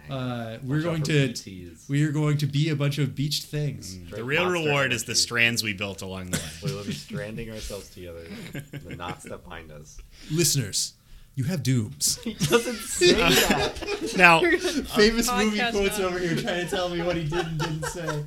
Uh, 0.09 0.59
we're 0.65 0.83
going 0.83 1.03
to 1.05 1.29
BTs. 1.29 1.89
we 1.89 2.03
are 2.05 2.11
going 2.11 2.37
to 2.39 2.47
be 2.47 2.69
a 2.71 2.75
bunch 2.77 2.99
of 2.99 3.15
beached 3.15 3.45
things. 3.45 3.97
the 4.11 4.25
real 4.25 4.49
reward 4.51 4.93
is 4.93 5.05
the 5.05 5.15
strands 5.15 5.63
we 5.63 5.73
built 5.73 6.03
along 6.03 6.31
the 6.33 6.39
way. 6.39 6.71
We 6.71 6.75
will 6.77 6.85
be 6.85 6.93
stranding 6.93 7.49
ourselves 7.51 7.89
together. 7.91 8.25
The 8.73 8.97
knots 8.97 9.23
that 9.25 9.49
bind 9.49 9.71
us. 9.71 9.99
Listeners, 10.31 10.95
you 11.41 11.47
have 11.49 11.63
dooms. 11.63 12.19
He 12.25 12.35
doesn't 12.35 12.77
say 12.77 13.13
that. 13.15 14.15
Now, 14.17 14.41
Famous 14.95 15.31
movie 15.33 15.59
quotes 15.71 15.99
now. 15.99 16.05
over 16.07 16.19
here 16.19 16.37
trying 16.37 16.65
to 16.65 16.71
tell 16.71 16.89
me 16.91 17.01
what 17.03 17.17
he 17.17 17.25
did 17.25 17.47
and 17.47 17.59
didn't 17.59 17.85
say. 17.87 18.25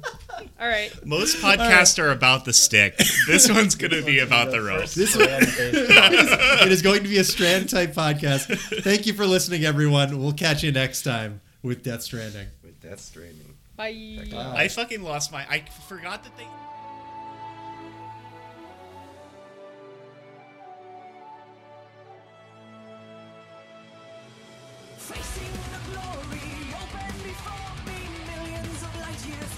All 0.60 0.68
right. 0.68 0.92
most 1.06 1.38
podcasts 1.38 2.00
are 2.02 2.10
about 2.12 2.46
the 2.46 2.54
stick. 2.54 2.98
This 3.28 3.50
one's 3.50 3.76
going 3.76 3.92
to 3.92 4.02
be 4.04 4.20
about 4.20 4.52
the 4.52 4.62
rope. 4.62 4.90
This- 4.90 5.14
Strand-based 5.14 5.60
it 6.66 6.72
is 6.72 6.82
going 6.82 7.04
to 7.04 7.10
be 7.10 7.20
a 7.20 7.24
Strand 7.24 7.70
type 7.70 7.94
podcast. 7.94 8.58
Thank 8.84 9.06
you 9.06 9.14
for 9.14 9.26
listening, 9.28 9.64
everyone. 9.66 10.18
We'll 10.20 10.34
catch 10.34 10.64
you 10.64 10.72
next 10.72 11.04
time 11.04 11.42
with 11.62 11.84
Death 11.84 12.02
Stranding. 12.02 12.48
with 12.64 12.82
Death 12.82 13.00
Stranding. 13.00 13.54
Bye. 13.76 14.20
I 14.56 14.68
fucking 14.68 15.02
lost 15.04 15.32
my. 15.32 15.46
I 15.50 15.64
forgot 15.88 16.24
that 16.24 16.36
they. 16.38 16.46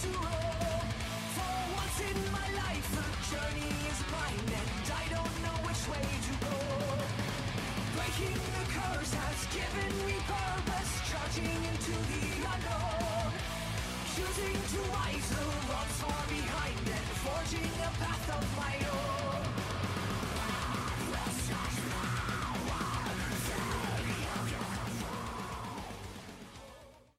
To 0.01 0.09
roam. 0.17 0.85
For 1.35 1.55
once 1.77 1.99
in 2.01 2.17
my 2.33 2.47
life, 2.65 2.87
the 2.97 3.05
journey 3.29 3.71
is 3.89 3.99
mine, 4.09 4.49
and 4.59 4.87
I 4.89 5.05
don't 5.13 5.35
know 5.45 5.57
which 5.65 5.83
way 5.93 6.05
to 6.27 6.33
go. 6.45 6.57
Breaking 7.93 8.37
the 8.57 8.65
curse 8.73 9.13
has 9.13 9.39
given 9.53 9.91
me 10.05 10.17
power, 10.25 10.81
charging 11.09 11.57
into 11.69 11.93
the 12.09 12.23
unknown, 12.53 13.31
choosing 14.17 14.59
to 14.73 14.79
rise 14.97 15.29
the 15.29 15.45
wrongs 15.69 15.97
far 16.01 16.23
behind, 16.27 16.64